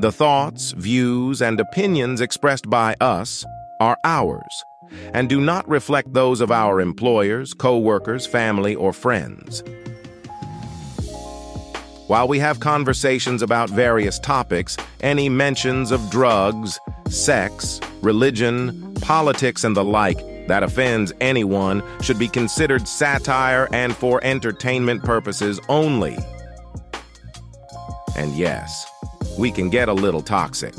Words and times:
The 0.00 0.10
thoughts, 0.10 0.70
views, 0.72 1.42
and 1.42 1.60
opinions 1.60 2.22
expressed 2.22 2.70
by 2.70 2.96
us 3.02 3.44
are 3.80 3.98
ours 4.02 4.64
and 5.12 5.28
do 5.28 5.42
not 5.42 5.68
reflect 5.68 6.14
those 6.14 6.40
of 6.40 6.50
our 6.50 6.80
employers, 6.80 7.52
co-workers, 7.52 8.24
family, 8.26 8.74
or 8.74 8.94
friends. 8.94 9.62
While 12.06 12.28
we 12.28 12.38
have 12.38 12.60
conversations 12.60 13.42
about 13.42 13.68
various 13.68 14.18
topics, 14.18 14.78
any 15.02 15.28
mentions 15.28 15.90
of 15.90 16.08
drugs, 16.08 16.80
sex, 17.10 17.78
religion, 18.00 18.94
politics, 19.02 19.64
and 19.64 19.76
the 19.76 19.84
like 19.84 20.48
that 20.48 20.62
offends 20.62 21.12
anyone 21.20 21.82
should 22.00 22.18
be 22.18 22.26
considered 22.26 22.88
satire 22.88 23.68
and 23.74 23.94
for 23.94 24.24
entertainment 24.24 25.04
purposes 25.04 25.60
only. 25.68 26.16
And 28.16 28.34
yes, 28.34 28.89
we 29.40 29.50
can 29.50 29.70
get 29.70 29.88
a 29.88 29.92
little 29.92 30.20
toxic. 30.20 30.74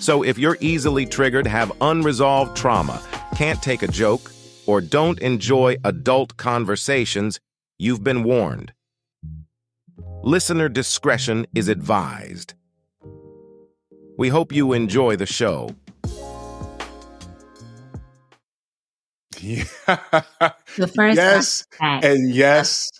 So 0.00 0.22
if 0.22 0.38
you're 0.38 0.56
easily 0.60 1.04
triggered, 1.04 1.46
have 1.46 1.70
unresolved 1.82 2.56
trauma, 2.56 3.02
can't 3.36 3.62
take 3.62 3.82
a 3.82 3.88
joke, 3.88 4.32
or 4.66 4.80
don't 4.80 5.18
enjoy 5.20 5.76
adult 5.84 6.38
conversations, 6.38 7.38
you've 7.78 8.02
been 8.02 8.24
warned. 8.24 8.72
Listener 10.22 10.70
discretion 10.70 11.46
is 11.54 11.68
advised. 11.68 12.54
We 14.16 14.28
hope 14.28 14.50
you 14.50 14.72
enjoy 14.72 15.16
the 15.16 15.26
show. 15.26 15.74
Yeah. 19.42 19.64
The 19.86 20.86
first 20.86 21.16
yes. 21.16 21.66
back. 21.78 22.04
And 22.04 22.30
yes. 22.30 22.90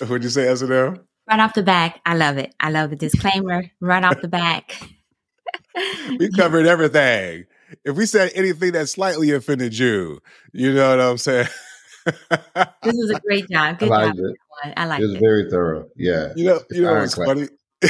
What'd 0.00 0.24
you 0.24 0.28
say, 0.28 0.48
S&M? 0.48 1.03
Right 1.28 1.40
off 1.40 1.54
the 1.54 1.62
back, 1.62 2.00
I 2.06 2.14
love 2.14 2.38
it. 2.38 2.54
I 2.60 2.70
love 2.70 2.90
the 2.90 2.96
disclaimer 2.96 3.64
right 3.80 4.04
off 4.04 4.20
the 4.20 4.28
back. 4.28 4.78
We 6.18 6.30
covered 6.30 6.66
everything. 6.66 7.46
If 7.84 7.96
we 7.96 8.06
said 8.06 8.30
anything 8.34 8.72
that 8.72 8.88
slightly 8.88 9.32
offended 9.32 9.76
you, 9.76 10.20
you 10.52 10.72
know 10.72 10.90
what 10.90 11.00
I'm 11.00 11.18
saying? 11.18 11.48
This 12.06 12.94
was 12.96 13.10
a 13.10 13.20
great 13.20 13.48
job. 13.48 13.78
Good 13.78 13.88
liked 13.88 14.16
job, 14.16 14.26
it. 14.26 14.74
I 14.76 14.84
like 14.86 15.00
It 15.00 15.04
It 15.04 15.06
was 15.06 15.14
it. 15.16 15.20
very 15.20 15.50
thorough. 15.50 15.88
Yeah. 15.96 16.32
You 16.36 16.44
know, 16.44 16.56
It's 16.56 16.76
you 16.78 16.82
know 16.82 16.94
what's 16.94 17.14
funny? 17.14 17.48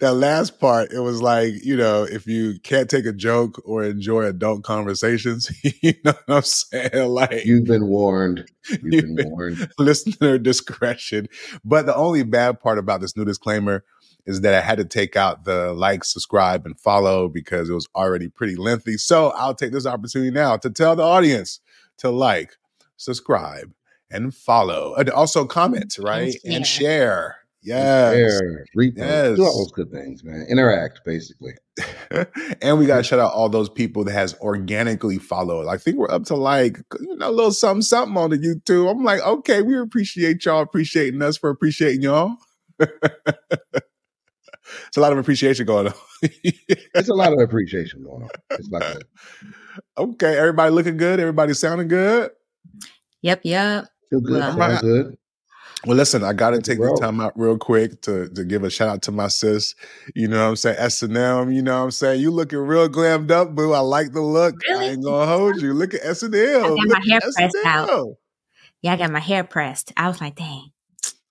that 0.00 0.14
last 0.14 0.58
part, 0.60 0.92
it 0.92 1.00
was 1.00 1.22
like, 1.22 1.52
you 1.64 1.76
know, 1.76 2.04
if 2.04 2.26
you 2.26 2.58
can't 2.60 2.88
take 2.88 3.06
a 3.06 3.12
joke 3.12 3.60
or 3.64 3.84
enjoy 3.84 4.24
adult 4.24 4.62
conversations, 4.62 5.50
you 5.82 5.94
know 6.04 6.12
what 6.26 6.36
I'm 6.36 6.42
saying? 6.42 7.08
Like 7.08 7.44
You've 7.44 7.64
been 7.66 7.86
warned. 7.88 8.44
You've 8.68 8.80
You've 8.82 9.04
been 9.04 9.14
been- 9.16 9.30
warned. 9.30 9.72
listener 9.78 10.38
discretion. 10.38 11.28
But 11.64 11.86
the 11.86 11.94
only 11.96 12.22
bad 12.22 12.60
part 12.60 12.78
about 12.78 13.00
this 13.00 13.16
new 13.16 13.24
disclaimer 13.24 13.84
is 14.26 14.42
that 14.42 14.52
I 14.54 14.60
had 14.60 14.76
to 14.78 14.84
take 14.84 15.16
out 15.16 15.44
the 15.44 15.72
like, 15.72 16.04
subscribe, 16.04 16.66
and 16.66 16.78
follow 16.78 17.28
because 17.28 17.70
it 17.70 17.74
was 17.74 17.88
already 17.94 18.28
pretty 18.28 18.56
lengthy. 18.56 18.98
So 18.98 19.30
I'll 19.30 19.54
take 19.54 19.72
this 19.72 19.86
opportunity 19.86 20.30
now 20.30 20.58
to 20.58 20.68
tell 20.68 20.94
the 20.94 21.02
audience 21.02 21.60
to 21.98 22.10
like, 22.10 22.56
subscribe, 22.98 23.72
and 24.10 24.34
follow. 24.34 24.94
And 24.96 25.08
also 25.08 25.46
comment, 25.46 25.96
right? 25.98 26.34
And 26.44 26.66
share. 26.66 27.37
Yes. 27.68 28.14
Share, 28.14 28.64
repost, 28.76 28.96
Yes. 28.96 29.36
do 29.36 29.44
all 29.44 29.58
those 29.58 29.72
good 29.72 29.90
things, 29.90 30.24
man. 30.24 30.46
Interact, 30.48 31.00
basically. 31.04 31.52
and 32.62 32.78
we 32.78 32.86
got 32.86 32.96
to 32.96 33.02
shout 33.02 33.18
out 33.18 33.32
all 33.32 33.48
those 33.50 33.68
people 33.68 34.04
that 34.04 34.12
has 34.12 34.34
organically 34.40 35.18
followed. 35.18 35.68
I 35.68 35.76
think 35.76 35.98
we're 35.98 36.10
up 36.10 36.24
to 36.24 36.34
like 36.34 36.78
you 36.98 37.16
know 37.16 37.28
a 37.28 37.30
little 37.30 37.52
something 37.52 37.82
something 37.82 38.16
on 38.16 38.30
the 38.30 38.38
YouTube. 38.38 38.90
I'm 38.90 39.04
like, 39.04 39.20
okay, 39.20 39.60
we 39.62 39.78
appreciate 39.78 40.44
y'all 40.44 40.62
appreciating 40.62 41.20
us 41.20 41.36
for 41.36 41.50
appreciating 41.50 42.02
y'all. 42.02 42.36
it's 42.80 42.96
a 44.96 45.00
lot 45.00 45.12
of 45.12 45.18
appreciation 45.18 45.66
going 45.66 45.88
on. 45.88 45.94
It's 46.94 47.08
a 47.08 47.14
lot 47.14 47.32
of 47.32 47.38
appreciation 47.38 48.02
going 48.02 48.24
on. 48.24 48.28
It's 48.50 48.68
like 48.70 48.82
that. 48.82 49.02
okay, 49.96 50.36
everybody 50.36 50.72
looking 50.72 50.96
good. 50.96 51.20
Everybody 51.20 51.54
sounding 51.54 51.86
good. 51.86 52.32
Yep, 53.22 53.42
yep. 53.44 53.86
Feel 54.10 54.20
good. 54.20 54.40
Well, 54.40 54.56
sound 54.56 54.80
good. 54.80 55.16
Well, 55.86 55.96
listen, 55.96 56.24
I 56.24 56.32
got 56.32 56.50
to 56.50 56.56
take 56.60 56.78
this 56.78 56.88
grow. 56.88 56.96
time 56.96 57.20
out 57.20 57.32
real 57.36 57.56
quick 57.56 58.02
to 58.02 58.28
to 58.30 58.44
give 58.44 58.64
a 58.64 58.70
shout 58.70 58.88
out 58.88 59.02
to 59.02 59.12
my 59.12 59.28
sis. 59.28 59.76
You 60.14 60.26
know 60.26 60.42
what 60.42 60.48
I'm 60.50 60.56
saying? 60.56 60.76
S 60.78 61.02
and 61.02 61.16
M. 61.16 61.52
You 61.52 61.62
know 61.62 61.78
what 61.78 61.84
I'm 61.84 61.90
saying? 61.92 62.20
You 62.20 62.32
looking 62.32 62.58
real 62.58 62.88
glammed 62.88 63.30
up, 63.30 63.54
boo. 63.54 63.72
I 63.72 63.78
like 63.78 64.12
the 64.12 64.20
look. 64.20 64.56
Really? 64.68 64.74
I 64.74 64.78
Really? 64.80 64.92
ain't 64.94 65.04
gonna 65.04 65.26
hold 65.26 65.62
you. 65.62 65.72
Look 65.74 65.94
at 65.94 66.00
S 66.04 66.22
and 66.24 66.34
M. 66.34 66.64
I 66.64 66.68
got 66.68 66.76
my 66.76 66.82
Look 66.84 67.08
hair 67.08 67.16
at 67.18 67.22
pressed 67.22 67.56
out. 67.64 67.88
S&M. 67.90 68.14
Yeah, 68.82 68.92
I 68.92 68.96
got 68.96 69.10
my 69.12 69.20
hair 69.20 69.44
pressed. 69.44 69.92
I 69.96 70.08
was 70.08 70.20
like, 70.20 70.34
dang. 70.34 70.70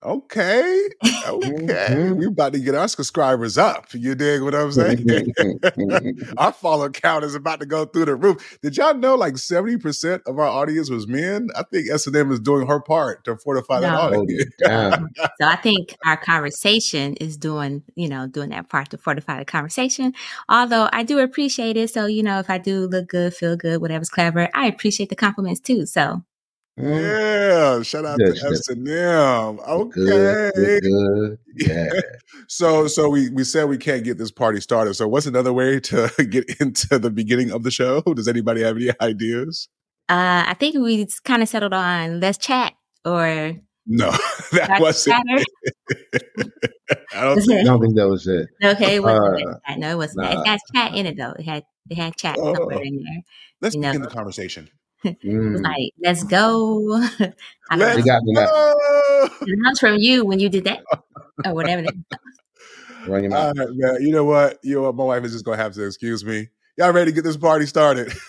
Okay. 0.04 0.88
Okay. 1.28 1.88
Mhm. 1.90 2.16
we 2.16 2.26
about 2.26 2.52
to 2.52 2.60
get 2.60 2.74
our 2.76 2.86
subscribers 2.86 3.58
up. 3.58 3.86
You 3.92 4.14
dig 4.14 4.42
what 4.42 4.54
I'm 4.54 4.70
saying? 4.70 5.04
our 6.38 6.52
follow 6.52 6.88
count 6.88 7.24
is 7.24 7.34
about 7.34 7.58
to 7.60 7.66
go 7.66 7.84
through 7.84 8.04
the 8.06 8.14
roof. 8.14 8.58
Did 8.62 8.76
y'all 8.76 8.94
know 8.94 9.16
like 9.16 9.34
70% 9.34 10.20
of 10.26 10.38
our 10.38 10.46
audience 10.46 10.88
was 10.88 11.08
men? 11.08 11.48
I 11.56 11.64
think 11.64 11.90
S&M 11.90 12.30
is 12.30 12.38
doing 12.40 12.66
her 12.68 12.80
part 12.80 13.24
to 13.24 13.36
fortify 13.36 13.80
that 13.80 13.90
No. 13.92 13.98
Hold 13.98 14.14
audience. 14.14 14.44
it 14.58 14.64
down. 14.68 15.08
So 15.40 15.46
I 15.46 15.56
think 15.56 15.96
our 16.06 16.16
conversation 16.16 17.14
is 17.16 17.36
doing, 17.36 17.82
you 17.96 18.08
know, 18.08 18.26
doing 18.28 18.50
that 18.50 18.68
part 18.68 18.90
to 18.90 18.98
fortify 18.98 19.38
the 19.40 19.44
conversation. 19.44 20.14
Although 20.48 20.88
I 20.92 21.02
do 21.02 21.18
appreciate 21.18 21.76
it. 21.76 21.90
So, 21.90 22.06
you 22.06 22.22
know, 22.22 22.38
if 22.38 22.48
I 22.48 22.58
do 22.58 22.86
look 22.86 23.08
good, 23.08 23.34
feel 23.34 23.56
good, 23.56 23.80
whatever's 23.80 24.10
clever, 24.10 24.48
I 24.54 24.66
appreciate 24.66 25.08
the 25.10 25.16
compliments 25.16 25.60
too. 25.60 25.86
So 25.86 26.22
Yeah, 26.80 27.82
shout 27.82 28.04
out 28.04 28.18
Good 28.18 28.34
to 28.36 28.40
shit. 28.40 28.52
S&M. 28.52 29.60
Okay. 29.60 29.90
good, 30.00 30.82
good. 30.82 31.38
Yeah. 31.56 31.88
So 32.50 32.86
so 32.86 33.10
we 33.10 33.28
we 33.30 33.44
said 33.44 33.64
we 33.64 33.76
can't 33.76 34.04
get 34.04 34.16
this 34.16 34.30
party 34.30 34.60
started. 34.60 34.94
So 34.94 35.06
what's 35.08 35.26
another 35.26 35.52
way 35.52 35.80
to 35.80 36.10
get 36.30 36.60
into 36.60 36.98
the 36.98 37.10
beginning 37.10 37.50
of 37.50 37.62
the 37.62 37.70
show? 37.70 38.00
Does 38.16 38.26
anybody 38.28 38.62
have 38.62 38.76
any 38.76 38.90
ideas? 39.02 39.68
uh, 40.08 40.44
I 40.46 40.54
think 40.58 40.76
we 40.76 41.06
kind 41.24 41.42
of 41.42 41.48
settled 41.48 41.74
on 41.74 42.20
let's 42.20 42.38
chat 42.38 42.72
or 43.04 43.52
No, 43.86 44.10
that 44.52 44.68
Dr. 44.68 44.80
wasn't. 44.82 45.16
I 47.14 47.24
don't 47.24 47.50
I 47.50 47.62
don't 47.64 47.80
think 47.82 47.96
that 47.96 48.08
was 48.08 48.26
it. 48.26 48.48
Okay, 48.64 48.96
it 48.96 49.02
wasn't 49.02 49.42
Uh, 49.46 49.54
let's. 49.66 49.78
No, 49.78 49.90
it 49.90 49.96
wasn't. 49.96 50.22
nah. 50.30 50.40
It 50.40 50.46
had 50.46 50.60
chat 50.74 50.94
in 50.94 51.06
it 51.06 51.16
though. 51.18 51.34
It 51.38 51.44
had 51.44 51.64
it 51.90 51.96
had 51.96 52.16
chat 52.16 52.36
Oh. 52.38 52.54
somewhere 52.54 52.80
in 52.82 52.96
there. 53.02 53.22
Let's 53.60 53.74
You 53.74 53.80
know. 53.82 53.88
begin 53.90 54.02
the 54.02 54.08
conversation. 54.08 54.68
It 55.04 55.18
Mm. 55.22 55.62
like, 55.62 55.92
let's 56.02 56.24
go. 56.24 56.94
I 57.70 57.76
don't 57.76 57.78
Let's 57.78 57.98
You 57.98 58.04
got 58.04 58.22
me 58.24 58.32
now. 58.32 58.46
go. 58.46 58.50
know. 58.50 59.28
That 59.40 59.68
was 59.70 59.78
from 59.80 59.96
you 59.98 60.24
when 60.24 60.40
you 60.40 60.48
did 60.48 60.64
that 60.64 60.80
or 61.44 61.54
whatever. 61.54 61.82
that- 61.82 61.94
Run 63.06 63.22
your 63.22 63.30
mouth. 63.30 63.56
right, 63.56 63.68
man. 63.70 63.96
You 64.02 64.10
know 64.12 64.24
what? 64.24 64.58
You 64.62 64.74
know 64.76 64.82
what? 64.82 64.96
My 64.96 65.04
wife 65.04 65.24
is 65.24 65.32
just 65.32 65.44
gonna 65.44 65.56
have 65.56 65.72
to 65.74 65.84
excuse 65.86 66.24
me. 66.24 66.48
Y'all 66.76 66.92
ready 66.92 67.10
to 67.10 67.14
get 67.14 67.24
this 67.24 67.36
party 67.36 67.66
started? 67.66 68.12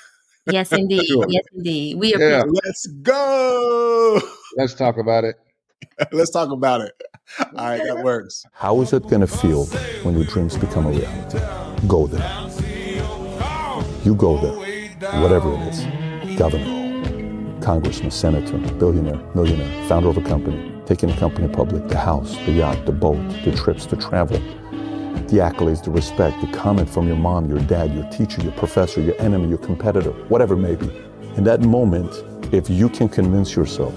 Yes, 0.51 0.71
indeed. 0.71 1.05
Sure. 1.05 1.25
Yes, 1.29 1.43
indeed. 1.53 1.97
We 1.99 2.15
Yeah. 2.15 2.43
Let's 2.47 2.87
go. 3.03 4.19
Let's 4.57 4.73
talk 4.73 4.97
about 4.97 5.23
it. 5.23 5.35
Let's 6.11 6.31
talk 6.31 6.49
about 6.51 6.81
it. 6.81 6.93
All 7.39 7.47
right, 7.53 7.83
that 7.83 8.03
works. 8.03 8.43
How 8.53 8.81
is 8.81 8.91
it 8.93 9.03
going 9.09 9.21
to 9.21 9.27
feel 9.27 9.65
when 10.01 10.15
your 10.15 10.23
dreams 10.25 10.57
become 10.57 10.87
a 10.87 10.91
reality? 10.91 11.37
Go 11.87 12.07
there. 12.07 12.49
You 14.03 14.15
go 14.15 14.37
there, 14.39 15.21
whatever 15.21 15.53
it 15.53 15.59
is. 15.67 16.08
Governor, 16.39 17.59
congressman, 17.59 18.11
senator, 18.11 18.57
billionaire, 18.75 19.19
millionaire, 19.35 19.89
founder 19.89 20.07
of 20.07 20.15
a 20.15 20.21
company, 20.21 20.71
taking 20.85 21.11
a 21.11 21.17
company 21.17 21.49
public, 21.49 21.89
the 21.89 21.97
house, 21.97 22.33
the 22.45 22.53
yacht, 22.53 22.85
the 22.85 22.93
boat, 22.93 23.17
the 23.43 23.51
trips, 23.51 23.85
the 23.85 23.97
travel, 23.97 24.37
the 25.27 25.39
accolades, 25.39 25.83
the 25.83 25.91
respect, 25.91 26.39
the 26.39 26.47
comment 26.57 26.89
from 26.89 27.09
your 27.09 27.17
mom, 27.17 27.49
your 27.49 27.59
dad, 27.59 27.93
your 27.93 28.09
teacher, 28.09 28.41
your 28.41 28.53
professor, 28.53 29.01
your 29.01 29.19
enemy, 29.19 29.49
your 29.49 29.57
competitor, 29.57 30.11
whatever 30.29 30.53
it 30.53 30.59
may 30.59 30.75
be. 30.75 30.87
In 31.35 31.43
that 31.43 31.59
moment, 31.59 32.23
if 32.53 32.69
you 32.69 32.87
can 32.87 33.09
convince 33.09 33.53
yourself 33.53 33.93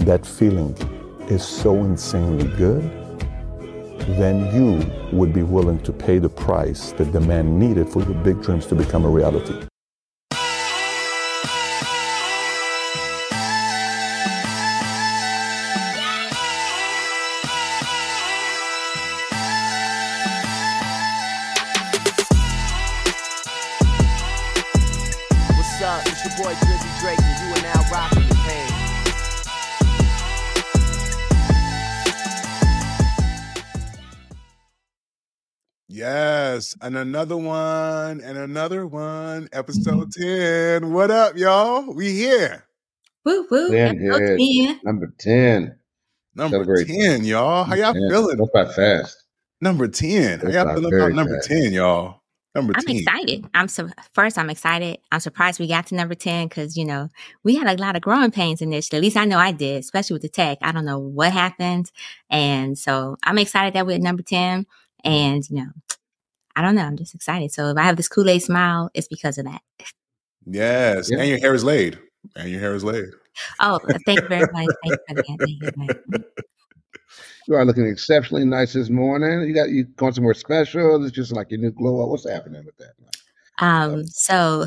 that 0.00 0.26
feeling 0.26 0.76
is 1.30 1.42
so 1.42 1.74
insanely 1.76 2.54
good, 2.58 2.82
then 4.18 4.54
you 4.54 4.84
would 5.10 5.32
be 5.32 5.42
willing 5.42 5.82
to 5.84 5.92
pay 5.94 6.18
the 6.18 6.28
price 6.28 6.92
that 6.92 7.14
the 7.14 7.20
man 7.22 7.58
needed 7.58 7.88
for 7.88 8.02
your 8.02 8.22
big 8.22 8.42
dreams 8.42 8.66
to 8.66 8.74
become 8.74 9.06
a 9.06 9.08
reality. 9.08 9.66
And 36.82 36.96
another 36.96 37.36
one, 37.36 38.20
and 38.20 38.38
another 38.38 38.86
one. 38.86 39.48
Episode 39.52 40.12
ten. 40.12 40.92
What 40.92 41.10
up, 41.10 41.36
y'all? 41.36 41.92
We 41.94 42.12
here. 42.12 42.64
Woo 43.24 43.46
woo. 43.50 43.70
Ten 43.70 43.98
episode 44.12 44.38
hits. 44.38 44.42
10. 44.68 44.80
Number 44.84 45.12
10. 45.18 45.78
Number 46.34 46.56
Celebrate. 46.64 46.86
ten, 46.86 47.24
y'all. 47.24 47.64
How 47.64 47.74
y'all 47.74 47.96
Yeah, 47.96 48.08
feeling? 48.10 48.36
Go 48.36 48.48
by 48.52 48.66
fast. 48.66 49.16
Number 49.60 49.88
10. 49.88 50.40
I 50.40 50.44
It's 50.44 50.52
got 50.52 50.66
not 50.66 50.74
feeling 50.76 50.90
very 50.90 51.02
about 51.04 51.14
number 51.16 51.34
fast. 51.36 51.48
10, 51.48 51.72
y'all. 51.72 52.20
Number 52.54 52.72
I'm 52.76 52.84
10. 52.84 52.96
excited. 52.96 53.44
I'm 53.54 53.68
so 53.68 53.88
first. 54.14 54.38
I'm 54.38 54.48
excited. 54.48 54.98
I'm 55.12 55.20
surprised 55.20 55.60
we 55.60 55.68
got 55.68 55.86
to 55.88 55.94
number 55.94 56.14
ten 56.14 56.48
because 56.48 56.74
you 56.74 56.86
know 56.86 57.08
we 57.44 57.54
had 57.56 57.66
a 57.66 57.82
lot 57.82 57.96
of 57.96 58.02
growing 58.02 58.30
pains 58.30 58.62
initially. 58.62 58.96
At 58.96 59.02
least 59.02 59.16
I 59.18 59.26
know 59.26 59.38
I 59.38 59.52
did, 59.52 59.80
especially 59.80 60.14
with 60.14 60.22
the 60.22 60.30
tech. 60.30 60.56
I 60.62 60.72
don't 60.72 60.86
know 60.86 60.98
what 60.98 61.32
happened, 61.32 61.90
and 62.30 62.78
so 62.78 63.16
I'm 63.24 63.36
excited 63.36 63.74
that 63.74 63.86
we're 63.86 63.96
at 63.96 64.00
number 64.00 64.22
ten. 64.22 64.66
And 65.04 65.48
you 65.50 65.56
know, 65.56 65.66
I 66.56 66.62
don't 66.62 66.74
know. 66.74 66.82
I'm 66.82 66.96
just 66.96 67.14
excited. 67.14 67.52
So 67.52 67.68
if 67.68 67.76
I 67.76 67.82
have 67.82 67.96
this 67.96 68.08
Kool 68.08 68.28
Aid 68.28 68.42
smile, 68.42 68.90
it's 68.94 69.06
because 69.08 69.38
of 69.38 69.44
that. 69.44 69.60
Yes. 70.46 71.10
Yeah. 71.10 71.18
And 71.18 71.28
your 71.28 71.38
hair 71.38 71.54
is 71.54 71.62
laid. 71.62 71.98
And 72.34 72.50
your 72.50 72.60
hair 72.60 72.74
is 72.74 72.82
laid. 72.82 73.10
Oh, 73.60 73.78
thank 74.06 74.22
you 74.22 74.28
very 74.28 74.40
much. 74.52 74.68
Thank 74.82 74.84
you 74.84 74.98
for 75.08 75.14
that. 75.14 76.00
You. 76.10 76.24
You 77.48 77.54
are 77.54 77.64
looking 77.64 77.86
exceptionally 77.86 78.44
nice 78.44 78.72
this 78.72 78.90
morning. 78.90 79.42
You 79.42 79.54
got 79.54 79.68
you 79.68 79.84
going 79.84 80.12
somewhere 80.12 80.34
special? 80.34 81.04
It's 81.04 81.14
just 81.14 81.30
like 81.30 81.50
your 81.50 81.60
new 81.60 81.70
glow 81.70 82.02
up. 82.02 82.08
What's 82.08 82.28
happening 82.28 82.64
with 82.64 82.76
that? 82.78 82.94
Um, 83.58 84.04
so 84.06 84.66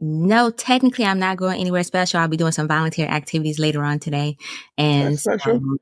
no, 0.00 0.50
technically 0.50 1.04
I'm 1.04 1.18
not 1.18 1.36
going 1.36 1.60
anywhere 1.60 1.82
special. 1.82 2.20
I'll 2.20 2.28
be 2.28 2.36
doing 2.36 2.52
some 2.52 2.68
volunteer 2.68 3.06
activities 3.08 3.58
later 3.58 3.82
on 3.82 3.98
today. 3.98 4.36
And 4.78 5.14
That's 5.14 5.22
special. 5.22 5.56
um, 5.56 5.78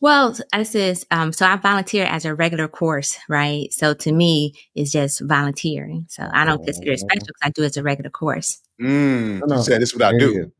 well, 0.00 0.36
this 0.52 0.74
is 0.74 1.06
um, 1.10 1.32
so 1.32 1.46
I 1.46 1.56
volunteer 1.56 2.04
as 2.04 2.24
a 2.24 2.34
regular 2.34 2.68
course, 2.68 3.16
right? 3.28 3.72
So 3.72 3.94
to 3.94 4.12
me, 4.12 4.54
it's 4.74 4.92
just 4.92 5.20
volunteering. 5.22 6.06
So 6.08 6.28
I 6.32 6.44
don't 6.44 6.64
consider 6.64 6.92
it 6.92 7.00
special 7.00 7.26
because 7.26 7.40
I 7.42 7.50
do 7.50 7.62
it 7.62 7.66
as 7.66 7.76
a 7.76 7.82
regular 7.82 8.10
course. 8.10 8.60
Mm, 8.80 9.40
No, 9.40 9.46
no. 9.46 9.56
You 9.56 9.62
said 9.62 9.80
this 9.82 9.90
is 9.90 9.94
what 9.98 10.14
I 10.14 10.18
do. 10.18 10.32
you. 10.32 10.52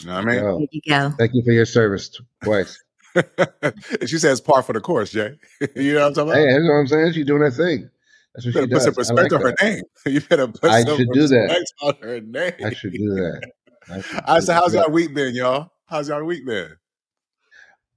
You 0.00 0.06
know 0.06 0.14
what 0.14 0.22
I 0.22 0.24
mean? 0.26 0.34
Yo, 0.36 0.58
There 0.58 0.66
you 0.72 0.80
go. 0.88 1.10
thank 1.18 1.34
you 1.34 1.42
for 1.44 1.52
your 1.52 1.64
service 1.66 2.10
twice. 2.44 2.82
she 4.06 4.18
says 4.18 4.40
par 4.40 4.62
for 4.62 4.72
the 4.72 4.80
course, 4.80 5.10
Jay. 5.12 5.36
you 5.76 5.94
know 5.94 6.00
what 6.00 6.06
I'm 6.08 6.14
talking 6.14 6.30
about? 6.32 6.38
Hey, 6.38 6.46
that's 6.52 6.62
what 6.64 6.74
I'm 6.74 6.86
saying. 6.86 7.12
She's 7.14 7.26
doing 7.26 7.42
her 7.42 7.50
thing. 7.50 7.90
That's 8.34 8.44
you 8.46 8.52
what 8.52 8.68
better 8.70 8.84
she 8.84 8.90
put 8.90 9.06
some 9.06 9.16
does. 9.16 9.16
Like 9.16 9.32
respect 9.32 9.32
on 9.32 9.40
her 9.40 9.54
name. 9.62 9.82
You 10.06 10.20
better 10.20 10.48
put 10.48 10.70
I 10.70 10.84
some 10.84 10.96
should 10.98 11.08
do 11.12 11.26
that. 11.28 11.36
respect 11.36 11.72
on 11.82 11.94
her 12.08 12.20
name. 12.20 12.52
I 12.64 12.72
should 12.74 12.92
do 12.92 13.14
that. 13.14 13.50
I 13.90 14.00
should 14.02 14.14
All 14.16 14.22
right, 14.34 14.40
do 14.40 14.46
so 14.46 14.52
how's 14.54 14.72
that. 14.72 14.82
y'all 14.84 14.90
week 14.92 15.14
been, 15.14 15.34
y'all? 15.34 15.70
How's 15.86 16.08
y'all 16.08 16.22
week 16.24 16.44
been? 16.46 16.76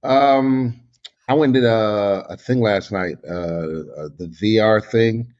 Um, 0.02 0.80
I 1.28 1.34
went 1.34 1.54
and 1.56 1.62
did 1.62 1.68
a, 1.68 2.26
a 2.30 2.36
thing 2.36 2.60
last 2.60 2.92
night, 2.92 3.16
uh, 3.28 3.32
uh, 3.32 4.08
the 4.18 4.28
VR 4.40 4.80
thing, 4.80 5.32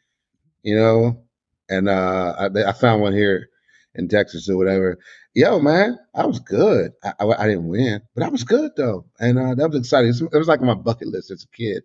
you 0.63 0.77
know, 0.77 1.23
and 1.69 1.89
uh, 1.89 2.35
I, 2.39 2.71
I 2.71 2.73
found 2.73 3.03
one 3.03 3.13
here 3.13 3.49
in 3.95 4.09
Texas 4.09 4.49
or 4.49 4.57
whatever. 4.57 4.99
Yo, 5.35 5.59
man, 5.61 5.99
I 6.15 6.27
was 6.27 6.41
good. 6.41 6.93
I, 7.05 7.13
I, 7.21 7.45
I 7.45 7.49
didn't 7.49 7.69
win, 7.69 8.03
but 8.15 8.25
I 8.25 8.29
was 8.29 8.45
good 8.45 8.73
though, 8.77 9.07
and 9.21 9.39
uh, 9.39 9.55
that 9.57 9.71
was 9.71 9.79
exciting. 9.81 10.11
It 10.33 10.37
was 10.37 10.49
like 10.49 10.63
my 10.63 10.75
bucket 10.75 11.09
list 11.09 11.31
as 11.31 11.45
a 11.45 11.57
kid. 11.57 11.83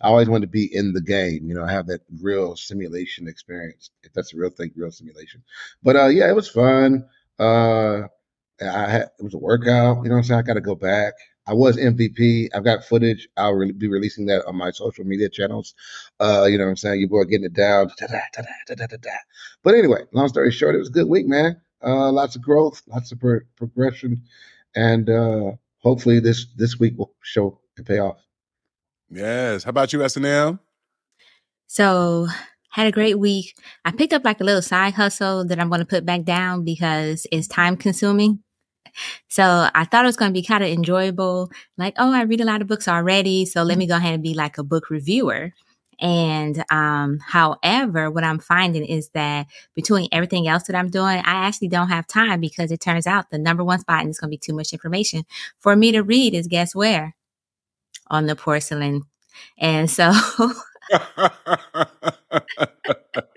I 0.00 0.08
always 0.08 0.28
wanted 0.28 0.46
to 0.46 0.52
be 0.52 0.74
in 0.74 0.92
the 0.92 1.02
game, 1.02 1.48
you 1.48 1.54
know, 1.54 1.66
have 1.66 1.86
that 1.88 2.02
real 2.22 2.56
simulation 2.56 3.28
experience. 3.28 3.90
If 4.02 4.12
that's 4.12 4.34
a 4.34 4.36
real 4.36 4.50
thing, 4.50 4.72
real 4.76 4.92
simulation. 4.92 5.42
But 5.82 5.96
uh, 5.96 6.06
yeah, 6.08 6.28
it 6.28 6.36
was 6.36 6.48
fun. 6.48 7.06
Uh, 7.38 8.02
I 8.60 8.90
had 8.90 9.02
it 9.18 9.22
was 9.24 9.34
a 9.34 9.38
workout. 9.38 9.98
You 10.04 10.10
know 10.10 10.16
what 10.16 10.18
I'm 10.18 10.24
saying? 10.24 10.40
I 10.40 10.42
got 10.42 10.54
to 10.54 10.60
go 10.60 10.74
back. 10.76 11.14
I 11.46 11.54
was 11.54 11.76
MVP. 11.76 12.48
I've 12.54 12.64
got 12.64 12.84
footage. 12.84 13.28
I'll 13.36 13.54
re- 13.54 13.72
be 13.72 13.88
releasing 13.88 14.26
that 14.26 14.44
on 14.46 14.56
my 14.56 14.70
social 14.70 15.04
media 15.04 15.28
channels. 15.28 15.74
Uh, 16.20 16.44
you 16.44 16.56
know 16.56 16.64
what 16.64 16.70
I'm 16.70 16.76
saying? 16.76 17.00
You 17.00 17.08
boy 17.08 17.24
getting 17.24 17.46
it 17.46 17.54
down. 17.54 17.90
Da-da, 17.98 18.20
da-da, 18.32 18.48
da-da, 18.68 18.86
da-da. 18.86 19.10
But 19.62 19.74
anyway, 19.74 20.04
long 20.12 20.28
story 20.28 20.52
short, 20.52 20.74
it 20.74 20.78
was 20.78 20.88
a 20.88 20.92
good 20.92 21.08
week, 21.08 21.26
man. 21.26 21.60
Uh, 21.84 22.12
lots 22.12 22.36
of 22.36 22.42
growth, 22.42 22.80
lots 22.86 23.10
of 23.10 23.18
pro- 23.18 23.40
progression, 23.56 24.22
and 24.76 25.10
uh, 25.10 25.52
hopefully 25.78 26.20
this 26.20 26.46
this 26.56 26.78
week 26.78 26.96
will 26.96 27.12
show 27.22 27.58
and 27.76 27.84
pay 27.84 27.98
off. 27.98 28.18
Yes. 29.10 29.64
How 29.64 29.70
about 29.70 29.92
you, 29.92 30.02
S&M? 30.02 30.60
So 31.66 32.28
had 32.70 32.86
a 32.86 32.92
great 32.92 33.18
week. 33.18 33.54
I 33.84 33.90
picked 33.90 34.12
up 34.12 34.24
like 34.24 34.40
a 34.40 34.44
little 34.44 34.62
side 34.62 34.94
hustle 34.94 35.44
that 35.46 35.58
I'm 35.58 35.68
going 35.68 35.80
to 35.80 35.86
put 35.86 36.06
back 36.06 36.22
down 36.22 36.64
because 36.64 37.26
it's 37.30 37.46
time 37.46 37.76
consuming. 37.76 38.42
So 39.28 39.68
I 39.74 39.84
thought 39.84 40.04
it 40.04 40.08
was 40.08 40.16
going 40.16 40.30
to 40.30 40.38
be 40.38 40.44
kind 40.44 40.62
of 40.62 40.70
enjoyable. 40.70 41.50
Like, 41.78 41.94
oh, 41.98 42.12
I 42.12 42.22
read 42.22 42.40
a 42.40 42.44
lot 42.44 42.62
of 42.62 42.68
books 42.68 42.88
already. 42.88 43.46
So 43.46 43.62
let 43.62 43.78
me 43.78 43.86
go 43.86 43.96
ahead 43.96 44.14
and 44.14 44.22
be 44.22 44.34
like 44.34 44.58
a 44.58 44.64
book 44.64 44.90
reviewer. 44.90 45.52
And, 46.00 46.64
um, 46.70 47.20
however, 47.24 48.10
what 48.10 48.24
I'm 48.24 48.40
finding 48.40 48.84
is 48.84 49.10
that 49.10 49.46
between 49.74 50.08
everything 50.10 50.48
else 50.48 50.64
that 50.64 50.74
I'm 50.74 50.90
doing, 50.90 51.18
I 51.18 51.46
actually 51.46 51.68
don't 51.68 51.88
have 51.88 52.08
time 52.08 52.40
because 52.40 52.72
it 52.72 52.80
turns 52.80 53.06
out 53.06 53.30
the 53.30 53.38
number 53.38 53.62
one 53.62 53.78
spot 53.78 54.00
and 54.00 54.10
it's 54.10 54.18
going 54.18 54.30
to 54.30 54.36
be 54.36 54.38
too 54.38 54.54
much 54.54 54.72
information 54.72 55.24
for 55.60 55.76
me 55.76 55.92
to 55.92 56.02
read 56.02 56.34
is 56.34 56.48
guess 56.48 56.74
where? 56.74 57.14
On 58.08 58.26
the 58.26 58.34
porcelain. 58.34 59.02
And 59.58 59.88
so 59.88 60.12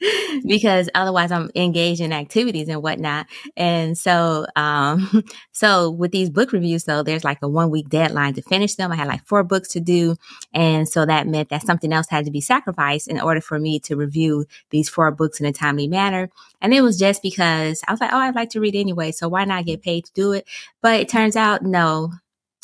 because 0.46 0.90
otherwise 0.94 1.32
I'm 1.32 1.50
engaged 1.54 2.00
in 2.00 2.12
activities 2.12 2.68
and 2.68 2.82
whatnot. 2.82 3.26
And 3.56 3.96
so, 3.96 4.46
um, 4.56 5.24
so 5.52 5.90
with 5.90 6.12
these 6.12 6.30
book 6.30 6.52
reviews, 6.52 6.84
though, 6.84 7.02
there's 7.02 7.24
like 7.24 7.38
a 7.42 7.48
one 7.48 7.70
week 7.70 7.88
deadline 7.88 8.34
to 8.34 8.42
finish 8.42 8.74
them. 8.74 8.92
I 8.92 8.96
had 8.96 9.08
like 9.08 9.24
four 9.26 9.42
books 9.42 9.68
to 9.70 9.80
do. 9.80 10.16
And 10.52 10.88
so 10.88 11.06
that 11.06 11.26
meant 11.26 11.48
that 11.48 11.66
something 11.66 11.92
else 11.92 12.08
had 12.08 12.24
to 12.26 12.30
be 12.30 12.40
sacrificed 12.40 13.08
in 13.08 13.20
order 13.20 13.40
for 13.40 13.58
me 13.58 13.80
to 13.80 13.96
review 13.96 14.46
these 14.70 14.88
four 14.88 15.10
books 15.10 15.40
in 15.40 15.46
a 15.46 15.52
timely 15.52 15.88
manner. 15.88 16.28
And 16.60 16.74
it 16.74 16.82
was 16.82 16.98
just 16.98 17.22
because 17.22 17.82
I 17.86 17.92
was 17.92 18.00
like, 18.00 18.12
oh, 18.12 18.18
I'd 18.18 18.34
like 18.34 18.50
to 18.50 18.60
read 18.60 18.76
anyway. 18.76 19.12
So 19.12 19.28
why 19.28 19.44
not 19.44 19.66
get 19.66 19.82
paid 19.82 20.04
to 20.06 20.12
do 20.12 20.32
it? 20.32 20.46
But 20.82 21.00
it 21.00 21.08
turns 21.08 21.36
out, 21.36 21.62
no, 21.62 22.12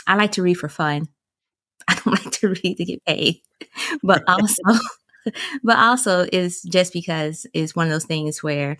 I 0.07 0.17
like 0.17 0.33
to 0.33 0.43
read 0.43 0.55
for 0.55 0.69
fun. 0.69 1.09
I 1.89 1.95
don't 1.95 2.25
like 2.25 2.33
to 2.41 2.49
read 2.49 2.77
to 2.77 2.85
get 2.85 3.05
paid. 3.05 3.41
But 4.03 4.23
also, 4.29 4.63
but 5.63 5.79
also 5.79 6.27
is 6.33 6.63
just 6.63 6.93
because 6.93 7.47
it's 7.53 7.77
one 7.77 7.87
of 7.87 7.93
those 7.93 8.05
things 8.05 8.43
where 8.43 8.79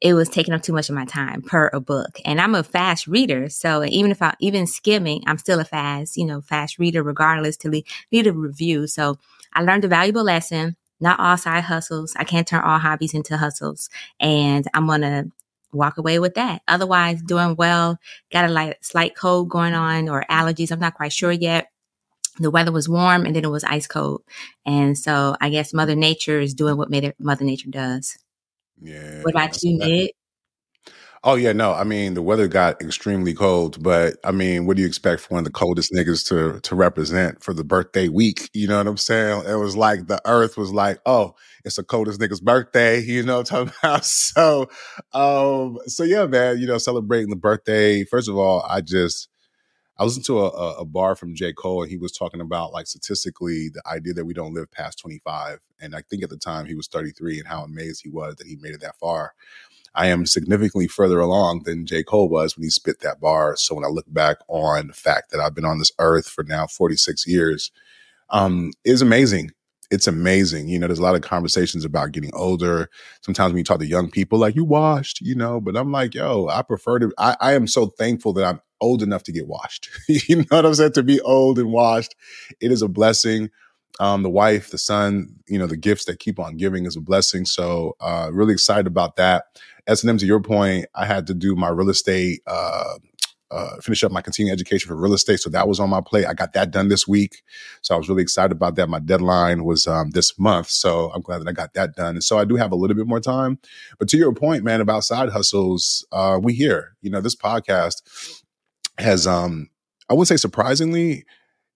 it 0.00 0.14
was 0.14 0.28
taking 0.28 0.54
up 0.54 0.62
too 0.62 0.72
much 0.72 0.88
of 0.88 0.94
my 0.94 1.04
time 1.04 1.42
per 1.42 1.70
a 1.72 1.80
book. 1.80 2.20
And 2.24 2.40
I'm 2.40 2.54
a 2.54 2.62
fast 2.62 3.06
reader. 3.06 3.48
So 3.48 3.84
even 3.84 4.10
if 4.10 4.22
I 4.22 4.34
even 4.40 4.66
skimming, 4.66 5.22
I'm 5.26 5.38
still 5.38 5.58
a 5.58 5.64
fast, 5.64 6.16
you 6.16 6.24
know, 6.24 6.40
fast 6.40 6.78
reader 6.78 7.02
regardless 7.02 7.56
to 7.58 7.68
leave 7.68 8.26
a 8.26 8.32
review. 8.32 8.86
So 8.86 9.18
I 9.52 9.62
learned 9.62 9.84
a 9.84 9.88
valuable 9.88 10.22
lesson. 10.24 10.76
Not 11.00 11.20
all 11.20 11.36
side 11.36 11.64
hustles. 11.64 12.14
I 12.16 12.24
can't 12.24 12.46
turn 12.46 12.62
all 12.62 12.78
hobbies 12.78 13.14
into 13.14 13.36
hustles. 13.36 13.88
And 14.20 14.66
I'm 14.74 14.86
gonna 14.86 15.26
walk 15.72 15.98
away 15.98 16.18
with 16.18 16.34
that. 16.34 16.62
Otherwise, 16.66 17.22
doing 17.22 17.54
well, 17.56 17.98
got 18.32 18.44
a 18.44 18.48
like 18.48 18.78
slight 18.82 19.16
cold 19.16 19.48
going 19.48 19.74
on 19.74 20.08
or 20.08 20.24
allergies. 20.30 20.72
I'm 20.72 20.80
not 20.80 20.94
quite 20.94 21.12
sure 21.12 21.32
yet 21.32 21.68
the 22.38 22.50
weather 22.50 22.72
was 22.72 22.88
warm 22.88 23.24
and 23.26 23.34
then 23.34 23.44
it 23.44 23.50
was 23.50 23.64
ice 23.64 23.86
cold. 23.86 24.22
And 24.66 24.96
so 24.96 25.36
I 25.40 25.50
guess 25.50 25.74
Mother 25.74 25.94
Nature 25.96 26.40
is 26.40 26.54
doing 26.54 26.76
what 26.76 26.90
Mother 26.90 27.44
Nature 27.44 27.70
does. 27.70 28.16
yeah. 28.80 29.22
What 29.22 29.34
about 29.34 29.62
you, 29.62 29.78
Nic? 29.78 30.12
Oh 31.24 31.34
yeah, 31.34 31.52
no. 31.52 31.72
I 31.72 31.82
mean, 31.82 32.14
the 32.14 32.22
weather 32.22 32.46
got 32.46 32.80
extremely 32.80 33.34
cold, 33.34 33.82
but 33.82 34.16
I 34.22 34.30
mean, 34.30 34.66
what 34.66 34.76
do 34.76 34.82
you 34.82 34.88
expect 34.88 35.20
for 35.20 35.34
one 35.34 35.40
of 35.40 35.44
the 35.46 35.50
coldest 35.50 35.92
niggas 35.92 36.26
to 36.28 36.60
to 36.60 36.74
represent 36.76 37.42
for 37.42 37.52
the 37.52 37.64
birthday 37.64 38.08
week? 38.08 38.48
You 38.54 38.68
know 38.68 38.78
what 38.78 38.86
I'm 38.86 38.96
saying? 38.96 39.42
It 39.46 39.56
was 39.56 39.76
like 39.76 40.06
the 40.06 40.20
earth 40.26 40.56
was 40.56 40.72
like, 40.72 41.00
oh, 41.06 41.34
it's 41.64 41.76
the 41.76 41.82
coldest 41.82 42.20
nigga's 42.20 42.40
birthday. 42.40 43.02
You 43.08 43.24
know 43.24 43.38
what 43.38 43.52
I'm 43.52 43.66
talking 43.66 43.74
about? 43.82 44.04
So, 44.04 44.68
um, 45.12 45.78
so 45.86 46.04
yeah, 46.04 46.26
man. 46.26 46.58
You 46.58 46.68
know, 46.68 46.78
celebrating 46.78 47.30
the 47.30 47.36
birthday. 47.36 48.04
First 48.04 48.28
of 48.28 48.36
all, 48.36 48.64
I 48.68 48.80
just 48.80 49.28
I 49.98 50.04
listened 50.04 50.26
to 50.26 50.40
a, 50.40 50.74
a, 50.76 50.84
bar 50.84 51.16
from 51.16 51.34
J. 51.34 51.52
Cole, 51.52 51.82
and 51.82 51.90
he 51.90 51.96
was 51.96 52.12
talking 52.12 52.40
about 52.40 52.72
like 52.72 52.86
statistically 52.86 53.68
the 53.68 53.82
idea 53.84 54.14
that 54.14 54.24
we 54.24 54.32
don't 54.32 54.54
live 54.54 54.70
past 54.70 55.00
25. 55.00 55.58
And 55.80 55.96
I 55.96 56.02
think 56.02 56.22
at 56.22 56.30
the 56.30 56.36
time 56.36 56.66
he 56.66 56.76
was 56.76 56.86
33, 56.86 57.40
and 57.40 57.48
how 57.48 57.64
amazed 57.64 58.02
he 58.04 58.08
was 58.08 58.36
that 58.36 58.46
he 58.46 58.56
made 58.56 58.74
it 58.74 58.80
that 58.80 58.96
far. 58.96 59.34
I 59.94 60.06
am 60.06 60.26
significantly 60.26 60.86
further 60.86 61.18
along 61.18 61.62
than 61.64 61.84
J. 61.84 62.04
Cole 62.04 62.28
was 62.28 62.56
when 62.56 62.62
he 62.62 62.70
spit 62.70 63.00
that 63.00 63.20
bar. 63.20 63.56
So 63.56 63.74
when 63.74 63.84
I 63.84 63.88
look 63.88 64.06
back 64.06 64.36
on 64.46 64.88
the 64.88 64.92
fact 64.92 65.32
that 65.32 65.40
I've 65.40 65.54
been 65.54 65.64
on 65.64 65.78
this 65.78 65.90
earth 65.98 66.28
for 66.28 66.44
now 66.44 66.68
46 66.68 67.26
years, 67.26 67.72
um, 68.30 68.72
is 68.84 69.02
amazing. 69.02 69.50
It's 69.90 70.06
amazing. 70.06 70.68
You 70.68 70.78
know, 70.78 70.86
there's 70.86 70.98
a 70.98 71.02
lot 71.02 71.16
of 71.16 71.22
conversations 71.22 71.84
about 71.84 72.12
getting 72.12 72.30
older. 72.34 72.90
Sometimes 73.22 73.52
when 73.52 73.58
you 73.58 73.64
talk 73.64 73.80
to 73.80 73.86
young 73.86 74.10
people, 74.10 74.38
like 74.38 74.54
you 74.54 74.64
washed, 74.64 75.20
you 75.22 75.34
know, 75.34 75.60
but 75.60 75.76
I'm 75.76 75.90
like, 75.90 76.14
yo, 76.14 76.46
I 76.46 76.62
prefer 76.62 77.00
to, 77.00 77.12
I, 77.18 77.36
I 77.40 77.54
am 77.54 77.66
so 77.66 77.86
thankful 77.86 78.34
that 78.34 78.44
I'm 78.44 78.60
old 78.80 79.02
enough 79.02 79.22
to 79.24 79.32
get 79.32 79.46
washed. 79.46 79.88
you 80.08 80.36
know 80.36 80.44
what 80.50 80.66
I'm 80.66 80.74
saying? 80.74 80.92
To 80.92 81.02
be 81.02 81.20
old 81.20 81.58
and 81.58 81.72
washed, 81.72 82.14
it 82.60 82.72
is 82.72 82.82
a 82.82 82.88
blessing. 82.88 83.50
Um, 84.00 84.22
the 84.22 84.30
wife, 84.30 84.70
the 84.70 84.78
son, 84.78 85.34
you 85.48 85.58
know, 85.58 85.66
the 85.66 85.76
gifts 85.76 86.04
that 86.04 86.20
keep 86.20 86.38
on 86.38 86.56
giving 86.56 86.86
is 86.86 86.94
a 86.96 87.00
blessing. 87.00 87.44
So, 87.44 87.96
uh, 88.00 88.30
really 88.32 88.52
excited 88.52 88.86
about 88.86 89.16
that. 89.16 89.46
S&M, 89.88 90.18
to 90.18 90.26
your 90.26 90.40
point, 90.40 90.86
I 90.94 91.04
had 91.06 91.26
to 91.28 91.34
do 91.34 91.56
my 91.56 91.68
real 91.68 91.88
estate, 91.88 92.42
uh, 92.46 92.98
uh, 93.50 93.76
finish 93.80 94.04
up 94.04 94.12
my 94.12 94.20
continuing 94.20 94.52
education 94.52 94.88
for 94.88 94.96
real 94.96 95.14
estate. 95.14 95.40
So 95.40 95.48
that 95.50 95.66
was 95.66 95.80
on 95.80 95.88
my 95.88 96.02
plate. 96.02 96.26
I 96.26 96.34
got 96.34 96.52
that 96.52 96.70
done 96.70 96.88
this 96.88 97.08
week. 97.08 97.42
So 97.80 97.94
I 97.94 97.98
was 97.98 98.08
really 98.08 98.22
excited 98.22 98.52
about 98.52 98.76
that. 98.76 98.88
My 98.88 98.98
deadline 98.98 99.64
was 99.64 99.86
um, 99.86 100.10
this 100.10 100.38
month. 100.38 100.68
So 100.68 101.10
I'm 101.14 101.22
glad 101.22 101.38
that 101.38 101.48
I 101.48 101.52
got 101.52 101.72
that 101.74 101.94
done. 101.96 102.16
And 102.16 102.22
so 102.24 102.38
I 102.38 102.44
do 102.44 102.56
have 102.56 102.72
a 102.72 102.76
little 102.76 102.96
bit 102.96 103.06
more 103.06 103.20
time. 103.20 103.58
But 103.98 104.08
to 104.10 104.18
your 104.18 104.34
point, 104.34 104.64
man, 104.64 104.82
about 104.82 105.04
side 105.04 105.30
hustles, 105.30 106.06
uh, 106.12 106.38
we 106.42 106.52
hear, 106.52 106.96
you 107.00 107.10
know, 107.10 107.22
this 107.22 107.36
podcast 107.36 108.37
has, 108.98 109.26
um, 109.26 109.68
I 110.10 110.14
would 110.14 110.28
say 110.28 110.36
surprisingly, 110.36 111.24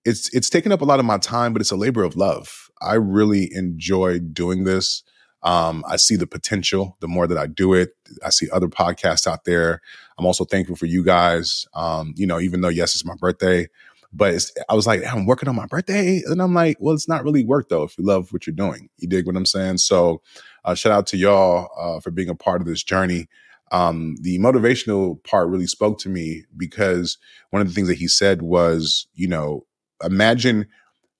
it's 0.04 0.32
it's 0.34 0.50
taken 0.50 0.72
up 0.72 0.80
a 0.80 0.84
lot 0.84 0.98
of 0.98 1.04
my 1.04 1.18
time, 1.18 1.52
but 1.52 1.60
it's 1.62 1.70
a 1.70 1.76
labor 1.76 2.02
of 2.02 2.16
love. 2.16 2.70
I 2.80 2.94
really 2.94 3.48
enjoy 3.54 4.18
doing 4.18 4.64
this. 4.64 5.02
Um, 5.44 5.84
I 5.88 5.96
see 5.96 6.16
the 6.16 6.26
potential 6.26 6.96
the 7.00 7.08
more 7.08 7.26
that 7.26 7.38
I 7.38 7.46
do 7.46 7.74
it. 7.74 7.90
I 8.24 8.30
see 8.30 8.48
other 8.50 8.68
podcasts 8.68 9.26
out 9.26 9.44
there. 9.44 9.80
I'm 10.18 10.26
also 10.26 10.44
thankful 10.44 10.76
for 10.76 10.86
you 10.86 11.04
guys. 11.04 11.66
Um, 11.74 12.14
you 12.16 12.26
know, 12.26 12.40
even 12.40 12.60
though 12.60 12.68
yes, 12.68 12.94
it's 12.94 13.04
my 13.04 13.14
birthday, 13.16 13.68
but 14.12 14.50
I 14.68 14.74
was 14.74 14.86
like, 14.86 15.02
I'm 15.10 15.26
working 15.26 15.48
on 15.48 15.56
my 15.56 15.66
birthday, 15.66 16.22
and 16.26 16.42
I'm 16.42 16.54
like, 16.54 16.76
well, 16.80 16.94
it's 16.94 17.08
not 17.08 17.24
really 17.24 17.44
work 17.44 17.68
though. 17.68 17.84
If 17.84 17.96
you 17.96 18.04
love 18.04 18.32
what 18.32 18.46
you're 18.46 18.54
doing, 18.54 18.88
you 18.98 19.08
dig 19.08 19.26
what 19.26 19.36
I'm 19.36 19.46
saying. 19.46 19.78
So, 19.78 20.20
uh, 20.64 20.74
shout 20.74 20.92
out 20.92 21.06
to 21.08 21.16
y'all 21.16 21.68
uh, 21.78 22.00
for 22.00 22.10
being 22.10 22.28
a 22.28 22.34
part 22.34 22.60
of 22.60 22.66
this 22.66 22.82
journey. 22.82 23.28
Um, 23.72 24.16
the 24.20 24.38
motivational 24.38 25.22
part 25.24 25.48
really 25.48 25.66
spoke 25.66 25.98
to 26.00 26.08
me 26.08 26.44
because 26.56 27.18
one 27.50 27.62
of 27.62 27.68
the 27.68 27.74
things 27.74 27.88
that 27.88 27.98
he 27.98 28.06
said 28.08 28.42
was, 28.42 29.06
you 29.14 29.26
know, 29.26 29.66
imagine 30.04 30.66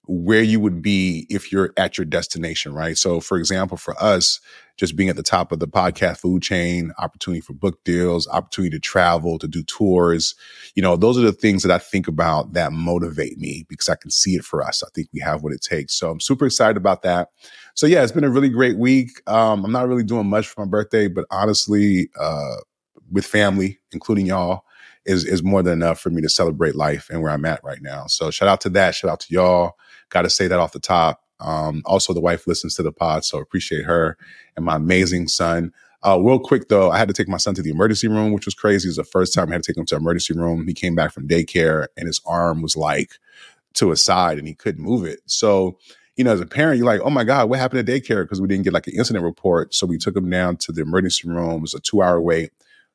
where 0.06 0.42
you 0.42 0.58
would 0.60 0.82
be 0.82 1.26
if 1.30 1.52
you're 1.52 1.72
at 1.76 1.96
your 1.96 2.04
destination, 2.04 2.74
right? 2.74 2.98
So, 2.98 3.20
for 3.20 3.38
example, 3.38 3.76
for 3.76 3.94
us, 4.02 4.40
just 4.76 4.96
being 4.96 5.08
at 5.08 5.16
the 5.16 5.22
top 5.22 5.52
of 5.52 5.60
the 5.60 5.68
podcast 5.68 6.18
food 6.18 6.42
chain, 6.42 6.92
opportunity 6.98 7.40
for 7.40 7.52
book 7.52 7.82
deals, 7.84 8.26
opportunity 8.28 8.76
to 8.76 8.80
travel, 8.80 9.38
to 9.38 9.46
do 9.46 9.62
tours, 9.62 10.34
you 10.74 10.82
know, 10.82 10.96
those 10.96 11.16
are 11.16 11.22
the 11.22 11.32
things 11.32 11.62
that 11.62 11.70
I 11.72 11.78
think 11.78 12.08
about 12.08 12.54
that 12.54 12.72
motivate 12.72 13.38
me 13.38 13.64
because 13.68 13.88
I 13.88 13.94
can 13.94 14.10
see 14.10 14.34
it 14.34 14.44
for 14.44 14.62
us. 14.62 14.82
I 14.82 14.88
think 14.94 15.08
we 15.12 15.20
have 15.20 15.42
what 15.42 15.52
it 15.52 15.62
takes. 15.62 15.94
So 15.94 16.10
I'm 16.10 16.20
super 16.20 16.46
excited 16.46 16.76
about 16.76 17.02
that. 17.02 17.28
So 17.74 17.86
yeah, 17.86 18.02
it's 18.02 18.12
been 18.12 18.24
a 18.24 18.30
really 18.30 18.48
great 18.48 18.78
week. 18.78 19.10
Um, 19.26 19.64
I'm 19.64 19.72
not 19.72 19.88
really 19.88 20.04
doing 20.04 20.28
much 20.28 20.48
for 20.48 20.64
my 20.64 20.70
birthday, 20.70 21.08
but 21.08 21.24
honestly, 21.30 22.10
uh, 22.18 22.56
with 23.10 23.26
family, 23.26 23.78
including 23.92 24.26
y'all, 24.26 24.64
is 25.04 25.24
is 25.24 25.42
more 25.42 25.62
than 25.62 25.72
enough 25.74 26.00
for 26.00 26.10
me 26.10 26.22
to 26.22 26.28
celebrate 26.28 26.76
life 26.76 27.08
and 27.10 27.22
where 27.22 27.32
I'm 27.32 27.44
at 27.44 27.62
right 27.64 27.82
now. 27.82 28.06
So 28.06 28.30
shout 28.30 28.48
out 28.48 28.60
to 28.62 28.68
that. 28.70 28.94
Shout 28.94 29.10
out 29.10 29.20
to 29.20 29.34
y'all. 29.34 29.72
Got 30.10 30.22
to 30.22 30.30
say 30.30 30.46
that 30.46 30.60
off 30.60 30.72
the 30.72 30.80
top. 30.80 31.22
Um, 31.40 31.82
also, 31.86 32.12
the 32.12 32.20
wife 32.20 32.46
listens 32.46 32.76
to 32.76 32.82
the 32.82 32.92
pod, 32.92 33.24
so 33.24 33.38
appreciate 33.38 33.84
her 33.84 34.16
and 34.56 34.64
my 34.64 34.76
amazing 34.76 35.28
son. 35.28 35.72
Uh, 36.04 36.18
real 36.20 36.38
quick 36.38 36.68
though, 36.68 36.90
I 36.90 36.98
had 36.98 37.08
to 37.08 37.14
take 37.14 37.28
my 37.28 37.36
son 37.36 37.54
to 37.54 37.62
the 37.62 37.70
emergency 37.70 38.08
room, 38.08 38.32
which 38.32 38.44
was 38.44 38.54
crazy. 38.54 38.88
It 38.88 38.90
was 38.90 38.96
the 38.96 39.04
first 39.04 39.34
time 39.34 39.48
I 39.48 39.52
had 39.52 39.62
to 39.62 39.72
take 39.72 39.78
him 39.78 39.86
to 39.86 39.96
emergency 39.96 40.34
room. 40.34 40.66
He 40.66 40.74
came 40.74 40.94
back 40.94 41.12
from 41.12 41.28
daycare 41.28 41.86
and 41.96 42.06
his 42.06 42.20
arm 42.26 42.60
was 42.60 42.76
like 42.76 43.12
to 43.74 43.90
his 43.90 44.02
side 44.02 44.38
and 44.38 44.48
he 44.48 44.54
couldn't 44.54 44.84
move 44.84 45.04
it. 45.04 45.20
So, 45.26 45.78
you 46.16 46.24
know, 46.24 46.32
as 46.32 46.40
a 46.40 46.46
parent, 46.46 46.78
you're 46.78 46.86
like, 46.86 47.00
oh 47.02 47.10
my 47.10 47.24
God, 47.24 47.48
what 47.48 47.58
happened 47.58 47.86
to 47.86 47.92
daycare? 47.92 48.24
Because 48.24 48.40
we 48.40 48.48
didn't 48.48 48.64
get 48.64 48.72
like 48.72 48.86
an 48.86 48.94
incident 48.96 49.24
report. 49.24 49.74
So 49.74 49.86
we 49.86 49.98
took 49.98 50.16
him 50.16 50.28
down 50.28 50.56
to 50.58 50.72
the 50.72 50.82
emergency 50.82 51.28
room. 51.28 51.56
It 51.56 51.60
was 51.60 51.74
a 51.74 51.80
two 51.80 52.02
hour 52.02 52.20
wait. 52.20 52.52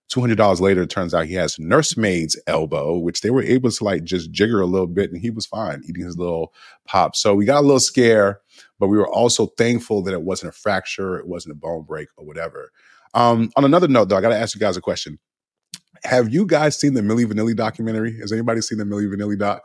$200 0.10 0.62
later, 0.62 0.84
it 0.84 0.90
turns 0.90 1.14
out 1.14 1.26
he 1.26 1.34
has 1.34 1.60
nursemaid's 1.60 2.40
elbow, 2.48 2.98
which 2.98 3.22
they 3.22 3.30
were 3.30 3.44
able 3.44 3.70
to 3.70 3.84
like 3.84 4.06
just 4.06 4.32
jigger 4.32 4.62
a 4.62 4.66
little 4.66 4.88
bit 4.88 5.12
and 5.12 5.20
he 5.20 5.30
was 5.30 5.46
fine 5.46 5.84
eating 5.86 6.06
his 6.06 6.18
little 6.18 6.54
pop. 6.86 7.14
So 7.14 7.36
we 7.36 7.44
got 7.44 7.60
a 7.60 7.68
little 7.68 7.80
scare, 7.80 8.40
but 8.80 8.88
we 8.88 8.98
were 8.98 9.10
also 9.10 9.48
thankful 9.58 10.02
that 10.04 10.14
it 10.14 10.22
wasn't 10.22 10.54
a 10.54 10.58
fracture, 10.58 11.18
it 11.18 11.28
wasn't 11.28 11.52
a 11.52 11.56
bone 11.56 11.84
break 11.84 12.08
or 12.16 12.26
whatever. 12.26 12.72
Um, 13.14 13.52
on 13.58 13.66
another 13.66 13.90
note, 13.90 14.08
though, 14.08 14.18
I 14.18 14.22
got 14.22 14.30
to 14.30 14.38
ask 14.38 14.56
you 14.56 14.62
guys 14.62 14.78
a 14.78 14.82
question. 14.82 15.20
Have 16.04 16.32
you 16.32 16.46
guys 16.46 16.80
seen 16.80 16.94
the 16.94 17.02
Milli 17.02 17.26
Vanilli 17.26 17.56
documentary? 17.56 18.18
Has 18.20 18.32
anybody 18.32 18.62
seen 18.62 18.78
the 18.78 18.86
Milli 18.86 19.14
Vanilli 19.14 19.38
doc? 19.38 19.64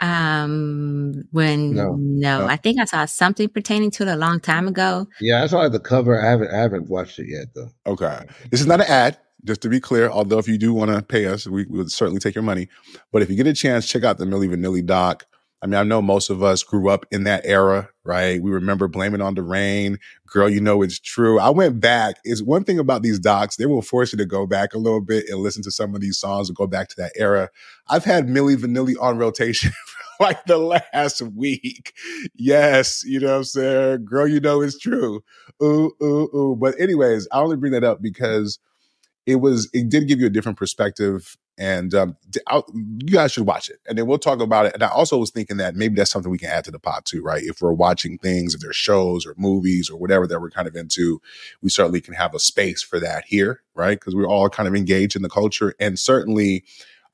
Um, 0.00 1.24
when 1.32 1.74
No. 1.74 1.96
no, 1.98 2.40
No. 2.40 2.46
I 2.46 2.56
think 2.56 2.80
I 2.80 2.84
saw 2.84 3.04
something 3.04 3.48
pertaining 3.48 3.90
to 3.92 4.04
it 4.04 4.08
a 4.08 4.16
long 4.16 4.40
time 4.40 4.68
ago. 4.68 5.06
Yeah, 5.20 5.42
I 5.42 5.46
saw 5.46 5.68
the 5.68 5.80
cover. 5.80 6.20
I 6.20 6.30
haven't 6.30 6.50
I 6.52 6.58
haven't 6.58 6.88
watched 6.88 7.18
it 7.18 7.28
yet 7.28 7.48
though. 7.54 7.70
Okay. 7.86 8.20
This 8.50 8.60
is 8.60 8.66
not 8.66 8.80
an 8.80 8.86
ad, 8.88 9.18
just 9.44 9.60
to 9.62 9.68
be 9.68 9.80
clear. 9.80 10.08
Although 10.08 10.38
if 10.38 10.48
you 10.48 10.58
do 10.58 10.72
want 10.72 10.90
to 10.90 11.02
pay 11.02 11.26
us, 11.26 11.46
we 11.46 11.64
would 11.66 11.90
certainly 11.90 12.20
take 12.20 12.34
your 12.34 12.44
money. 12.44 12.68
But 13.12 13.22
if 13.22 13.30
you 13.30 13.36
get 13.36 13.46
a 13.46 13.52
chance, 13.54 13.86
check 13.88 14.04
out 14.04 14.18
the 14.18 14.24
Milli 14.24 14.48
Vanilli 14.48 14.84
doc. 14.84 15.26
I 15.60 15.66
mean, 15.66 15.74
I 15.74 15.82
know 15.82 16.00
most 16.00 16.30
of 16.30 16.42
us 16.42 16.62
grew 16.62 16.88
up 16.88 17.04
in 17.10 17.24
that 17.24 17.42
era, 17.44 17.88
right? 18.04 18.40
We 18.40 18.50
remember 18.52 18.86
Blame 18.86 19.14
It 19.14 19.20
on 19.20 19.34
the 19.34 19.42
Rain, 19.42 19.98
Girl, 20.26 20.48
You 20.48 20.60
Know 20.60 20.82
It's 20.82 21.00
True. 21.00 21.40
I 21.40 21.50
went 21.50 21.80
back. 21.80 22.16
Is 22.24 22.42
one 22.44 22.62
thing 22.62 22.78
about 22.78 23.02
these 23.02 23.18
docs, 23.18 23.56
they 23.56 23.66
will 23.66 23.82
force 23.82 24.12
you 24.12 24.18
to 24.18 24.24
go 24.26 24.46
back 24.46 24.72
a 24.72 24.78
little 24.78 25.00
bit 25.00 25.24
and 25.28 25.40
listen 25.40 25.62
to 25.64 25.72
some 25.72 25.94
of 25.96 26.00
these 26.00 26.16
songs 26.16 26.48
and 26.48 26.56
go 26.56 26.68
back 26.68 26.88
to 26.90 26.96
that 26.98 27.12
era. 27.16 27.50
I've 27.88 28.04
had 28.04 28.28
Milli 28.28 28.56
Vanilli 28.56 28.94
on 29.00 29.18
rotation 29.18 29.72
for 30.18 30.24
like 30.24 30.44
the 30.44 30.58
last 30.58 31.22
week. 31.22 31.92
Yes, 32.36 33.02
you 33.04 33.18
know 33.18 33.32
what 33.32 33.36
I'm 33.38 33.44
saying? 33.44 34.04
Girl, 34.04 34.28
You 34.28 34.38
Know 34.38 34.60
It's 34.60 34.78
True. 34.78 35.22
Ooh, 35.60 35.92
ooh, 36.00 36.30
ooh. 36.36 36.56
But 36.60 36.78
anyways, 36.80 37.26
I 37.32 37.40
only 37.40 37.56
bring 37.56 37.72
that 37.72 37.84
up 37.84 38.00
because 38.00 38.60
it 39.28 39.36
was 39.36 39.68
it 39.74 39.90
did 39.90 40.08
give 40.08 40.20
you 40.20 40.26
a 40.26 40.30
different 40.30 40.56
perspective 40.56 41.36
and 41.58 41.92
um, 41.92 42.16
you 42.32 43.12
guys 43.12 43.32
should 43.32 43.46
watch 43.46 43.68
it. 43.68 43.78
And 43.86 43.98
then 43.98 44.06
we'll 44.06 44.18
talk 44.18 44.40
about 44.40 44.66
it. 44.66 44.74
And 44.74 44.82
i 44.82 44.88
also 44.88 45.18
was 45.18 45.30
thinking 45.30 45.58
that 45.58 45.74
maybe 45.74 45.96
that's 45.96 46.10
something 46.10 46.30
we 46.30 46.38
can 46.38 46.48
add 46.48 46.64
to 46.64 46.70
the 46.70 46.78
pot 46.78 47.04
too 47.04 47.22
right? 47.22 47.42
If 47.42 47.60
we're 47.60 47.74
watching 47.74 48.16
things 48.16 48.54
if 48.54 48.62
there's 48.62 48.74
shows 48.74 49.26
or 49.26 49.34
movies 49.36 49.90
or 49.90 49.98
whatever 49.98 50.26
that 50.26 50.40
we're 50.40 50.50
kind 50.50 50.66
of 50.66 50.74
into 50.74 51.20
we 51.60 51.68
certainly 51.68 52.00
can 52.00 52.14
have 52.14 52.34
a 52.34 52.38
space 52.38 52.82
for 52.82 52.98
that 53.00 53.24
here 53.26 53.60
right? 53.74 54.00
Because 54.00 54.16
we're 54.16 54.26
all 54.26 54.48
kind 54.48 54.66
of 54.66 54.74
engaged 54.74 55.14
in 55.14 55.20
the 55.20 55.28
culture. 55.28 55.74
And 55.78 55.98
certainly 55.98 56.64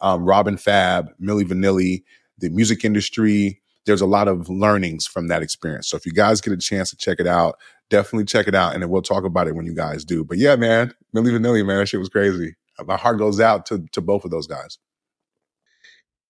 um, 0.01 0.25
robin 0.25 0.57
fab 0.57 1.11
milli 1.21 1.43
vanilli 1.43 2.05
the 2.39 2.49
music 2.51 2.85
industry 2.85 3.61
there's 3.87 4.01
a 4.01 4.07
lot 4.07 4.29
of 4.29 4.49
learnings 4.49 5.07
from 5.07 5.29
that 5.29 5.43
experience 5.43 5.89
so 5.89 5.97
if 5.97 6.07
you 6.07 6.13
guys 6.13 6.41
get 6.41 6.53
a 6.53 6.57
chance 6.57 6.91
to 6.91 6.97
check 6.97 7.21
it 7.21 7.27
out 7.27 7.57
definitely 7.91 8.25
check 8.25 8.49
it 8.49 8.55
out 8.55 8.75
and 8.75 8.83
then 8.83 8.91
we'll 8.91 9.03
talk 9.03 9.25
about 9.25 9.47
it 9.47 9.55
when 9.55 9.67
you 9.67 9.75
guys 9.75 10.05
do. 10.05 10.25
But 10.25 10.39
yeah, 10.39 10.57
man, 10.57 10.93
Milli 11.15 11.31
Vanilli, 11.31 11.65
man, 11.65 11.79
that 11.79 11.89
shit 11.89 12.01
was 12.01 12.09
crazy. 12.09 12.55
My 12.85 12.97
heart 12.97 13.19
goes 13.19 13.41
out 13.41 13.67
to 13.67 13.87
to 13.93 14.01
both 14.01 14.25
of 14.25 14.31
those 14.31 14.47
guys. 14.47 14.79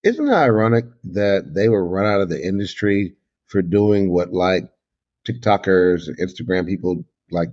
Isn't 0.02 0.28
it 0.28 0.32
ironic 0.32 0.84
that 1.04 1.54
they 1.54 1.68
were 1.68 1.86
run 1.86 2.06
out 2.06 2.20
of 2.20 2.28
the 2.28 2.42
industry 2.44 3.14
for 3.46 3.62
doing 3.62 4.10
what 4.12 4.32
like 4.32 4.64
TikTokers 5.26 6.10
Instagram 6.20 6.66
people 6.66 7.04
like 7.30 7.48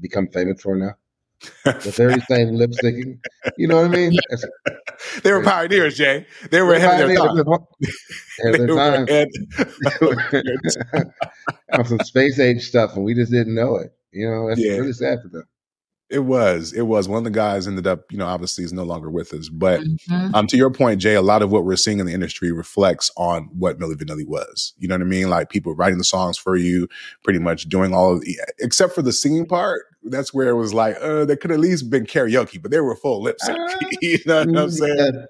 become 0.00 0.26
famous 0.28 0.60
for 0.60 0.74
now? 0.74 0.94
The 1.64 1.92
very 1.96 2.20
same 2.30 2.54
lip 2.54 2.70
syncing. 2.72 3.18
You 3.56 3.68
know 3.68 3.76
what 3.76 3.86
I 3.86 3.88
mean? 3.88 4.12
They 5.22 5.32
were 5.32 5.42
pioneers, 5.42 5.96
Jay. 5.96 6.26
They 6.50 6.62
were 6.62 6.74
ahead 6.74 7.00
of 7.02 7.08
their 7.08 7.16
time. 7.18 7.38
Of 7.38 7.46
their 8.42 8.66
were 8.68 8.74
time. 8.76 9.06
ahead 9.08 9.28
of 9.58 10.30
their 10.30 10.56
time. 10.92 11.12
on 11.72 11.84
some 11.84 11.98
space 12.00 12.38
age 12.38 12.62
stuff, 12.62 12.94
and 12.96 13.04
we 13.04 13.14
just 13.14 13.30
didn't 13.32 13.54
know 13.54 13.76
it. 13.76 13.92
You 14.12 14.30
know, 14.30 14.48
that's 14.48 14.60
Yeah. 14.60 14.76
really 14.76 14.92
sad 14.92 15.18
for 15.22 15.28
them. 15.28 15.44
It 16.10 16.18
was. 16.20 16.72
It 16.72 16.82
was. 16.82 17.08
One 17.08 17.18
of 17.18 17.24
the 17.24 17.30
guys 17.30 17.66
ended 17.66 17.86
up, 17.86 18.12
you 18.12 18.18
know, 18.18 18.26
obviously 18.26 18.62
is 18.62 18.72
no 18.72 18.82
longer 18.84 19.10
with 19.10 19.32
us. 19.32 19.48
But 19.48 19.80
Mhm. 19.80 20.34
um, 20.34 20.46
to 20.48 20.56
your 20.56 20.70
point, 20.70 21.00
Jay, 21.00 21.14
a 21.14 21.22
lot 21.22 21.40
of 21.42 21.50
what 21.50 21.64
we're 21.64 21.76
seeing 21.76 21.98
in 21.98 22.06
the 22.06 22.12
industry 22.12 22.52
reflects 22.52 23.10
on 23.16 23.48
what 23.58 23.78
Milli 23.78 23.94
Vanilli 23.94 24.26
was. 24.26 24.74
You 24.78 24.86
know 24.86 24.94
what 24.96 25.00
I 25.00 25.06
mean? 25.06 25.30
Like 25.30 25.48
people 25.48 25.74
writing 25.74 25.98
the 25.98 26.04
songs 26.04 26.36
for 26.36 26.56
you, 26.56 26.88
pretty 27.22 27.38
much 27.38 27.68
doing 27.68 27.94
all 27.94 28.12
of 28.14 28.20
the, 28.20 28.38
except 28.58 28.94
for 28.94 29.02
the 29.02 29.12
singing 29.12 29.46
part. 29.46 29.82
That's 30.04 30.34
where 30.34 30.50
it 30.50 30.56
was 30.56 30.74
like, 30.74 30.96
uh, 31.00 31.24
they 31.24 31.36
could 31.36 31.50
at 31.50 31.58
least 31.60 31.88
been 31.88 32.04
karaoke, 32.04 32.60
but 32.60 32.70
they 32.70 32.80
were 32.80 32.94
full 32.94 33.22
lip 33.22 33.36
sync. 33.40 33.58
Ah. 33.58 33.78
you 34.02 34.18
know 34.26 34.44
what 34.44 34.58
I'm 34.58 34.70
saying? 34.70 35.26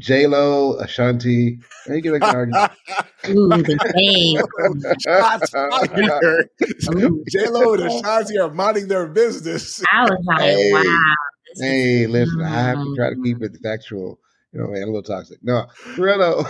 J 0.00 0.26
Lo, 0.26 0.74
Ashanti. 0.78 1.58
You 1.86 2.02
can 2.02 2.12
make 2.12 2.22
an 2.24 2.34
argument. 2.34 2.72
Ooh, 3.28 3.48
the 3.48 3.92
name. 3.94 4.40
Shots 5.00 5.50
fired. 5.50 6.48
Ooh. 6.94 7.22
J 7.28 7.48
Lo 7.48 7.74
and 7.74 7.82
Ashanti 7.84 8.38
are 8.38 8.50
minding 8.50 8.88
their 8.88 9.06
business. 9.06 9.82
I 9.92 10.04
was 10.04 10.18
like, 10.24 10.40
Hey. 10.40 10.72
wow. 10.72 10.82
this 10.82 11.60
is- 11.60 11.62
hey, 11.62 12.06
listen, 12.06 12.42
I 12.42 12.48
have 12.48 12.78
to 12.78 12.94
try 12.96 13.10
to 13.10 13.16
keep 13.22 13.36
mm-hmm. 13.36 13.54
it 13.54 13.58
factual. 13.62 14.18
You 14.52 14.60
know, 14.60 14.66
man, 14.68 14.82
a 14.82 14.86
little 14.86 15.02
toxic. 15.02 15.38
No, 15.42 15.66
for 15.74 16.02
real 16.02 16.18
though. 16.18 16.44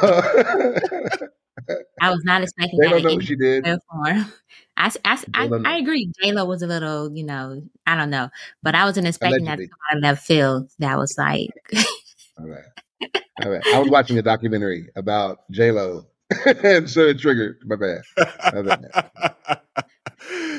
I 2.01 2.11
was 2.11 2.23
not 2.25 2.43
expecting 2.43 2.79
they 2.81 2.87
that 2.87 2.93
don't 2.93 3.03
know 3.03 3.09
any 3.11 3.17
what 3.17 3.25
she 3.27 3.37
did. 3.37 3.65
way 3.65 3.73
or 3.73 3.79
form. 3.91 4.33
I, 4.79 4.87
s- 4.87 4.97
I, 5.05 5.13
s- 5.13 5.25
I, 5.35 5.43
They 5.45 5.49
don't. 5.51 5.67
I 5.67 5.77
agree. 5.77 6.11
J 6.23 6.33
Lo 6.33 6.47
was 6.47 6.63
a 6.63 6.67
little, 6.67 7.15
you 7.15 7.25
know, 7.25 7.63
I 7.87 7.97
don't 7.97 8.09
know, 8.09 8.31
but 8.63 8.75
I 8.75 8.85
wasn't 8.85 9.07
expecting 9.09 9.45
that 9.45 9.57
to 9.57 9.67
come 9.67 9.79
out 9.91 9.97
of 9.99 10.03
left 10.03 10.25
field. 10.27 10.71
That 10.79 10.97
was 10.97 11.19
like, 11.19 11.51
All 12.39 12.47
right. 12.49 12.65
I 13.43 13.79
was 13.79 13.89
watching 13.89 14.19
a 14.19 14.23
documentary 14.23 14.89
about 14.97 15.51
J 15.51 15.71
Lo, 15.71 16.07
and 16.63 16.89
so 16.89 17.03
it 17.03 17.19
triggered. 17.19 17.59
My 17.65 17.77
bad. 17.77 18.03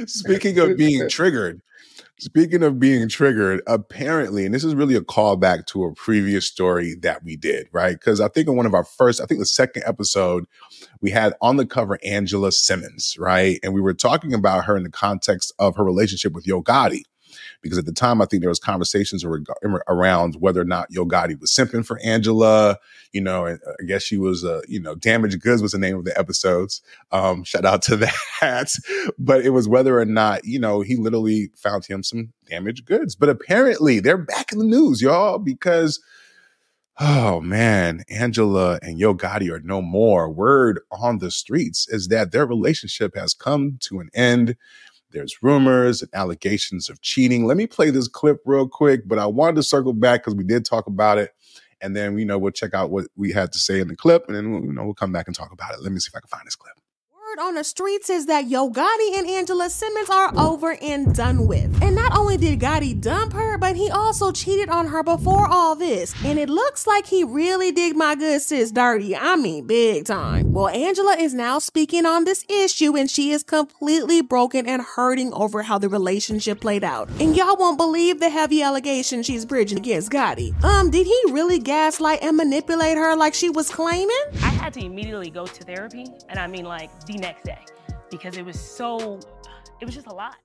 Speaking 0.07 0.57
of 0.59 0.77
being 0.77 1.07
triggered, 1.09 1.61
speaking 2.21 2.63
of 2.63 2.79
being 2.79 3.07
triggered, 3.09 3.61
apparently, 3.67 4.45
and 4.45 4.53
this 4.53 4.63
is 4.63 4.75
really 4.75 4.95
a 4.95 5.01
callback 5.01 5.65
to 5.67 5.83
a 5.83 5.93
previous 5.93 6.45
story 6.45 6.95
that 7.01 7.23
we 7.23 7.35
did, 7.35 7.67
right? 7.71 7.93
Because 7.93 8.21
I 8.21 8.27
think 8.27 8.47
in 8.47 8.55
one 8.55 8.65
of 8.65 8.73
our 8.73 8.83
first, 8.83 9.21
I 9.21 9.25
think 9.25 9.39
the 9.39 9.45
second 9.45 9.83
episode, 9.85 10.45
we 11.01 11.11
had 11.11 11.33
on 11.41 11.57
the 11.57 11.65
cover 11.65 11.97
Angela 12.03 12.51
Simmons, 12.51 13.15
right? 13.19 13.59
And 13.63 13.73
we 13.73 13.81
were 13.81 13.93
talking 13.93 14.33
about 14.33 14.65
her 14.65 14.77
in 14.77 14.83
the 14.83 14.89
context 14.89 15.53
of 15.57 15.75
her 15.77 15.83
relationship 15.83 16.33
with 16.33 16.47
Yo 16.47 16.61
Gotti. 16.61 17.03
Because 17.61 17.77
at 17.77 17.85
the 17.85 17.91
time, 17.93 18.21
I 18.21 18.25
think 18.25 18.41
there 18.41 18.49
was 18.49 18.59
conversations 18.59 19.23
around 19.23 20.35
whether 20.39 20.61
or 20.61 20.65
not 20.65 20.87
Yo 20.89 21.05
Gotti 21.05 21.39
was 21.39 21.51
simping 21.51 21.85
for 21.85 21.99
Angela. 22.03 22.77
You 23.11 23.21
know, 23.21 23.45
and 23.45 23.59
uh, 23.67 23.73
I 23.79 23.85
guess 23.85 24.03
she 24.03 24.17
was, 24.17 24.43
uh, 24.45 24.61
you 24.67 24.79
know, 24.79 24.95
damaged 24.95 25.41
goods 25.41 25.61
was 25.61 25.73
the 25.73 25.79
name 25.79 25.97
of 25.97 26.05
the 26.05 26.17
episodes. 26.17 26.81
Um, 27.11 27.43
shout 27.43 27.65
out 27.65 27.81
to 27.83 27.95
that. 28.41 28.73
but 29.19 29.45
it 29.45 29.51
was 29.51 29.67
whether 29.67 29.99
or 29.99 30.05
not, 30.05 30.45
you 30.45 30.59
know, 30.59 30.81
he 30.81 30.95
literally 30.95 31.51
found 31.55 31.85
him 31.85 32.03
some 32.03 32.33
damaged 32.49 32.85
goods. 32.85 33.15
But 33.15 33.29
apparently 33.29 33.99
they're 33.99 34.17
back 34.17 34.51
in 34.51 34.59
the 34.59 34.65
news, 34.65 35.01
y'all, 35.01 35.39
because 35.39 35.99
Oh 37.03 37.41
man, 37.41 38.03
Angela 38.11 38.77
and 38.83 38.99
Yo 38.99 39.15
Gotti 39.15 39.49
are 39.49 39.59
no 39.61 39.81
more. 39.81 40.29
Word 40.29 40.81
on 40.91 41.17
the 41.17 41.31
streets 41.31 41.87
is 41.89 42.09
that 42.09 42.31
their 42.31 42.45
relationship 42.45 43.15
has 43.15 43.33
come 43.33 43.77
to 43.81 43.99
an 43.99 44.09
end. 44.13 44.55
There's 45.11 45.43
rumors 45.43 46.01
and 46.01 46.09
allegations 46.13 46.89
of 46.89 47.01
cheating. 47.01 47.45
Let 47.45 47.57
me 47.57 47.67
play 47.67 47.89
this 47.89 48.07
clip 48.07 48.41
real 48.45 48.67
quick, 48.67 49.07
but 49.07 49.19
I 49.19 49.25
wanted 49.25 49.55
to 49.57 49.63
circle 49.63 49.93
back 49.93 50.21
because 50.21 50.35
we 50.35 50.43
did 50.43 50.65
talk 50.65 50.87
about 50.87 51.17
it. 51.17 51.31
And 51.81 51.95
then, 51.95 52.17
you 52.17 52.25
know, 52.25 52.37
we'll 52.37 52.51
check 52.51 52.73
out 52.73 52.91
what 52.91 53.07
we 53.15 53.31
had 53.31 53.51
to 53.53 53.59
say 53.59 53.79
in 53.79 53.87
the 53.87 53.95
clip 53.95 54.25
and 54.27 54.35
then, 54.35 54.53
you 54.63 54.73
know, 54.73 54.85
we'll 54.85 54.93
come 54.93 55.11
back 55.11 55.27
and 55.27 55.35
talk 55.35 55.51
about 55.51 55.73
it. 55.73 55.81
Let 55.81 55.91
me 55.91 55.99
see 55.99 56.09
if 56.09 56.15
I 56.15 56.19
can 56.19 56.27
find 56.27 56.45
this 56.45 56.55
clip. 56.55 56.75
Word 57.31 57.43
on 57.43 57.55
the 57.55 57.63
streets 57.63 58.09
is 58.09 58.25
that 58.25 58.47
Yo 58.47 58.69
Gotti 58.69 59.17
and 59.17 59.27
Angela 59.27 59.69
Simmons 59.69 60.09
are 60.09 60.37
over 60.37 60.77
and 60.81 61.13
done 61.15 61.47
with. 61.47 61.81
And 61.81 61.95
not 61.95 62.17
only 62.17 62.35
did 62.35 62.59
Gotti 62.59 62.99
dump 62.99 63.33
her, 63.33 63.57
but 63.57 63.75
he 63.75 63.89
also 63.89 64.31
cheated 64.31 64.69
on 64.69 64.87
her 64.87 65.01
before 65.03 65.47
all 65.47 65.75
this. 65.75 66.13
And 66.25 66.37
it 66.37 66.49
looks 66.49 66.87
like 66.87 67.05
he 67.05 67.23
really 67.23 67.71
did 67.71 67.95
my 67.95 68.15
good 68.15 68.41
sis 68.41 68.71
dirty. 68.71 69.15
I 69.15 69.35
mean, 69.35 69.65
big 69.65 70.05
time. 70.05 70.51
Well, 70.51 70.67
Angela 70.69 71.15
is 71.17 71.33
now 71.33 71.59
speaking 71.59 72.05
on 72.05 72.25
this 72.25 72.43
issue 72.49 72.97
and 72.97 73.09
she 73.09 73.31
is 73.31 73.43
completely 73.43 74.21
broken 74.21 74.67
and 74.67 74.81
hurting 74.81 75.31
over 75.33 75.63
how 75.63 75.77
the 75.77 75.89
relationship 75.89 76.59
played 76.59 76.83
out. 76.83 77.07
And 77.21 77.37
y'all 77.37 77.55
won't 77.55 77.77
believe 77.77 78.19
the 78.19 78.29
heavy 78.29 78.61
allegation 78.61 79.23
she's 79.23 79.45
bridging 79.45 79.77
against 79.77 80.11
Gotti. 80.11 80.61
Um, 80.63 80.89
did 80.89 81.05
he 81.05 81.21
really 81.29 81.59
gaslight 81.59 82.23
and 82.23 82.35
manipulate 82.35 82.97
her 82.97 83.15
like 83.15 83.33
she 83.33 83.49
was 83.49 83.69
claiming? 83.69 84.09
I 84.33 84.49
had 84.49 84.73
to 84.73 84.85
immediately 84.85 85.29
go 85.29 85.45
to 85.45 85.63
therapy, 85.63 86.07
and 86.27 86.37
I 86.37 86.47
mean 86.47 86.65
like 86.65 86.89
the 87.05 87.21
next 87.21 87.30
day, 87.43 87.59
because 88.09 88.37
it 88.37 88.45
was 88.45 88.59
so, 88.59 89.19
it 89.79 89.85
was 89.85 89.95
just 89.95 90.07
a 90.07 90.13
lot. 90.13 90.35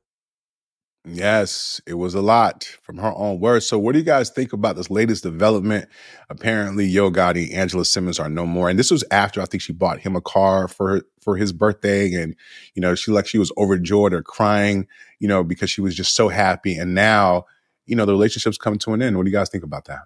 Yes, 1.09 1.81
it 1.87 1.95
was 1.95 2.16
a 2.16 2.21
lot 2.21 2.64
from 2.83 2.99
her 2.99 3.12
own 3.14 3.38
words. 3.38 3.64
So, 3.64 3.78
what 3.78 3.93
do 3.93 3.99
you 3.99 4.05
guys 4.05 4.28
think 4.28 4.52
about 4.52 4.75
this 4.75 4.90
latest 4.90 5.23
development? 5.23 5.88
Apparently, 6.31 6.85
Yo 6.85 7.12
Gotti, 7.12 7.55
Angela 7.55 7.85
Simmons 7.85 8.19
are 8.19 8.28
no 8.28 8.45
more, 8.45 8.69
and 8.69 8.76
this 8.76 8.90
was 8.90 9.05
after 9.12 9.40
I 9.40 9.45
think 9.45 9.62
she 9.62 9.73
bought 9.73 10.00
him 10.00 10.16
a 10.16 10.21
car 10.21 10.66
for 10.66 11.02
for 11.21 11.37
his 11.37 11.52
birthday, 11.52 12.12
and 12.14 12.35
you 12.75 12.83
know 12.83 12.97
she 12.97 13.12
like 13.12 13.28
she 13.28 13.38
was 13.38 13.52
overjoyed 13.57 14.12
or 14.12 14.23
crying, 14.23 14.88
you 15.21 15.28
know, 15.28 15.45
because 15.45 15.71
she 15.71 15.81
was 15.81 15.95
just 15.95 16.16
so 16.16 16.28
happy. 16.28 16.76
And 16.76 16.93
now, 16.93 17.45
you 17.87 17.95
know, 17.95 18.05
the 18.05 18.12
relationship's 18.12 18.59
coming 18.59 18.81
to 18.81 18.93
an 18.93 19.00
end. 19.00 19.16
What 19.16 19.26
do 19.26 19.31
you 19.31 19.37
guys 19.37 19.49
think 19.49 19.62
about 19.62 19.85
that? 19.85 20.00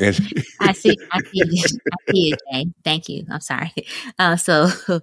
And 0.00 0.44
I 0.60 0.72
see. 0.72 0.96
I 1.12 1.20
see. 1.22 1.42
I 1.42 2.12
see 2.12 2.34
Jay. 2.52 2.66
Thank 2.84 3.08
you. 3.08 3.26
I'm 3.30 3.40
sorry. 3.40 3.72
Uh, 4.18 4.36
so 4.36 4.68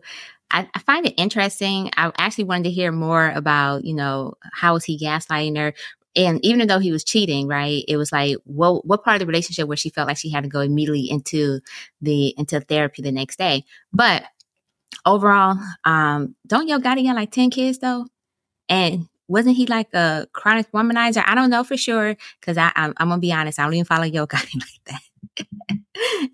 I, 0.52 0.68
I 0.74 0.80
find 0.80 1.06
it 1.06 1.14
interesting. 1.18 1.90
I 1.96 2.12
actually 2.18 2.44
wanted 2.46 2.66
to 2.66 2.72
hear 2.72 2.92
more 2.92 3.30
about, 3.32 3.86
you 3.86 3.94
know, 3.94 4.34
how 4.54 4.74
was 4.74 4.84
he 4.84 5.00
gaslighting 5.00 5.58
her? 5.58 5.74
And 6.16 6.44
even 6.44 6.68
though 6.68 6.80
he 6.80 6.92
was 6.92 7.04
cheating, 7.04 7.48
right? 7.48 7.84
It 7.88 7.98
was 7.98 8.12
like, 8.12 8.38
what 8.46 8.86
what 8.86 9.04
part 9.04 9.16
of 9.16 9.20
the 9.20 9.26
relationship 9.26 9.68
where 9.68 9.78
she 9.78 9.90
felt 9.90 10.08
like 10.08 10.18
she 10.18 10.30
had 10.30 10.44
to 10.44 10.50
go 10.50 10.62
immediately 10.62 11.10
into 11.10 11.60
the 12.02 12.34
into 12.38 12.60
therapy 12.62 13.02
the 13.02 13.12
next 13.12 13.38
day? 13.38 13.64
But 13.94 14.24
overall, 15.06 15.58
um, 15.84 16.36
don't 16.48 16.68
Yo 16.68 16.80
Gotti 16.80 17.06
got 17.06 17.16
like 17.16 17.32
ten 17.32 17.50
kids 17.50 17.80
though? 17.80 18.06
And 18.70 19.08
wasn't 19.28 19.58
he 19.58 19.66
like 19.66 19.94
a 19.94 20.28
chronic 20.34 20.72
womanizer? 20.72 21.24
I 21.26 21.36
don't 21.36 21.50
know 21.50 21.64
for 21.64 21.78
sure 21.78 22.16
because 22.40 22.58
I 22.58 22.72
I'm, 22.76 22.94
I'm 22.98 23.10
gonna 23.10 23.20
be 23.20 23.34
honest, 23.34 23.60
I 23.60 23.64
don't 23.64 23.74
even 23.74 23.86
follow 23.86 24.04
Yo 24.04 24.28
Gotti 24.28 24.56
like 24.60 24.86
that. 24.86 25.02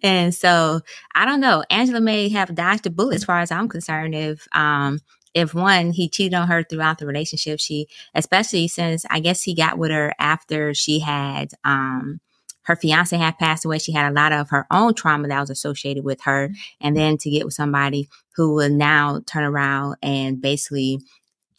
and 0.04 0.34
so 0.34 0.82
I 1.16 1.26
don't 1.26 1.40
know. 1.40 1.64
Angela 1.70 2.02
may 2.02 2.30
have 2.30 2.54
dodged 2.56 2.86
a 2.86 2.90
bullet 2.90 3.16
as 3.16 3.24
far 3.24 3.40
as 3.40 3.52
I'm 3.52 3.70
concerned. 3.70 4.16
If 4.16 4.48
um 4.54 5.00
if 5.34 5.54
one 5.54 5.92
he 5.92 6.10
cheated 6.10 6.34
on 6.34 6.48
her 6.48 6.64
throughout 6.64 6.98
the 6.98 7.06
relationship, 7.08 7.60
she 7.60 7.88
especially 8.14 8.68
since 8.68 9.06
I 9.10 9.20
guess 9.20 9.44
he 9.44 9.56
got 9.56 9.78
with 9.78 9.92
her 9.92 10.14
after 10.20 10.74
she 10.74 11.00
had 11.00 11.52
um 11.64 12.20
her 12.64 12.76
fiance 12.76 13.18
had 13.18 13.40
passed 13.40 13.66
away. 13.66 13.80
She 13.80 13.92
had 13.92 14.12
a 14.12 14.14
lot 14.14 14.32
of 14.32 14.50
her 14.50 14.68
own 14.70 14.94
trauma 14.94 15.28
that 15.28 15.40
was 15.40 15.50
associated 15.50 16.04
with 16.04 16.22
her, 16.24 16.50
and 16.80 16.96
then 16.96 17.18
to 17.18 17.30
get 17.30 17.46
with 17.46 17.54
somebody 17.54 18.08
who 18.36 18.54
will 18.54 18.70
now 18.70 19.22
turn 19.26 19.44
around 19.44 19.96
and 20.02 20.42
basically 20.42 21.00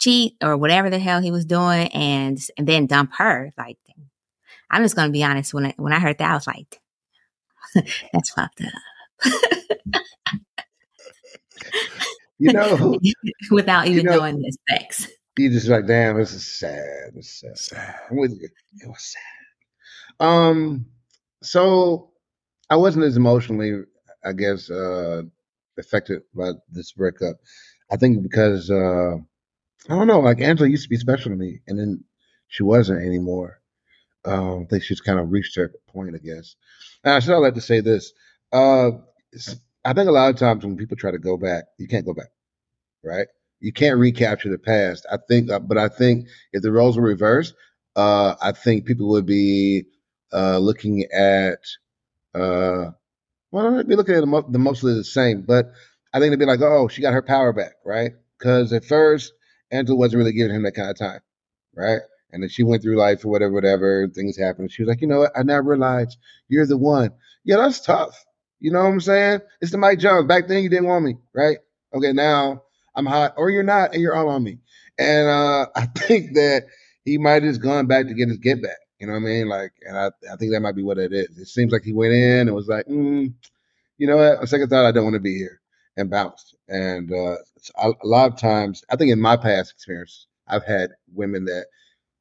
cheat 0.02 0.36
or 0.42 0.56
whatever 0.56 0.90
the 0.90 0.98
hell 0.98 1.20
he 1.20 1.30
was 1.30 1.44
doing, 1.44 1.88
and 1.88 2.38
and 2.56 2.66
then 2.66 2.86
dump 2.86 3.12
her. 3.18 3.52
Like, 3.56 3.78
I'm 4.70 4.82
just 4.82 4.96
gonna 4.96 5.12
be 5.12 5.24
honest. 5.24 5.54
When 5.54 5.66
I 5.66 5.74
when 5.76 5.92
I 5.92 6.00
heard 6.00 6.18
that, 6.18 6.30
I 6.30 6.34
was 6.34 6.46
like, 6.46 6.80
that's 8.12 8.30
fucked 8.30 8.62
up. 8.62 9.32
You 12.38 12.52
know, 12.52 12.98
Without 13.52 13.86
even 13.86 13.98
you 13.98 14.02
know, 14.02 14.18
knowing 14.18 14.40
the 14.40 14.50
specs. 14.50 15.06
you 15.38 15.48
just 15.48 15.68
like, 15.68 15.86
damn, 15.86 16.18
this 16.18 16.32
is 16.32 16.44
sad. 16.44 17.12
It's 17.14 17.40
sad. 17.40 17.56
Sad. 17.56 17.94
I'm 18.10 18.16
with 18.16 18.32
you. 18.32 18.48
It 18.80 18.88
was 18.88 19.14
sad. 19.14 20.26
Um, 20.26 20.86
so 21.40 22.10
I 22.68 22.74
wasn't 22.74 23.04
as 23.04 23.16
emotionally, 23.16 23.84
I 24.24 24.32
guess, 24.32 24.68
uh, 24.70 25.22
affected 25.78 26.22
by 26.34 26.50
this 26.68 26.90
breakup. 26.90 27.36
I 27.92 27.96
think 27.96 28.24
because 28.24 28.72
uh, 28.72 29.18
I 29.88 29.94
don't 29.94 30.06
know, 30.06 30.20
like 30.20 30.40
Angela 30.40 30.68
used 30.68 30.84
to 30.84 30.88
be 30.88 30.96
special 30.96 31.30
to 31.30 31.36
me, 31.36 31.60
and 31.66 31.78
then 31.78 32.04
she 32.48 32.62
wasn't 32.62 33.04
anymore. 33.04 33.60
Um, 34.24 34.62
I 34.62 34.66
think 34.66 34.84
she's 34.84 35.00
kind 35.00 35.18
of 35.18 35.32
reached 35.32 35.56
her 35.56 35.72
point, 35.88 36.14
I 36.14 36.18
guess. 36.18 36.54
And 37.04 37.14
I 37.14 37.20
should 37.20 37.36
like 37.38 37.54
to 37.54 37.60
say 37.60 37.80
this. 37.80 38.12
Uh, 38.52 38.92
I 39.84 39.92
think 39.92 40.08
a 40.08 40.12
lot 40.12 40.30
of 40.30 40.36
times 40.36 40.64
when 40.64 40.76
people 40.76 40.96
try 40.96 41.10
to 41.10 41.18
go 41.18 41.36
back, 41.36 41.64
you 41.78 41.88
can't 41.88 42.06
go 42.06 42.14
back, 42.14 42.28
right? 43.04 43.26
You 43.60 43.72
can't 43.72 43.98
recapture 43.98 44.50
the 44.50 44.58
past. 44.58 45.06
I 45.10 45.18
think, 45.28 45.50
uh, 45.50 45.58
but 45.58 45.78
I 45.78 45.88
think 45.88 46.28
if 46.52 46.62
the 46.62 46.72
roles 46.72 46.96
were 46.96 47.02
reversed, 47.02 47.54
uh, 47.96 48.36
I 48.40 48.52
think 48.52 48.86
people 48.86 49.08
would 49.10 49.26
be 49.26 49.84
uh, 50.32 50.58
looking 50.58 51.04
at, 51.12 51.58
uh, 52.34 52.92
well, 53.50 53.76
they'd 53.76 53.88
be 53.88 53.96
looking 53.96 54.14
at 54.14 54.20
them, 54.20 54.30
mo- 54.30 54.48
them 54.48 54.62
mostly 54.62 54.94
the 54.94 55.04
same. 55.04 55.42
But 55.42 55.72
I 56.14 56.20
think 56.20 56.30
they'd 56.30 56.38
be 56.38 56.46
like, 56.46 56.60
oh, 56.60 56.88
she 56.88 57.02
got 57.02 57.14
her 57.14 57.22
power 57.22 57.52
back, 57.52 57.72
right? 57.84 58.12
Because 58.38 58.72
at 58.72 58.84
first, 58.84 59.32
Angela 59.72 59.96
wasn't 59.96 60.18
really 60.18 60.32
giving 60.32 60.54
him 60.54 60.62
that 60.62 60.74
kind 60.74 60.90
of 60.90 60.98
time, 60.98 61.20
right? 61.74 62.00
And 62.32 62.42
then 62.42 62.48
she 62.50 62.62
went 62.62 62.82
through 62.82 62.96
life 62.96 63.24
or 63.24 63.28
whatever, 63.28 63.52
whatever, 63.52 64.08
things 64.08 64.38
happened. 64.38 64.70
She 64.72 64.82
was 64.82 64.88
like, 64.88 65.00
you 65.00 65.06
know 65.06 65.20
what? 65.20 65.32
I 65.36 65.42
now 65.42 65.58
realize 65.58 66.16
you're 66.48 66.66
the 66.66 66.78
one. 66.78 67.10
Yeah, 67.44 67.56
that's 67.56 67.80
tough. 67.80 68.24
You 68.60 68.70
know 68.70 68.80
what 68.80 68.90
I'm 68.90 69.00
saying? 69.00 69.40
It's 69.60 69.72
the 69.72 69.78
Mike 69.78 69.98
Jones. 69.98 70.28
Back 70.28 70.46
then, 70.48 70.62
you 70.62 70.68
didn't 70.68 70.86
want 70.86 71.04
me, 71.04 71.16
right? 71.34 71.58
Okay, 71.94 72.12
now 72.12 72.62
I'm 72.94 73.06
hot, 73.06 73.34
or 73.36 73.50
you're 73.50 73.62
not, 73.62 73.92
and 73.92 74.00
you're 74.00 74.14
all 74.14 74.28
on 74.28 74.44
me. 74.44 74.58
And 74.98 75.28
uh, 75.28 75.66
I 75.76 75.86
think 75.86 76.34
that 76.34 76.64
he 77.04 77.18
might 77.18 77.42
have 77.42 77.52
just 77.52 77.62
gone 77.62 77.86
back 77.86 78.06
to 78.06 78.14
get 78.14 78.28
his 78.28 78.38
get 78.38 78.62
back. 78.62 78.76
You 79.00 79.08
know 79.08 79.14
what 79.14 79.20
I 79.20 79.24
mean? 79.24 79.48
Like, 79.48 79.72
and 79.84 79.98
I, 79.98 80.06
I 80.32 80.36
think 80.36 80.52
that 80.52 80.60
might 80.60 80.76
be 80.76 80.84
what 80.84 80.98
it 80.98 81.12
is. 81.12 81.36
It 81.36 81.48
seems 81.48 81.72
like 81.72 81.82
he 81.82 81.92
went 81.92 82.12
in 82.12 82.46
and 82.46 82.54
was 82.54 82.68
like, 82.68 82.86
mm, 82.86 83.34
you 83.98 84.06
know 84.06 84.16
what? 84.16 84.38
On 84.38 84.46
second 84.46 84.68
thought, 84.68 84.86
I 84.86 84.92
don't 84.92 85.04
want 85.04 85.14
to 85.14 85.20
be 85.20 85.36
here, 85.36 85.60
and 85.96 86.08
bounced. 86.08 86.54
And 86.68 87.12
uh, 87.12 87.36
it's 87.62 87.70
a, 87.76 87.90
a 87.90 88.06
lot 88.06 88.32
of 88.32 88.38
times, 88.38 88.82
I 88.90 88.96
think 88.96 89.12
in 89.12 89.20
my 89.20 89.36
past 89.36 89.70
experience, 89.70 90.26
I've 90.48 90.64
had 90.64 90.90
women 91.14 91.44
that, 91.44 91.66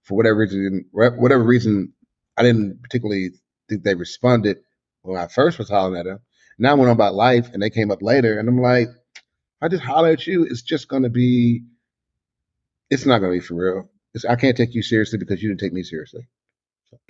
for 0.03 0.15
whatever 0.15 0.37
reason, 0.37 0.85
whatever 0.91 1.43
reason, 1.43 1.93
I 2.37 2.43
didn't 2.43 2.81
particularly 2.81 3.31
think 3.67 3.83
they 3.83 3.95
responded 3.95 4.57
when 5.01 5.19
I 5.19 5.27
first 5.27 5.57
was 5.57 5.69
hollering 5.69 5.99
at 5.99 6.05
them. 6.05 6.19
Now 6.59 6.71
I 6.71 6.73
went 6.75 6.89
on 6.89 6.95
about 6.95 7.15
life, 7.15 7.49
and 7.53 7.61
they 7.61 7.71
came 7.71 7.89
up 7.89 8.03
later, 8.03 8.39
and 8.39 8.47
I'm 8.47 8.61
like, 8.61 8.89
I 9.61 9.67
just 9.67 9.83
holler 9.83 10.09
at 10.09 10.27
you. 10.27 10.43
It's 10.43 10.61
just 10.61 10.87
gonna 10.87 11.09
be. 11.09 11.63
It's 12.89 13.05
not 13.05 13.19
gonna 13.19 13.33
be 13.33 13.39
for 13.39 13.55
real. 13.55 13.89
It's, 14.13 14.25
I 14.25 14.35
can't 14.35 14.57
take 14.57 14.75
you 14.75 14.83
seriously 14.83 15.17
because 15.17 15.41
you 15.41 15.49
didn't 15.49 15.61
take 15.61 15.73
me 15.73 15.83
seriously. 15.83 16.27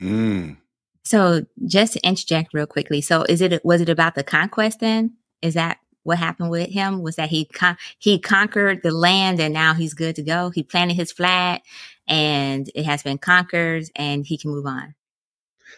Mm. 0.01 0.57
So 1.03 1.45
just 1.65 1.93
to 1.93 2.07
interject 2.07 2.53
real 2.53 2.67
quickly. 2.67 3.01
So 3.01 3.23
is 3.23 3.41
it 3.41 3.65
was 3.65 3.81
it 3.81 3.89
about 3.89 4.15
the 4.15 4.23
conquest 4.23 4.79
then? 4.79 5.15
Is 5.41 5.55
that 5.55 5.79
what 6.03 6.17
happened 6.17 6.49
with 6.49 6.69
him? 6.69 7.01
Was 7.01 7.15
that 7.17 7.29
he 7.29 7.45
con- 7.45 7.77
he 7.99 8.19
conquered 8.19 8.81
the 8.83 8.91
land 8.91 9.39
and 9.39 9.53
now 9.53 9.73
he's 9.73 9.93
good 9.93 10.15
to 10.17 10.23
go? 10.23 10.49
He 10.49 10.63
planted 10.63 10.95
his 10.95 11.11
flag 11.11 11.61
and 12.07 12.69
it 12.75 12.85
has 12.85 13.03
been 13.03 13.17
conquered 13.17 13.85
and 13.95 14.25
he 14.25 14.37
can 14.37 14.51
move 14.51 14.65
on. 14.65 14.95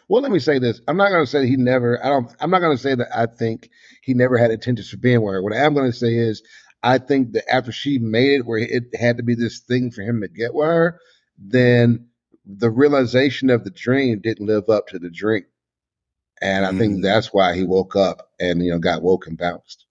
Well, 0.07 0.21
let 0.21 0.31
me 0.31 0.39
say 0.39 0.59
this. 0.59 0.81
I'm 0.87 0.97
not 0.97 1.09
going 1.09 1.23
to 1.23 1.29
say 1.29 1.47
he 1.47 1.55
never. 1.57 2.03
I 2.03 2.09
don't. 2.09 2.29
I'm 2.39 2.49
not 2.51 2.59
going 2.59 2.75
to 2.75 2.81
say 2.81 2.95
that 2.95 3.07
I 3.15 3.25
think 3.25 3.69
he 4.01 4.13
never 4.13 4.37
had 4.37 4.51
intentions 4.51 4.89
for 4.89 4.97
being 4.97 5.21
with 5.21 5.33
her. 5.33 5.41
What 5.43 5.53
I 5.53 5.63
am 5.65 5.73
going 5.73 5.91
to 5.91 5.97
say 5.97 6.13
is, 6.15 6.43
I 6.83 6.97
think 6.97 7.33
that 7.33 7.51
after 7.51 7.71
she 7.71 7.97
made 7.99 8.39
it 8.41 8.45
where 8.45 8.59
it 8.59 8.83
had 8.99 9.17
to 9.17 9.23
be 9.23 9.35
this 9.35 9.59
thing 9.59 9.91
for 9.91 10.01
him 10.01 10.21
to 10.21 10.27
get 10.27 10.53
with 10.53 10.67
her, 10.67 10.99
then 11.37 12.07
the 12.45 12.69
realization 12.69 13.49
of 13.49 13.63
the 13.63 13.69
dream 13.71 14.19
didn't 14.19 14.45
live 14.45 14.69
up 14.69 14.87
to 14.87 14.99
the 14.99 15.09
dream, 15.09 15.45
and 16.41 16.65
I 16.65 16.73
think 16.73 16.99
Mm. 16.99 17.03
that's 17.03 17.33
why 17.33 17.55
he 17.55 17.63
woke 17.63 17.95
up 17.95 18.29
and 18.39 18.63
you 18.63 18.71
know 18.71 18.79
got 18.79 19.03
woke 19.03 19.27
and 19.27 19.37
bounced. 19.37 19.85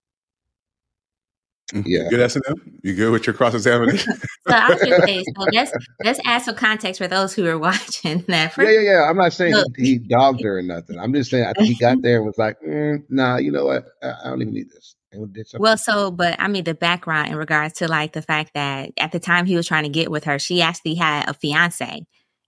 You 1.72 1.82
Yeah. 1.86 2.08
good, 2.10 2.20
S&M? 2.20 2.42
You 2.82 2.94
good 2.94 3.12
with 3.12 3.26
your 3.26 3.34
cross 3.34 3.54
examination? 3.54 4.14
So 4.48 4.56
I 4.56 4.70
was 4.70 4.80
just 4.82 5.04
saying, 5.04 5.24
so 5.36 5.46
let's 5.52 5.72
let's 6.04 6.20
add 6.26 6.42
some 6.42 6.56
context 6.56 7.00
for 7.00 7.06
those 7.06 7.32
who 7.32 7.46
are 7.46 7.58
watching 7.70 8.18
that. 8.22 8.28
Yeah, 8.28 8.48
First, 8.48 8.72
yeah, 8.72 8.80
yeah. 8.80 9.08
I'm 9.08 9.16
not 9.16 9.32
saying 9.32 9.54
Look. 9.54 9.68
he, 9.76 9.84
he 9.84 9.98
dogged 9.98 10.42
her 10.42 10.58
or 10.58 10.62
nothing. 10.62 10.98
I'm 10.98 11.12
just 11.14 11.30
saying 11.30 11.44
I 11.44 11.52
think 11.52 11.68
he 11.68 11.74
got 11.76 12.02
there 12.02 12.16
and 12.16 12.26
was 12.26 12.38
like, 12.38 12.56
mm, 12.60 13.04
"Nah, 13.08 13.36
you 13.36 13.52
know 13.52 13.66
what? 13.66 13.86
I, 14.02 14.14
I 14.24 14.30
don't 14.30 14.42
even 14.42 14.52
need 14.52 14.68
this." 14.70 14.96
And 15.12 15.32
did 15.32 15.46
something. 15.46 15.62
Well, 15.62 15.76
so, 15.76 16.10
but 16.10 16.34
I 16.40 16.48
mean, 16.48 16.64
the 16.64 16.74
background 16.74 17.28
in 17.28 17.36
regards 17.36 17.74
to 17.74 17.86
like 17.88 18.14
the 18.14 18.22
fact 18.22 18.50
that 18.54 18.90
at 18.98 19.12
the 19.12 19.20
time 19.20 19.46
he 19.46 19.54
was 19.54 19.68
trying 19.68 19.84
to 19.84 19.90
get 19.90 20.10
with 20.10 20.24
her, 20.24 20.40
she 20.40 20.60
actually 20.60 20.96
had 20.96 21.28
a 21.28 21.34
fiance 21.34 22.04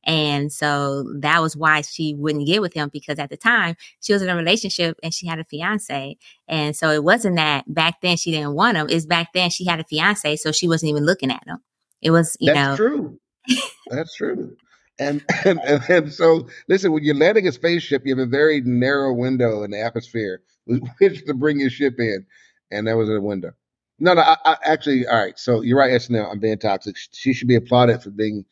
And 0.07 0.53
so 0.53 1.05
that 1.21 1.41
was 1.43 1.57
why 1.57 1.81
she 1.81 2.15
wouldn't 2.15 2.47
get 2.47 2.61
with 2.61 2.75
him 2.75 2.91
because 2.93 3.19
at 3.19 3.31
the 3.31 3.37
time 3.37 3.77
she 4.01 4.13
was 4.13 4.23
in 4.23 4.29
a 4.29 4.37
relationship 4.37 4.99
and 5.03 5.13
she 5.13 5.27
had 5.27 5.39
a 5.39 5.45
fiance. 5.45 6.17
And 6.49 6.77
so 6.77 6.91
it 6.91 7.05
wasn't 7.05 7.37
that 7.37 7.73
back 7.73 8.01
then 8.01 8.17
she 8.17 8.31
didn't 8.31 8.55
want 8.55 8.77
him. 8.77 8.87
It's 8.91 9.07
back 9.07 9.33
then 9.33 9.51
she 9.51 9.65
had 9.65 9.81
a 9.81 9.85
fiance. 9.85 10.37
So 10.37 10.53
she 10.53 10.69
wasn't 10.69 10.91
even 10.91 11.05
looking 11.05 11.31
at 11.31 11.47
him. 11.47 11.59
It 12.03 12.11
was, 12.11 12.37
you 12.41 12.53
know 12.53 12.55
That's 12.55 12.81
know, 12.81 12.89
true. 12.89 13.21
That's 13.91 14.15
true. 14.15 14.57
And, 14.99 15.25
and 15.45 15.59
and 15.59 15.83
and 15.89 16.13
so 16.13 16.47
listen, 16.69 16.93
when 16.93 17.03
you're 17.03 17.17
landing 17.17 17.49
a 17.49 17.53
spaceship, 17.53 18.03
you 18.05 18.17
have 18.17 18.25
a 18.25 18.31
very 18.31 18.61
narrow 18.61 19.13
window 19.13 19.65
in 19.65 19.73
the 19.73 19.81
atmosphere 19.81 20.41
with 20.67 20.83
which 20.99 21.25
to 21.25 21.35
bring 21.35 21.59
your 21.59 21.71
ship 21.71 21.95
in, 21.99 22.25
and 22.71 22.87
that 22.87 22.97
was 22.97 23.11
a 23.11 23.21
window. 23.21 23.51
No, 23.99 24.15
no, 24.15 24.23
I, 24.23 24.37
I 24.45 24.57
actually, 24.65 25.07
all 25.07 25.17
right. 25.17 25.39
So 25.39 25.61
you're 25.63 25.79
right, 25.79 25.93
S&M. 25.93 26.25
I'm 26.25 26.41
being 26.41 26.59
toxic. 26.59 26.97
She 27.13 27.33
should 27.33 27.49
be 27.49 27.55
applauded 27.55 28.03
for 28.03 28.11
being 28.11 28.45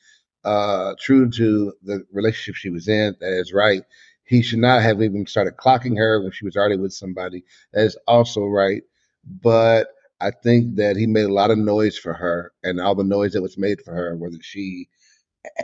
uh 0.45 0.95
true 1.01 1.31
to 1.31 1.73
the 1.83 2.05
relationship 2.13 2.55
she 2.57 2.71
was 2.71 2.89
in. 2.89 3.17
That 3.21 3.33
is 3.39 3.53
right. 3.53 3.83
He 4.25 4.43
should 4.43 4.61
not 4.61 4.83
have 4.83 5.03
even 5.03 5.27
started 5.27 5.57
clocking 5.57 5.97
her 5.99 6.23
when 6.23 6.33
she 6.33 6.45
was 6.45 6.57
already 6.57 6.77
with 6.77 6.93
somebody. 6.93 7.45
That 7.73 7.85
is 7.85 7.97
also 8.07 8.45
right. 8.47 8.83
But 9.43 9.89
I 10.21 10.31
think 10.31 10.77
that 10.77 10.97
he 10.97 11.07
made 11.07 11.25
a 11.27 11.33
lot 11.33 11.51
of 11.51 11.59
noise 11.59 11.99
for 11.99 12.13
her, 12.15 12.53
and 12.63 12.81
all 12.81 12.95
the 12.95 13.05
noise 13.05 13.33
that 13.33 13.43
was 13.43 13.59
made 13.59 13.81
for 13.83 13.93
her, 13.95 14.17
whether 14.17 14.39
she 14.41 14.89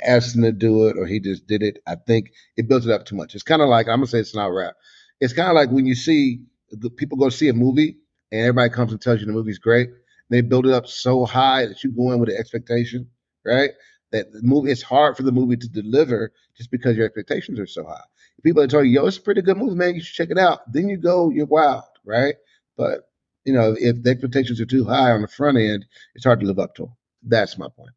asked 0.05 0.35
him 0.37 0.43
to 0.43 0.53
do 0.53 0.88
it 0.88 0.97
or 0.99 1.07
he 1.07 1.21
just 1.21 1.47
did 1.47 1.62
it, 1.62 1.79
I 1.87 1.97
think 2.07 2.33
it 2.57 2.69
built 2.69 2.85
it 2.85 2.91
up 2.91 3.05
too 3.05 3.17
much. 3.17 3.35
It's 3.35 3.45
kind 3.45 3.62
of 3.62 3.69
like 3.69 3.88
I'm 3.88 3.99
gonna 3.99 4.07
say 4.07 4.19
it's 4.21 4.35
not 4.35 4.47
rap. 4.53 4.75
It's 5.21 5.33
kind 5.33 5.49
of 5.49 5.55
like 5.55 5.71
when 5.71 5.87
you 5.87 5.95
see 5.95 6.41
the 6.71 6.91
people 6.91 7.19
go 7.19 7.29
see 7.29 7.49
a 7.49 7.53
movie 7.55 7.97
and 8.33 8.43
everybody 8.43 8.71
comes 8.71 8.93
and 8.93 9.01
tells 9.01 9.21
you 9.21 9.27
the 9.27 9.33
movie's 9.33 9.59
great. 9.59 9.91
They 10.31 10.43
build 10.43 10.67
it 10.67 10.73
up 10.73 10.87
so 10.87 11.25
high 11.25 11.67
that 11.67 11.83
you 11.83 11.91
go 11.91 12.12
in 12.12 12.19
with 12.21 12.29
an 12.29 12.37
expectation, 12.38 13.09
right? 13.45 13.71
That 14.11 14.33
the 14.33 14.42
movie 14.42 14.71
it's 14.71 14.83
hard 14.83 15.16
for 15.16 15.23
the 15.23 15.33
movie 15.33 15.57
to 15.57 15.68
deliver 15.68 16.33
just 16.57 16.71
because 16.71 16.97
your 16.97 17.07
expectations 17.07 17.59
are 17.59 17.66
so 17.66 17.85
high. 17.85 18.05
People 18.42 18.62
are 18.62 18.66
telling 18.66 18.87
you, 18.87 18.92
yo, 19.01 19.07
it's 19.07 19.18
a 19.18 19.23
pretty 19.23 19.42
good 19.42 19.59
movie, 19.59 19.75
man. 19.75 19.94
You 19.94 20.01
should 20.01 20.14
check 20.14 20.31
it 20.31 20.38
out. 20.38 20.61
Then 20.73 20.88
you 20.88 20.97
go, 20.97 21.31
you're 21.31 21.47
wild, 21.47 21.85
right? 22.05 22.37
But 22.77 23.11
you 23.44 23.53
know, 23.53 23.75
if 23.79 24.03
the 24.03 24.11
expectations 24.11 24.61
are 24.61 24.66
too 24.66 24.85
high 24.85 25.11
on 25.11 25.23
the 25.23 25.29
front 25.29 25.59
end, 25.59 25.87
it's 26.14 26.25
hard 26.25 26.40
to 26.40 26.47
live 26.47 26.59
up 26.59 26.75
to 26.77 26.83
them. 26.83 26.92
That's 27.23 27.59
my 27.59 27.68
point. 27.68 27.90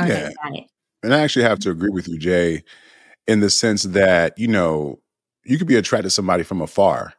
okay, 0.00 0.08
Yeah. 0.08 0.30
got 0.42 0.56
it. 0.56 0.64
And 1.02 1.14
I 1.14 1.20
actually 1.20 1.44
have 1.44 1.58
to 1.60 1.70
agree 1.70 1.90
with 1.90 2.08
you, 2.08 2.18
Jay, 2.18 2.62
in 3.26 3.40
the 3.40 3.50
sense 3.50 3.82
that, 3.84 4.38
you 4.38 4.48
know, 4.48 5.00
you 5.44 5.58
could 5.58 5.66
be 5.66 5.76
attracted 5.76 6.04
to 6.04 6.10
somebody 6.10 6.44
from 6.44 6.60
afar 6.60 7.14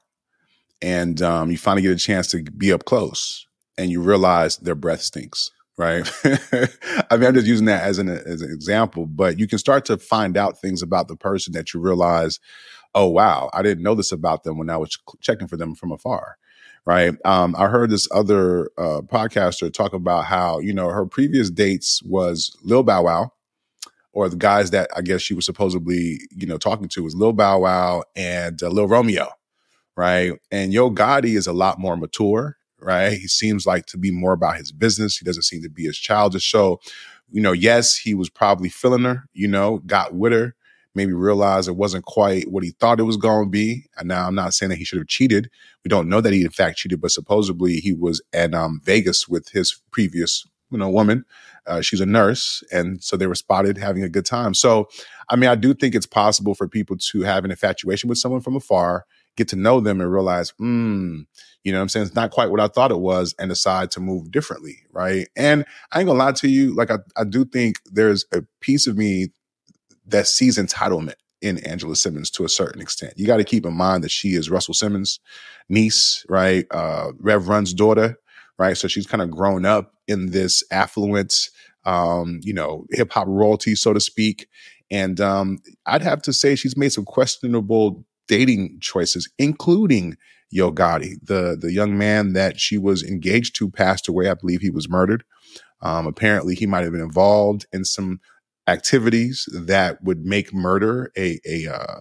and 0.81 1.21
um, 1.21 1.51
you 1.51 1.57
finally 1.57 1.81
get 1.81 1.91
a 1.91 1.97
chance 1.97 2.27
to 2.27 2.43
be 2.43 2.71
up 2.71 2.85
close 2.85 3.47
and 3.77 3.91
you 3.91 4.01
realize 4.01 4.57
their 4.57 4.75
breath 4.75 5.01
stinks, 5.01 5.51
right? 5.77 6.09
I 7.09 7.17
mean, 7.17 7.27
I'm 7.27 7.33
just 7.33 7.47
using 7.47 7.65
that 7.65 7.83
as 7.83 7.97
an, 7.97 8.09
as 8.09 8.41
an 8.41 8.51
example, 8.51 9.05
but 9.05 9.39
you 9.39 9.47
can 9.47 9.57
start 9.57 9.85
to 9.85 9.97
find 9.97 10.37
out 10.37 10.59
things 10.59 10.81
about 10.81 11.07
the 11.07 11.15
person 11.15 11.53
that 11.53 11.73
you 11.73 11.79
realize, 11.79 12.39
oh, 12.95 13.07
wow, 13.07 13.49
I 13.53 13.61
didn't 13.61 13.83
know 13.83 13.95
this 13.95 14.11
about 14.11 14.43
them 14.43 14.57
when 14.57 14.69
I 14.69 14.77
was 14.77 14.97
checking 15.21 15.47
for 15.47 15.57
them 15.57 15.75
from 15.75 15.91
afar. 15.91 16.37
Right. 16.85 17.15
Um, 17.23 17.55
I 17.57 17.67
heard 17.67 17.89
this 17.89 18.09
other 18.11 18.69
uh, 18.77 19.01
podcaster 19.05 19.73
talk 19.73 19.93
about 19.93 20.25
how, 20.25 20.59
you 20.59 20.73
know, 20.73 20.89
her 20.89 21.05
previous 21.05 21.49
dates 21.49 22.03
was 22.03 22.57
Lil 22.61 22.83
Bow 22.83 23.03
Wow, 23.03 23.31
or 24.11 24.27
the 24.27 24.35
guys 24.35 24.71
that 24.71 24.89
I 24.93 25.01
guess 25.01 25.21
she 25.21 25.33
was 25.33 25.45
supposedly, 25.45 26.19
you 26.31 26.45
know, 26.45 26.57
talking 26.57 26.89
to 26.89 27.03
was 27.03 27.15
Lil 27.15 27.31
Bow 27.31 27.59
Wow 27.59 28.03
and 28.17 28.61
uh, 28.61 28.67
Lil 28.67 28.89
Romeo, 28.89 29.29
right? 29.95 30.33
And 30.51 30.73
Yo 30.73 30.91
Gotti 30.91 31.37
is 31.37 31.47
a 31.47 31.53
lot 31.53 31.79
more 31.79 31.95
mature, 31.95 32.57
right? 32.83 33.13
He 33.13 33.27
seems 33.27 33.65
like 33.65 33.85
to 33.87 33.97
be 33.97 34.11
more 34.11 34.33
about 34.33 34.57
his 34.57 34.71
business. 34.71 35.17
He 35.17 35.25
doesn't 35.25 35.43
seem 35.43 35.61
to 35.63 35.69
be 35.69 35.87
as 35.87 35.97
childish. 35.97 36.49
So, 36.49 36.79
you 37.31 37.41
know, 37.41 37.51
yes, 37.51 37.97
he 37.97 38.13
was 38.13 38.29
probably 38.29 38.69
feeling 38.69 39.03
her, 39.03 39.25
you 39.33 39.47
know, 39.47 39.79
got 39.85 40.13
with 40.13 40.33
her, 40.33 40.55
maybe 40.95 41.13
realized 41.13 41.67
it 41.67 41.75
wasn't 41.75 42.05
quite 42.05 42.51
what 42.51 42.63
he 42.63 42.71
thought 42.71 42.99
it 42.99 43.03
was 43.03 43.17
going 43.17 43.45
to 43.45 43.49
be. 43.49 43.85
And 43.97 44.07
now 44.07 44.27
I'm 44.27 44.35
not 44.35 44.53
saying 44.53 44.69
that 44.69 44.77
he 44.77 44.83
should 44.83 44.99
have 44.99 45.07
cheated. 45.07 45.49
We 45.83 45.89
don't 45.89 46.09
know 46.09 46.21
that 46.21 46.33
he 46.33 46.43
in 46.43 46.51
fact 46.51 46.77
cheated, 46.77 47.01
but 47.01 47.11
supposedly 47.11 47.77
he 47.77 47.93
was 47.93 48.21
at 48.33 48.53
um, 48.53 48.81
Vegas 48.83 49.27
with 49.27 49.49
his 49.49 49.81
previous, 49.91 50.45
you 50.69 50.77
know, 50.77 50.89
woman. 50.89 51.25
Uh, 51.65 51.81
she's 51.81 52.01
a 52.01 52.05
nurse, 52.05 52.61
and 52.73 53.01
so 53.01 53.15
they 53.15 53.25
were 53.25 53.35
spotted 53.35 53.77
having 53.77 54.03
a 54.03 54.09
good 54.09 54.25
time. 54.25 54.53
So, 54.53 54.89
I 55.29 55.37
mean, 55.37 55.49
I 55.49 55.55
do 55.55 55.73
think 55.73 55.95
it's 55.95 56.05
possible 56.05 56.53
for 56.55 56.67
people 56.67 56.97
to 56.97 57.21
have 57.21 57.45
an 57.45 57.51
infatuation 57.51 58.09
with 58.09 58.17
someone 58.17 58.41
from 58.41 58.57
afar, 58.57 59.05
get 59.35 59.47
to 59.49 59.55
know 59.55 59.79
them, 59.79 60.01
and 60.01 60.11
realize, 60.11 60.51
hmm, 60.51 61.21
you 61.63 61.71
know, 61.71 61.79
what 61.79 61.83
I'm 61.83 61.89
saying 61.89 62.05
it's 62.07 62.15
not 62.15 62.31
quite 62.31 62.51
what 62.51 62.59
I 62.59 62.67
thought 62.67 62.91
it 62.91 62.99
was, 62.99 63.35
and 63.39 63.49
decide 63.49 63.91
to 63.91 63.99
move 63.99 64.31
differently, 64.31 64.79
right? 64.91 65.27
And 65.35 65.65
I 65.91 65.99
ain't 65.99 66.07
gonna 66.07 66.19
lie 66.19 66.33
to 66.33 66.47
you, 66.49 66.75
like 66.75 66.91
I, 66.91 66.97
I 67.17 67.23
do 67.23 67.45
think 67.45 67.77
there's 67.85 68.25
a 68.33 68.43
piece 68.61 68.87
of 68.87 68.97
me 68.97 69.27
that 70.07 70.27
sees 70.27 70.57
entitlement 70.57 71.15
in 71.41 71.57
Angela 71.65 71.95
Simmons 71.95 72.29
to 72.31 72.45
a 72.45 72.49
certain 72.49 72.81
extent. 72.81 73.13
You 73.17 73.27
got 73.27 73.37
to 73.37 73.43
keep 73.43 73.65
in 73.65 73.73
mind 73.73 74.03
that 74.03 74.11
she 74.11 74.29
is 74.29 74.49
Russell 74.49 74.73
Simmons' 74.73 75.19
niece, 75.69 76.25
right? 76.29 76.65
Uh, 76.71 77.11
Rev 77.19 77.49
Run's 77.49 77.73
daughter, 77.73 78.17
right? 78.57 78.77
So 78.77 78.87
she's 78.87 79.05
kind 79.05 79.21
of 79.21 79.29
grown 79.29 79.65
up 79.65 79.93
in 80.07 80.31
this 80.31 80.63
affluent, 80.71 81.49
um, 81.85 82.39
you 82.43 82.53
know, 82.53 82.85
hip 82.91 83.11
hop 83.11 83.27
royalty, 83.27 83.75
so 83.75 83.93
to 83.93 83.99
speak. 83.99 84.47
And 84.89 85.19
um, 85.19 85.59
I'd 85.85 86.01
have 86.01 86.21
to 86.23 86.33
say 86.33 86.55
she's 86.55 86.77
made 86.77 86.93
some 86.93 87.05
questionable 87.05 88.05
dating 88.27 88.77
choices, 88.81 89.29
including 89.37 90.17
Yo 90.49 90.71
Gotti, 90.71 91.15
the 91.23 91.57
the 91.59 91.71
young 91.71 91.97
man 91.97 92.33
that 92.33 92.59
she 92.59 92.77
was 92.77 93.03
engaged 93.03 93.55
to, 93.55 93.69
passed 93.69 94.07
away. 94.07 94.29
I 94.29 94.35
believe 94.35 94.61
he 94.61 94.69
was 94.69 94.89
murdered. 94.89 95.23
Um, 95.81 96.07
apparently, 96.07 96.55
he 96.55 96.65
might 96.65 96.83
have 96.83 96.91
been 96.91 97.01
involved 97.01 97.65
in 97.73 97.83
some 97.85 98.19
activities 98.67 99.47
that 99.51 100.03
would 100.03 100.25
make 100.25 100.53
murder 100.53 101.11
a 101.17 101.39
a 101.45 101.67
uh, 101.67 101.99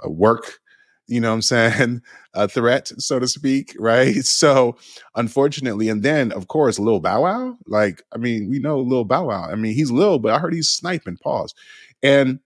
a, 0.00 0.10
work 0.10 0.60
you 1.08 1.20
know 1.20 1.30
what 1.30 1.34
i'm 1.34 1.42
saying 1.42 2.00
a 2.34 2.46
threat 2.46 2.92
so 2.98 3.18
to 3.18 3.26
speak 3.26 3.74
right 3.78 4.14
so 4.24 4.76
unfortunately 5.16 5.88
and 5.88 6.02
then 6.02 6.30
of 6.32 6.46
course 6.46 6.78
lil 6.78 7.00
bow 7.00 7.22
wow 7.22 7.56
like 7.66 8.02
i 8.14 8.16
mean 8.16 8.48
we 8.48 8.60
know 8.60 8.78
lil 8.78 9.04
bow 9.04 9.24
wow 9.24 9.48
i 9.50 9.56
mean 9.56 9.74
he's 9.74 9.90
lil 9.90 10.18
but 10.18 10.32
i 10.32 10.38
heard 10.38 10.54
he's 10.54 10.68
sniping 10.68 11.16
pause 11.16 11.52
and 12.02 12.38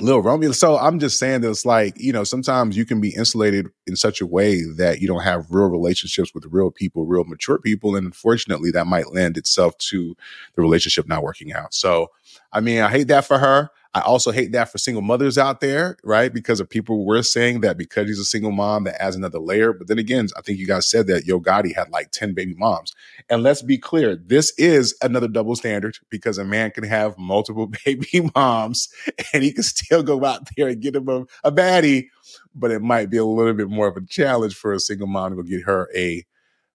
Lil 0.00 0.22
Romeo. 0.22 0.50
So 0.52 0.76
I'm 0.76 0.98
just 0.98 1.18
saying 1.18 1.42
that 1.42 1.50
it's 1.50 1.64
like, 1.64 1.94
you 1.96 2.12
know, 2.12 2.24
sometimes 2.24 2.76
you 2.76 2.84
can 2.84 3.00
be 3.00 3.14
insulated 3.14 3.68
in 3.86 3.94
such 3.94 4.20
a 4.20 4.26
way 4.26 4.62
that 4.76 5.00
you 5.00 5.06
don't 5.06 5.22
have 5.22 5.46
real 5.50 5.68
relationships 5.68 6.34
with 6.34 6.46
real 6.50 6.70
people, 6.70 7.06
real 7.06 7.24
mature 7.24 7.58
people. 7.58 7.94
And 7.94 8.04
unfortunately, 8.04 8.72
that 8.72 8.88
might 8.88 9.12
lend 9.12 9.36
itself 9.36 9.78
to 9.78 10.16
the 10.56 10.62
relationship 10.62 11.06
not 11.06 11.22
working 11.22 11.52
out. 11.52 11.74
So, 11.74 12.08
I 12.52 12.60
mean, 12.60 12.80
I 12.80 12.90
hate 12.90 13.08
that 13.08 13.24
for 13.24 13.38
her. 13.38 13.70
I 13.94 14.00
also 14.00 14.32
hate 14.32 14.50
that 14.52 14.72
for 14.72 14.78
single 14.78 15.02
mothers 15.02 15.38
out 15.38 15.60
there, 15.60 15.96
right? 16.02 16.34
Because 16.34 16.58
of 16.58 16.68
people 16.68 17.04
were 17.04 17.22
saying 17.22 17.60
that 17.60 17.78
because 17.78 18.08
he's 18.08 18.18
a 18.18 18.24
single 18.24 18.50
mom, 18.50 18.84
that 18.84 19.00
adds 19.00 19.14
another 19.14 19.38
layer. 19.38 19.72
But 19.72 19.86
then 19.86 20.00
again, 20.00 20.26
I 20.36 20.40
think 20.40 20.58
you 20.58 20.66
guys 20.66 20.88
said 20.88 21.06
that 21.06 21.26
Yo 21.26 21.38
Gotti 21.38 21.72
had 21.72 21.90
like 21.90 22.10
10 22.10 22.34
baby 22.34 22.54
moms. 22.54 22.92
And 23.30 23.44
let's 23.44 23.62
be 23.62 23.78
clear, 23.78 24.16
this 24.16 24.52
is 24.58 24.96
another 25.00 25.28
double 25.28 25.54
standard 25.54 25.96
because 26.10 26.38
a 26.38 26.44
man 26.44 26.72
can 26.72 26.82
have 26.82 27.16
multiple 27.16 27.70
baby 27.84 28.28
moms 28.34 28.88
and 29.32 29.44
he 29.44 29.52
can 29.52 29.62
still 29.62 30.02
go 30.02 30.24
out 30.24 30.48
there 30.56 30.68
and 30.68 30.82
get 30.82 30.96
him 30.96 31.08
a, 31.08 31.24
a 31.44 31.52
baddie. 31.52 32.08
But 32.52 32.72
it 32.72 32.82
might 32.82 33.10
be 33.10 33.16
a 33.18 33.24
little 33.24 33.54
bit 33.54 33.68
more 33.70 33.86
of 33.86 33.96
a 33.96 34.04
challenge 34.04 34.56
for 34.56 34.72
a 34.72 34.80
single 34.80 35.06
mom 35.06 35.30
to 35.30 35.36
go 35.36 35.42
get 35.42 35.62
her 35.64 35.88
a, 35.94 36.24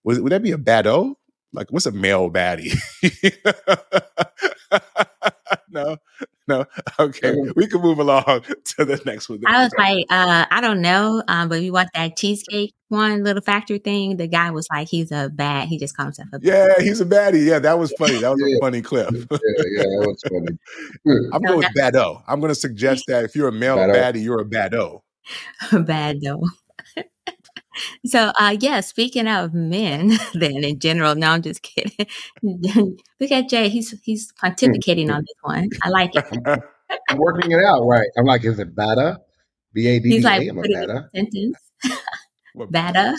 was, 0.06 0.22
would 0.22 0.32
that 0.32 0.44
be 0.44 0.54
a 0.54 0.58
baddo? 0.58 1.16
Like, 1.54 1.72
what's 1.72 1.86
a 1.88 1.92
male 1.92 2.30
baddie? 2.30 2.76
no, 5.72 5.98
no. 6.48 6.66
Okay, 7.00 7.36
we 7.56 7.68
can 7.68 7.82
move 7.82 8.00
along 8.00 8.24
to 8.24 8.86
the 8.86 9.00
next 9.06 9.30
one. 9.30 9.40
I 9.48 9.64
was 9.64 9.72
like, 9.78 10.06
uh, 10.10 10.46
I 10.50 10.62
don't 10.62 10.82
know. 10.82 11.24
Um, 11.28 11.50
but 11.50 11.60
if 11.60 11.64
you 11.64 11.74
watch 11.74 11.88
that 11.96 12.16
cheesecake 12.18 12.74
one 12.90 13.24
little 13.24 13.42
factory 13.42 13.78
thing, 13.80 14.18
the 14.18 14.28
guy 14.28 14.50
was 14.52 14.68
like, 14.72 14.88
he's 14.88 15.12
a 15.12 15.30
bad. 15.30 15.68
He 15.68 15.78
just 15.78 15.96
called 15.96 16.08
himself 16.08 16.30
a 16.34 16.40
Yeah, 16.42 16.74
he's 16.80 17.02
a 17.02 17.06
baddie. 17.06 17.46
Yeah, 17.46 17.60
that 17.60 17.78
was 17.78 17.94
funny. 18.00 18.18
That 18.18 18.32
was 18.32 18.42
Yeah. 18.46 18.58
a 18.58 18.60
funny 18.60 18.82
clip. 18.82 19.10
Yeah, 19.12 19.26
yeah, 19.32 19.84
that 19.84 20.06
was 20.08 20.22
funny. 20.28 20.58
I'm 21.34 21.42
No, 21.42 21.50
going 21.50 21.58
with 21.60 21.68
baddo. 21.78 22.24
I'm 22.28 22.40
going 22.40 22.50
to 22.52 22.60
suggest 22.60 23.04
that 23.08 23.26
if 23.26 23.36
you're 23.36 23.50
a 23.50 23.52
male 23.52 23.78
Baddo. 23.78 23.94
baddie, 23.96 24.24
you're 24.24 24.42
a 24.42 24.46
baddo. 24.46 25.02
bad 25.86 26.18
though. 26.24 26.42
So 28.06 28.32
uh 28.40 28.56
yeah, 28.60 28.80
speaking 28.82 29.28
of 29.28 29.54
men 29.54 30.12
then 30.34 30.64
in 30.64 30.80
general, 30.80 31.16
no, 31.16 31.30
I'm 31.32 31.42
just 31.42 31.62
kidding. 31.62 32.08
Look 33.20 33.32
at 33.32 33.50
Jay, 33.50 33.70
he's 33.70 33.92
he's 34.04 34.32
pontificating 34.34 35.14
on 35.14 35.22
this 35.22 35.38
one. 35.42 35.70
I 35.84 35.90
like 35.90 36.12
it. 36.16 36.26
I'm 37.10 37.18
working 37.18 37.52
it 37.52 37.64
out 37.64 37.84
right. 37.86 38.08
I'm 38.18 38.26
like, 38.26 38.44
is 38.46 38.60
it 38.60 38.76
bada? 38.76 39.18
B 39.74 39.88
A 39.88 40.00
D 40.00 40.10
He's 40.10 40.24
like 40.24 40.48
I'm 40.48 40.58
a 40.58 40.62
bada. 40.64 41.10
sentence. 41.14 41.58
Bada. 42.56 43.16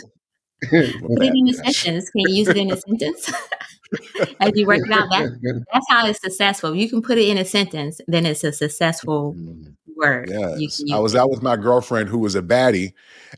Put 0.68 0.82
it 1.22 1.32
in 1.34 1.48
a 1.48 1.52
sentence. 1.52 2.10
Can 2.10 2.20
you 2.20 2.34
use 2.34 2.48
it 2.48 2.56
in 2.56 2.70
a 2.70 2.76
sentence? 2.76 3.32
As 4.40 4.52
you 4.54 4.66
work 4.66 4.80
it 4.84 4.92
out, 4.92 5.08
that, 5.10 5.64
that's 5.72 5.86
how 5.88 6.06
it's 6.06 6.20
successful. 6.20 6.74
You 6.74 6.88
can 6.88 7.02
put 7.02 7.18
it 7.18 7.28
in 7.28 7.38
a 7.38 7.44
sentence, 7.44 8.00
then 8.06 8.24
it's 8.26 8.44
a 8.44 8.52
successful 8.52 9.34
mm-hmm. 9.34 9.70
word. 9.96 10.28
You 10.30 10.68
Yes. 10.70 10.82
I 10.92 10.98
was 10.98 11.14
it. 11.14 11.18
out 11.18 11.30
with 11.30 11.42
my 11.42 11.56
girlfriend 11.56 12.08
who 12.08 12.18
was 12.18 12.34
a 12.36 12.42
baddie, 12.42 12.92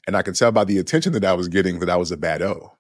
and 0.06 0.16
I 0.16 0.22
could 0.22 0.35
tell 0.35 0.52
by 0.52 0.64
the 0.64 0.78
attention 0.78 1.12
that 1.12 1.24
I 1.24 1.32
was 1.32 1.48
getting 1.48 1.78
that 1.78 1.88
I 1.88 1.96
was 1.96 2.12
a 2.12 2.16
baddo. 2.16 2.70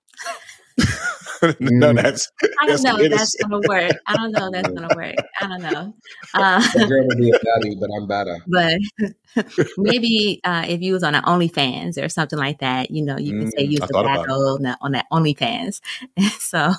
no, 1.60 1.92
Mm. 1.92 1.94
that's 1.94 2.30
I 2.60 2.66
don't 2.66 2.82
that's 2.82 2.82
know 2.82 2.98
if 2.98 3.08
that's 3.08 3.34
gonna 3.42 3.60
work. 3.60 3.96
I 4.06 4.16
don't 4.16 4.32
know 4.32 4.46
if 4.48 4.52
that's 4.52 4.70
gonna 4.70 4.92
work. 4.92 5.16
I 5.40 5.48
don't 5.48 5.62
know. 5.62 5.94
Uh, 6.34 6.62
That 6.72 6.86
girl 6.88 7.06
would 7.06 7.18
be 7.18 7.30
a 7.30 7.34
baddie, 7.34 7.78
but 7.80 7.90
I'm 7.96 8.06
better. 8.06 8.38
but 8.46 8.78
maybe 9.76 10.40
uh, 10.44 10.64
if 10.68 10.80
you 10.82 10.92
was 10.92 11.02
on 11.02 11.14
an 11.14 11.22
OnlyFans 11.24 12.02
or 12.02 12.08
something 12.08 12.38
like 12.38 12.58
that, 12.60 12.90
you 12.90 13.02
know, 13.04 13.18
you 13.18 13.34
could 13.34 13.48
say 13.48 13.64
Mm, 13.64 13.64
you 13.64 13.80
I 13.80 13.86
was 13.86 13.90
a 13.90 13.94
thought 13.94 14.06
bad 14.06 14.20
about 14.20 14.30
it. 14.30 14.36
girl 14.36 14.54
on 14.56 14.62
that, 14.62 14.78
on 14.80 14.92
that 14.92 15.06
OnlyFans. 15.12 15.80
so, 16.38 16.72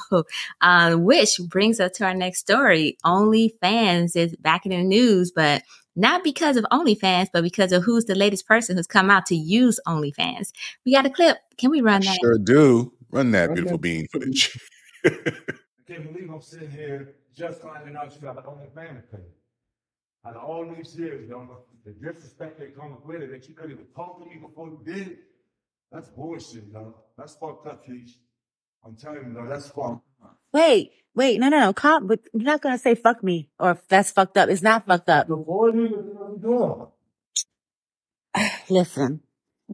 uh, 0.61 0.95
which 0.95 1.39
brings 1.47 1.79
us 1.79 1.91
to 1.97 2.05
our 2.05 2.13
next 2.13 2.39
story. 2.39 2.97
OnlyFans 3.05 4.15
is 4.15 4.35
back 4.37 4.65
in 4.65 4.71
the 4.71 4.83
news, 4.83 5.31
but 5.31 5.63
not 5.95 6.23
because 6.23 6.57
of 6.57 6.65
OnlyFans, 6.71 7.27
but 7.33 7.43
because 7.43 7.71
of 7.71 7.83
who's 7.83 8.05
the 8.05 8.15
latest 8.15 8.47
person 8.47 8.77
who's 8.77 8.87
come 8.87 9.11
out 9.11 9.25
to 9.27 9.35
use 9.35 9.79
OnlyFans. 9.87 10.51
We 10.85 10.93
got 10.93 11.05
a 11.05 11.09
clip. 11.09 11.37
Can 11.57 11.71
we 11.71 11.81
I 11.91 11.91
run 11.91 12.05
that? 12.05 12.19
sure 12.21 12.37
do. 12.37 12.92
Run 13.13 13.29
that 13.29 13.49
Run 13.49 13.53
beautiful 13.53 13.77
that 13.77 13.81
bean 13.81 14.07
footage. 14.11 14.59
I 15.05 15.11
can't 15.87 16.11
believe 16.11 16.31
I'm 16.31 16.41
sitting 16.41 16.71
here 16.71 17.13
just 17.35 17.61
finding 17.61 17.95
out 17.95 18.11
you 18.15 18.21
got 18.21 18.37
an 18.37 18.43
OnlyFans 18.43 19.03
page. 19.11 19.21
Out 20.25 20.35
of 20.35 20.43
all 20.43 20.65
these 20.75 20.97
years, 20.97 21.29
you 21.29 21.29
know, 21.29 21.59
the 21.85 21.91
disrespect 21.91 22.57
that 22.57 22.75
comes 22.75 22.97
with 23.05 23.21
it, 23.21 23.29
that 23.29 23.47
you 23.47 23.53
couldn't 23.53 23.73
even 23.73 23.85
talk 23.95 24.17
to 24.19 24.25
me 24.25 24.37
before 24.41 24.69
you 24.69 24.79
did 24.83 25.07
it, 25.09 25.19
that's 25.91 26.09
bullshit, 26.09 26.63
yo. 26.73 26.95
That's 27.15 27.35
fucked 27.35 27.67
up, 27.67 27.85
Keith. 27.85 28.17
I'm 28.83 28.95
telling 28.95 29.31
you, 29.31 29.35
yo, 29.39 29.47
that's 29.47 29.67
fucked 29.67 30.01
up. 30.23 30.37
Wait, 30.51 30.93
wait, 31.13 31.39
no, 31.39 31.49
no, 31.49 31.59
no, 31.59 31.73
calm, 31.73 32.07
but 32.07 32.19
you're 32.33 32.43
not 32.43 32.61
gonna 32.61 32.79
say 32.79 32.95
fuck 32.95 33.23
me 33.23 33.51
or 33.59 33.71
if 33.71 33.87
that's 33.89 34.09
fucked 34.09 34.37
up. 34.37 34.49
It's 34.49 34.63
not 34.63 34.87
fucked 34.87 35.09
up. 35.09 35.27
The 35.27 35.35
boy, 35.35 35.67
you 35.67 35.87
what 36.15 36.29
I'm 36.31 36.39
doing. 38.39 38.49
Listen, 38.69 39.21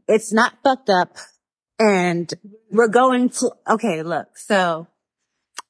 it's 0.09 0.33
not 0.33 0.55
fucked 0.61 0.89
up 0.89 1.15
and 1.79 2.31
we're 2.71 2.87
going 2.87 3.29
to, 3.29 3.51
okay, 3.67 4.03
look, 4.03 4.37
so 4.37 4.87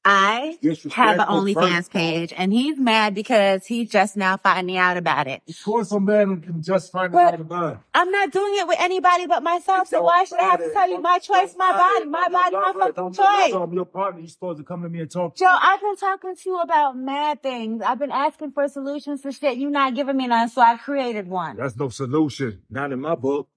I 0.03 0.57
have 0.93 1.19
an 1.19 1.27
OnlyFans 1.27 1.89
page 1.91 2.33
and 2.35 2.53
he's 2.53 2.79
mad 2.79 3.13
because 3.13 3.65
he's 3.65 3.89
just 3.89 4.15
now 4.15 4.37
finding 4.37 4.77
out 4.77 4.97
about 4.97 5.27
it. 5.27 5.41
Of 5.47 5.63
course, 5.63 5.91
a 5.91 5.99
man 5.99 6.41
can 6.41 6.63
just 6.63 6.91
find 6.91 7.11
But 7.11 7.33
out 7.35 7.41
about 7.41 7.73
it. 7.73 7.79
I'm 7.93 8.09
not 8.09 8.31
doing 8.31 8.53
it 8.55 8.67
with 8.67 8.79
anybody 8.79 9.27
but 9.27 9.43
myself, 9.43 9.87
so 9.87 10.01
why 10.01 10.23
should 10.23 10.39
I 10.39 10.43
have 10.43 10.59
to 10.59 10.71
tell 10.71 10.89
you 10.89 10.99
my 10.99 11.19
choice, 11.19 11.53
my 11.57 11.71
body, 11.73 12.05
my 12.05 12.27
body, 12.29 12.55
my 12.55 12.73
fucking 12.73 13.13
choice? 13.13 13.53
I'm 13.53 13.73
your 13.73 13.85
partner. 13.85 14.21
You're 14.21 14.29
supposed 14.29 14.57
to 14.59 14.63
come 14.63 14.81
to 14.83 14.89
me 14.89 15.01
and 15.01 15.11
talk. 15.11 15.35
Joe, 15.35 15.57
I've 15.61 15.81
been 15.81 15.97
talking 15.97 16.35
to 16.35 16.41
you 16.49 16.59
about 16.59 16.97
mad 16.97 17.43
things. 17.43 17.83
I've 17.85 17.99
been 17.99 18.11
asking 18.11 18.53
for 18.53 18.67
solutions 18.67 19.21
to 19.23 19.31
shit. 19.31 19.57
You're 19.57 19.69
not 19.69 19.95
giving 19.95 20.17
me 20.17 20.27
none, 20.27 20.49
so 20.49 20.61
I 20.61 20.77
created 20.77 21.27
one. 21.27 21.57
That's 21.57 21.75
no 21.75 21.89
solution. 21.89 22.61
Not 22.69 22.93
in 22.93 23.01
my 23.01 23.15
book. 23.15 23.49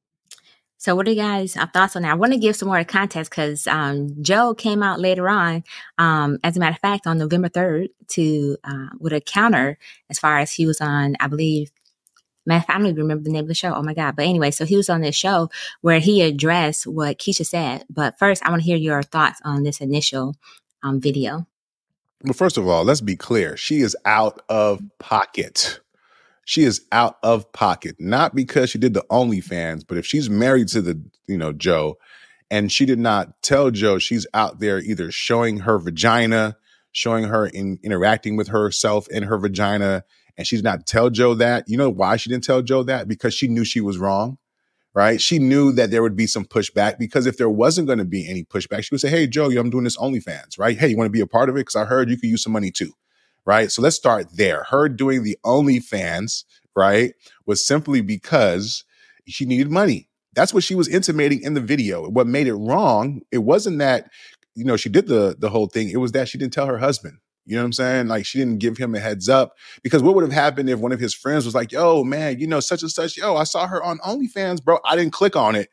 So 0.83 0.97
what 0.97 1.07
are 1.07 1.11
you 1.11 1.17
guys 1.17 1.57
uh, 1.57 1.69
thoughts 1.69 1.95
on 1.95 2.03
that? 2.03 2.11
I 2.11 2.15
want 2.15 2.33
to 2.33 2.41
give 2.41 2.57
some 2.57 2.67
more 2.67 2.83
context 2.83 3.31
because 3.31 3.69
um, 3.69 4.21
Joe 4.21 4.53
came 4.53 4.83
out 4.83 4.99
later 4.99 5.29
on, 5.29 5.63
um, 5.97 6.39
as 6.43 6.57
a 6.57 6.61
matter 6.61 6.75
of 6.75 6.81
fact, 6.81 7.07
on 7.07 7.19
November 7.19 7.49
3rd 7.49 7.91
to 8.09 8.57
uh, 8.65 8.89
with 8.99 9.13
a 9.13 9.21
counter 9.21 9.79
as 10.11 10.19
far 10.19 10.41
as 10.41 10.51
he 10.51 10.67
was 10.67 10.81
on, 10.81 11.15
I 11.21 11.29
believe, 11.29 11.71
don't 12.49 12.87
even 12.87 12.97
remember 12.97 13.23
the 13.23 13.31
name 13.31 13.45
of 13.45 13.49
the 13.49 13.55
show. 13.55 13.73
Oh 13.73 13.85
my 13.85 13.95
God. 13.95 14.17
But 14.17 14.25
anyway, 14.25 14.51
so 14.51 14.65
he 14.65 14.77
was 14.77 14.91
on 14.91 15.03
this 15.03 15.15
show 15.15 15.51
where 15.83 16.01
he 16.01 16.21
addressed 16.21 16.89
what 16.89 17.17
Keisha 17.17 17.47
said. 17.47 17.85
But 17.89 18.19
first, 18.19 18.45
I 18.45 18.51
want 18.51 18.63
to 18.63 18.67
hear 18.67 18.77
your 18.77 19.05
thoughts 19.05 19.41
on 19.45 19.63
this 19.63 19.81
initial 19.81 20.35
um, 20.83 21.01
video. 21.01 21.47
Well, 22.25 22.33
first 22.33 22.59
of 22.59 22.67
all, 22.67 22.83
let's 22.83 23.01
be 23.01 23.15
clear. 23.15 23.57
She 23.57 23.83
is 23.83 23.97
out 24.05 24.43
of 24.49 24.83
pocket. 24.99 25.79
She 26.45 26.65
is 26.65 26.83
out 26.91 27.17
of 27.23 27.53
pocket, 27.53 27.97
not 27.99 28.35
because 28.35 28.71
she 28.71 28.79
did 28.79 28.95
the 28.95 29.05
OnlyFans, 29.11 29.85
but 29.87 29.97
if 29.97 30.07
she's 30.07 30.29
married 30.29 30.69
to 30.69 30.83
the, 30.83 31.01
you 31.27 31.39
know, 31.39 31.53
Joe, 31.53 31.99
and 32.51 32.71
she 32.71 32.85
did 32.85 32.99
not 32.99 33.41
tell 33.43 33.71
Joe 33.71 33.99
she's 33.99 34.27
out 34.35 34.61
there 34.61 34.79
either 34.81 35.11
showing 35.11 35.61
her 35.61 35.79
vagina, 35.79 36.57
showing 36.91 37.25
her 37.25 37.47
in 37.47 37.79
interacting 37.83 38.37
with 38.37 38.49
herself 38.49 39.09
in 39.09 39.23
her 39.23 39.39
vagina, 39.39 40.05
and 40.37 40.47
she 40.47 40.57
did 40.57 40.65
not 40.65 40.87
tell 40.87 41.11
Joe 41.11 41.35
that. 41.35 41.69
You 41.69 41.77
know 41.77 41.91
why 41.91 42.17
she 42.17 42.29
didn't 42.29 42.45
tell 42.45 42.63
Joe 42.63 42.83
that? 42.85 43.09
Because 43.09 43.35
she 43.35 43.49
knew 43.49 43.65
she 43.65 43.81
was 43.81 43.99
wrong 43.99 44.39
right? 44.95 45.21
She 45.21 45.39
knew 45.39 45.73
that 45.73 45.91
there 45.91 46.03
would 46.03 46.17
be 46.17 46.27
some 46.27 46.45
pushback 46.45 46.99
because 46.99 47.27
if 47.27 47.39
there 47.39 47.49
wasn't 47.49 47.87
going 47.87 47.99
to 47.99 48.05
be 48.05 48.29
any 48.29 48.45
pushback, 48.45 48.85
she 48.85 48.89
would 48.93 49.01
say, 49.01 49.09
Hey, 49.09 49.27
Joe, 49.27 49.51
I'm 49.51 49.71
doing 49.71 49.85
this 49.85 49.97
OnlyFans, 49.97 50.59
right? 50.59 50.77
Hey, 50.77 50.89
you 50.89 50.97
want 50.97 51.07
to 51.07 51.13
be 51.13 51.21
a 51.21 51.27
part 51.27 51.49
of 51.49 51.57
it? 51.57 51.61
Because 51.61 51.77
I 51.77 51.85
heard 51.85 52.11
you 52.11 52.17
could 52.17 52.29
use 52.29 52.43
some 52.43 52.53
money 52.53 52.71
too, 52.71 52.93
right? 53.47 53.71
So 53.71 53.83
let's 53.83 53.97
start 53.97 54.37
there. 54.37 54.65
Her 54.71 54.89
doing 54.89 55.23
the 55.23 55.39
OnlyFans, 55.45 56.45
right, 56.77 57.15
was 57.47 57.65
simply 57.65 58.01
because 58.01 58.85
she 59.27 59.45
needed 59.45 59.71
money. 59.71 60.09
That's 60.35 60.55
what 60.55 60.65
she 60.65 60.75
was 60.75 60.89
intimating 60.89 61.43
in 61.43 61.55
the 61.55 61.61
video. 61.61 62.09
What 62.09 62.27
made 62.27 62.47
it 62.47 62.55
wrong, 62.55 63.21
it 63.31 63.39
wasn't 63.39 63.79
that, 63.81 64.11
you 64.55 64.65
know, 64.65 64.77
she 64.77 64.89
did 64.89 65.07
the 65.07 65.37
the 65.39 65.51
whole 65.51 65.67
thing. 65.67 65.91
It 65.91 65.99
was 65.99 66.13
that 66.13 66.29
she 66.29 66.39
didn't 66.39 66.53
tell 66.53 66.67
her 66.67 66.79
husband. 66.79 67.19
You 67.45 67.57
know 67.57 67.63
what 67.63 67.67
I'm 67.67 67.73
saying? 67.73 68.09
Like 68.09 68.25
she 68.25 68.39
didn't 68.39 68.61
give 68.61 68.79
him 68.79 68.95
a 68.95 69.01
heads 69.01 69.29
up 69.29 69.57
because 69.83 70.03
what 70.03 70.15
would 70.15 70.23
have 70.23 70.33
happened 70.33 70.71
if 70.71 70.79
one 70.79 70.93
of 70.93 71.01
his 71.01 71.13
friends 71.13 71.45
was 71.45 71.55
like, 71.55 71.73
"Yo, 71.73 72.05
man, 72.05 72.39
you 72.39 72.47
know 72.47 72.61
such 72.61 72.83
and 72.83 72.91
such. 72.91 73.17
Yo, 73.17 73.35
I 73.35 73.45
saw 73.45 73.67
her 73.67 73.83
on 73.83 73.99
OnlyFans, 73.99 74.63
bro. 74.63 74.79
I 74.85 74.95
didn't 74.95 75.13
click 75.13 75.35
on 75.35 75.57
it, 75.57 75.69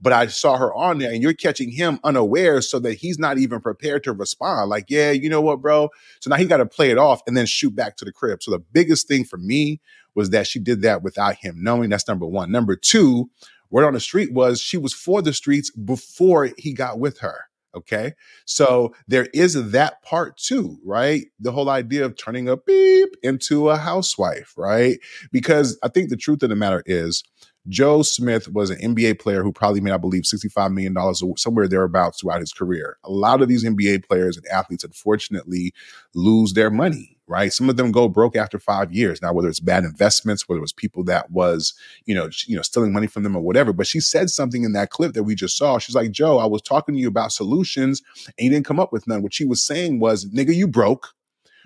but 0.00 0.12
I 0.12 0.26
saw 0.26 0.56
her 0.56 0.72
on 0.74 0.98
there, 0.98 1.12
and 1.12 1.22
you're 1.22 1.34
catching 1.34 1.70
him 1.70 1.98
unaware, 2.04 2.60
so 2.62 2.78
that 2.80 2.94
he's 2.94 3.18
not 3.18 3.38
even 3.38 3.60
prepared 3.60 4.04
to 4.04 4.12
respond. 4.12 4.70
Like, 4.70 4.86
yeah, 4.88 5.10
you 5.10 5.28
know 5.28 5.40
what, 5.40 5.60
bro? 5.60 5.90
So 6.20 6.30
now 6.30 6.36
he 6.36 6.46
got 6.46 6.58
to 6.58 6.66
play 6.66 6.90
it 6.90 6.98
off 6.98 7.22
and 7.26 7.36
then 7.36 7.46
shoot 7.46 7.74
back 7.74 7.96
to 7.96 8.04
the 8.04 8.12
crib. 8.12 8.42
So 8.42 8.50
the 8.50 8.58
biggest 8.58 9.08
thing 9.08 9.24
for 9.24 9.38
me 9.38 9.80
was 10.14 10.30
that 10.30 10.46
she 10.46 10.58
did 10.58 10.82
that 10.82 11.02
without 11.02 11.36
him 11.36 11.56
knowing. 11.58 11.90
That's 11.90 12.08
number 12.08 12.26
one. 12.26 12.50
Number 12.50 12.76
two, 12.76 13.30
word 13.70 13.84
on 13.84 13.94
the 13.94 14.00
street 14.00 14.32
was 14.32 14.60
she 14.60 14.76
was 14.76 14.94
for 14.94 15.22
the 15.22 15.32
streets 15.32 15.70
before 15.70 16.50
he 16.56 16.72
got 16.72 16.98
with 16.98 17.18
her. 17.18 17.36
Okay. 17.74 18.12
So 18.44 18.94
there 19.08 19.26
is 19.34 19.72
that 19.72 20.00
part 20.02 20.36
too, 20.36 20.78
right? 20.84 21.26
The 21.40 21.50
whole 21.50 21.68
idea 21.68 22.04
of 22.04 22.16
turning 22.16 22.48
a 22.48 22.56
beep 22.56 23.16
into 23.22 23.68
a 23.68 23.76
housewife, 23.76 24.54
right? 24.56 24.98
Because 25.32 25.76
I 25.82 25.88
think 25.88 26.08
the 26.08 26.16
truth 26.16 26.44
of 26.44 26.50
the 26.50 26.56
matter 26.56 26.84
is 26.86 27.24
Joe 27.68 28.02
Smith 28.02 28.52
was 28.52 28.68
an 28.68 28.78
NBA 28.78 29.18
player 29.18 29.42
who 29.42 29.52
probably 29.52 29.80
made, 29.80 29.92
I 29.92 29.96
believe, 29.96 30.24
$65 30.24 30.72
million 30.72 30.96
or 30.96 31.14
somewhere 31.38 31.66
thereabouts 31.66 32.20
throughout 32.20 32.40
his 32.40 32.52
career. 32.52 32.98
A 33.04 33.10
lot 33.10 33.40
of 33.40 33.48
these 33.48 33.64
NBA 33.64 34.06
players 34.06 34.36
and 34.36 34.46
athletes, 34.48 34.84
unfortunately, 34.84 35.72
lose 36.14 36.52
their 36.52 36.70
money, 36.70 37.16
right? 37.26 37.50
Some 37.50 37.70
of 37.70 37.78
them 37.78 37.90
go 37.90 38.06
broke 38.06 38.36
after 38.36 38.58
five 38.58 38.92
years. 38.92 39.22
Now, 39.22 39.32
whether 39.32 39.48
it's 39.48 39.60
bad 39.60 39.84
investments, 39.84 40.46
whether 40.46 40.58
it 40.58 40.60
was 40.60 40.74
people 40.74 41.04
that 41.04 41.30
was, 41.30 41.72
you 42.04 42.14
know, 42.14 42.28
you 42.46 42.54
know, 42.54 42.62
stealing 42.62 42.92
money 42.92 43.06
from 43.06 43.22
them 43.22 43.34
or 43.34 43.42
whatever. 43.42 43.72
But 43.72 43.86
she 43.86 43.98
said 43.98 44.28
something 44.28 44.62
in 44.62 44.74
that 44.74 44.90
clip 44.90 45.14
that 45.14 45.24
we 45.24 45.34
just 45.34 45.56
saw. 45.56 45.78
She's 45.78 45.94
like, 45.94 46.10
Joe, 46.10 46.38
I 46.38 46.46
was 46.46 46.60
talking 46.60 46.94
to 46.94 47.00
you 47.00 47.08
about 47.08 47.32
solutions 47.32 48.02
and 48.26 48.34
you 48.44 48.50
didn't 48.50 48.66
come 48.66 48.80
up 48.80 48.92
with 48.92 49.06
none. 49.06 49.22
What 49.22 49.32
she 49.32 49.46
was 49.46 49.64
saying 49.64 50.00
was, 50.00 50.26
nigga, 50.26 50.54
you 50.54 50.68
broke. 50.68 51.14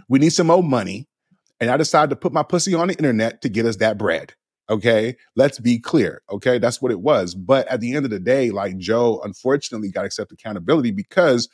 We 0.09 0.21
need 0.21 0.31
some 0.31 0.47
more 0.47 0.63
money. 0.63 1.09
And 1.61 1.71
I 1.71 1.77
decided 1.77 2.11
to 2.11 2.17
put 2.17 2.33
my 2.33 2.45
pussy 2.45 2.73
on 2.73 2.87
the 2.87 2.95
internet 2.95 3.43
to 3.43 3.49
get 3.49 3.67
us 3.67 3.77
that 3.77 3.99
bread. 3.99 4.35
Okay. 4.71 5.17
Let's 5.35 5.59
be 5.59 5.79
clear. 5.79 6.23
Okay. 6.31 6.59
That's 6.59 6.83
what 6.83 6.93
it 6.93 7.01
was. 7.01 7.35
But 7.35 7.67
at 7.69 7.81
the 7.81 7.95
end 7.95 8.05
of 8.05 8.11
the 8.11 8.21
day, 8.21 8.51
like 8.51 8.77
Joe 8.79 9.21
unfortunately 9.25 9.91
got 9.91 10.03
to 10.03 10.07
accept 10.07 10.33
accountability 10.33 10.91
because 10.91 11.49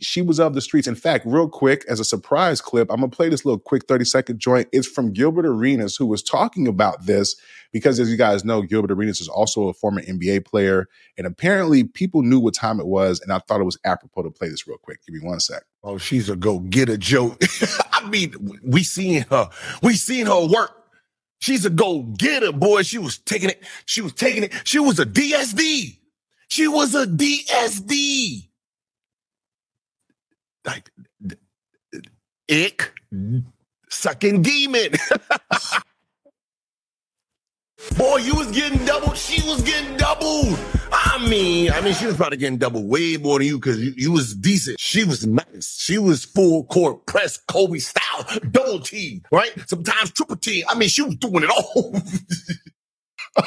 she 0.00 0.22
was 0.22 0.40
of 0.40 0.54
the 0.54 0.60
streets. 0.60 0.88
In 0.88 0.94
fact, 0.94 1.24
real 1.26 1.48
quick, 1.48 1.84
as 1.88 2.00
a 2.00 2.04
surprise 2.04 2.60
clip, 2.60 2.90
I'm 2.90 2.96
gonna 2.96 3.08
play 3.08 3.28
this 3.28 3.44
little 3.44 3.58
quick 3.58 3.86
30 3.86 4.04
second 4.04 4.38
joint. 4.38 4.68
It's 4.72 4.86
from 4.86 5.12
Gilbert 5.12 5.46
Arenas, 5.46 5.96
who 5.96 6.06
was 6.06 6.22
talking 6.22 6.66
about 6.66 7.06
this 7.06 7.36
because, 7.72 8.00
as 8.00 8.10
you 8.10 8.16
guys 8.16 8.44
know, 8.44 8.62
Gilbert 8.62 8.90
Arenas 8.90 9.20
is 9.20 9.28
also 9.28 9.68
a 9.68 9.74
former 9.74 10.02
NBA 10.02 10.44
player, 10.44 10.88
and 11.16 11.26
apparently 11.26 11.84
people 11.84 12.22
knew 12.22 12.40
what 12.40 12.54
time 12.54 12.80
it 12.80 12.86
was, 12.86 13.20
and 13.20 13.32
I 13.32 13.38
thought 13.38 13.60
it 13.60 13.64
was 13.64 13.78
apropos 13.84 14.22
to 14.22 14.30
play 14.30 14.48
this 14.48 14.66
real 14.66 14.78
quick. 14.78 15.04
Give 15.06 15.14
me 15.14 15.26
one 15.26 15.40
sec. 15.40 15.62
Oh, 15.82 15.98
she's 15.98 16.28
a 16.28 16.36
go 16.36 16.58
getter, 16.58 16.96
Joe. 16.96 17.36
I 17.92 18.08
mean, 18.08 18.34
we 18.64 18.82
seen 18.82 19.24
her. 19.30 19.50
We 19.82 19.94
seen 19.94 20.26
her 20.26 20.46
work. 20.46 20.85
She's 21.40 21.64
a 21.64 21.70
go 21.70 22.02
getter, 22.02 22.52
boy. 22.52 22.82
She 22.82 22.98
was 22.98 23.18
taking 23.18 23.50
it. 23.50 23.62
She 23.84 24.00
was 24.00 24.12
taking 24.12 24.44
it. 24.44 24.52
She 24.64 24.78
was 24.78 24.98
a 24.98 25.06
DSD. 25.06 25.98
She 26.48 26.68
was 26.68 26.94
a 26.94 27.06
DSD. 27.06 28.48
Like, 30.64 30.90
ick, 32.50 32.92
sucking 33.88 34.42
demon. 34.42 34.92
Boy, 37.94 38.16
you 38.18 38.34
was 38.34 38.50
getting 38.50 38.84
doubled. 38.84 39.16
She 39.16 39.42
was 39.46 39.62
getting 39.62 39.96
doubled. 39.96 40.58
I 40.92 41.26
mean, 41.28 41.70
I 41.72 41.80
mean, 41.80 41.94
she 41.94 42.06
was 42.06 42.16
probably 42.16 42.36
getting 42.38 42.58
doubled 42.58 42.88
way 42.88 43.16
more 43.16 43.38
than 43.38 43.46
you 43.48 43.58
because 43.58 43.80
you, 43.80 43.92
you 43.96 44.12
was 44.12 44.34
decent. 44.34 44.78
She 44.80 45.04
was 45.04 45.26
nice. 45.26 45.76
She 45.78 45.98
was 45.98 46.24
full 46.24 46.64
court 46.64 47.06
press, 47.06 47.38
Kobe 47.48 47.78
style, 47.78 48.26
double 48.50 48.80
T, 48.80 49.22
right? 49.32 49.50
Sometimes 49.66 50.12
triple 50.12 50.36
T. 50.36 50.64
I 50.68 50.74
mean, 50.74 50.88
she 50.88 51.02
was 51.02 51.16
doing 51.16 51.44
it 51.44 51.50
all. 51.50 51.94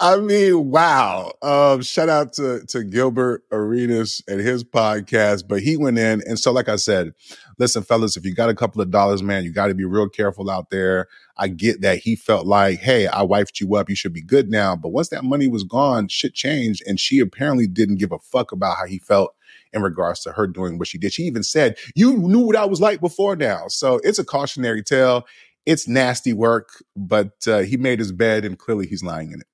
I 0.00 0.16
mean, 0.18 0.70
wow. 0.70 1.32
Um, 1.42 1.82
shout 1.82 2.08
out 2.08 2.32
to, 2.34 2.64
to 2.66 2.84
Gilbert 2.84 3.42
Arenas 3.50 4.22
and 4.28 4.40
his 4.40 4.62
podcast. 4.62 5.48
But 5.48 5.62
he 5.62 5.76
went 5.76 5.98
in. 5.98 6.22
And 6.24 6.38
so, 6.38 6.52
like 6.52 6.68
I 6.68 6.76
said, 6.76 7.14
listen, 7.58 7.82
fellas, 7.82 8.16
if 8.16 8.24
you 8.24 8.32
got 8.32 8.48
a 8.48 8.54
couple 8.54 8.80
of 8.80 8.92
dollars, 8.92 9.24
man, 9.24 9.42
you 9.42 9.52
got 9.52 9.66
to 9.66 9.74
be 9.74 9.84
real 9.84 10.08
careful 10.08 10.50
out 10.50 10.70
there. 10.70 11.08
I 11.36 11.48
get 11.48 11.80
that 11.80 11.98
he 11.98 12.14
felt 12.14 12.46
like, 12.46 12.78
hey, 12.78 13.08
I 13.08 13.22
wifed 13.22 13.60
you 13.60 13.74
up. 13.74 13.88
You 13.88 13.96
should 13.96 14.12
be 14.12 14.22
good 14.22 14.50
now. 14.50 14.76
But 14.76 14.90
once 14.90 15.08
that 15.08 15.24
money 15.24 15.48
was 15.48 15.64
gone, 15.64 16.06
shit 16.06 16.32
changed. 16.32 16.84
And 16.86 17.00
she 17.00 17.18
apparently 17.18 17.66
didn't 17.66 17.96
give 17.96 18.12
a 18.12 18.20
fuck 18.20 18.52
about 18.52 18.76
how 18.76 18.86
he 18.86 18.98
felt 18.98 19.34
in 19.72 19.82
regards 19.82 20.20
to 20.20 20.32
her 20.32 20.46
doing 20.46 20.78
what 20.78 20.88
she 20.88 20.98
did. 20.98 21.12
She 21.12 21.24
even 21.24 21.42
said, 21.42 21.76
You 21.94 22.16
knew 22.16 22.40
what 22.40 22.56
I 22.56 22.64
was 22.64 22.80
like 22.80 23.00
before 23.00 23.36
now. 23.36 23.64
So 23.68 24.00
it's 24.04 24.18
a 24.18 24.24
cautionary 24.24 24.82
tale. 24.82 25.26
It's 25.68 25.86
nasty 25.86 26.32
work, 26.32 26.70
but 26.96 27.46
uh, 27.46 27.58
he 27.58 27.76
made 27.76 27.98
his 27.98 28.12
bed 28.12 28.46
and 28.46 28.58
clearly 28.58 28.86
he's 28.86 29.04
lying 29.04 29.32
in 29.32 29.42
it. 29.42 29.46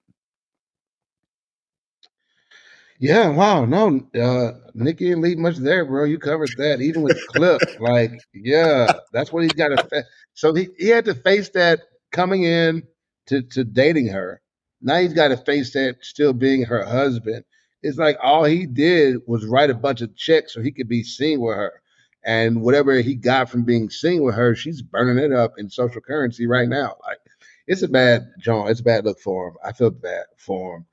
Yeah, 3.01 3.29
wow, 3.29 3.67
no, 3.67 4.09
uh, 4.19 4.53
Nikki 4.75 5.07
didn't 5.09 5.23
leave 5.23 5.39
much 5.39 5.57
there, 5.59 5.85
bro. 5.85 6.05
You 6.05 6.19
covered 6.19 6.57
that, 6.59 6.81
even 6.81 7.03
with 7.03 7.27
Clip. 7.27 7.63
like, 7.79 8.13
yeah, 8.33 9.01
that's 9.13 9.33
what 9.33 9.43
he's 9.45 9.55
got 9.55 9.69
to. 9.69 9.79
Fa- 9.79 10.07
so 10.35 10.55
he, 10.55 10.69
he 10.79 10.89
had 10.89 11.05
to 11.07 11.15
face 11.15 11.51
that 11.51 11.81
coming 12.13 12.45
in 12.45 12.85
to 13.27 13.43
to 13.43 13.65
dating 13.65 14.09
her. 14.09 14.41
Now 14.83 14.99
he's 15.01 15.13
got 15.13 15.29
to 15.29 15.37
face 15.37 15.75
that 15.75 15.97
still 16.03 16.33
being 16.33 16.65
her 16.65 16.85
husband. 16.85 17.45
It's 17.83 17.99
like 17.99 18.17
all 18.23 18.45
he 18.45 18.67
did 18.67 19.19
was 19.27 19.47
write 19.47 19.71
a 19.71 19.75
bunch 19.75 20.01
of 20.01 20.17
checks 20.17 20.55
so 20.55 20.63
he 20.63 20.73
could 20.73 20.89
be 20.89 21.05
seen 21.05 21.41
with 21.43 21.57
her, 21.57 21.83
and 22.25 22.63
whatever 22.63 22.95
he 23.01 23.15
got 23.15 23.51
from 23.51 23.65
being 23.65 23.91
seen 23.91 24.23
with 24.23 24.35
her, 24.37 24.55
she's 24.55 24.83
burning 24.83 25.23
it 25.23 25.33
up 25.33 25.55
in 25.59 25.71
social 25.71 26.01
currency 26.01 26.47
right 26.47 26.69
now. 26.69 26.97
Like, 27.07 27.19
it's 27.67 27.83
a 27.83 27.89
bad 27.89 28.29
John. 28.41 28.69
It's 28.69 28.81
a 28.81 28.85
bad 28.85 29.05
look 29.05 29.21
for 29.21 29.49
him. 29.49 29.55
I 29.65 29.73
feel 29.73 29.91
bad 29.91 30.27
for 30.39 30.77
him 30.77 30.87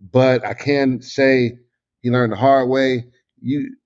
but 0.00 0.44
I 0.44 0.54
can 0.54 1.02
say 1.02 1.58
he 2.02 2.10
learned 2.10 2.32
the 2.32 2.36
hard 2.36 2.68
way. 2.68 3.06
You, 3.40 3.76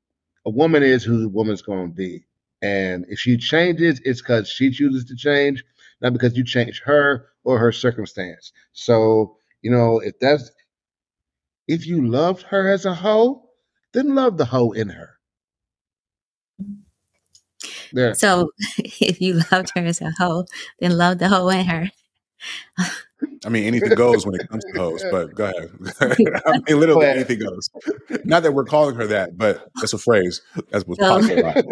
a 0.46 0.50
woman 0.50 0.82
is 0.82 1.04
who 1.04 1.20
the 1.20 1.28
woman's 1.28 1.62
going 1.62 1.90
to 1.90 1.94
be, 1.94 2.26
and 2.62 3.06
if 3.08 3.18
she 3.18 3.36
changes, 3.36 4.00
it's 4.04 4.22
because 4.22 4.48
she 4.48 4.70
chooses 4.70 5.04
to 5.06 5.16
change, 5.16 5.64
not 6.00 6.12
because 6.12 6.36
you 6.36 6.44
change 6.44 6.82
her 6.84 7.28
or 7.44 7.58
her 7.58 7.72
circumstance. 7.72 8.52
So 8.72 9.36
you 9.62 9.70
know, 9.70 10.00
if 10.00 10.18
that's 10.20 10.50
if 11.68 11.86
you 11.86 12.06
loved 12.08 12.42
her 12.44 12.68
as 12.70 12.86
a 12.86 12.94
hoe, 12.94 13.50
then 13.92 14.14
love 14.16 14.38
the 14.38 14.46
hoe 14.46 14.72
in 14.72 14.90
her. 14.90 15.10
There. 17.92 18.14
So 18.14 18.50
if 18.78 19.20
you 19.20 19.40
loved 19.52 19.72
her 19.74 19.84
as 19.84 20.00
a 20.00 20.12
hoe, 20.18 20.46
then 20.78 20.96
love 20.96 21.18
the 21.18 21.28
hoe 21.28 21.48
in 21.48 21.66
her. 21.66 21.90
I 23.44 23.48
mean, 23.48 23.64
anything 23.64 23.94
goes 23.94 24.24
when 24.24 24.34
it 24.34 24.48
comes 24.48 24.64
to 24.64 24.78
hoes, 24.78 25.04
but 25.10 25.34
go 25.34 25.44
ahead. 25.44 25.70
I 26.46 26.58
mean, 26.66 26.80
literally 26.80 27.06
anything 27.06 27.38
goes. 27.38 27.68
Not 28.24 28.42
that 28.42 28.52
we're 28.52 28.64
calling 28.64 28.94
her 28.96 29.06
that, 29.08 29.36
but 29.36 29.68
that's 29.76 29.92
a 29.92 29.98
phrase 29.98 30.40
that's 30.70 30.86
what's 30.86 31.00
So, 31.00 31.20
possible. 31.20 31.42
Right? 31.42 31.64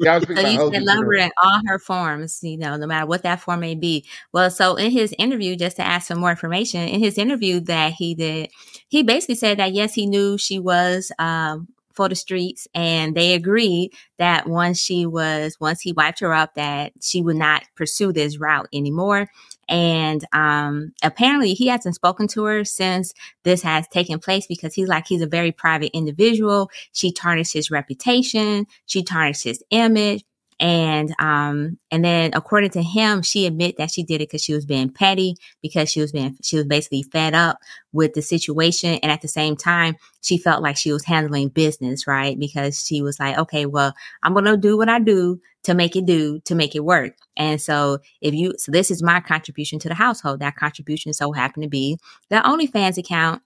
yeah, 0.00 0.14
I 0.14 0.18
was 0.18 0.26
so 0.26 0.48
you 0.48 0.58
hoes 0.58 0.72
said 0.72 0.80
in 0.80 0.84
love 0.84 1.04
her 1.04 1.14
in 1.14 1.30
all 1.42 1.60
her 1.66 1.78
forms, 1.78 2.40
you 2.42 2.56
know, 2.56 2.76
no 2.76 2.86
matter 2.86 3.06
what 3.06 3.22
that 3.22 3.40
form 3.40 3.60
may 3.60 3.74
be. 3.74 4.06
Well, 4.32 4.50
so 4.50 4.76
in 4.76 4.90
his 4.90 5.14
interview, 5.18 5.56
just 5.56 5.76
to 5.76 5.82
ask 5.82 6.08
some 6.08 6.20
more 6.20 6.30
information, 6.30 6.88
in 6.88 7.00
his 7.00 7.18
interview 7.18 7.60
that 7.60 7.92
he 7.92 8.14
did, 8.14 8.50
he 8.88 9.02
basically 9.02 9.36
said 9.36 9.58
that 9.58 9.72
yes, 9.72 9.94
he 9.94 10.06
knew 10.06 10.38
she 10.38 10.58
was 10.58 11.12
um 11.18 11.68
for 11.94 12.08
the 12.08 12.14
streets 12.14 12.66
and 12.74 13.14
they 13.14 13.34
agreed 13.34 13.92
that 14.18 14.48
once 14.48 14.78
she 14.78 15.06
was 15.06 15.56
once 15.60 15.80
he 15.80 15.92
wiped 15.92 16.20
her 16.20 16.34
up 16.34 16.54
that 16.54 16.92
she 17.00 17.22
would 17.22 17.36
not 17.36 17.64
pursue 17.76 18.12
this 18.12 18.38
route 18.38 18.68
anymore. 18.72 19.28
And 19.68 20.24
um 20.32 20.92
apparently 21.02 21.54
he 21.54 21.68
hasn't 21.68 21.94
spoken 21.94 22.28
to 22.28 22.44
her 22.44 22.64
since 22.64 23.14
this 23.44 23.62
has 23.62 23.88
taken 23.88 24.18
place 24.18 24.46
because 24.46 24.74
he's 24.74 24.88
like 24.88 25.06
he's 25.06 25.22
a 25.22 25.26
very 25.26 25.52
private 25.52 25.96
individual. 25.96 26.70
She 26.92 27.12
tarnished 27.12 27.54
his 27.54 27.70
reputation. 27.70 28.66
She 28.86 29.02
tarnished 29.02 29.44
his 29.44 29.62
image 29.70 30.24
and 30.60 31.14
um 31.18 31.78
and 31.90 32.04
then 32.04 32.30
according 32.34 32.70
to 32.70 32.82
him 32.82 33.22
she 33.22 33.46
admit 33.46 33.76
that 33.76 33.90
she 33.90 34.02
did 34.02 34.20
it 34.20 34.28
because 34.28 34.42
she 34.42 34.54
was 34.54 34.64
being 34.64 34.88
petty 34.88 35.34
because 35.62 35.90
she 35.90 36.00
was 36.00 36.12
being 36.12 36.36
she 36.42 36.56
was 36.56 36.64
basically 36.66 37.02
fed 37.02 37.34
up 37.34 37.58
with 37.92 38.14
the 38.14 38.22
situation 38.22 38.98
and 39.02 39.10
at 39.10 39.20
the 39.20 39.28
same 39.28 39.56
time 39.56 39.96
she 40.22 40.38
felt 40.38 40.62
like 40.62 40.76
she 40.76 40.92
was 40.92 41.04
handling 41.04 41.48
business 41.48 42.06
right 42.06 42.38
because 42.38 42.84
she 42.86 43.02
was 43.02 43.18
like 43.18 43.36
okay 43.36 43.66
well 43.66 43.92
i'm 44.22 44.34
gonna 44.34 44.56
do 44.56 44.76
what 44.76 44.88
i 44.88 44.98
do 44.98 45.40
to 45.62 45.74
make 45.74 45.96
it 45.96 46.06
do 46.06 46.38
to 46.40 46.54
make 46.54 46.74
it 46.76 46.84
work 46.84 47.14
and 47.36 47.60
so 47.60 47.98
if 48.20 48.32
you 48.32 48.52
so 48.56 48.70
this 48.70 48.90
is 48.90 49.02
my 49.02 49.20
contribution 49.20 49.78
to 49.78 49.88
the 49.88 49.94
household 49.94 50.40
that 50.40 50.56
contribution 50.56 51.12
so 51.12 51.32
happened 51.32 51.64
to 51.64 51.68
be 51.68 51.98
the 52.30 52.36
onlyfans 52.36 52.98
account 52.98 53.42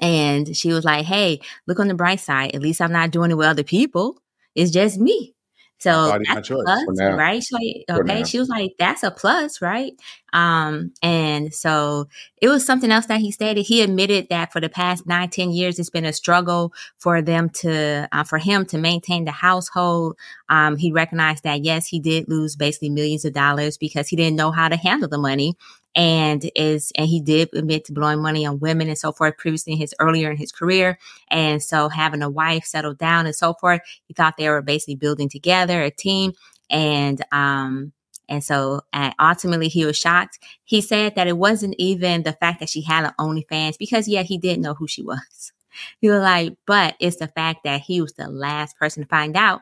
and 0.00 0.56
she 0.56 0.72
was 0.72 0.84
like, 0.84 1.04
Hey, 1.04 1.40
look 1.66 1.78
on 1.78 1.88
the 1.88 1.94
bright 1.94 2.20
side. 2.20 2.54
At 2.54 2.62
least 2.62 2.80
I'm 2.80 2.92
not 2.92 3.10
doing 3.10 3.30
it 3.30 3.36
with 3.36 3.46
other 3.46 3.62
people. 3.62 4.20
It's 4.54 4.70
just 4.70 4.98
me. 4.98 5.33
So 5.78 6.06
that's 6.26 6.50
a 6.50 6.54
plus, 6.64 6.86
right? 7.16 7.42
Okay. 7.90 8.24
She 8.24 8.38
was 8.38 8.48
like, 8.48 8.74
that's 8.78 9.02
a 9.02 9.10
plus, 9.10 9.60
right? 9.60 9.92
Um, 10.32 10.92
and 11.02 11.52
so 11.52 12.08
it 12.40 12.48
was 12.48 12.64
something 12.64 12.90
else 12.90 13.06
that 13.06 13.20
he 13.20 13.30
stated. 13.30 13.62
He 13.62 13.82
admitted 13.82 14.28
that 14.30 14.52
for 14.52 14.60
the 14.60 14.68
past 14.68 15.06
nine, 15.06 15.28
ten 15.28 15.50
years, 15.50 15.78
it's 15.78 15.90
been 15.90 16.04
a 16.06 16.12
struggle 16.12 16.72
for 16.98 17.20
them 17.20 17.50
to, 17.50 18.08
uh, 18.12 18.24
for 18.24 18.38
him 18.38 18.64
to 18.66 18.78
maintain 18.78 19.24
the 19.24 19.32
household. 19.32 20.16
Um, 20.48 20.76
he 20.76 20.90
recognized 20.90 21.44
that 21.44 21.64
yes, 21.64 21.86
he 21.86 22.00
did 22.00 22.28
lose 22.28 22.56
basically 22.56 22.90
millions 22.90 23.24
of 23.24 23.34
dollars 23.34 23.76
because 23.76 24.08
he 24.08 24.16
didn't 24.16 24.36
know 24.36 24.52
how 24.52 24.68
to 24.68 24.76
handle 24.76 25.08
the 25.08 25.18
money 25.18 25.56
and 25.96 26.50
is 26.56 26.92
and 26.96 27.06
he 27.06 27.20
did 27.20 27.48
admit 27.54 27.84
to 27.84 27.92
blowing 27.92 28.20
money 28.20 28.44
on 28.44 28.58
women 28.58 28.88
and 28.88 28.98
so 28.98 29.12
forth 29.12 29.36
previously 29.36 29.74
in 29.74 29.78
his 29.78 29.94
earlier 30.00 30.30
in 30.30 30.36
his 30.36 30.52
career. 30.52 30.98
And 31.28 31.62
so 31.62 31.88
having 31.88 32.22
a 32.22 32.30
wife 32.30 32.64
settled 32.64 32.98
down 32.98 33.26
and 33.26 33.34
so 33.34 33.54
forth 33.54 33.80
he 34.06 34.14
thought 34.14 34.36
they 34.36 34.48
were 34.48 34.62
basically 34.62 34.96
building 34.96 35.28
together 35.28 35.82
a 35.82 35.90
team. 35.90 36.32
And 36.70 37.24
um 37.32 37.92
and 38.28 38.42
so 38.42 38.80
uh, 38.94 39.12
ultimately 39.20 39.68
he 39.68 39.84
was 39.84 39.98
shocked. 39.98 40.38
He 40.64 40.80
said 40.80 41.14
that 41.14 41.26
it 41.26 41.36
wasn't 41.36 41.74
even 41.78 42.22
the 42.22 42.32
fact 42.32 42.60
that 42.60 42.70
she 42.70 42.80
had 42.80 43.04
an 43.04 43.12
OnlyFans 43.18 43.78
because 43.78 44.08
yeah 44.08 44.22
he 44.22 44.38
didn't 44.38 44.62
know 44.62 44.74
who 44.74 44.88
she 44.88 45.02
was. 45.02 45.52
He 46.00 46.08
was 46.08 46.20
like 46.20 46.56
but 46.66 46.94
it's 47.00 47.16
the 47.16 47.26
fact 47.26 47.64
that 47.64 47.80
he 47.80 48.00
was 48.00 48.12
the 48.12 48.28
last 48.28 48.78
person 48.78 49.02
to 49.02 49.08
find 49.08 49.36
out 49.36 49.60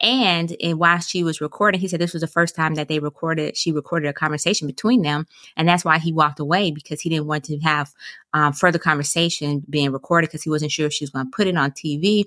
and, 0.00 0.56
and 0.62 0.78
while 0.78 0.98
she 0.98 1.22
was 1.22 1.40
recording, 1.40 1.80
he 1.80 1.88
said 1.88 2.00
this 2.00 2.14
was 2.14 2.22
the 2.22 2.26
first 2.26 2.56
time 2.56 2.74
that 2.74 2.88
they 2.88 2.98
recorded, 2.98 3.56
she 3.56 3.70
recorded 3.70 4.08
a 4.08 4.12
conversation 4.12 4.66
between 4.66 5.02
them. 5.02 5.26
And 5.56 5.68
that's 5.68 5.84
why 5.84 5.98
he 5.98 6.12
walked 6.12 6.40
away 6.40 6.70
because 6.70 7.00
he 7.00 7.10
didn't 7.10 7.26
want 7.26 7.44
to 7.44 7.58
have 7.58 7.92
um, 8.32 8.52
further 8.52 8.78
conversation 8.78 9.62
being 9.68 9.92
recorded 9.92 10.28
because 10.28 10.42
he 10.42 10.50
wasn't 10.50 10.72
sure 10.72 10.86
if 10.86 10.94
she 10.94 11.04
was 11.04 11.10
going 11.10 11.26
to 11.26 11.36
put 11.36 11.46
it 11.46 11.56
on 11.56 11.72
TV, 11.72 12.24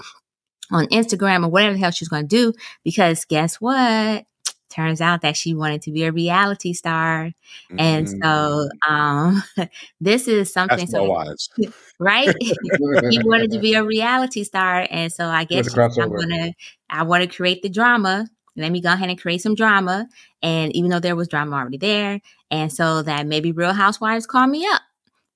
on 0.71 0.85
Instagram, 0.87 1.43
or 1.43 1.49
whatever 1.49 1.73
the 1.73 1.79
hell 1.79 1.91
she 1.91 2.03
was 2.03 2.09
going 2.09 2.27
to 2.27 2.35
do. 2.35 2.53
Because 2.83 3.25
guess 3.25 3.55
what? 3.55 4.25
Turns 4.73 5.01
out 5.01 5.21
that 5.21 5.37
she 5.37 5.53
wanted 5.53 5.83
to 5.83 5.91
be 5.91 6.03
a 6.03 6.11
reality 6.11 6.73
star. 6.73 7.31
And 7.77 8.09
so 8.09 8.69
um, 8.89 9.43
this 10.01 10.27
is 10.27 10.51
something. 10.51 10.87
So, 10.87 11.15
right? 11.99 12.33
he 12.39 13.19
wanted 13.23 13.51
to 13.51 13.59
be 13.59 13.75
a 13.75 13.83
reality 13.83 14.43
star, 14.43 14.87
and 14.89 15.11
so 15.11 15.27
I 15.27 15.43
guess 15.43 15.77
I'm 15.77 16.09
gonna, 16.09 16.53
I 16.89 17.03
want 17.03 17.21
to 17.21 17.35
create 17.35 17.61
the 17.61 17.69
drama. 17.69 18.27
Let 18.55 18.71
me 18.71 18.81
go 18.81 18.93
ahead 18.93 19.09
and 19.09 19.21
create 19.21 19.41
some 19.41 19.53
drama, 19.53 20.07
and 20.41 20.75
even 20.75 20.89
though 20.89 20.99
there 20.99 21.15
was 21.15 21.27
drama 21.27 21.55
already 21.57 21.77
there, 21.77 22.19
and 22.49 22.73
so 22.73 23.03
that 23.03 23.27
maybe 23.27 23.51
Real 23.51 23.73
Housewives 23.73 24.25
call 24.25 24.47
me 24.47 24.65
up. 24.65 24.81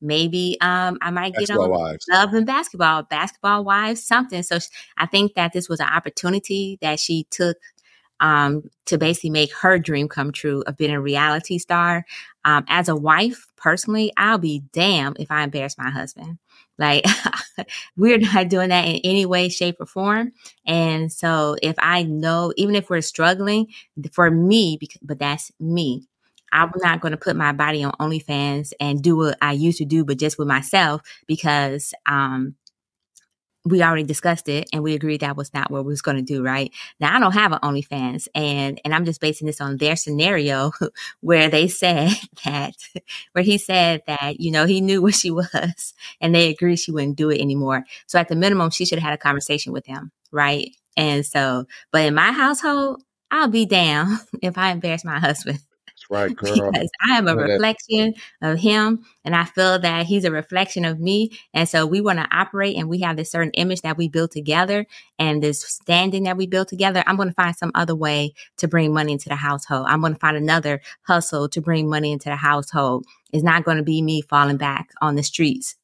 Maybe 0.01 0.57
um 0.61 0.97
I 1.01 1.11
might 1.11 1.33
get 1.33 1.47
Basketball 1.47 1.65
on 1.65 1.69
wives. 1.71 2.05
Love 2.09 2.33
and 2.33 2.45
Basketball, 2.45 3.03
Basketball 3.03 3.63
Wives, 3.63 4.03
something. 4.03 4.41
So 4.41 4.57
I 4.97 5.05
think 5.05 5.35
that 5.35 5.53
this 5.53 5.69
was 5.69 5.79
an 5.79 5.87
opportunity 5.87 6.77
that 6.81 6.99
she 6.99 7.25
took 7.29 7.57
um, 8.19 8.63
to 8.85 8.97
basically 8.97 9.29
make 9.29 9.53
her 9.53 9.77
dream 9.79 10.07
come 10.07 10.31
true 10.31 10.63
of 10.67 10.77
being 10.77 10.91
a 10.91 11.01
reality 11.01 11.57
star. 11.57 12.05
Um, 12.45 12.65
as 12.67 12.89
a 12.89 12.95
wife, 12.95 13.47
personally, 13.57 14.11
I'll 14.17 14.37
be 14.37 14.63
damned 14.71 15.17
if 15.19 15.31
I 15.31 15.43
embarrass 15.43 15.77
my 15.77 15.89
husband. 15.89 16.37
Like, 16.77 17.05
we're 17.97 18.19
not 18.19 18.49
doing 18.49 18.69
that 18.69 18.85
in 18.85 18.97
any 19.03 19.25
way, 19.25 19.49
shape, 19.49 19.77
or 19.79 19.85
form. 19.85 20.31
And 20.65 21.11
so, 21.11 21.55
if 21.61 21.75
I 21.79 22.03
know, 22.03 22.53
even 22.55 22.75
if 22.75 22.89
we're 22.89 23.01
struggling, 23.01 23.67
for 24.13 24.29
me, 24.31 24.77
because, 24.79 24.99
but 25.01 25.19
that's 25.19 25.51
me, 25.59 26.07
I'm 26.51 26.71
not 26.77 27.01
going 27.01 27.11
to 27.11 27.17
put 27.17 27.35
my 27.35 27.51
body 27.51 27.83
on 27.83 27.91
OnlyFans 27.99 28.71
and 28.79 29.01
do 29.01 29.17
what 29.17 29.37
I 29.41 29.51
used 29.53 29.79
to 29.79 29.85
do, 29.85 30.05
but 30.05 30.17
just 30.17 30.37
with 30.37 30.47
myself 30.47 31.01
because 31.27 31.93
um, 32.05 32.55
we 33.69 33.81
already 33.81 34.03
discussed 34.03 34.49
it 34.49 34.67
and 34.73 34.83
we 34.83 34.93
agreed 34.93 35.21
that 35.21 35.35
was 35.37 35.53
not 35.53 35.71
what 35.71 35.85
we 35.85 35.89
was 35.89 36.01
going 36.01 36.17
to 36.17 36.23
do, 36.23 36.43
right? 36.43 36.71
Now 36.99 37.15
I 37.15 37.19
don't 37.19 37.33
have 37.33 37.51
an 37.51 37.59
OnlyFans, 37.59 38.27
and 38.35 38.79
and 38.83 38.93
I'm 38.93 39.05
just 39.05 39.21
basing 39.21 39.47
this 39.47 39.61
on 39.61 39.77
their 39.77 39.95
scenario 39.95 40.71
where 41.21 41.49
they 41.49 41.67
said 41.67 42.11
that, 42.45 42.75
where 43.33 43.43
he 43.43 43.57
said 43.57 44.03
that 44.07 44.39
you 44.39 44.51
know 44.51 44.65
he 44.65 44.81
knew 44.81 45.01
what 45.03 45.15
she 45.15 45.31
was, 45.31 45.93
and 46.21 46.33
they 46.33 46.49
agreed 46.49 46.77
she 46.77 46.91
wouldn't 46.91 47.17
do 47.17 47.29
it 47.29 47.41
anymore. 47.41 47.83
So 48.07 48.19
at 48.19 48.27
the 48.27 48.35
minimum, 48.35 48.69
she 48.71 48.85
should 48.85 48.99
have 48.99 49.09
had 49.09 49.13
a 49.13 49.21
conversation 49.21 49.73
with 49.73 49.85
him, 49.85 50.11
right? 50.31 50.75
And 50.95 51.25
so, 51.25 51.65
but 51.91 52.05
in 52.05 52.15
my 52.15 52.31
household, 52.31 53.03
I'll 53.29 53.49
be 53.49 53.65
down 53.65 54.19
if 54.41 54.57
I 54.57 54.71
embarrass 54.71 55.05
my 55.05 55.19
husband 55.19 55.59
right, 56.09 56.35
girl. 56.35 56.71
because 56.71 56.89
I 57.09 57.17
am 57.17 57.27
a 57.27 57.35
reflection 57.35 58.13
of 58.41 58.59
him 58.59 59.05
and 59.23 59.35
I 59.35 59.45
feel 59.45 59.79
that 59.79 60.05
he's 60.05 60.25
a 60.25 60.31
reflection 60.31 60.85
of 60.85 60.99
me. 60.99 61.31
And 61.53 61.67
so 61.67 61.85
we 61.85 62.01
want 62.01 62.19
to 62.19 62.27
operate 62.31 62.77
and 62.77 62.89
we 62.89 62.99
have 62.99 63.17
this 63.17 63.31
certain 63.31 63.51
image 63.51 63.81
that 63.81 63.97
we 63.97 64.07
build 64.07 64.31
together 64.31 64.85
and 65.19 65.41
this 65.41 65.61
standing 65.61 66.23
that 66.23 66.37
we 66.37 66.47
build 66.47 66.67
together. 66.67 67.03
I'm 67.05 67.15
going 67.15 67.29
to 67.29 67.35
find 67.35 67.55
some 67.55 67.71
other 67.75 67.95
way 67.95 68.33
to 68.57 68.67
bring 68.67 68.93
money 68.93 69.13
into 69.13 69.29
the 69.29 69.35
household. 69.35 69.87
I'm 69.89 70.01
going 70.01 70.13
to 70.13 70.19
find 70.19 70.37
another 70.37 70.81
hustle 71.03 71.49
to 71.49 71.61
bring 71.61 71.89
money 71.89 72.11
into 72.11 72.29
the 72.29 72.35
household. 72.35 73.05
It's 73.31 73.43
not 73.43 73.63
going 73.63 73.77
to 73.77 73.83
be 73.83 74.01
me 74.01 74.21
falling 74.21 74.57
back 74.57 74.89
on 75.01 75.15
the 75.15 75.23
streets 75.23 75.75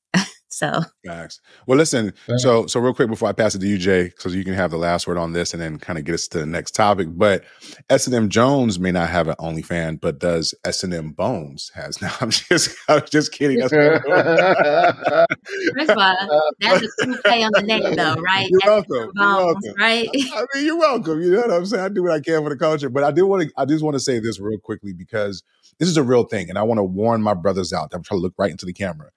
So 0.54 0.84
Facts. 1.06 1.42
Well, 1.66 1.80
listen. 1.80 2.14
So, 2.38 2.68
so 2.68 2.80
real 2.80 2.94
quick 2.94 3.10
before 3.10 3.28
I 3.28 3.34
pass 3.34 3.56
it 3.56 3.60
to 3.60 3.68
you, 3.68 3.80
Jay, 3.80 4.12
so 4.20 4.30
you 4.30 4.44
can 4.44 4.54
have 4.54 4.70
the 4.70 4.78
last 4.78 5.08
word 5.08 5.18
on 5.18 5.34
this, 5.34 5.52
and 5.52 5.62
then 5.62 5.80
kind 5.80 5.98
of 5.98 6.06
get 6.06 6.14
us 6.14 6.28
to 6.28 6.38
the 6.38 6.46
next 6.46 6.76
topic. 6.76 7.08
But 7.10 7.44
S 7.90 8.06
and 8.06 8.16
M 8.16 8.30
Jones 8.30 8.80
may 8.80 8.92
not 8.92 9.10
have 9.10 9.28
an 9.28 9.36
OnlyFans, 9.40 10.00
but 10.00 10.20
does 10.20 10.54
S 10.64 10.84
and 10.84 10.94
M 10.94 11.12
Bones 11.12 11.72
has? 11.74 11.98
Now, 12.04 12.14
I'm 12.20 12.32
just, 12.32 12.76
I'm 12.90 13.02
just 13.10 13.32
kidding. 13.32 13.60
That's 13.60 13.72
what 13.72 13.82
I'm 13.82 14.02
doing. 14.02 15.26
first 15.78 15.90
of 15.90 15.98
all, 15.98 16.52
that's 16.60 16.84
a 17.02 17.22
play 17.24 17.44
on 17.44 17.52
the 17.54 17.62
name, 17.64 17.96
though, 17.96 18.14
right? 18.22 18.48
You're 18.50 18.60
welcome. 18.66 19.12
You're 19.16 19.38
welcome. 19.38 19.74
right? 19.80 20.10
I 20.14 20.46
mean, 20.54 20.66
you're 20.66 20.78
welcome. 20.78 21.22
You 21.22 21.32
know 21.32 21.42
what 21.42 21.52
I'm 21.52 21.66
saying? 21.66 21.84
I 21.84 21.90
do 21.90 22.04
what 22.04 22.12
I 22.12 22.20
can 22.20 22.44
for 22.44 22.50
the 22.50 22.58
culture, 22.58 22.90
but 22.90 23.04
I 23.04 23.12
do 23.12 23.26
want 23.26 23.44
to. 23.44 23.52
I 23.58 23.66
just 23.66 23.84
want 23.84 23.96
to 23.96 24.00
say 24.02 24.20
this 24.20 24.40
real 24.40 24.60
quickly 24.60 24.92
because 24.92 25.44
this 25.80 25.88
is 25.90 25.98
a 25.98 26.04
real 26.04 26.26
thing, 26.26 26.50
and 26.50 26.58
I 26.58 26.64
want 26.64 26.78
to 26.80 26.84
warn 26.84 27.22
my 27.24 27.34
brothers 27.34 27.72
out. 27.72 27.90
I'm 27.94 28.04
trying 28.04 28.20
to 28.20 28.22
look 28.22 28.34
right 28.38 28.52
into 28.52 28.66
the 28.66 28.74
camera. 28.74 29.10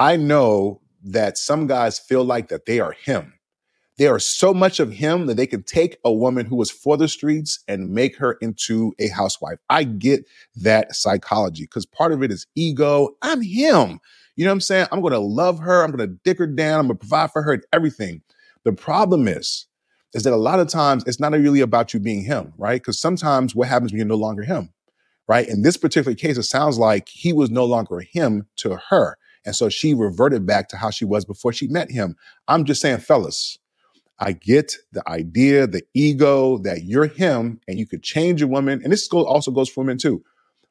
I 0.00 0.16
know 0.16 0.80
that 1.04 1.36
some 1.36 1.66
guys 1.66 1.98
feel 1.98 2.24
like 2.24 2.48
that 2.48 2.64
they 2.64 2.80
are 2.80 2.92
him. 2.92 3.34
They 3.98 4.06
are 4.06 4.18
so 4.18 4.54
much 4.54 4.80
of 4.80 4.90
him 4.90 5.26
that 5.26 5.36
they 5.36 5.46
can 5.46 5.62
take 5.62 5.98
a 6.06 6.10
woman 6.10 6.46
who 6.46 6.56
was 6.56 6.70
for 6.70 6.96
the 6.96 7.06
streets 7.06 7.62
and 7.68 7.90
make 7.90 8.16
her 8.16 8.38
into 8.40 8.94
a 8.98 9.08
housewife. 9.08 9.58
I 9.68 9.84
get 9.84 10.24
that 10.56 10.96
psychology 10.96 11.64
because 11.64 11.84
part 11.84 12.12
of 12.12 12.22
it 12.22 12.30
is 12.30 12.46
ego. 12.54 13.10
I'm 13.20 13.42
him. 13.42 14.00
You 14.36 14.46
know 14.46 14.52
what 14.52 14.54
I'm 14.54 14.60
saying? 14.62 14.86
I'm 14.90 15.02
going 15.02 15.12
to 15.12 15.18
love 15.18 15.58
her. 15.58 15.84
I'm 15.84 15.90
going 15.92 16.08
to 16.08 16.18
dick 16.24 16.38
her 16.38 16.46
down. 16.46 16.80
I'm 16.80 16.86
going 16.86 16.96
to 16.96 17.06
provide 17.06 17.32
for 17.32 17.42
her 17.42 17.52
and 17.52 17.64
everything. 17.70 18.22
The 18.64 18.72
problem 18.72 19.28
is, 19.28 19.66
is 20.14 20.22
that 20.22 20.32
a 20.32 20.36
lot 20.36 20.60
of 20.60 20.68
times 20.68 21.04
it's 21.06 21.20
not 21.20 21.32
really 21.32 21.60
about 21.60 21.92
you 21.92 22.00
being 22.00 22.24
him, 22.24 22.54
right? 22.56 22.80
Because 22.80 22.98
sometimes 22.98 23.54
what 23.54 23.68
happens 23.68 23.92
when 23.92 23.98
you're 23.98 24.06
no 24.06 24.14
longer 24.14 24.44
him, 24.44 24.70
right? 25.28 25.46
In 25.46 25.60
this 25.60 25.76
particular 25.76 26.14
case, 26.14 26.38
it 26.38 26.44
sounds 26.44 26.78
like 26.78 27.10
he 27.10 27.34
was 27.34 27.50
no 27.50 27.66
longer 27.66 28.00
him 28.00 28.46
to 28.56 28.78
her. 28.88 29.18
And 29.44 29.54
so 29.54 29.68
she 29.68 29.94
reverted 29.94 30.46
back 30.46 30.68
to 30.68 30.76
how 30.76 30.90
she 30.90 31.04
was 31.04 31.24
before 31.24 31.52
she 31.52 31.66
met 31.66 31.90
him. 31.90 32.16
I'm 32.48 32.64
just 32.64 32.80
saying, 32.80 32.98
fellas, 32.98 33.58
I 34.18 34.32
get 34.32 34.76
the 34.92 35.06
idea, 35.08 35.66
the 35.66 35.82
ego 35.94 36.58
that 36.58 36.84
you're 36.84 37.06
him 37.06 37.60
and 37.66 37.78
you 37.78 37.86
could 37.86 38.02
change 38.02 38.42
a 38.42 38.46
woman. 38.46 38.80
And 38.82 38.92
this 38.92 39.08
also 39.08 39.50
goes 39.50 39.68
for 39.68 39.80
women 39.80 39.98
too. 39.98 40.22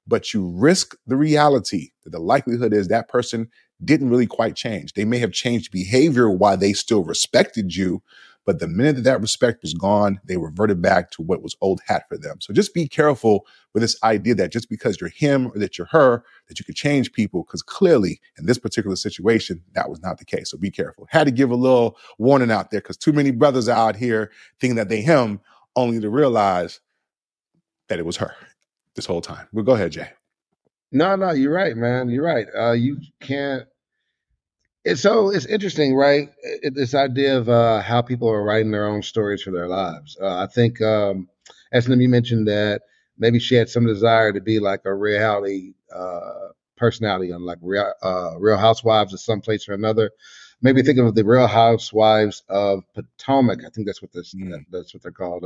But 0.06 0.34
you 0.34 0.52
risk 0.56 0.96
the 1.08 1.16
reality 1.16 1.90
that 2.04 2.12
the 2.12 2.20
likelihood 2.20 2.74
is 2.74 2.88
that 2.88 3.10
person 3.10 3.50
didn't 3.84 4.10
really 4.10 4.28
quite 4.28 4.56
change. 4.56 4.94
They 4.94 5.06
may 5.06 5.20
have 5.20 5.32
changed 5.32 5.72
behavior 5.72 6.30
while 6.30 6.58
they 6.58 6.74
still 6.74 7.04
respected 7.04 7.76
you. 7.76 8.04
But 8.46 8.60
the 8.60 8.68
minute 8.68 8.96
that 8.96 9.04
that 9.04 9.22
respect 9.22 9.62
was 9.62 9.74
gone, 9.74 10.20
they 10.26 10.38
reverted 10.38 10.82
back 10.82 11.12
to 11.12 11.22
what 11.22 11.44
was 11.44 11.56
old 11.62 11.82
hat 11.88 12.06
for 12.10 12.18
them. 12.18 12.38
So 12.42 12.54
just 12.54 12.74
be 12.74 12.88
careful 12.88 13.46
with 13.74 13.82
this 13.82 14.02
idea 14.04 14.34
that 14.36 14.52
just 14.52 14.70
because 14.70 15.00
you're 15.00 15.12
him 15.12 15.48
or 15.48 15.60
that 15.60 15.78
you're 15.78 15.88
her, 15.92 16.24
that 16.48 16.60
you 16.60 16.66
could 16.66 16.76
change 16.76 17.12
people, 17.12 17.44
because 17.44 17.62
clearly 17.62 18.20
in 18.38 18.46
this 18.46 18.58
particular 18.58 18.96
situation, 18.96 19.62
that 19.74 19.90
was 19.90 20.02
not 20.02 20.18
the 20.18 20.26
case. 20.26 20.50
So 20.50 20.58
be 20.58 20.72
careful. 20.72 21.08
Had 21.12 21.26
to 21.26 21.32
give 21.32 21.52
a 21.52 21.56
little 21.56 21.98
warning 22.18 22.52
out 22.52 22.72
there 22.72 22.82
because 22.82 22.98
too 22.98 23.14
many 23.14 23.32
brothers 23.32 23.68
are 23.68 23.78
out 23.78 23.96
here 23.96 24.32
thinking 24.60 24.78
that 24.78 24.90
they 24.90 25.02
him, 25.02 25.42
only 25.76 26.00
to 26.00 26.10
realize 26.10 26.80
that 27.88 28.00
it 28.00 28.06
was 28.06 28.18
her 28.18 28.34
this 28.96 29.06
whole 29.06 29.22
time. 29.22 29.48
Well, 29.54 29.64
go 29.66 29.74
ahead, 29.74 29.92
Jay. 29.92 30.10
No, 30.92 31.16
no, 31.16 31.32
you're 31.32 31.54
right, 31.54 31.76
man. 31.76 32.10
You're 32.10 32.24
right. 32.26 32.48
Uh, 32.58 32.72
you 32.72 32.98
can't. 33.22 33.68
It's 34.86 35.02
so 35.02 35.30
it's 35.30 35.46
interesting, 35.46 35.96
right? 35.96 36.30
It, 36.42 36.74
this 36.74 36.96
idea 36.96 37.38
of 37.38 37.50
uh, 37.50 37.82
how 37.82 38.02
people 38.02 38.30
are 38.30 38.44
writing 38.44 38.72
their 38.72 38.88
own 38.88 39.02
stories 39.02 39.42
for 39.42 39.52
their 39.52 39.68
lives. 39.68 40.18
Uh, 40.22 40.38
I 40.44 40.48
think, 40.48 40.82
um, 40.82 41.28
S&M, 41.74 42.00
you 42.02 42.10
mentioned 42.10 42.48
that 42.48 42.84
maybe 43.18 43.40
she 43.40 43.56
had 43.56 43.70
some 43.70 43.86
desire 43.86 44.32
to 44.32 44.42
be 44.42 44.60
like 44.60 44.82
a 44.86 44.94
reality 44.94 45.74
uh, 45.94 46.50
personality 46.78 47.32
on 47.34 47.46
like 47.46 47.58
Real, 47.62 47.94
uh, 48.02 48.40
Real 48.40 48.58
Housewives 48.58 49.14
of 49.14 49.20
some 49.20 49.42
place 49.42 49.68
or 49.68 49.74
another. 49.74 50.12
Maybe 50.62 50.82
think 50.82 50.98
of 50.98 51.14
the 51.14 51.26
Real 51.26 51.48
Housewives 51.48 52.44
of 52.50 52.84
Potomac. 52.94 53.60
I 53.66 53.70
think 53.70 53.86
that's 53.86 54.02
what 54.02 54.12
this 54.14 54.34
Mm. 54.34 54.66
that's 54.72 54.94
what 54.94 55.04
they're 55.04 55.12
called. 55.12 55.46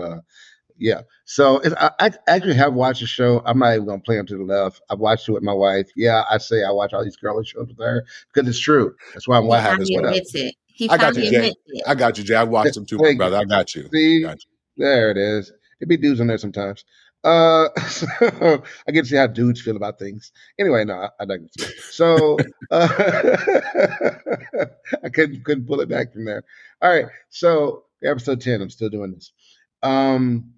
Yeah. 0.78 1.02
So 1.26 1.60
it, 1.60 1.74
I, 1.78 1.92
I 2.00 2.12
actually 2.28 2.56
have 2.56 2.74
watched 2.74 3.02
the 3.02 3.08
show. 3.08 3.42
I'm 3.46 3.60
not 3.60 3.74
even 3.76 3.86
gonna 3.86 4.02
play 4.02 4.18
them 4.18 4.26
to 4.28 4.38
the 4.38 4.44
left. 4.44 4.82
I've 4.90 5.00
watched 5.00 5.28
it 5.30 5.32
with 5.34 5.44
my 5.44 5.54
wife. 5.54 5.90
Yeah, 5.96 6.24
I 6.30 6.38
say 6.40 6.64
I 6.64 6.72
watch 6.72 6.94
all 6.94 7.04
these 7.04 7.16
girly 7.16 7.46
shows 7.46 7.68
with 7.68 7.78
her 7.80 8.06
because 8.34 8.48
it's 8.50 8.60
true. 8.60 8.96
That's 9.14 9.28
why 9.28 9.38
I'm 9.38 9.48
watching 9.48 9.66
finally 9.66 9.86
this 9.86 9.96
one 9.96 10.06
up. 10.06 10.16
it. 10.16 10.56
He 10.68 10.90
I 10.90 10.98
got 10.98 11.16
you, 11.16 11.30
Jay. 11.30 11.54
it. 11.68 11.84
I 11.88 11.94
got 11.96 12.18
you, 12.18 12.24
Jay. 12.24 12.36
I 12.36 12.44
watched 12.44 12.74
them 12.74 12.86
too, 12.86 12.98
my 12.98 13.14
brother. 13.16 13.38
I 13.38 13.44
got 13.44 13.76
you. 13.76 13.88
See, 13.94 14.22
Got 14.24 14.38
you. 14.44 14.50
there 14.78 15.12
it 15.12 15.18
is. 15.18 15.52
There 15.80 15.88
be 15.88 15.98
dudes 15.98 16.20
in 16.20 16.28
there 16.28 16.38
sometimes. 16.40 16.84
Uh, 17.24 17.70
so 17.88 18.08
I 18.88 18.92
get 18.92 19.04
to 19.04 19.06
see 19.06 19.16
how 19.16 19.28
dudes 19.28 19.62
feel 19.62 19.78
about 19.78 20.00
things. 20.00 20.32
Anyway, 20.60 20.84
no, 20.84 20.96
I, 20.96 21.10
I 21.20 21.26
digress. 21.26 21.52
So 21.92 22.38
uh, 22.72 22.88
I 25.04 25.10
couldn't 25.10 25.44
couldn't 25.46 25.66
pull 25.68 25.80
it 25.82 25.90
back 25.90 26.12
from 26.14 26.26
there. 26.26 26.44
All 26.82 26.90
right, 26.90 27.06
so 27.30 27.86
episode 28.04 28.42
ten. 28.42 28.62
I'm 28.62 28.70
still 28.70 28.90
doing 28.90 29.14
this. 29.14 29.32
Um, 29.82 30.54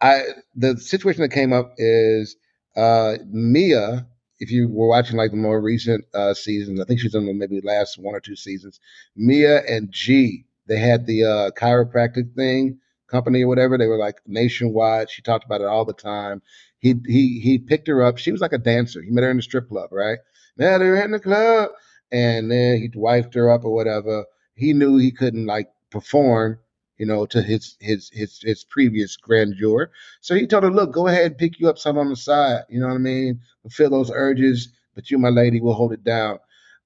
I 0.00 0.22
the 0.54 0.76
situation 0.78 1.22
that 1.22 1.30
came 1.30 1.52
up 1.52 1.74
is 1.78 2.36
uh 2.76 3.16
Mia. 3.30 4.06
If 4.38 4.50
you 4.50 4.68
were 4.68 4.88
watching 4.88 5.16
like 5.16 5.30
the 5.30 5.36
more 5.38 5.60
recent 5.60 6.04
uh 6.14 6.34
seasons, 6.34 6.80
I 6.80 6.84
think 6.84 7.00
she's 7.00 7.12
the 7.12 7.20
maybe 7.20 7.60
last 7.62 7.98
one 7.98 8.14
or 8.14 8.20
two 8.20 8.36
seasons. 8.36 8.80
Mia 9.16 9.62
and 9.66 9.90
G, 9.90 10.46
they 10.68 10.78
had 10.78 11.06
the 11.06 11.24
uh 11.24 11.50
chiropractic 11.52 12.34
thing 12.34 12.78
company 13.10 13.42
or 13.44 13.48
whatever. 13.48 13.78
They 13.78 13.86
were 13.86 13.98
like 13.98 14.20
nationwide. 14.26 15.10
She 15.10 15.22
talked 15.22 15.44
about 15.46 15.62
it 15.62 15.66
all 15.68 15.84
the 15.84 15.94
time. 15.94 16.42
He 16.78 16.94
he 17.06 17.40
he 17.40 17.58
picked 17.58 17.88
her 17.88 18.02
up. 18.04 18.18
She 18.18 18.32
was 18.32 18.40
like 18.42 18.52
a 18.52 18.58
dancer. 18.58 19.02
He 19.02 19.10
met 19.10 19.24
her 19.24 19.30
in 19.30 19.38
the 19.38 19.42
strip 19.42 19.68
club, 19.68 19.90
right? 19.92 20.18
Met 20.58 20.80
her 20.82 21.02
in 21.02 21.12
the 21.12 21.20
club, 21.20 21.70
and 22.12 22.50
then 22.50 22.78
he 22.78 22.88
wifed 22.90 23.34
her 23.34 23.50
up 23.50 23.64
or 23.64 23.74
whatever. 23.74 24.24
He 24.54 24.72
knew 24.72 24.98
he 24.98 25.12
couldn't 25.12 25.46
like 25.46 25.68
perform, 25.90 26.58
you 26.98 27.06
know, 27.06 27.26
to 27.26 27.42
his 27.42 27.76
his 27.80 28.10
his 28.12 28.40
his 28.42 28.64
previous 28.64 29.16
grandeur. 29.16 29.90
So 30.20 30.34
he 30.34 30.46
told 30.46 30.64
her, 30.64 30.70
"Look, 30.70 30.92
go 30.92 31.06
ahead 31.06 31.26
and 31.26 31.38
pick 31.38 31.60
you 31.60 31.68
up 31.68 31.78
some 31.78 31.98
on 31.98 32.08
the 32.08 32.16
side. 32.16 32.64
You 32.68 32.80
know 32.80 32.88
what 32.88 32.94
I 32.94 32.98
mean? 32.98 33.40
Fulfill 33.62 33.90
those 33.90 34.10
urges, 34.12 34.68
but 34.94 35.10
you, 35.10 35.18
my 35.18 35.28
lady, 35.30 35.60
will 35.60 35.74
hold 35.74 35.92
it 35.92 36.04
down." 36.04 36.38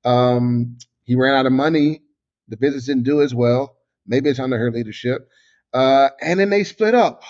Um, 0.04 0.78
he 1.04 1.14
ran 1.16 1.34
out 1.34 1.46
of 1.46 1.52
money. 1.52 2.02
The 2.48 2.56
business 2.56 2.86
didn't 2.86 3.04
do 3.04 3.22
as 3.22 3.34
well. 3.34 3.76
Maybe 4.06 4.30
it's 4.30 4.40
under 4.40 4.58
her 4.58 4.70
leadership. 4.72 5.28
Uh, 5.72 6.08
and 6.20 6.40
then 6.40 6.50
they 6.50 6.64
split 6.64 6.94
up. 6.94 7.22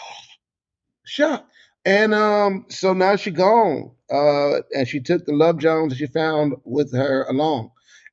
Shock. 1.05 1.47
And 1.85 2.14
um, 2.14 2.66
so 2.68 2.93
now 2.93 3.16
she 3.16 3.31
gone. 3.31 3.93
Uh, 4.11 4.62
and 4.74 4.87
she 4.87 5.01
took 5.01 5.24
the 5.24 5.33
Love 5.35 5.59
Jones 5.59 5.93
that 5.93 5.99
she 5.99 6.07
found 6.07 6.55
with 6.64 6.93
her 6.95 7.24
along. 7.24 7.70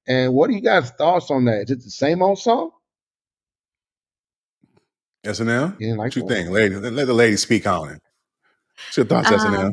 And 0.07 0.33
what 0.33 0.49
do 0.49 0.55
you 0.55 0.61
guys' 0.61 0.91
thoughts 0.91 1.31
on 1.31 1.45
that? 1.45 1.63
Is 1.63 1.71
it 1.71 1.83
the 1.83 1.91
same 1.91 2.21
old 2.21 2.39
song? 2.39 2.71
S 5.27 5.39
and 5.41 5.49
M. 5.49 5.75
You 5.79 5.87
didn't 5.87 5.97
like 5.97 6.05
What 6.07 6.15
you 6.15 6.27
think, 6.27 6.49
lady? 6.49 6.75
Let 6.75 7.05
the 7.05 7.13
lady 7.13 7.35
speak 7.37 7.67
on 7.67 7.89
it. 7.89 8.01
What's 8.85 8.97
your 8.97 9.05
thoughts, 9.05 9.31
S 9.31 9.43
and 9.43 9.55
M? 9.55 9.65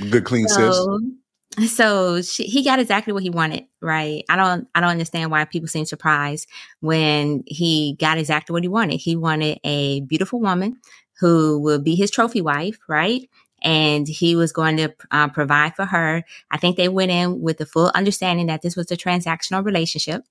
Um, 0.00 0.10
Good, 0.10 0.24
clean 0.24 0.48
sis. 0.48 0.76
so, 0.76 1.00
so 1.66 2.22
she, 2.22 2.44
he 2.44 2.64
got 2.64 2.78
exactly 2.78 3.12
what 3.12 3.22
he 3.22 3.30
wanted, 3.30 3.64
right? 3.80 4.24
I 4.28 4.36
don't, 4.36 4.68
I 4.74 4.80
don't 4.80 4.90
understand 4.90 5.30
why 5.30 5.44
people 5.44 5.68
seem 5.68 5.84
surprised 5.84 6.48
when 6.80 7.44
he 7.46 7.96
got 7.98 8.18
exactly 8.18 8.52
what 8.52 8.62
he 8.62 8.68
wanted. 8.68 8.98
He 8.98 9.16
wanted 9.16 9.58
a 9.64 10.00
beautiful 10.00 10.40
woman 10.40 10.78
who 11.20 11.60
would 11.60 11.84
be 11.84 11.94
his 11.94 12.10
trophy 12.10 12.40
wife, 12.40 12.78
right? 12.88 13.28
And 13.62 14.06
he 14.06 14.36
was 14.36 14.52
going 14.52 14.76
to 14.76 14.94
uh, 15.10 15.28
provide 15.28 15.74
for 15.74 15.84
her. 15.84 16.24
I 16.50 16.58
think 16.58 16.76
they 16.76 16.88
went 16.88 17.10
in 17.10 17.40
with 17.40 17.58
the 17.58 17.66
full 17.66 17.90
understanding 17.94 18.46
that 18.46 18.62
this 18.62 18.76
was 18.76 18.90
a 18.92 18.96
transactional 18.96 19.64
relationship. 19.64 20.24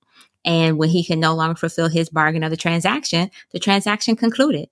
And 0.44 0.78
when 0.78 0.88
he 0.88 1.04
could 1.04 1.18
no 1.18 1.34
longer 1.34 1.56
fulfill 1.56 1.88
his 1.88 2.08
bargain 2.08 2.42
of 2.42 2.50
the 2.50 2.56
transaction, 2.56 3.30
the 3.52 3.58
transaction 3.58 4.16
concluded. 4.16 4.68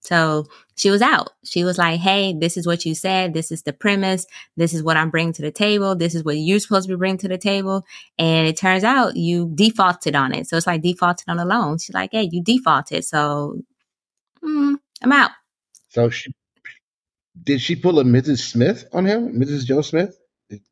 So 0.00 0.46
she 0.76 0.90
was 0.90 1.02
out. 1.02 1.30
She 1.44 1.64
was 1.64 1.78
like, 1.78 1.98
Hey, 1.98 2.32
this 2.32 2.56
is 2.56 2.66
what 2.66 2.84
you 2.84 2.94
said. 2.94 3.34
This 3.34 3.50
is 3.50 3.62
the 3.62 3.72
premise. 3.72 4.26
This 4.56 4.72
is 4.72 4.82
what 4.82 4.96
I'm 4.96 5.10
bringing 5.10 5.32
to 5.34 5.42
the 5.42 5.50
table. 5.50 5.96
This 5.96 6.14
is 6.14 6.22
what 6.22 6.36
you're 6.36 6.60
supposed 6.60 6.86
to 6.86 6.94
be 6.94 6.98
bringing 6.98 7.18
to 7.18 7.28
the 7.28 7.38
table. 7.38 7.84
And 8.18 8.46
it 8.46 8.56
turns 8.56 8.84
out 8.84 9.16
you 9.16 9.50
defaulted 9.54 10.14
on 10.14 10.32
it. 10.32 10.48
So 10.48 10.56
it's 10.56 10.66
like 10.66 10.82
defaulted 10.82 11.28
on 11.28 11.40
a 11.40 11.44
loan. 11.44 11.78
She's 11.78 11.94
like, 11.94 12.10
Hey, 12.12 12.28
you 12.30 12.42
defaulted. 12.42 13.04
So 13.04 13.60
mm, 14.44 14.76
I'm 15.02 15.12
out. 15.12 15.30
So 15.88 16.08
she 16.10 16.32
did 17.42 17.60
she 17.60 17.76
pull 17.76 17.98
a 17.98 18.04
Mrs. 18.04 18.38
Smith 18.38 18.86
on 18.92 19.04
him? 19.04 19.38
Mrs. 19.38 19.64
Joe 19.64 19.82
Smith? 19.82 20.18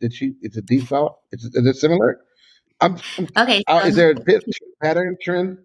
Did, 0.00 0.14
she? 0.14 0.34
It's 0.40 0.56
a 0.56 0.62
default. 0.62 1.18
Is, 1.32 1.44
is 1.44 1.66
it 1.66 1.76
similar? 1.76 2.20
I'm, 2.80 2.96
Okay. 3.36 3.62
uh, 3.66 3.82
is 3.86 3.96
there 3.96 4.10
a 4.10 4.16
pattern 4.82 5.16
trend? 5.22 5.58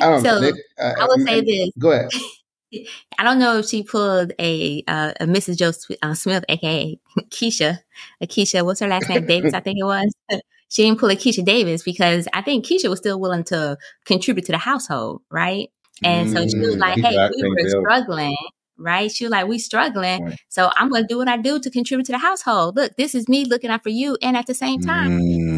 I 0.00 0.08
don't 0.10 0.22
know. 0.22 0.30
so 0.36 0.40
They- 0.40 0.52
uh, 0.78 0.92
I 1.00 1.04
will 1.06 1.20
uh, 1.22 1.26
say 1.26 1.40
this. 1.42 1.70
Go 1.78 1.92
ahead. 1.92 2.10
I 3.18 3.24
don't 3.24 3.38
know 3.38 3.58
if 3.58 3.66
she 3.66 3.82
pulled 3.82 4.32
a 4.38 4.84
uh, 4.86 5.12
a 5.20 5.26
Mrs. 5.26 5.56
Joe 5.58 5.72
uh, 6.02 6.14
Smith, 6.14 6.44
aka 6.48 6.98
Keisha. 7.30 7.78
A 8.20 8.26
Keisha, 8.26 8.64
what's 8.64 8.80
her 8.80 8.88
last 8.88 9.08
name? 9.08 9.24
Davis, 9.26 9.54
I 9.54 9.60
think 9.60 9.78
it 9.78 9.84
was. 9.84 10.12
She 10.70 10.82
didn't 10.82 11.00
pull 11.00 11.08
a 11.08 11.16
Keisha 11.16 11.42
Davis 11.42 11.82
because 11.82 12.28
I 12.34 12.42
think 12.42 12.66
Keisha 12.66 12.90
was 12.90 12.98
still 12.98 13.18
willing 13.18 13.42
to 13.44 13.78
contribute 14.04 14.44
to 14.46 14.52
the 14.52 14.58
household, 14.58 15.22
right? 15.30 15.70
And 16.04 16.28
so 16.28 16.46
she 16.46 16.58
was 16.58 16.76
Mm, 16.76 16.80
like, 16.80 16.94
keep 16.96 17.04
"Hey, 17.06 17.16
we 17.42 17.48
were 17.48 17.68
struggling, 17.70 18.36
right? 18.78 19.10
She 19.10 19.24
was 19.24 19.32
like, 19.32 19.46
we 19.46 19.58
struggling. 19.58 20.24
Right. 20.24 20.38
So 20.48 20.70
I'm 20.76 20.88
going 20.88 21.02
to 21.02 21.06
do 21.08 21.18
what 21.18 21.28
I 21.28 21.36
do 21.36 21.58
to 21.60 21.70
contribute 21.70 22.06
to 22.06 22.12
the 22.12 22.18
household. 22.18 22.76
Look, 22.76 22.96
this 22.96 23.14
is 23.14 23.28
me 23.28 23.44
looking 23.44 23.70
out 23.70 23.82
for 23.82 23.88
you. 23.90 24.16
And 24.22 24.36
at 24.36 24.46
the 24.46 24.54
same 24.54 24.80
time, 24.80 25.10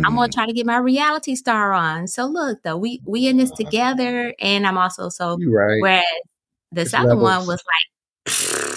I'm 0.05 0.15
going 0.15 0.29
Mm. 0.29 0.31
to 0.31 0.35
try 0.35 0.47
to 0.47 0.53
get 0.53 0.67
my 0.67 0.79
reality 0.79 1.35
star 1.35 1.73
on. 1.73 2.09
So 2.09 2.27
look, 2.27 2.63
though, 2.63 2.77
we, 2.77 3.01
we 3.05 3.29
in 3.29 3.37
this 3.37 3.51
together. 3.51 4.35
And 4.41 4.67
I'm 4.67 4.79
also 4.79 5.09
so, 5.09 5.39
right. 5.47 5.81
whereas 5.81 6.05
this 6.73 6.87
It's 6.89 6.95
other 6.95 7.17
one 7.17 7.47
was 7.47 7.63
like, 8.27 8.77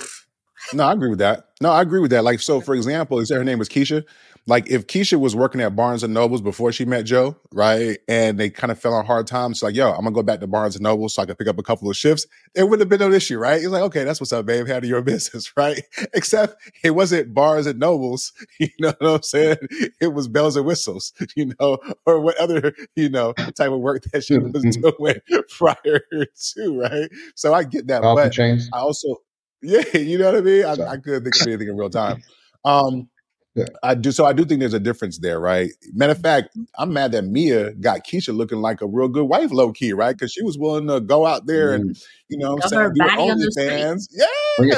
No, 0.74 0.84
I 0.86 0.94
agree 0.94 1.10
with 1.10 1.20
that. 1.20 1.50
No, 1.62 1.72
I 1.72 1.82
agree 1.82 2.00
with 2.00 2.12
that. 2.12 2.24
Like, 2.24 2.39
so 2.39 2.62
for 2.62 2.74
example, 2.76 3.20
is 3.20 3.30
her 3.30 3.44
name 3.44 3.60
was 3.60 3.70
Keisha. 3.70 4.04
Like, 4.46 4.70
if 4.70 4.88
Keisha 4.88 5.20
was 5.20 5.36
working 5.36 5.62
at 5.62 5.76
Barnes 5.76 6.04
and 6.04 6.14
Nobles 6.14 6.41
before 6.41 6.72
she 6.72 6.84
met 6.86 7.06
Joe, 7.06 7.38
right, 7.54 7.98
and 8.08 8.38
they 8.38 8.50
kind 8.50 8.72
of 8.72 8.80
fell 8.80 8.94
on 8.94 9.06
hard 9.06 9.26
times, 9.26 9.58
She's 9.58 9.64
like, 9.64 9.76
yo, 9.76 9.91
I'm 9.91 10.04
gonna 10.04 10.12
go 10.12 10.24
back 10.24 10.39
to 10.41 10.48
Barnes 10.48 10.76
and 10.76 10.84
Nobles 10.84 11.16
so 11.16 11.22
I 11.22 11.26
can 11.26 11.36
pick 11.36 11.48
up 11.48 11.60
a 11.60 11.64
couple 11.64 11.89
of 11.89 11.96
shifts. 11.96 12.26
It 12.56 12.64
wouldn't 12.64 12.82
have 12.82 12.89
been 12.89 13.00
no 13.00 13.16
issue, 13.16 13.38
right? 13.38 13.60
He's 13.62 13.70
like, 13.70 13.84
okay, 13.84 14.04
that's 14.04 14.20
what's 14.20 14.34
up, 14.34 14.46
babe. 14.46 14.68
Handle 14.68 14.89
your 14.89 15.02
business, 15.04 15.52
right? 15.56 15.82
Except 16.14 16.56
it 16.84 16.91
wasn't 16.91 17.34
Barnes 17.34 17.68
and 17.68 17.80
Nobles, 17.80 18.34
you 18.60 18.70
know 18.80 18.94
what 19.00 19.16
I'm 19.16 19.24
saying? 19.24 19.58
It 20.02 20.14
was 20.14 20.28
bells 20.28 20.56
and 20.58 20.66
whistles, 20.66 21.14
you 21.36 21.54
know, 21.60 21.78
or 22.06 22.20
what 22.20 22.38
other, 22.38 22.74
you 22.96 23.10
know, 23.10 23.34
type 23.34 23.72
of 23.72 23.80
work 23.80 24.04
that 24.12 24.24
she 24.24 24.38
was 24.38 24.64
doing 24.76 25.16
prior 25.50 26.02
to, 26.56 26.80
right? 26.80 27.10
So 27.36 27.54
I 27.54 27.64
get 27.64 27.88
that, 27.88 28.02
but. 28.16 28.34
I 28.74 28.80
also, 28.80 29.18
yeah, 29.62 29.98
you 29.98 30.18
know 30.18 30.26
what 30.26 30.36
I 30.36 30.41
mean. 30.41 30.66
I, 30.66 30.72
I 30.72 30.98
couldn't 30.98 31.24
think 31.24 31.36
of 31.36 31.48
anything 31.48 31.70
in 31.70 31.78
real 31.78 31.89
time. 31.89 32.22
Um, 32.66 33.10
Yeah. 33.56 33.66
I 33.84 33.93
do. 33.93 34.12
So 34.12 34.26
I 34.26 34.34
do 34.34 34.45
think 34.45 34.62
there's 34.62 34.74
a 34.74 34.80
difference 34.80 35.20
there, 35.20 35.39
right? 35.39 35.70
Matter 35.93 36.14
of 36.14 36.20
fact, 36.20 36.58
I'm 36.80 36.91
mad 36.91 37.12
that 37.12 37.24
Mia 37.26 37.72
got 37.74 38.04
Keisha 38.04 38.36
looking 38.36 38.60
like 38.60 38.82
a 38.82 38.88
real 38.88 39.08
good 39.08 39.26
wife, 39.26 39.51
low 39.51 39.72
key, 39.72 39.93
right? 39.93 40.16
Because 40.18 40.32
she 40.34 40.41
was 40.41 40.58
willing 40.58 40.88
to 40.88 40.99
go 40.99 41.28
out 41.28 41.45
there 41.45 41.74
and, 41.76 41.91
Mm. 41.91 42.04
you 42.30 42.38
know, 42.39 42.54
what 42.54 42.64
I'm 42.64 42.70
saying, 42.70 42.82
her 42.82 42.89
do 42.93 42.97
body 42.99 43.30
on. 43.30 43.38
OnlyFans, 43.38 44.08
yeah, 44.12 44.26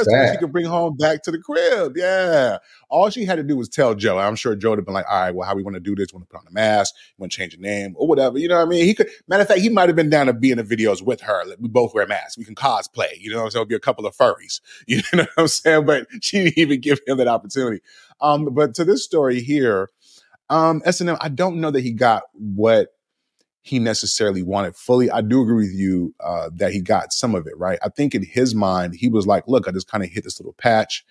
so 0.03 0.32
she 0.32 0.38
could 0.39 0.51
bring 0.51 0.65
home 0.65 0.97
back 0.97 1.23
to 1.23 1.32
the 1.32 1.38
crib, 1.39 1.93
yeah. 1.95 2.57
All 2.89 3.09
she 3.09 3.23
had 3.26 3.36
to 3.38 3.43
do 3.43 3.55
was 3.57 3.69
tell 3.69 3.95
Joe. 3.95 4.17
I'm 4.19 4.36
sure 4.36 4.55
Joe 4.55 4.71
would 4.71 4.80
have 4.80 4.86
been 4.86 4.93
like, 4.93 5.05
"All 5.09 5.19
right, 5.21 5.34
well, 5.34 5.47
how 5.47 5.55
we 5.55 5.63
want 5.63 5.76
to 5.76 5.80
do 5.80 5.95
this? 5.95 6.13
Want 6.13 6.28
to 6.28 6.32
put 6.32 6.39
on 6.41 6.47
a 6.47 6.51
mask? 6.53 6.93
Want 7.17 7.32
to 7.32 7.38
change 7.38 7.55
the 7.55 7.61
name 7.61 7.93
or 7.97 8.07
whatever?" 8.07 8.38
You 8.38 8.47
know 8.47 8.57
what 8.57 8.67
I 8.67 8.69
mean? 8.69 8.86
He 8.86 8.93
could. 8.93 9.09
Matter 9.28 9.41
of 9.41 9.47
fact, 9.47 9.61
he 9.61 9.69
might 9.69 9.89
have 9.89 9.95
been 9.95 10.09
down 10.09 10.28
to 10.28 10.34
be 10.34 10.51
in 10.51 10.57
the 10.57 10.63
videos 10.63 11.01
with 11.01 11.21
her. 11.21 11.43
Like, 11.45 11.57
We 11.59 11.67
both 11.67 11.93
wear 11.93 12.05
masks. 12.07 12.38
We 12.38 12.45
can 12.45 12.55
cosplay. 12.55 13.19
You 13.19 13.32
know, 13.32 13.38
what 13.38 13.45
I'm 13.45 13.51
saying? 13.51 13.61
It'll 13.63 13.69
be 13.69 13.76
a 13.76 13.80
couple 13.80 14.05
of 14.05 14.15
furries. 14.15 14.59
You 14.88 14.97
know 15.13 15.23
what 15.23 15.30
I'm 15.38 15.47
saying? 15.47 15.86
But 15.86 16.07
she 16.21 16.43
didn't 16.43 16.57
even 16.57 16.80
give 16.82 16.99
him 17.07 17.17
that 17.17 17.28
opportunity. 17.28 17.82
Um, 18.22 18.45
but 18.53 18.74
to 18.76 18.86
this 18.86 19.03
story 19.03 19.41
here, 19.41 19.89
um, 20.49 20.82
S&M, 20.86 21.18
I 21.20 21.30
don't 21.30 21.59
know 21.59 21.72
that 21.72 21.82
he 21.82 21.91
got 21.91 22.24
what 22.34 22.89
he 23.66 23.80
necessarily 23.80 24.43
wanted 24.43 24.76
fully. 24.76 25.09
I 25.09 25.22
do 25.22 25.41
agree 25.41 25.66
with 25.66 25.74
you 25.74 26.13
uh, 26.20 26.51
that 26.53 26.72
he 26.72 26.82
got 26.82 27.11
some 27.11 27.34
of 27.34 27.47
it, 27.47 27.57
right? 27.57 27.80
I 27.82 27.89
think 27.89 28.13
in 28.13 28.24
his 28.24 28.53
mind, 28.53 28.93
he 28.93 29.09
was 29.09 29.26
like, 29.26 29.47
look, 29.47 29.68
I 29.68 29.72
just 29.72 29.89
kind 29.89 30.03
of 30.03 30.11
hit 30.11 30.24
this 30.24 30.39
little 30.39 30.53
patch. 30.53 31.03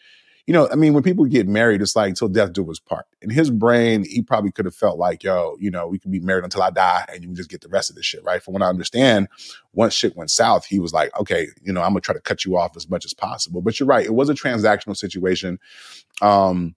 You 0.46 0.54
know, 0.54 0.68
I 0.70 0.76
mean, 0.76 0.94
when 0.94 1.02
people 1.02 1.24
get 1.24 1.48
married, 1.48 1.82
it's 1.82 1.96
like 1.96 2.14
till 2.14 2.28
death 2.28 2.52
do 2.52 2.70
us 2.70 2.78
part. 2.78 3.06
In 3.22 3.30
his 3.30 3.50
brain, 3.50 4.04
he 4.04 4.22
probably 4.22 4.52
could 4.52 4.66
have 4.66 4.74
felt 4.74 4.98
like, 4.98 5.24
yo, 5.24 5.56
you 5.58 5.68
know, 5.68 5.88
we 5.88 5.98
can 5.98 6.12
be 6.12 6.20
married 6.20 6.44
until 6.44 6.62
I 6.62 6.70
die 6.70 7.04
and 7.08 7.22
you 7.22 7.28
can 7.28 7.34
just 7.34 7.50
get 7.50 7.60
the 7.60 7.68
rest 7.68 7.90
of 7.90 7.96
this 7.96 8.06
shit, 8.06 8.22
right? 8.22 8.40
From 8.40 8.54
what 8.54 8.62
I 8.62 8.68
understand, 8.68 9.26
once 9.72 9.92
shit 9.94 10.16
went 10.16 10.30
south, 10.30 10.64
he 10.66 10.78
was 10.78 10.92
like, 10.92 11.18
okay, 11.18 11.48
you 11.60 11.72
know, 11.72 11.80
I'm 11.80 11.90
gonna 11.90 12.02
try 12.02 12.14
to 12.14 12.20
cut 12.20 12.44
you 12.44 12.56
off 12.56 12.76
as 12.76 12.88
much 12.88 13.04
as 13.04 13.14
possible. 13.14 13.62
But 13.62 13.80
you're 13.80 13.88
right, 13.88 14.06
it 14.06 14.14
was 14.14 14.28
a 14.28 14.34
transactional 14.34 14.96
situation. 14.96 15.58
Um, 16.22 16.76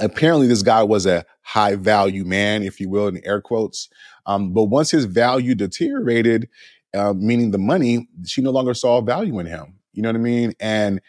apparently 0.00 0.46
this 0.46 0.62
guy 0.62 0.82
was 0.82 1.06
a 1.06 1.24
high 1.42 1.76
value 1.76 2.24
man, 2.24 2.62
if 2.62 2.80
you 2.80 2.88
will, 2.88 3.08
in 3.08 3.24
air 3.24 3.40
quotes. 3.40 3.88
Um, 4.26 4.52
but 4.52 4.64
once 4.64 4.90
his 4.90 5.04
value 5.04 5.54
deteriorated, 5.54 6.48
uh, 6.94 7.12
meaning 7.14 7.50
the 7.50 7.58
money, 7.58 8.08
she 8.24 8.42
no 8.42 8.50
longer 8.50 8.74
saw 8.74 9.00
value 9.00 9.38
in 9.38 9.46
him. 9.46 9.74
You 9.92 10.02
know 10.02 10.08
what 10.10 10.16
I 10.16 10.20
mean? 10.20 10.52
And 10.60 11.00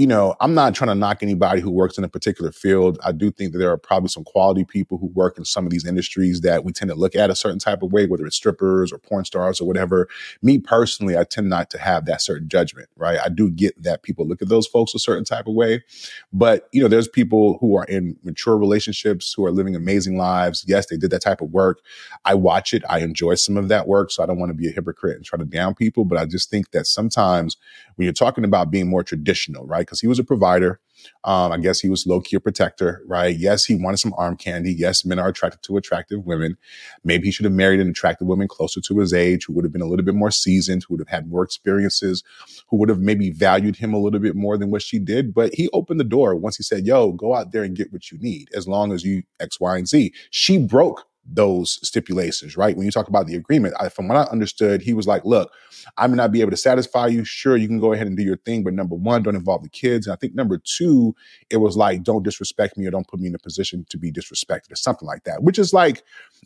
you 0.00 0.06
know, 0.06 0.34
I'm 0.40 0.54
not 0.54 0.74
trying 0.74 0.88
to 0.88 0.94
knock 0.94 1.22
anybody 1.22 1.60
who 1.60 1.70
works 1.70 1.98
in 1.98 2.04
a 2.04 2.08
particular 2.08 2.52
field. 2.52 2.98
I 3.04 3.12
do 3.12 3.30
think 3.30 3.52
that 3.52 3.58
there 3.58 3.70
are 3.70 3.76
probably 3.76 4.08
some 4.08 4.24
quality 4.24 4.64
people 4.64 4.96
who 4.96 5.08
work 5.08 5.36
in 5.36 5.44
some 5.44 5.66
of 5.66 5.70
these 5.70 5.84
industries 5.84 6.40
that 6.40 6.64
we 6.64 6.72
tend 6.72 6.90
to 6.90 6.94
look 6.94 7.14
at 7.14 7.28
a 7.28 7.34
certain 7.34 7.58
type 7.58 7.82
of 7.82 7.92
way, 7.92 8.06
whether 8.06 8.24
it's 8.24 8.34
strippers 8.34 8.94
or 8.94 8.98
porn 8.98 9.26
stars 9.26 9.60
or 9.60 9.66
whatever. 9.66 10.08
Me 10.40 10.56
personally, 10.56 11.18
I 11.18 11.24
tend 11.24 11.50
not 11.50 11.68
to 11.72 11.78
have 11.78 12.06
that 12.06 12.22
certain 12.22 12.48
judgment, 12.48 12.88
right? 12.96 13.18
I 13.22 13.28
do 13.28 13.50
get 13.50 13.82
that 13.82 14.02
people 14.02 14.26
look 14.26 14.40
at 14.40 14.48
those 14.48 14.66
folks 14.66 14.94
a 14.94 14.98
certain 14.98 15.26
type 15.26 15.46
of 15.46 15.52
way. 15.52 15.84
But, 16.32 16.70
you 16.72 16.80
know, 16.80 16.88
there's 16.88 17.06
people 17.06 17.58
who 17.60 17.76
are 17.76 17.84
in 17.84 18.16
mature 18.24 18.56
relationships 18.56 19.34
who 19.34 19.44
are 19.44 19.52
living 19.52 19.76
amazing 19.76 20.16
lives. 20.16 20.64
Yes, 20.66 20.86
they 20.86 20.96
did 20.96 21.10
that 21.10 21.20
type 21.20 21.42
of 21.42 21.50
work. 21.50 21.82
I 22.24 22.36
watch 22.36 22.72
it. 22.72 22.82
I 22.88 23.00
enjoy 23.00 23.34
some 23.34 23.58
of 23.58 23.68
that 23.68 23.86
work. 23.86 24.12
So 24.12 24.22
I 24.22 24.26
don't 24.26 24.38
want 24.38 24.48
to 24.48 24.54
be 24.54 24.66
a 24.66 24.72
hypocrite 24.72 25.16
and 25.16 25.26
try 25.26 25.38
to 25.38 25.44
down 25.44 25.74
people. 25.74 26.06
But 26.06 26.16
I 26.16 26.24
just 26.24 26.48
think 26.48 26.70
that 26.70 26.86
sometimes 26.86 27.58
when 28.00 28.06
you're 28.06 28.14
talking 28.14 28.44
about 28.44 28.70
being 28.70 28.88
more 28.88 29.04
traditional, 29.04 29.66
right? 29.66 29.80
Because 29.80 30.00
he 30.00 30.06
was 30.06 30.18
a 30.18 30.24
provider. 30.24 30.80
Um, 31.24 31.52
I 31.52 31.58
guess 31.58 31.80
he 31.80 31.90
was 31.90 32.06
low 32.06 32.22
key 32.22 32.36
a 32.36 32.40
protector, 32.40 33.02
right? 33.06 33.36
Yes, 33.36 33.66
he 33.66 33.74
wanted 33.74 33.98
some 33.98 34.14
arm 34.16 34.38
candy. 34.38 34.72
Yes, 34.72 35.04
men 35.04 35.18
are 35.18 35.28
attracted 35.28 35.62
to 35.64 35.76
attractive 35.76 36.24
women. 36.24 36.56
Maybe 37.04 37.26
he 37.26 37.30
should 37.30 37.44
have 37.44 37.52
married 37.52 37.78
an 37.78 37.90
attractive 37.90 38.26
woman 38.26 38.48
closer 38.48 38.80
to 38.80 38.98
his 39.00 39.12
age 39.12 39.44
who 39.44 39.52
would 39.52 39.66
have 39.66 39.72
been 39.72 39.82
a 39.82 39.86
little 39.86 40.04
bit 40.04 40.14
more 40.14 40.30
seasoned, 40.30 40.82
who 40.88 40.94
would 40.94 41.00
have 41.02 41.14
had 41.14 41.28
more 41.28 41.44
experiences, 41.44 42.24
who 42.70 42.78
would 42.78 42.88
have 42.88 43.00
maybe 43.00 43.28
valued 43.28 43.76
him 43.76 43.92
a 43.92 43.98
little 43.98 44.18
bit 44.18 44.34
more 44.34 44.56
than 44.56 44.70
what 44.70 44.80
she 44.80 44.98
did. 44.98 45.34
But 45.34 45.52
he 45.54 45.68
opened 45.74 46.00
the 46.00 46.04
door 46.04 46.34
once 46.34 46.56
he 46.56 46.62
said, 46.62 46.86
Yo, 46.86 47.12
go 47.12 47.34
out 47.34 47.52
there 47.52 47.64
and 47.64 47.76
get 47.76 47.92
what 47.92 48.10
you 48.10 48.16
need 48.16 48.48
as 48.54 48.66
long 48.66 48.92
as 48.92 49.04
you 49.04 49.24
X, 49.40 49.60
Y, 49.60 49.76
and 49.76 49.86
Z. 49.86 50.14
She 50.30 50.56
broke 50.56 51.04
those 51.24 51.78
stipulations, 51.86 52.56
right? 52.56 52.76
When 52.76 52.86
you 52.86 52.92
talk 52.92 53.08
about 53.08 53.26
the 53.26 53.36
agreement, 53.36 53.74
I, 53.78 53.88
from 53.88 54.08
what 54.08 54.16
I 54.16 54.22
understood, 54.30 54.82
he 54.82 54.94
was 54.94 55.06
like, 55.06 55.24
Look, 55.24 55.52
I 55.96 56.06
may 56.06 56.16
not 56.16 56.32
be 56.32 56.40
able 56.40 56.50
to 56.50 56.56
satisfy 56.56 57.06
you. 57.06 57.24
Sure, 57.24 57.56
you 57.56 57.68
can 57.68 57.78
go 57.80 57.92
ahead 57.92 58.06
and 58.06 58.16
do 58.16 58.22
your 58.22 58.36
thing, 58.38 58.64
but 58.64 58.74
number 58.74 58.94
one, 58.94 59.22
don't 59.22 59.36
involve 59.36 59.62
the 59.62 59.68
kids. 59.68 60.06
And 60.06 60.12
I 60.12 60.16
think 60.16 60.34
number 60.34 60.58
two, 60.58 61.14
it 61.50 61.58
was 61.58 61.76
like, 61.76 62.02
don't 62.02 62.22
disrespect 62.22 62.76
me 62.76 62.86
or 62.86 62.90
don't 62.90 63.06
put 63.06 63.20
me 63.20 63.28
in 63.28 63.34
a 63.34 63.38
position 63.38 63.86
to 63.90 63.98
be 63.98 64.10
disrespected 64.10 64.72
or 64.72 64.76
something 64.76 65.06
like 65.06 65.24
that, 65.24 65.42
which 65.42 65.58
is 65.58 65.72
like, 65.72 66.02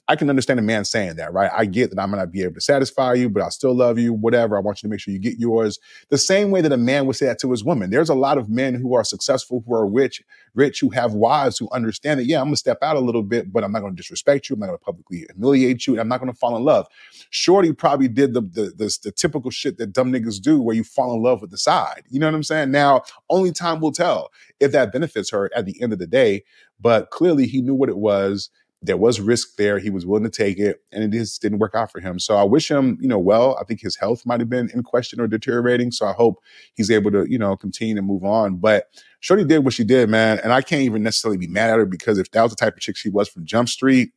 I 0.08 0.16
can 0.16 0.28
understand 0.28 0.58
a 0.58 0.62
man 0.62 0.84
saying 0.84 1.16
that, 1.16 1.32
right? 1.32 1.50
I 1.54 1.64
get 1.64 1.90
that 1.90 1.98
I 1.98 2.06
might 2.06 2.18
not 2.18 2.32
be 2.32 2.42
able 2.42 2.54
to 2.54 2.60
satisfy 2.60 3.14
you, 3.14 3.30
but 3.30 3.42
I 3.42 3.48
still 3.48 3.74
love 3.74 3.98
you, 3.98 4.12
whatever. 4.12 4.56
I 4.56 4.60
want 4.60 4.82
you 4.82 4.88
to 4.88 4.90
make 4.90 5.00
sure 5.00 5.14
you 5.14 5.20
get 5.20 5.38
yours. 5.38 5.78
The 6.10 6.18
same 6.18 6.50
way 6.50 6.60
that 6.60 6.72
a 6.72 6.76
man 6.76 7.06
would 7.06 7.16
say 7.16 7.26
that 7.26 7.38
to 7.40 7.50
his 7.50 7.64
woman. 7.64 7.90
There's 7.90 8.10
a 8.10 8.14
lot 8.14 8.36
of 8.36 8.48
men 8.50 8.74
who 8.74 8.94
are 8.94 9.04
successful, 9.04 9.64
who 9.66 9.74
are 9.74 9.86
rich, 9.86 10.22
rich, 10.54 10.80
who 10.80 10.90
have 10.90 11.14
wives 11.14 11.58
who 11.58 11.68
understand 11.72 12.20
that, 12.20 12.26
yeah, 12.26 12.40
I'm 12.40 12.46
gonna 12.46 12.56
step 12.56 12.78
out 12.82 12.96
a 12.96 13.00
little 13.00 13.22
bit, 13.22 13.52
but 13.52 13.64
I'm 13.64 13.72
not 13.72 13.80
gonna 13.80 13.94
disrespect 13.94 14.50
you. 14.50 14.54
I'm 14.54 14.60
not 14.64 14.68
gonna 14.68 14.78
publicly 14.78 15.26
humiliate 15.30 15.86
you, 15.86 15.94
and 15.94 16.00
I'm 16.00 16.08
not 16.08 16.20
gonna 16.20 16.34
fall 16.34 16.56
in 16.56 16.64
love. 16.64 16.86
Shorty 17.30 17.72
probably 17.72 18.08
did 18.08 18.34
the 18.34 18.40
the, 18.40 18.72
the 18.76 18.98
the 19.04 19.12
typical 19.12 19.50
shit 19.50 19.78
that 19.78 19.92
dumb 19.92 20.12
niggas 20.12 20.40
do 20.40 20.60
where 20.60 20.76
you 20.76 20.84
fall 20.84 21.14
in 21.14 21.22
love 21.22 21.40
with 21.40 21.50
the 21.50 21.58
side. 21.58 22.02
You 22.10 22.20
know 22.20 22.26
what 22.26 22.34
I'm 22.34 22.42
saying? 22.42 22.70
Now, 22.70 23.02
only 23.30 23.52
time 23.52 23.80
will 23.80 23.92
tell 23.92 24.30
if 24.60 24.72
that 24.72 24.92
benefits 24.92 25.30
her 25.30 25.50
at 25.54 25.66
the 25.66 25.80
end 25.82 25.92
of 25.92 25.98
the 25.98 26.06
day. 26.06 26.44
But 26.80 27.10
clearly 27.10 27.46
he 27.46 27.62
knew 27.62 27.74
what 27.74 27.88
it 27.88 27.98
was. 27.98 28.50
There 28.82 28.98
was 28.98 29.18
risk 29.18 29.56
there. 29.56 29.78
He 29.78 29.88
was 29.88 30.04
willing 30.04 30.24
to 30.24 30.30
take 30.30 30.58
it, 30.58 30.82
and 30.92 31.02
it 31.02 31.16
just 31.16 31.40
didn't 31.40 31.58
work 31.58 31.74
out 31.74 31.90
for 31.90 32.00
him. 32.00 32.18
So 32.18 32.36
I 32.36 32.42
wish 32.42 32.70
him, 32.70 32.98
you 33.00 33.08
know, 33.08 33.18
well. 33.18 33.56
I 33.58 33.64
think 33.64 33.80
his 33.80 33.96
health 33.96 34.26
might 34.26 34.40
have 34.40 34.50
been 34.50 34.68
in 34.74 34.82
question 34.82 35.20
or 35.20 35.26
deteriorating. 35.26 35.90
So 35.90 36.06
I 36.06 36.12
hope 36.12 36.38
he's 36.74 36.90
able 36.90 37.10
to, 37.12 37.24
you 37.26 37.38
know, 37.38 37.56
continue 37.56 37.94
to 37.94 38.02
move 38.02 38.24
on. 38.24 38.56
But 38.56 38.88
Shorty 39.20 39.44
did 39.44 39.64
what 39.64 39.72
she 39.72 39.84
did, 39.84 40.10
man, 40.10 40.38
and 40.40 40.52
I 40.52 40.60
can't 40.60 40.82
even 40.82 41.02
necessarily 41.02 41.38
be 41.38 41.46
mad 41.46 41.70
at 41.70 41.78
her 41.78 41.86
because 41.86 42.18
if 42.18 42.30
that 42.32 42.42
was 42.42 42.52
the 42.52 42.56
type 42.56 42.74
of 42.74 42.80
chick 42.80 42.96
she 42.96 43.08
was 43.08 43.26
from 43.26 43.46
Jump 43.46 43.70
Street, 43.70 44.10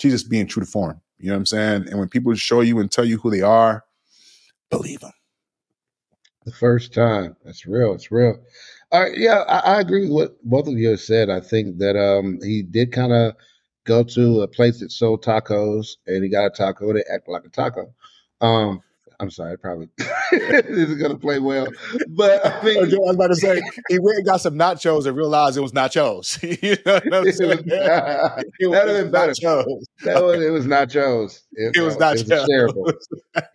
she's 0.00 0.12
just 0.12 0.30
being 0.30 0.46
true 0.46 0.64
to 0.64 0.70
form. 0.70 1.00
You 1.18 1.28
know 1.28 1.34
what 1.34 1.38
I'm 1.38 1.46
saying? 1.46 1.88
And 1.88 1.98
when 1.98 2.08
people 2.08 2.34
show 2.34 2.60
you 2.60 2.78
and 2.80 2.90
tell 2.90 3.04
you 3.04 3.18
who 3.18 3.30
they 3.30 3.42
are, 3.42 3.84
believe 4.70 5.00
them. 5.00 5.12
The 6.44 6.52
first 6.52 6.92
time. 6.92 7.36
That's 7.44 7.64
real. 7.64 7.94
It's 7.94 8.10
real. 8.10 8.38
All 8.92 9.02
right. 9.02 9.16
Yeah, 9.16 9.44
I, 9.48 9.76
I 9.76 9.80
agree 9.80 10.02
with 10.02 10.12
what 10.12 10.44
both 10.44 10.68
of 10.68 10.74
you 10.74 10.90
have 10.90 11.00
said. 11.00 11.30
I 11.30 11.40
think 11.40 11.78
that 11.78 11.96
um 11.96 12.38
he 12.42 12.62
did 12.62 12.92
kind 12.92 13.12
of 13.12 13.34
go 13.84 14.02
to 14.02 14.42
a 14.42 14.48
place 14.48 14.80
that 14.80 14.92
sold 14.92 15.24
tacos 15.24 15.96
and 16.06 16.22
he 16.22 16.28
got 16.28 16.46
a 16.46 16.50
taco 16.50 16.92
that 16.92 17.10
acted 17.10 17.30
like 17.30 17.44
a 17.44 17.48
taco. 17.48 17.94
Um, 18.40 18.82
I'm 19.20 19.30
sorry, 19.30 19.56
probably 19.58 19.88
isn't 20.32 20.98
gonna 20.98 21.18
play 21.18 21.38
well. 21.38 21.66
But 22.10 22.44
I 22.44 22.62
mean, 22.64 22.78
I 22.78 22.86
was 22.86 23.14
about 23.14 23.28
to 23.28 23.36
say 23.36 23.62
he 23.88 23.98
went 23.98 24.18
and 24.18 24.26
got 24.26 24.40
some 24.40 24.54
nachos 24.54 25.06
and 25.06 25.16
realized 25.16 25.56
it 25.56 25.60
was 25.60 25.72
nachos. 25.72 26.42
you 26.62 26.76
know 26.84 26.94
what 26.94 27.06
I'm 27.06 27.12
it 27.12 27.26
was, 27.26 27.36
saying? 27.36 27.62
that 27.66 28.44
would 28.60 28.74
have 28.88 29.04
been 29.04 29.10
better. 29.10 29.32
nachos. 29.32 29.82
That 30.04 30.22
was, 30.24 30.42
it 30.42 30.50
was 30.50 30.66
nachos. 30.66 31.40
It, 31.52 31.76
It 31.76 31.80
was 31.82 31.96
uh, 32.00 32.06
it 32.06 32.12
was 32.12 32.24
nachos. 32.24 32.72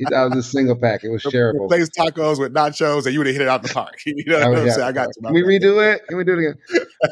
thought 0.10 0.26
it 0.26 0.36
was 0.36 0.46
a 0.46 0.50
single 0.50 0.76
pack. 0.76 1.04
It 1.04 1.10
was 1.10 1.24
shareable. 1.24 1.66
Replace 1.66 1.90
tacos 1.90 2.40
with 2.40 2.54
nachos, 2.54 3.06
and 3.06 3.14
you 3.14 3.20
would 3.20 3.28
have 3.28 3.36
hit 3.36 3.42
it 3.42 3.48
out 3.48 3.64
the 3.64 3.70
park. 3.70 3.96
You 4.06 4.24
know 4.26 4.40
I 4.40 4.50
what 4.50 4.60
I'm 4.60 4.70
saying? 4.70 4.82
I 4.88 4.92
got 4.92 5.08
you. 5.16 5.22
Can 5.24 5.34
we 5.34 5.44
redo 5.44 5.94
it? 5.94 6.08
Can 6.08 6.18
we 6.18 6.24
do 6.24 6.34
it 6.34 6.40
again? 6.40 6.56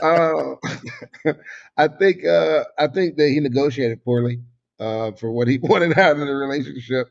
Uh, 0.01 1.33
I 1.77 1.87
think 1.87 2.25
uh, 2.25 2.63
I 2.77 2.87
think 2.87 3.17
that 3.17 3.29
he 3.29 3.39
negotiated 3.39 4.03
poorly 4.03 4.41
uh, 4.79 5.11
for 5.13 5.31
what 5.31 5.47
he 5.47 5.57
wanted 5.57 5.97
out 5.97 6.13
of 6.13 6.19
the 6.19 6.33
relationship. 6.33 7.09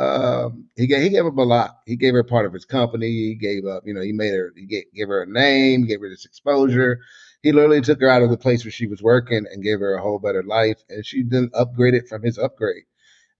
Um, 0.00 0.68
he 0.76 0.88
gave 0.88 1.02
he 1.02 1.10
gave 1.10 1.26
up 1.26 1.38
a 1.38 1.42
lot. 1.42 1.78
He 1.86 1.96
gave 1.96 2.14
her 2.14 2.24
part 2.24 2.46
of 2.46 2.54
his 2.54 2.66
company. 2.66 3.08
He 3.08 3.36
gave 3.36 3.66
up, 3.66 3.84
you 3.86 3.94
know, 3.94 4.02
he 4.02 4.12
made 4.14 4.34
her 4.34 4.52
he 4.56 4.66
gave, 4.66 4.84
gave 4.94 5.08
her 5.08 5.22
a 5.24 5.26
name, 5.28 5.86
gave 5.86 6.00
her 6.02 6.10
this 6.10 6.26
exposure. 6.26 7.00
He 7.42 7.52
literally 7.52 7.82
took 7.82 8.00
her 8.02 8.10
out 8.10 8.22
of 8.22 8.30
the 8.30 8.38
place 8.38 8.64
where 8.64 8.72
she 8.72 8.88
was 8.88 9.02
working 9.02 9.46
and 9.52 9.64
gave 9.64 9.80
her 9.80 9.94
a 9.96 10.02
whole 10.02 10.20
better 10.20 10.44
life. 10.44 10.78
And 10.90 11.06
she 11.06 11.24
then 11.24 11.50
upgraded 11.50 12.08
from 12.08 12.24
his 12.24 12.38
upgrade. 12.38 12.84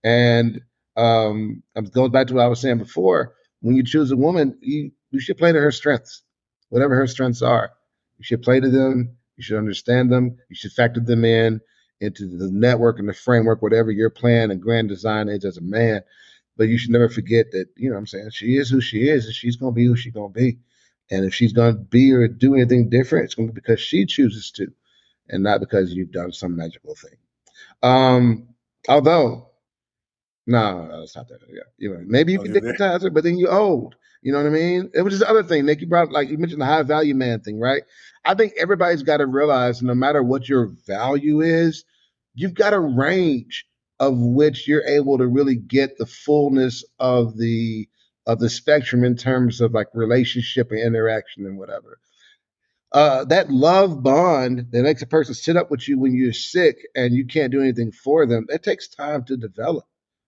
And 0.05 0.61
um, 0.97 1.63
I'm 1.77 1.87
going 1.87 2.13
back 2.13 2.29
to 2.29 2.35
what 2.35 2.45
I 2.45 2.49
was 2.49 2.61
saying 2.61 2.79
before. 2.79 3.35
When 3.63 3.77
you 3.77 3.85
choose 3.85 4.13
a 4.13 4.17
woman, 4.17 4.59
you 4.63 4.93
you 5.13 5.21
should 5.21 5.39
play 5.39 5.53
to 5.53 5.61
her 5.61 5.73
strengths. 5.73 6.23
whatever 6.71 6.97
her 6.97 7.09
strengths 7.09 7.43
are. 7.43 7.73
You 8.19 8.25
should 8.25 8.43
play 8.43 8.61
to 8.61 8.71
them. 8.71 9.17
You 9.37 9.45
should 9.45 9.59
understand 9.59 10.13
them. 10.13 10.39
You 10.51 10.57
should 10.57 10.73
factor 10.73 11.01
them 11.01 11.25
in 11.25 11.61
into 12.01 12.27
the 12.27 12.51
network 12.53 12.99
and 12.99 13.09
the 13.09 13.15
framework, 13.15 13.63
whatever 13.63 13.91
your 13.91 14.11
plan 14.11 14.51
and 14.51 14.63
grand 14.63 14.89
design 14.91 15.29
is 15.29 15.45
as 15.45 15.59
a 15.59 15.63
man. 15.63 16.03
But 16.61 16.69
you 16.69 16.79
should 16.79 16.93
never 16.93 17.11
forget 17.11 17.53
that, 17.53 17.69
you 17.79 17.91
know 17.91 17.97
what 17.97 18.03
I'm 18.03 18.09
saying? 18.09 18.31
She 18.33 18.59
is 18.59 18.71
who 18.71 18.83
she 18.83 19.09
is 19.09 19.27
and 19.27 19.35
she's 19.35 19.57
going 19.57 19.75
to 19.75 19.77
be 19.77 19.87
who 19.87 19.97
she's 19.97 20.15
going 20.15 20.33
to 20.35 20.41
be. 20.41 20.61
And 21.11 21.27
if 21.27 21.35
she's 21.35 21.55
going 21.55 21.75
to 21.75 21.81
be 21.81 22.13
or 22.13 22.29
do 22.29 22.55
anything 22.55 22.91
different, 22.91 23.27
it's 23.27 23.35
going 23.37 23.49
to 23.49 23.55
be 23.55 23.61
because 23.61 23.81
she 23.81 24.07
chooses 24.07 24.53
to 24.53 24.69
and 25.31 25.43
not 25.45 25.61
because 25.61 25.95
you've 25.95 26.13
done 26.13 26.33
some 26.33 26.57
magical 26.57 26.97
thing. 26.97 27.17
Um, 27.83 28.49
although, 28.89 29.51
no, 30.47 30.87
no, 30.87 31.01
that's 31.01 31.17
not 31.17 31.29
that. 31.29 31.41
Yeah, 31.49 31.63
you 31.79 31.93
know, 31.95 32.03
maybe 32.07 32.33
you 32.33 32.41
Oh, 32.41 32.43
can 32.43 32.53
digitize 32.53 33.05
it, 33.05 33.15
but 33.15 33.25
then 33.25 33.39
you're 33.39 33.53
old. 33.53 33.97
You 34.23 34.33
know 34.33 34.39
what 34.39 34.49
I 34.49 34.51
mean? 34.51 34.91
It 34.95 35.03
was 35.03 35.15
just 35.15 35.23
the 35.23 35.31
other 35.31 35.45
thing. 35.45 35.67
Nic, 35.67 35.81
you 35.81 35.89
brought 35.89 36.13
like 36.13 36.29
you 36.31 36.39
mentioned 36.39 36.63
the 36.63 36.67
high 36.67 36.83
value 36.83 37.15
man 37.15 37.41
thing, 37.41 37.61
right? 37.61 37.85
I 38.25 38.35
think 38.35 38.55
everybody's 38.59 39.03
got 39.03 39.19
to 39.19 39.27
realize 39.27 39.83
no 39.83 39.95
matter 39.95 40.23
what 40.23 40.49
your 40.49 40.67
value 40.87 41.41
is, 41.41 41.85
you've 42.35 42.55
got 42.55 42.75
a 42.75 42.81
range 42.81 43.67
of 44.01 44.19
which 44.19 44.69
you're 44.69 44.87
able 44.87 45.19
to 45.19 45.29
really 45.29 45.57
get 45.57 45.99
the 45.99 46.07
fullness 46.07 46.85
of 47.01 47.39
the 47.39 47.89
of 48.27 48.41
the 48.41 48.51
spectrum 48.51 49.05
in 49.05 49.17
terms 49.17 49.63
of 49.63 49.75
like 49.75 49.89
relationship 49.95 50.73
and 50.73 50.81
interaction 50.81 51.47
and 51.47 51.59
whatever 51.59 52.01
uh, 52.93 53.25
that 53.27 53.51
love 53.51 54.03
bond 54.03 54.69
that 54.73 54.83
makes 54.83 55.03
a 55.03 55.07
person 55.07 55.35
sit 55.35 55.57
up 55.57 55.71
with 55.71 55.89
you 55.89 56.01
when 56.01 56.15
you're 56.15 56.35
sick 56.35 56.79
and 56.97 57.15
you 57.15 57.27
can't 57.27 57.53
do 57.53 57.63
anything 57.63 57.93
for 57.93 58.27
them, 58.27 58.47
that 58.51 58.65
takes 58.65 58.89
time 58.89 59.25
to 59.25 59.39
develop, 59.39 59.87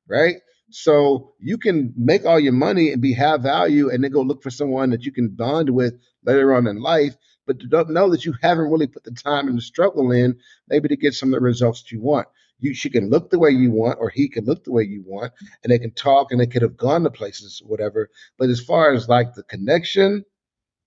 right? 0.09 0.37
So 0.70 1.35
you 1.41 1.59
can 1.59 1.95
make 1.99 2.27
all 2.27 2.41
your 2.41 2.55
money 2.55 2.93
and 2.93 3.03
be 3.03 3.14
high 3.14 3.39
value 3.39 3.91
and 3.91 4.05
then 4.05 4.12
go 4.12 4.23
look 4.23 4.45
for 4.45 4.53
someone 4.53 4.93
that 4.93 5.05
you 5.05 5.12
can 5.12 5.31
bond 5.31 5.70
with 5.70 5.97
later 6.25 6.55
on 6.55 6.68
in 6.68 6.81
life, 6.81 7.16
but 7.49 7.59
don't 7.68 7.91
know 7.91 8.12
that 8.12 8.27
you 8.27 8.35
haven't 8.43 8.70
really 8.70 8.89
put 8.89 9.05
the 9.05 9.12
time 9.12 9.49
and 9.49 9.59
the 9.59 9.62
struggle 9.62 10.12
in 10.12 10.39
maybe 10.68 10.89
to 10.89 10.97
get 10.97 11.14
some 11.14 11.31
of 11.35 11.41
the 11.41 11.45
results 11.45 11.83
that 11.83 11.93
you 11.93 12.01
want. 12.03 12.29
You 12.62 12.74
she 12.74 12.90
can 12.90 13.10
look 13.10 13.30
the 13.30 13.40
way 13.40 13.50
you 13.50 13.72
want, 13.72 13.98
or 14.00 14.10
he 14.10 14.28
can 14.28 14.46
look 14.46 14.64
the 14.64 14.72
way 14.72 14.84
you 14.84 15.04
want, 15.06 15.34
and 15.64 15.72
they 15.72 15.80
can 15.80 15.92
talk 15.92 16.32
and 16.32 16.40
they 16.40 16.46
could 16.48 16.62
have 16.62 16.78
gone 16.78 17.04
to 17.04 17.10
places, 17.10 17.62
whatever. 17.66 18.10
But 18.38 18.50
as 18.50 18.60
far 18.60 18.94
as 18.94 19.08
like 19.10 19.34
the 19.34 19.44
connection, 19.44 20.24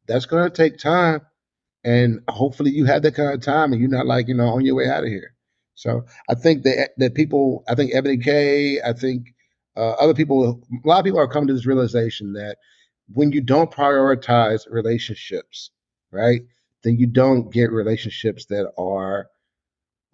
that's 0.08 0.28
gonna 0.28 0.52
take 0.52 0.80
time 0.80 1.22
and 1.86 2.22
hopefully 2.30 2.72
you 2.72 2.86
have 2.86 3.04
that 3.04 3.16
kind 3.16 3.34
of 3.34 3.42
time 3.42 3.74
and 3.74 3.82
you're 3.82 3.92
not 3.92 4.08
like 4.08 4.30
you 4.30 4.36
know 4.36 4.50
on 4.50 4.66
your 4.66 4.76
way 4.76 4.90
out 4.90 5.04
of 5.04 5.10
here 5.10 5.36
so 5.76 6.06
i 6.30 6.36
think 6.36 6.64
that 6.64 6.92
that 6.98 7.16
people 7.16 7.66
i 7.70 7.76
think 7.76 7.96
ebony 7.96 8.20
k 8.20 8.82
i 8.86 8.94
think 8.94 9.30
uh, 9.78 9.94
other 9.94 10.14
people 10.16 10.62
a 10.86 10.88
lot 10.88 11.00
of 11.00 11.06
people 11.06 11.20
are 11.20 11.30
coming 11.30 11.48
to 11.48 11.56
this 11.56 11.68
realization 11.68 12.34
that 12.34 12.58
when 13.14 13.32
you 13.32 13.42
don't 13.42 13.72
prioritize 13.72 14.62
relationships 14.70 15.72
right 16.12 16.44
then 16.84 16.98
you 16.98 17.08
don't 17.08 17.54
get 17.54 17.72
relationships 17.72 18.48
that 18.48 18.72
are 18.78 19.28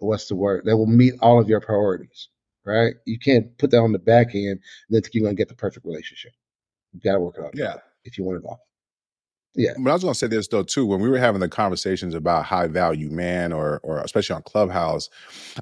what's 0.02 0.28
the 0.28 0.36
word 0.36 0.62
that 0.66 0.76
will 0.76 0.86
meet 0.86 1.14
all 1.22 1.40
of 1.40 1.48
your 1.48 1.60
priorities 1.60 2.28
right 2.66 2.94
you 3.06 3.18
can't 3.18 3.56
put 3.58 3.70
that 3.72 3.80
on 3.80 3.92
the 3.92 3.98
back 3.98 4.34
end 4.34 4.48
and 4.48 4.60
then 4.90 5.02
think 5.02 5.14
you're 5.14 5.24
going 5.24 5.36
to 5.36 5.40
get 5.40 5.48
the 5.48 5.54
perfect 5.56 5.86
relationship 5.86 6.32
you 6.92 7.00
got 7.00 7.14
to 7.14 7.20
work 7.20 7.36
it 7.38 7.44
out 7.44 7.52
Yeah. 7.54 7.76
if 8.04 8.18
you 8.18 8.24
want 8.24 8.38
it 8.38 8.44
all 8.46 8.60
yeah 9.56 9.72
But 9.78 9.90
I 9.90 9.94
was 9.94 10.02
going 10.04 10.14
to 10.14 10.18
say 10.18 10.28
this 10.28 10.48
though 10.48 10.62
too. 10.64 10.86
When 10.86 11.00
we 11.00 11.08
were 11.10 11.18
having 11.18 11.40
the 11.40 11.48
conversations 11.48 12.14
about 12.14 12.44
high 12.46 12.68
value 12.68 13.10
man, 13.10 13.52
or 13.52 13.80
or 13.84 14.00
especially 14.00 14.36
on 14.36 14.42
Clubhouse, 14.42 15.10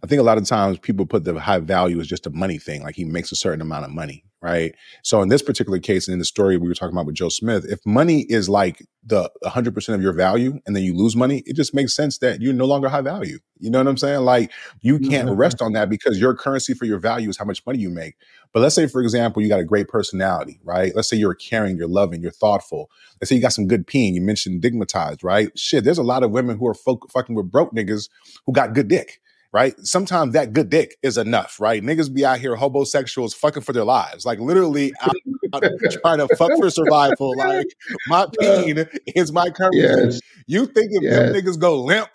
I 0.02 0.06
think 0.06 0.20
a 0.20 0.24
lot 0.24 0.38
of 0.38 0.46
times 0.46 0.78
people 0.78 1.06
put 1.06 1.24
the 1.24 1.38
high 1.40 1.60
value 1.60 2.00
as 2.00 2.08
just 2.08 2.26
a 2.26 2.30
money 2.30 2.58
thing, 2.58 2.82
like 2.84 2.96
he 2.96 3.04
makes 3.04 3.32
a 3.32 3.36
certain 3.36 3.60
amount 3.62 3.86
of 3.86 3.92
money, 3.92 4.24
right? 4.42 4.74
So 5.02 5.22
in 5.22 5.28
this 5.28 5.42
particular 5.42 5.78
case, 5.78 6.08
and 6.08 6.12
in 6.12 6.18
the 6.18 6.24
story 6.24 6.56
we 6.56 6.68
were 6.68 6.74
talking 6.74 6.94
about 6.94 7.06
with 7.06 7.14
Joe 7.14 7.28
Smith, 7.28 7.64
if 7.68 7.84
money 7.84 8.20
is 8.28 8.48
like 8.48 8.86
the 9.04 9.30
100 9.42 9.74
percent 9.74 9.96
of 9.96 10.02
your 10.02 10.12
value, 10.12 10.58
and 10.66 10.74
then 10.76 10.82
you 10.82 10.94
lose 10.94 11.16
money, 11.16 11.42
it 11.46 11.56
just 11.56 11.74
makes 11.74 11.94
sense 11.94 12.18
that 12.18 12.40
you're 12.40 12.52
no 12.52 12.64
longer 12.66 12.88
high 12.88 13.00
value. 13.00 13.38
You 13.58 13.70
know 13.70 13.78
what 13.78 13.88
I'm 13.88 13.96
saying? 13.96 14.20
Like 14.20 14.50
you 14.80 14.98
can't 14.98 15.28
Mhm. 15.28 15.36
rest 15.36 15.60
on 15.62 15.72
that 15.74 15.90
because 15.90 16.18
your 16.18 16.34
currency 16.34 16.74
for 16.74 16.84
your 16.86 16.98
value 16.98 17.28
is 17.28 17.36
how 17.36 17.44
much 17.44 17.64
money 17.66 17.78
you 17.78 17.90
make. 17.90 18.14
But 18.52 18.60
let's 18.60 18.74
say, 18.74 18.86
for 18.86 19.02
example, 19.02 19.42
you 19.42 19.48
got 19.48 19.60
a 19.60 19.64
great 19.64 19.88
personality, 19.88 20.60
right? 20.64 20.94
Let's 20.94 21.08
say 21.08 21.16
you're 21.16 21.34
caring, 21.34 21.76
you're 21.76 21.86
loving, 21.88 22.22
you're 22.22 22.30
thoughtful. 22.30 22.90
Let's 23.20 23.28
say 23.28 23.36
you 23.36 23.42
got 23.42 23.52
some 23.52 23.68
good 23.68 23.86
peen. 23.86 24.14
You 24.14 24.22
mentioned 24.22 24.62
dickmatized, 24.62 25.22
right? 25.22 25.50
Shit, 25.58 25.84
there's 25.84 25.98
a 25.98 26.02
lot 26.02 26.22
of 26.22 26.30
women 26.30 26.56
who 26.58 26.66
are 26.66 26.74
fuck, 26.74 27.10
fucking 27.10 27.34
with 27.34 27.50
broke 27.50 27.72
niggas 27.74 28.08
who 28.46 28.52
got 28.52 28.74
good 28.74 28.88
dick, 28.88 29.20
right? 29.52 29.74
Sometimes 29.80 30.32
that 30.34 30.52
good 30.52 30.70
dick 30.70 30.96
is 31.02 31.18
enough, 31.18 31.58
right? 31.60 31.82
Niggas 31.82 32.12
be 32.12 32.24
out 32.24 32.38
here 32.38 32.56
homosexuals 32.56 33.34
fucking 33.34 33.62
for 33.62 33.72
their 33.72 33.84
lives, 33.84 34.24
like 34.24 34.38
literally 34.38 34.92
out, 35.02 35.14
out 35.52 35.64
trying 36.02 36.18
to 36.18 36.28
fuck 36.36 36.52
for 36.58 36.70
survival. 36.70 37.36
Like 37.36 37.66
my 38.08 38.22
uh, 38.22 38.30
peen 38.40 38.86
is 39.14 39.32
my 39.32 39.50
currency. 39.50 39.78
yes 39.78 40.20
You 40.46 40.66
think 40.66 40.90
if 40.92 41.02
yes 41.02 41.32
them 41.32 41.34
niggas 41.34 41.58
go 41.58 41.82
limp, 41.82 42.08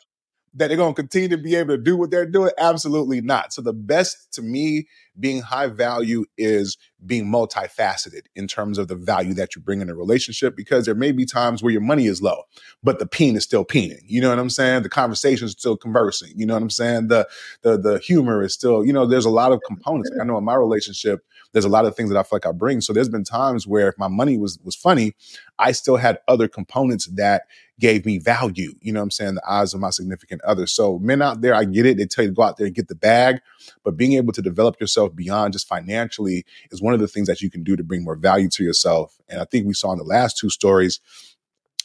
that 0.55 0.67
they're 0.69 0.77
going 0.77 0.93
to 0.93 1.01
continue 1.01 1.29
to 1.29 1.37
be 1.37 1.55
able 1.55 1.75
to 1.75 1.81
do 1.81 1.97
what 1.97 2.11
they're 2.11 2.25
doing? 2.25 2.51
Absolutely 2.57 3.21
not. 3.21 3.53
So 3.53 3.61
the 3.61 3.73
best 3.73 4.33
to 4.33 4.41
me 4.41 4.87
being 5.19 5.41
high 5.41 5.67
value 5.67 6.25
is 6.37 6.77
being 7.05 7.25
multifaceted 7.25 8.21
in 8.35 8.47
terms 8.47 8.77
of 8.77 8.87
the 8.87 8.95
value 8.95 9.33
that 9.33 9.55
you 9.55 9.61
bring 9.61 9.81
in 9.81 9.89
a 9.89 9.95
relationship 9.95 10.55
because 10.55 10.85
there 10.85 10.95
may 10.95 11.11
be 11.11 11.25
times 11.25 11.61
where 11.61 11.71
your 11.71 11.81
money 11.81 12.05
is 12.05 12.21
low, 12.21 12.43
but 12.83 12.99
the 12.99 13.05
peen 13.05 13.35
is 13.35 13.43
still 13.43 13.63
peening. 13.63 14.01
You 14.07 14.21
know 14.21 14.29
what 14.29 14.39
I'm 14.39 14.49
saying? 14.49 14.83
The 14.83 14.89
conversation 14.89 15.45
is 15.45 15.51
still 15.51 15.77
conversing. 15.77 16.31
You 16.35 16.45
know 16.45 16.53
what 16.53 16.63
I'm 16.63 16.69
saying? 16.69 17.07
The 17.07 17.27
the 17.61 17.77
the 17.77 17.99
humor 17.99 18.41
is 18.41 18.53
still, 18.53 18.85
you 18.85 18.93
know, 18.93 19.05
there's 19.05 19.25
a 19.25 19.29
lot 19.29 19.51
of 19.51 19.61
components. 19.65 20.11
I 20.19 20.23
know 20.25 20.37
in 20.37 20.43
my 20.43 20.55
relationship, 20.55 21.23
there's 21.55 21.65
a 21.65 21.69
lot 21.69 21.85
of 21.85 21.95
things 21.95 22.09
that 22.09 22.19
I 22.19 22.23
feel 22.23 22.31
like 22.33 22.45
I 22.45 22.51
bring. 22.51 22.81
So 22.81 22.91
there's 22.91 23.07
been 23.07 23.23
times 23.23 23.65
where 23.65 23.87
if 23.87 23.97
my 23.97 24.09
money 24.09 24.37
was 24.37 24.59
was 24.65 24.75
funny, 24.75 25.15
I 25.57 25.71
still 25.71 25.95
had 25.95 26.19
other 26.27 26.49
components 26.49 27.05
that 27.15 27.43
gave 27.79 28.05
me 28.05 28.19
value. 28.19 28.73
You 28.81 28.91
know 28.91 28.99
what 28.99 29.05
I'm 29.05 29.11
saying? 29.11 29.35
The 29.35 29.49
eyes 29.49 29.73
of 29.73 29.79
my 29.79 29.89
significant 29.89 30.41
other. 30.43 30.67
So 30.67 30.99
men 30.99 31.21
out 31.21 31.39
there, 31.39 31.55
I 31.55 31.63
get 31.63 31.85
it. 31.85 31.95
They 31.97 32.07
tell 32.07 32.25
you 32.25 32.31
to 32.31 32.35
go 32.35 32.43
out 32.43 32.57
there 32.57 32.67
and 32.67 32.75
get 32.75 32.89
the 32.89 32.95
bag, 32.95 33.39
but 33.85 33.95
being 33.95 34.13
able 34.13 34.33
to 34.33 34.41
develop 34.41 34.81
yourself 34.81 35.15
beyond 35.15 35.53
just 35.53 35.67
financially 35.67 36.45
is 36.71 36.81
one 36.81 36.93
of 36.93 36.99
the 36.99 37.07
things 37.07 37.27
that 37.27 37.41
you 37.41 37.49
can 37.49 37.63
do 37.63 37.77
to 37.77 37.83
bring 37.83 38.03
more 38.03 38.17
value 38.17 38.49
to 38.49 38.63
yourself. 38.63 39.17
And 39.29 39.39
I 39.39 39.45
think 39.45 39.65
we 39.65 39.73
saw 39.73 39.93
in 39.93 39.97
the 39.97 40.03
last 40.03 40.37
two 40.37 40.49
stories 40.49 40.99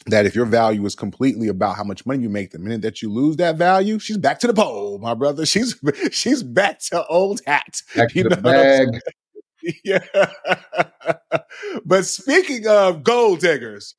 that 0.07 0.25
if 0.25 0.35
your 0.35 0.45
value 0.45 0.85
is 0.85 0.95
completely 0.95 1.47
about 1.47 1.77
how 1.77 1.83
much 1.83 2.05
money 2.05 2.23
you 2.23 2.29
make, 2.29 2.51
the 2.51 2.59
minute 2.59 2.81
that 2.81 3.01
you 3.01 3.11
lose 3.11 3.37
that 3.37 3.55
value, 3.55 3.99
she's 3.99 4.17
back 4.17 4.39
to 4.39 4.47
the 4.47 4.53
pole, 4.53 4.99
my 4.99 5.13
brother. 5.13 5.45
She's 5.45 5.79
she's 6.11 6.43
back 6.43 6.79
to 6.89 7.05
old 7.07 7.41
hat. 7.47 7.81
back 7.95 8.09
to 8.15 8.15
You 8.19 8.23
the 8.23 8.29
know 8.29 8.37
what 8.41 8.57
I'm 8.57 8.67
bag 8.67 8.89
Yeah. 9.83 9.99
but 11.85 12.05
speaking 12.05 12.67
of 12.67 13.03
gold 13.03 13.39
diggers, 13.39 13.95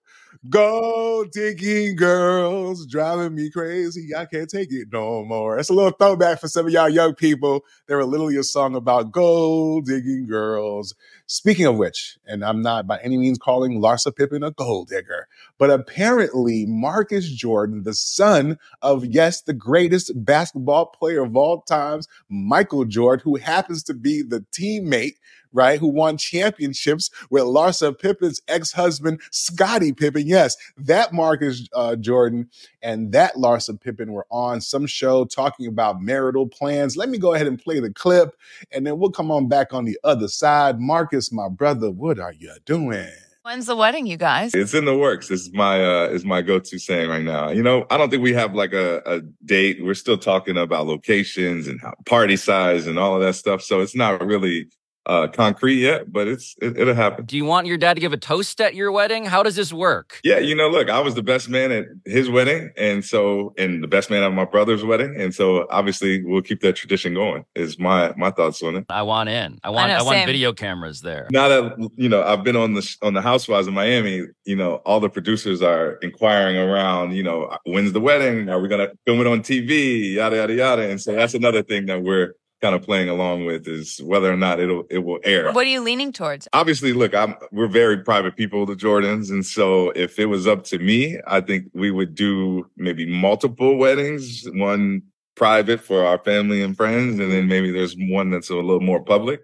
gold 0.48 1.30
digging 1.30 1.94
girls 1.96 2.86
driving 2.86 3.34
me 3.34 3.50
crazy. 3.50 4.14
I 4.16 4.24
can't 4.24 4.48
take 4.48 4.72
it 4.72 4.88
no 4.92 5.24
more. 5.24 5.56
That's 5.56 5.68
a 5.70 5.74
little 5.74 5.92
throwback 5.92 6.40
for 6.40 6.48
some 6.48 6.66
of 6.66 6.72
y'all 6.72 6.88
young 6.88 7.14
people. 7.14 7.64
There 7.86 7.96
were 7.96 8.04
literally 8.04 8.36
a 8.36 8.42
song 8.42 8.74
about 8.74 9.12
gold 9.12 9.86
digging 9.86 10.26
girls. 10.26 10.94
Speaking 11.26 11.66
of 11.66 11.76
which, 11.76 12.18
and 12.26 12.44
I'm 12.44 12.60
not 12.60 12.86
by 12.86 12.98
any 12.98 13.16
means 13.16 13.38
calling 13.38 13.80
Larsa 13.80 14.14
Pippen 14.14 14.42
a 14.42 14.50
gold 14.50 14.88
digger, 14.88 15.28
but 15.58 15.70
apparently 15.70 16.66
Marcus 16.66 17.30
Jordan, 17.30 17.84
the 17.84 17.94
son 17.94 18.58
of, 18.82 19.04
yes, 19.04 19.42
the 19.42 19.54
greatest 19.54 20.12
basketball 20.24 20.86
player 20.86 21.22
of 21.22 21.36
all 21.36 21.62
times, 21.62 22.08
Michael 22.28 22.84
Jordan, 22.84 23.22
who 23.24 23.36
happens 23.36 23.82
to 23.84 23.94
be 23.94 24.22
the 24.22 24.44
teammate 24.52 25.16
right? 25.52 25.78
Who 25.78 25.88
won 25.88 26.16
championships 26.16 27.10
with 27.30 27.44
Larsa 27.44 27.98
Pippen's 27.98 28.40
ex-husband, 28.48 29.20
Scottie 29.30 29.92
Pippen. 29.92 30.26
Yes, 30.26 30.56
that 30.76 31.12
Marcus 31.12 31.68
uh, 31.74 31.96
Jordan 31.96 32.48
and 32.82 33.12
that 33.12 33.34
Larsa 33.34 33.80
Pippen 33.80 34.12
were 34.12 34.26
on 34.30 34.60
some 34.60 34.86
show 34.86 35.24
talking 35.24 35.66
about 35.66 36.00
marital 36.00 36.46
plans. 36.48 36.96
Let 36.96 37.08
me 37.08 37.18
go 37.18 37.34
ahead 37.34 37.46
and 37.46 37.62
play 37.62 37.80
the 37.80 37.92
clip, 37.92 38.36
and 38.70 38.86
then 38.86 38.98
we'll 38.98 39.10
come 39.10 39.30
on 39.30 39.48
back 39.48 39.72
on 39.72 39.84
the 39.84 39.98
other 40.04 40.28
side. 40.28 40.80
Marcus, 40.80 41.32
my 41.32 41.48
brother, 41.48 41.90
what 41.90 42.18
are 42.18 42.32
you 42.32 42.54
doing? 42.64 43.08
When's 43.44 43.66
the 43.66 43.74
wedding, 43.74 44.06
you 44.06 44.16
guys? 44.16 44.54
It's 44.54 44.72
in 44.72 44.84
the 44.84 44.96
works. 44.96 45.28
It's 45.28 45.52
my 45.52 45.84
uh 45.84 46.06
is 46.06 46.24
my 46.24 46.42
go-to 46.42 46.78
saying 46.78 47.10
right 47.10 47.24
now. 47.24 47.50
You 47.50 47.62
know, 47.62 47.86
I 47.90 47.98
don't 47.98 48.08
think 48.08 48.22
we 48.22 48.32
have 48.34 48.54
like 48.54 48.72
a, 48.72 49.02
a 49.04 49.20
date. 49.44 49.82
We're 49.82 49.94
still 49.94 50.16
talking 50.16 50.56
about 50.56 50.86
locations 50.86 51.66
and 51.66 51.80
how 51.80 51.94
party 52.06 52.36
size 52.36 52.86
and 52.86 53.00
all 53.00 53.16
of 53.16 53.20
that 53.22 53.34
stuff. 53.34 53.60
So 53.60 53.80
it's 53.80 53.96
not 53.96 54.24
really 54.24 54.68
uh 55.06 55.28
concrete 55.28 55.76
yet, 55.76 56.12
but 56.12 56.28
it's 56.28 56.54
it, 56.60 56.78
it'll 56.78 56.94
happen. 56.94 57.24
Do 57.24 57.36
you 57.36 57.44
want 57.44 57.66
your 57.66 57.76
dad 57.76 57.94
to 57.94 58.00
give 58.00 58.12
a 58.12 58.16
toast 58.16 58.60
at 58.60 58.74
your 58.74 58.92
wedding? 58.92 59.24
How 59.24 59.42
does 59.42 59.56
this 59.56 59.72
work? 59.72 60.20
Yeah, 60.24 60.38
you 60.38 60.54
know, 60.54 60.68
look, 60.68 60.88
I 60.90 61.00
was 61.00 61.14
the 61.14 61.22
best 61.22 61.48
man 61.48 61.72
at 61.72 61.86
his 62.04 62.30
wedding, 62.30 62.70
and 62.76 63.04
so 63.04 63.54
and 63.58 63.82
the 63.82 63.88
best 63.88 64.10
man 64.10 64.22
at 64.22 64.32
my 64.32 64.44
brother's 64.44 64.84
wedding, 64.84 65.14
and 65.18 65.34
so 65.34 65.66
obviously 65.70 66.24
we'll 66.24 66.42
keep 66.42 66.60
that 66.60 66.76
tradition 66.76 67.14
going. 67.14 67.44
Is 67.54 67.78
my 67.78 68.12
my 68.16 68.30
thoughts 68.30 68.62
on 68.62 68.76
it. 68.76 68.86
I 68.88 69.02
want 69.02 69.28
in. 69.28 69.58
I 69.62 69.70
want. 69.70 69.88
know, 69.88 69.96
I, 69.96 70.02
want 70.02 70.26
video 70.26 70.52
cameras 70.52 71.00
there. 71.00 71.26
Now 71.30 71.48
that 71.48 71.90
you 71.96 72.08
know, 72.08 72.22
I've 72.22 72.44
been 72.44 72.56
on 72.56 72.74
the 72.74 72.96
on 73.02 73.14
the 73.14 73.22
Housewives 73.22 73.66
in 73.66 73.74
Miami. 73.74 74.26
You 74.44 74.56
know, 74.56 74.76
all 74.86 75.00
the 75.00 75.08
producers 75.10 75.62
are 75.62 75.94
inquiring 75.96 76.56
around. 76.56 77.12
You 77.12 77.22
know, 77.22 77.56
when's 77.64 77.92
the 77.92 78.00
wedding? 78.00 78.48
Are 78.48 78.60
we 78.60 78.68
gonna 78.68 78.90
film 79.06 79.20
it 79.20 79.26
on 79.26 79.40
TV? 79.40 80.14
Yada 80.14 80.36
yada 80.36 80.54
yada. 80.54 80.88
And 80.88 81.00
so 81.00 81.12
that's 81.12 81.34
another 81.34 81.62
thing 81.62 81.86
that 81.86 82.02
we're 82.02 82.34
kind 82.62 82.74
of 82.74 82.82
playing 82.82 83.08
along 83.08 83.44
with 83.44 83.66
is 83.66 84.00
whether 84.02 84.32
or 84.32 84.36
not 84.36 84.60
it'll 84.60 84.84
it 84.88 84.98
will 84.98 85.18
air. 85.24 85.52
What 85.52 85.66
are 85.66 85.70
you 85.70 85.80
leaning 85.80 86.12
towards? 86.12 86.48
Obviously, 86.52 86.92
look, 86.92 87.14
I'm 87.14 87.34
we're 87.50 87.66
very 87.66 87.98
private 87.98 88.36
people, 88.36 88.64
the 88.64 88.74
Jordans, 88.74 89.30
and 89.30 89.44
so 89.44 89.90
if 89.90 90.18
it 90.18 90.26
was 90.26 90.46
up 90.46 90.64
to 90.64 90.78
me, 90.78 91.18
I 91.26 91.40
think 91.40 91.66
we 91.74 91.90
would 91.90 92.14
do 92.14 92.70
maybe 92.76 93.04
multiple 93.04 93.76
weddings, 93.76 94.44
one 94.52 95.02
private 95.34 95.80
for 95.80 96.04
our 96.04 96.18
family 96.18 96.62
and 96.62 96.76
friends, 96.76 97.18
and 97.18 97.32
then 97.32 97.48
maybe 97.48 97.72
there's 97.72 97.96
one 97.98 98.30
that's 98.30 98.50
a 98.50 98.54
little 98.54 98.80
more 98.80 99.02
public. 99.02 99.42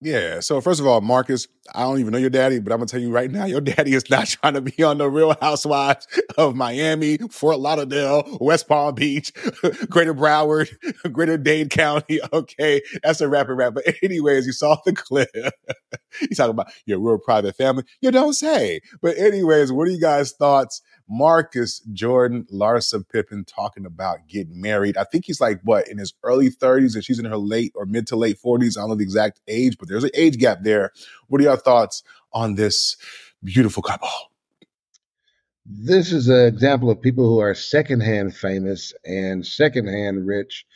Yeah. 0.00 0.38
So 0.40 0.60
first 0.60 0.78
of 0.78 0.86
all, 0.86 1.00
Marcus, 1.00 1.48
I 1.74 1.80
don't 1.82 1.98
even 1.98 2.12
know 2.12 2.18
your 2.18 2.30
daddy, 2.30 2.60
but 2.60 2.72
I'm 2.72 2.78
gonna 2.78 2.86
tell 2.86 3.00
you 3.00 3.10
right 3.10 3.30
now, 3.30 3.46
your 3.46 3.60
daddy 3.62 3.94
is 3.94 4.08
not 4.08 4.28
trying 4.28 4.54
to 4.54 4.60
be 4.60 4.80
on 4.84 4.98
the 4.98 5.10
Real 5.10 5.34
Housewives 5.40 6.06
of 6.36 6.54
Miami, 6.54 7.18
Fort 7.30 7.58
Lauderdale, 7.58 8.38
West 8.40 8.68
Palm 8.68 8.94
Beach, 8.94 9.32
Greater 9.90 10.14
Broward, 10.14 10.68
Greater 11.12 11.36
Dade 11.36 11.70
County. 11.70 12.20
Okay, 12.32 12.80
that's 13.02 13.20
a 13.20 13.28
rapid 13.28 13.54
rap. 13.54 13.74
But 13.74 13.86
anyways, 14.02 14.46
you 14.46 14.52
saw 14.52 14.76
the 14.84 14.92
clip. 14.92 15.30
He's 16.20 16.36
talking 16.36 16.50
about 16.50 16.72
your 16.86 17.00
real 17.00 17.18
private 17.18 17.56
family. 17.56 17.84
You 18.00 18.10
don't 18.10 18.34
say. 18.34 18.80
But 19.02 19.18
anyways, 19.18 19.72
what 19.72 19.88
are 19.88 19.90
you 19.90 20.00
guys' 20.00 20.32
thoughts? 20.32 20.80
Marcus 21.08 21.80
Jordan, 21.92 22.46
Larsa 22.52 23.08
Pippen 23.08 23.44
talking 23.44 23.86
about 23.86 24.26
getting 24.28 24.60
married. 24.60 24.96
I 24.96 25.04
think 25.04 25.24
he's 25.24 25.40
like 25.40 25.60
what 25.62 25.88
in 25.88 25.98
his 25.98 26.12
early 26.22 26.50
30s 26.50 26.94
and 26.94 27.04
she's 27.04 27.18
in 27.18 27.24
her 27.24 27.36
late 27.38 27.72
or 27.74 27.86
mid 27.86 28.06
to 28.08 28.16
late 28.16 28.38
40s. 28.44 28.76
I 28.76 28.82
don't 28.82 28.90
know 28.90 28.94
the 28.96 29.04
exact 29.04 29.40
age, 29.48 29.78
but 29.78 29.88
there's 29.88 30.04
an 30.04 30.10
age 30.14 30.38
gap 30.38 30.58
there. 30.62 30.92
What 31.28 31.40
are 31.40 31.44
your 31.44 31.56
thoughts 31.56 32.02
on 32.32 32.56
this 32.56 32.96
beautiful 33.42 33.82
couple? 33.82 34.10
This 35.64 36.12
is 36.12 36.28
an 36.28 36.46
example 36.46 36.90
of 36.90 37.00
people 37.00 37.28
who 37.28 37.40
are 37.40 37.54
secondhand 37.54 38.34
famous 38.34 38.94
and 39.04 39.46
secondhand 39.46 40.26
rich, 40.26 40.66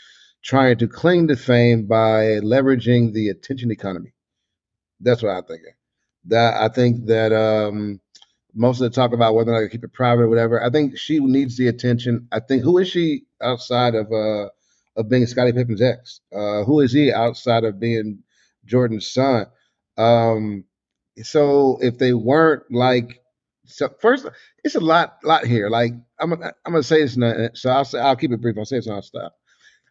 trying 0.43 0.79
to 0.79 0.89
cling 0.89 1.29
to 1.29 1.37
fame 1.37 1.87
by 1.87 2.41
leveraging 2.41 3.13
the 3.13 3.29
attention 3.29 3.71
economy. 3.71 4.13
That's 5.01 5.23
what 5.23 5.33
I 5.33 5.41
think. 5.47 5.63
That 6.27 6.55
I 6.61 6.69
think 6.69 7.07
that 7.07 7.33
um, 7.33 8.01
most 8.55 8.81
of 8.81 8.91
the 8.91 8.95
talk 8.95 9.13
about 9.13 9.35
whether 9.35 9.51
or 9.53 9.55
not 9.55 9.61
to 9.61 9.69
keep 9.69 9.85
it 9.85 9.93
private 9.93 10.23
or 10.23 10.29
whatever. 10.29 10.63
I 10.63 10.71
think 10.71 10.99
she 10.99 11.21
needs 11.21 11.57
the 11.57 11.69
attention. 11.69 12.29
I 12.33 12.41
think 12.41 12.63
who 12.63 12.79
is 12.79 12.89
she 12.89 13.25
outside 13.43 13.95
of 13.95 14.13
uh 14.13 14.49
of 14.97 15.09
being 15.09 15.27
Scottie 15.27 15.53
Pippen's 15.53 15.81
ex? 15.83 16.21
Uh, 16.35 16.65
who 16.65 16.81
is 16.81 16.93
he 16.93 17.13
outside 17.13 17.65
of 17.65 17.81
being 17.81 18.23
Jordan's 18.67 19.11
son? 19.11 19.47
Um, 19.97 20.65
so 21.23 21.79
if 21.81 21.99
they 21.99 22.13
weren't 22.13 22.65
like, 22.71 23.21
so 23.67 23.89
first, 24.01 24.27
it's 24.65 24.75
a 24.75 24.81
lot, 24.81 25.19
lot 25.25 25.47
here. 25.47 25.69
Like 25.71 25.93
I'm, 26.21 26.31
gonna- 26.31 26.53
I'm 26.67 26.73
gonna 26.73 26.83
say 26.83 27.03
this, 27.05 27.15
so 27.61 27.71
I'll 27.71 27.85
say, 27.85 28.01
I'll 28.01 28.17
keep 28.17 28.33
it 28.33 28.41
brief. 28.41 28.57
I'll 28.59 28.65
say 28.65 28.77
and 28.79 28.91
I'll 28.91 29.03
stop. 29.03 29.35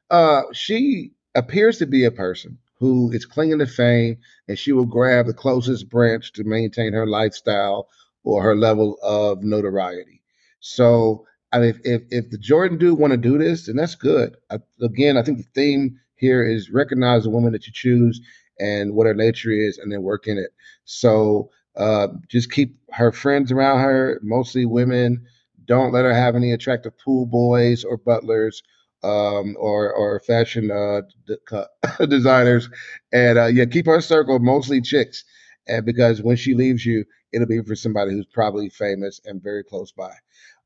Uh, 0.09 0.43
she 0.53 1.11
appears 1.35 1.77
to 1.79 1.85
be 1.85 2.05
a 2.05 2.11
person 2.11 2.57
who 2.79 3.11
is 3.11 3.25
clinging 3.25 3.59
to 3.59 3.67
fame, 3.67 4.17
and 4.47 4.57
she 4.57 4.71
will 4.71 4.85
grab 4.85 5.27
the 5.27 5.33
closest 5.33 5.89
branch 5.89 6.33
to 6.33 6.43
maintain 6.43 6.93
her 6.93 7.07
lifestyle 7.07 7.87
or 8.23 8.43
her 8.43 8.55
level 8.55 8.97
of 9.03 9.43
notoriety. 9.43 10.21
So, 10.59 11.25
I 11.51 11.59
mean, 11.59 11.69
if 11.69 11.79
if, 11.83 12.01
if 12.11 12.29
the 12.31 12.37
Jordan 12.37 12.77
dude 12.77 12.99
want 12.99 13.11
to 13.11 13.17
do 13.17 13.37
this, 13.37 13.65
then 13.65 13.75
that's 13.75 13.95
good. 13.95 14.35
I, 14.49 14.59
again, 14.81 15.17
I 15.17 15.23
think 15.23 15.37
the 15.39 15.47
theme 15.55 15.99
here 16.15 16.43
is 16.43 16.69
recognize 16.71 17.23
the 17.23 17.29
woman 17.29 17.51
that 17.53 17.65
you 17.67 17.73
choose 17.73 18.21
and 18.59 18.93
what 18.93 19.07
her 19.07 19.13
nature 19.13 19.51
is, 19.51 19.77
and 19.77 19.91
then 19.91 20.03
work 20.03 20.27
in 20.27 20.37
it. 20.37 20.51
So, 20.85 21.49
uh, 21.75 22.09
just 22.27 22.51
keep 22.51 22.77
her 22.91 23.11
friends 23.11 23.51
around 23.51 23.79
her, 23.79 24.19
mostly 24.23 24.65
women. 24.65 25.25
Don't 25.65 25.93
let 25.93 26.05
her 26.05 26.13
have 26.13 26.35
any 26.35 26.51
attractive 26.51 26.97
pool 26.97 27.25
boys 27.25 27.83
or 27.83 27.97
butlers 27.97 28.61
um, 29.03 29.55
or 29.59 29.91
or 29.93 30.19
fashion 30.19 30.69
uh, 30.71 31.01
d- 31.27 31.37
co- 31.47 31.67
designers, 32.07 32.69
and 33.11 33.37
uh, 33.39 33.45
yeah, 33.45 33.65
keep 33.65 33.85
her 33.85 34.01
circle 34.01 34.39
mostly 34.39 34.81
chicks. 34.81 35.23
And 35.67 35.85
because 35.85 36.21
when 36.21 36.35
she 36.35 36.53
leaves 36.55 36.85
you, 36.85 37.05
it'll 37.33 37.47
be 37.47 37.61
for 37.61 37.75
somebody 37.75 38.11
who's 38.11 38.25
probably 38.25 38.69
famous 38.69 39.21
and 39.25 39.41
very 39.41 39.63
close 39.63 39.91
by. 39.91 40.13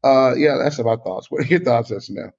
Uh, 0.03 0.35
yeah, 0.35 0.57
that's 0.61 0.79
my 0.79 0.95
thoughts. 0.95 1.27
What 1.31 1.43
are 1.43 1.47
your 1.47 1.59
thoughts, 1.59 1.91
S&M? 1.91 2.31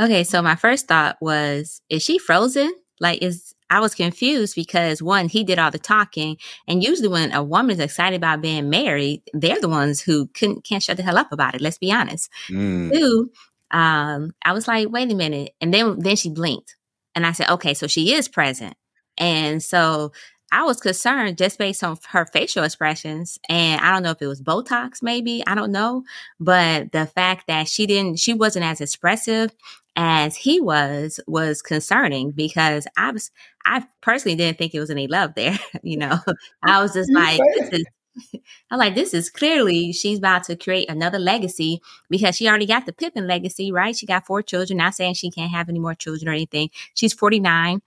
Okay, 0.00 0.24
so 0.24 0.42
my 0.42 0.56
first 0.56 0.88
thought 0.88 1.16
was, 1.20 1.80
is 1.88 2.02
she 2.02 2.18
frozen? 2.18 2.72
Like, 3.00 3.22
is 3.22 3.54
I 3.70 3.80
was 3.80 3.94
confused 3.94 4.54
because 4.54 5.02
one, 5.02 5.28
he 5.28 5.42
did 5.42 5.58
all 5.58 5.70
the 5.70 5.78
talking, 5.78 6.36
and 6.68 6.82
usually 6.82 7.08
when 7.08 7.32
a 7.32 7.42
woman 7.42 7.72
is 7.72 7.80
excited 7.80 8.16
about 8.16 8.40
being 8.40 8.70
married, 8.70 9.22
they're 9.32 9.60
the 9.60 9.68
ones 9.68 10.00
who 10.00 10.28
couldn't 10.28 10.64
can't 10.64 10.82
shut 10.82 10.96
the 10.96 11.02
hell 11.02 11.18
up 11.18 11.32
about 11.32 11.54
it. 11.54 11.60
Let's 11.60 11.78
be 11.78 11.90
honest. 11.90 12.30
Mm. 12.48 12.92
Two, 12.92 13.30
um, 13.70 14.32
I 14.44 14.52
was 14.52 14.68
like, 14.68 14.90
wait 14.90 15.10
a 15.10 15.14
minute, 15.14 15.54
and 15.60 15.74
then 15.74 15.98
then 15.98 16.16
she 16.16 16.30
blinked, 16.30 16.76
and 17.14 17.26
I 17.26 17.32
said, 17.32 17.50
okay, 17.50 17.74
so 17.74 17.86
she 17.86 18.14
is 18.14 18.28
present, 18.28 18.76
and 19.18 19.62
so 19.62 20.12
I 20.52 20.62
was 20.64 20.80
concerned 20.80 21.38
just 21.38 21.58
based 21.58 21.82
on 21.82 21.98
her 22.10 22.26
facial 22.26 22.64
expressions, 22.64 23.38
and 23.48 23.80
I 23.80 23.92
don't 23.92 24.02
know 24.02 24.12
if 24.12 24.22
it 24.22 24.26
was 24.26 24.40
Botox, 24.40 25.02
maybe 25.02 25.42
I 25.46 25.54
don't 25.54 25.72
know, 25.72 26.04
but 26.38 26.92
the 26.92 27.06
fact 27.06 27.48
that 27.48 27.68
she 27.68 27.86
didn't, 27.86 28.18
she 28.18 28.34
wasn't 28.34 28.64
as 28.64 28.80
expressive 28.80 29.50
as 29.96 30.36
he 30.36 30.60
was 30.60 31.20
was 31.26 31.62
concerning 31.62 32.30
because 32.32 32.86
I 32.96 33.12
was 33.12 33.30
I 33.64 33.86
personally 34.00 34.36
didn't 34.36 34.58
think 34.58 34.74
it 34.74 34.80
was 34.80 34.90
any 34.90 35.06
love 35.06 35.34
there. 35.34 35.58
you 35.82 35.96
know, 35.96 36.18
I 36.62 36.82
was 36.82 36.94
just 36.94 37.12
like, 37.12 37.40
this 37.58 37.80
is 37.80 37.84
I'm 38.70 38.78
like, 38.78 38.94
this 38.94 39.14
is 39.14 39.30
clearly 39.30 39.92
she's 39.92 40.18
about 40.18 40.44
to 40.44 40.56
create 40.56 40.88
another 40.88 41.18
legacy 41.18 41.80
because 42.08 42.36
she 42.36 42.48
already 42.48 42.66
got 42.66 42.86
the 42.86 42.92
Pippen 42.92 43.26
legacy, 43.26 43.72
right? 43.72 43.96
She 43.96 44.06
got 44.06 44.26
four 44.26 44.42
children. 44.42 44.78
Not 44.78 44.94
saying 44.94 45.14
she 45.14 45.30
can't 45.30 45.50
have 45.50 45.68
any 45.68 45.78
more 45.78 45.94
children 45.94 46.28
or 46.28 46.32
anything. 46.32 46.70
She's 46.94 47.12
49. 47.12 47.82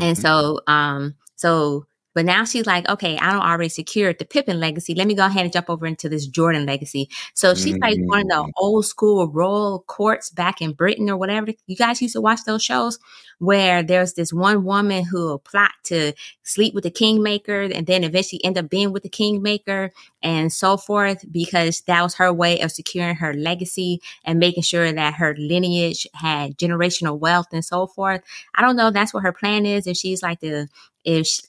And 0.00 0.18
so, 0.18 0.60
um, 0.66 1.14
so, 1.44 1.86
but 2.14 2.24
now 2.24 2.44
she's 2.44 2.66
like, 2.66 2.88
okay, 2.88 3.18
I 3.18 3.32
don't 3.32 3.42
already 3.42 3.68
secured 3.68 4.18
the 4.18 4.24
Pippen 4.24 4.60
legacy. 4.60 4.94
Let 4.94 5.06
me 5.06 5.14
go 5.14 5.26
ahead 5.26 5.44
and 5.44 5.52
jump 5.52 5.68
over 5.68 5.86
into 5.86 6.08
this 6.08 6.26
Jordan 6.26 6.64
legacy. 6.64 7.08
So 7.34 7.54
she's 7.54 7.76
like 7.78 7.98
one 7.98 8.20
of 8.20 8.28
the 8.28 8.34
mm. 8.34 8.50
old 8.56 8.86
school 8.86 9.28
royal 9.28 9.84
courts 9.86 10.30
back 10.30 10.62
in 10.62 10.72
Britain 10.72 11.10
or 11.10 11.16
whatever. 11.16 11.52
You 11.66 11.76
guys 11.76 12.00
used 12.00 12.14
to 12.14 12.20
watch 12.20 12.40
those 12.46 12.62
shows 12.62 12.98
where 13.38 13.82
there's 13.82 14.14
this 14.14 14.32
one 14.32 14.64
woman 14.64 15.04
who 15.04 15.38
plot 15.40 15.72
to 15.84 16.12
sleep 16.44 16.72
with 16.72 16.84
the 16.84 16.90
kingmaker 16.90 17.62
and 17.62 17.86
then 17.86 18.04
eventually 18.04 18.42
end 18.44 18.56
up 18.56 18.70
being 18.70 18.92
with 18.92 19.02
the 19.02 19.08
kingmaker 19.08 19.90
and 20.22 20.52
so 20.52 20.76
forth 20.76 21.24
because 21.30 21.80
that 21.82 22.02
was 22.02 22.14
her 22.14 22.32
way 22.32 22.60
of 22.60 22.70
securing 22.70 23.16
her 23.16 23.34
legacy 23.34 24.00
and 24.24 24.38
making 24.38 24.62
sure 24.62 24.92
that 24.92 25.14
her 25.14 25.34
lineage 25.36 26.06
had 26.14 26.56
generational 26.56 27.18
wealth 27.18 27.48
and 27.52 27.64
so 27.64 27.86
forth. 27.86 28.22
I 28.54 28.62
don't 28.62 28.76
know 28.76 28.90
that's 28.90 29.12
what 29.12 29.24
her 29.24 29.32
plan 29.32 29.66
is. 29.66 29.86
If 29.86 29.96
she's 29.96 30.22
like 30.22 30.40
the, 30.40 30.68
if 31.04 31.26
she, 31.26 31.42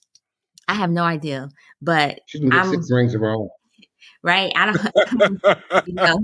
I 0.68 0.74
have 0.74 0.89
no 0.89 1.03
idea, 1.03 1.49
but 1.82 2.20
She's 2.26 2.41
gonna 2.41 2.51
get 2.51 2.66
I'm 2.66 2.72
six 2.72 2.91
rings 2.91 3.13
of 3.16 3.22
her 3.22 3.32
own. 3.32 3.49
right. 4.24 4.51
I 4.55 4.66
don't, 4.66 5.88
you 5.88 5.93
know, 5.93 6.20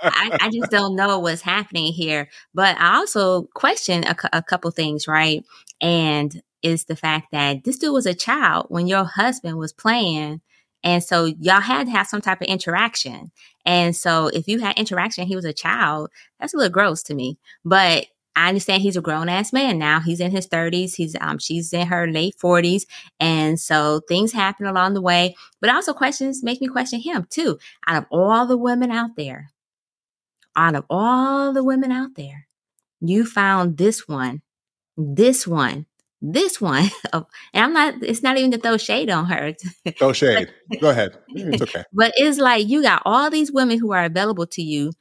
I, 0.00 0.38
I 0.40 0.50
just 0.50 0.70
don't 0.70 0.96
know 0.96 1.18
what's 1.18 1.42
happening 1.42 1.92
here. 1.92 2.28
But 2.54 2.76
I 2.78 2.96
also 2.96 3.42
question 3.54 4.04
a, 4.04 4.16
a 4.32 4.42
couple 4.42 4.70
things, 4.70 5.06
right? 5.06 5.44
And 5.80 6.42
is 6.62 6.86
the 6.86 6.96
fact 6.96 7.28
that 7.32 7.64
this 7.64 7.78
dude 7.78 7.92
was 7.92 8.06
a 8.06 8.14
child 8.14 8.66
when 8.70 8.86
your 8.86 9.04
husband 9.04 9.58
was 9.58 9.72
playing. 9.72 10.40
And 10.82 11.04
so 11.04 11.26
y'all 11.26 11.60
had 11.60 11.86
to 11.86 11.92
have 11.92 12.06
some 12.06 12.22
type 12.22 12.40
of 12.40 12.46
interaction. 12.46 13.30
And 13.66 13.94
so 13.94 14.28
if 14.28 14.48
you 14.48 14.60
had 14.60 14.78
interaction, 14.78 15.26
he 15.26 15.36
was 15.36 15.44
a 15.44 15.52
child, 15.52 16.10
that's 16.40 16.54
a 16.54 16.56
little 16.56 16.72
gross 16.72 17.02
to 17.04 17.14
me. 17.14 17.38
But 17.64 18.06
I 18.36 18.48
understand 18.48 18.82
he's 18.82 18.96
a 18.96 19.00
grown 19.00 19.28
ass 19.28 19.52
man 19.52 19.78
now. 19.78 20.00
He's 20.00 20.20
in 20.20 20.30
his 20.30 20.46
30s. 20.46 20.94
He's 20.94 21.16
um 21.20 21.38
she's 21.38 21.72
in 21.72 21.86
her 21.86 22.06
late 22.06 22.36
40s. 22.42 22.84
And 23.20 23.58
so 23.60 24.00
things 24.08 24.32
happen 24.32 24.66
along 24.66 24.94
the 24.94 25.02
way. 25.02 25.36
But 25.60 25.70
also 25.70 25.92
questions 25.92 26.42
make 26.42 26.60
me 26.60 26.68
question 26.68 27.00
him 27.00 27.26
too. 27.30 27.58
Out 27.86 27.96
of 27.96 28.06
all 28.10 28.46
the 28.46 28.58
women 28.58 28.90
out 28.90 29.10
there, 29.16 29.50
out 30.56 30.74
of 30.74 30.84
all 30.90 31.52
the 31.52 31.64
women 31.64 31.92
out 31.92 32.14
there, 32.16 32.46
you 33.00 33.24
found 33.24 33.76
this 33.76 34.08
one, 34.08 34.42
this 34.96 35.46
one, 35.46 35.86
this 36.20 36.60
one. 36.60 36.88
And 37.12 37.64
I'm 37.64 37.72
not, 37.72 37.94
it's 38.02 38.22
not 38.22 38.36
even 38.36 38.50
to 38.50 38.58
throw 38.58 38.76
shade 38.76 39.08
on 39.10 39.26
her. 39.26 39.54
Throw 39.98 40.12
shade. 40.12 40.52
Go 40.80 40.90
ahead. 40.90 41.16
It's 41.28 41.62
okay. 41.62 41.84
But 41.92 42.12
it's 42.16 42.38
like 42.38 42.66
you 42.66 42.82
got 42.82 43.02
all 43.04 43.30
these 43.30 43.52
women 43.52 43.78
who 43.78 43.92
are 43.92 44.04
available 44.04 44.46
to 44.48 44.62
you. 44.62 44.92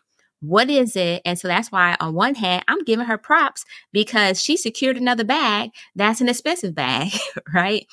What 0.46 0.70
is 0.70 0.96
it? 0.98 1.22
And 1.26 1.40
so 1.40 1.48
that's 1.48 1.72
why, 1.72 1.96
on 2.02 2.14
one 2.14 2.36
hand, 2.36 2.66
I'm 2.68 2.84
giving 2.84 3.06
her 3.06 3.18
props 3.18 3.64
because 3.94 4.42
she 4.44 4.58
secured 4.58 4.98
another 4.98 5.24
bag 5.24 5.72
that's 5.96 6.20
an 6.22 6.28
expensive 6.30 6.76
bag, 6.76 7.12
right? 7.54 7.88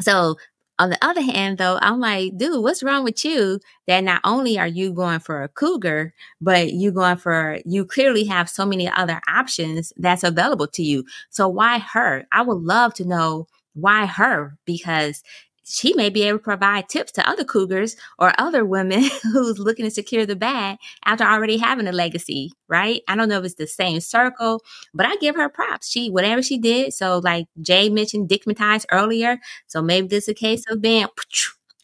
So, 0.00 0.36
on 0.78 0.90
the 0.90 0.98
other 1.04 1.20
hand, 1.20 1.58
though, 1.58 1.78
I'm 1.80 2.00
like, 2.00 2.36
dude, 2.36 2.62
what's 2.62 2.82
wrong 2.82 3.04
with 3.04 3.24
you 3.24 3.60
that 3.86 4.02
not 4.02 4.20
only 4.24 4.58
are 4.58 4.66
you 4.66 4.92
going 4.92 5.20
for 5.20 5.42
a 5.42 5.48
cougar, 5.48 6.12
but 6.40 6.72
you 6.72 6.90
going 6.90 7.16
for, 7.16 7.58
you 7.64 7.84
clearly 7.86 8.24
have 8.24 8.48
so 8.50 8.66
many 8.66 8.88
other 8.88 9.20
options 9.28 9.92
that's 9.96 10.24
available 10.24 10.66
to 10.68 10.82
you. 10.82 11.04
So, 11.30 11.48
why 11.48 11.78
her? 11.78 12.24
I 12.32 12.42
would 12.42 12.58
love 12.62 12.94
to 12.94 13.04
know 13.04 13.46
why 13.74 14.06
her 14.06 14.56
because 14.66 15.22
she 15.64 15.94
may 15.94 16.10
be 16.10 16.22
able 16.22 16.38
to 16.38 16.42
provide 16.44 16.88
tips 16.88 17.12
to 17.12 17.28
other 17.28 17.44
cougars 17.44 17.96
or 18.18 18.32
other 18.38 18.64
women 18.64 19.02
who's 19.32 19.58
looking 19.58 19.84
to 19.84 19.90
secure 19.90 20.26
the 20.26 20.36
bag 20.36 20.78
after 21.04 21.24
already 21.24 21.56
having 21.56 21.86
a 21.86 21.92
legacy, 21.92 22.52
right? 22.68 23.02
I 23.08 23.16
don't 23.16 23.28
know 23.28 23.38
if 23.38 23.44
it's 23.44 23.54
the 23.54 23.66
same 23.66 24.00
circle, 24.00 24.62
but 24.92 25.06
I 25.06 25.16
give 25.16 25.36
her 25.36 25.48
props. 25.48 25.90
She 25.90 26.10
whatever 26.10 26.42
she 26.42 26.58
did. 26.58 26.92
So 26.92 27.18
like 27.18 27.46
Jay 27.60 27.88
mentioned 27.88 28.28
dickmatized 28.28 28.86
earlier. 28.92 29.38
So 29.66 29.82
maybe 29.82 30.06
this 30.06 30.24
is 30.24 30.28
a 30.30 30.34
case 30.34 30.64
of 30.68 30.80
being 30.80 31.06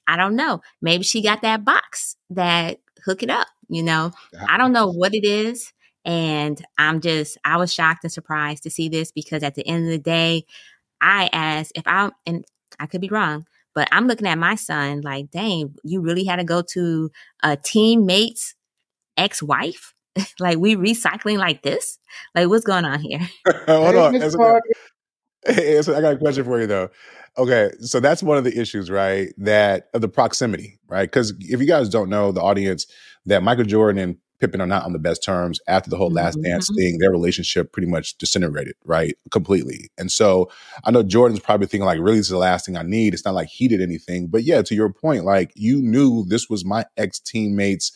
I 0.07 0.17
don't 0.17 0.37
know. 0.37 0.61
Maybe 0.83 1.05
she 1.05 1.23
got 1.23 1.43
that 1.43 1.65
box 1.65 2.17
that 2.31 2.79
hook 3.05 3.23
it 3.23 3.31
up, 3.31 3.47
you 3.69 3.83
know. 3.83 4.13
I 4.49 4.59
don't 4.59 4.73
know 4.73 4.89
what 4.89 5.15
it 5.15 5.25
is. 5.25 5.73
And 6.05 6.65
I'm 6.79 7.01
just 7.01 7.39
I 7.45 7.57
was 7.57 7.73
shocked 7.73 8.05
and 8.05 8.13
surprised 8.13 8.63
to 8.65 8.71
see 8.71 8.89
this 8.89 9.13
because 9.13 9.43
at 9.43 9.55
the 9.55 9.67
end 9.67 9.85
of 9.85 9.91
the 9.91 9.99
day, 9.99 10.45
I 11.01 11.29
asked 11.33 11.73
if 11.75 11.85
I 11.87 12.11
and 12.27 12.45
I 12.79 12.87
could 12.87 13.01
be 13.01 13.09
wrong, 13.09 13.47
but 13.75 13.89
I'm 13.93 14.07
looking 14.07 14.27
at 14.27 14.39
my 14.39 14.55
son 14.55 15.03
like, 15.03 15.31
dang, 15.31 15.75
you 15.85 16.01
really 16.01 16.25
had 16.25 16.37
to 16.37 16.45
go 16.45 16.63
to 16.73 17.11
a 17.43 17.57
teammate's 17.57 18.55
ex-wife? 19.17 19.95
like 20.41 20.59
we 20.59 20.77
recycling 20.77 21.39
like 21.39 21.63
this? 21.63 21.99
Like 22.35 22.49
what's 22.49 22.65
going 22.65 22.85
on 22.85 23.01
here? 23.01 23.29
Hold 23.67 23.97
on. 23.97 24.19
That's 24.19 24.35
okay. 24.35 24.59
Hey, 25.47 25.81
so 25.81 25.97
I 25.97 26.03
got 26.03 26.13
a 26.13 26.19
question 26.19 26.45
for 26.45 26.61
you 26.61 26.67
though. 26.67 26.91
Okay, 27.39 27.71
so 27.81 27.99
that's 27.99 28.23
one 28.23 28.37
of 28.37 28.45
the 28.45 28.61
issues, 28.61 28.91
right? 28.91 29.33
That 29.39 29.89
of 29.95 30.03
the 30.03 30.09
proximity, 30.09 30.79
right? 30.87 31.11
Because 31.11 31.33
if 31.39 31.61
you 31.61 31.67
guys 31.67 31.89
don't 31.89 32.11
know, 32.11 32.31
the 32.31 32.43
audience, 32.43 32.87
that 33.25 33.43
Michael 33.43 33.65
Jordan 33.65 34.03
and 34.03 34.17
Pippen 34.41 34.61
are 34.61 34.67
not 34.67 34.85
on 34.85 34.93
the 34.93 34.99
best 34.99 35.23
terms 35.23 35.61
after 35.69 35.91
the 35.91 35.97
whole 35.97 36.11
last 36.11 36.39
Mm-hmm. 36.39 36.51
dance 36.51 36.71
thing. 36.77 36.99
Their 36.99 37.11
relationship 37.11 37.73
pretty 37.73 37.89
much 37.89 38.17
disintegrated, 38.19 38.75
right? 38.85 39.17
Completely. 39.31 39.91
And 39.99 40.11
so 40.11 40.51
I 40.85 40.91
know 40.91 41.03
Jordan's 41.03 41.41
probably 41.41 41.67
thinking, 41.67 41.85
like, 41.85 42.01
really, 42.01 42.17
this 42.19 42.27
is 42.27 42.31
the 42.31 42.39
last 42.39 42.67
thing 42.67 42.77
I 42.77 42.83
need. 42.83 43.15
It's 43.15 43.25
not 43.25 43.35
like 43.35 43.49
he 43.49 43.69
did 43.69 43.81
anything. 43.83 44.29
But 44.29 44.45
yeah, 44.45 44.63
to 44.63 44.75
your 44.75 44.93
point, 44.93 45.25
like, 45.25 45.53
you 45.55 45.83
knew 45.83 46.25
this 46.27 46.49
was 46.49 46.65
my 46.65 46.85
ex 46.97 47.21
teammate's 47.21 47.93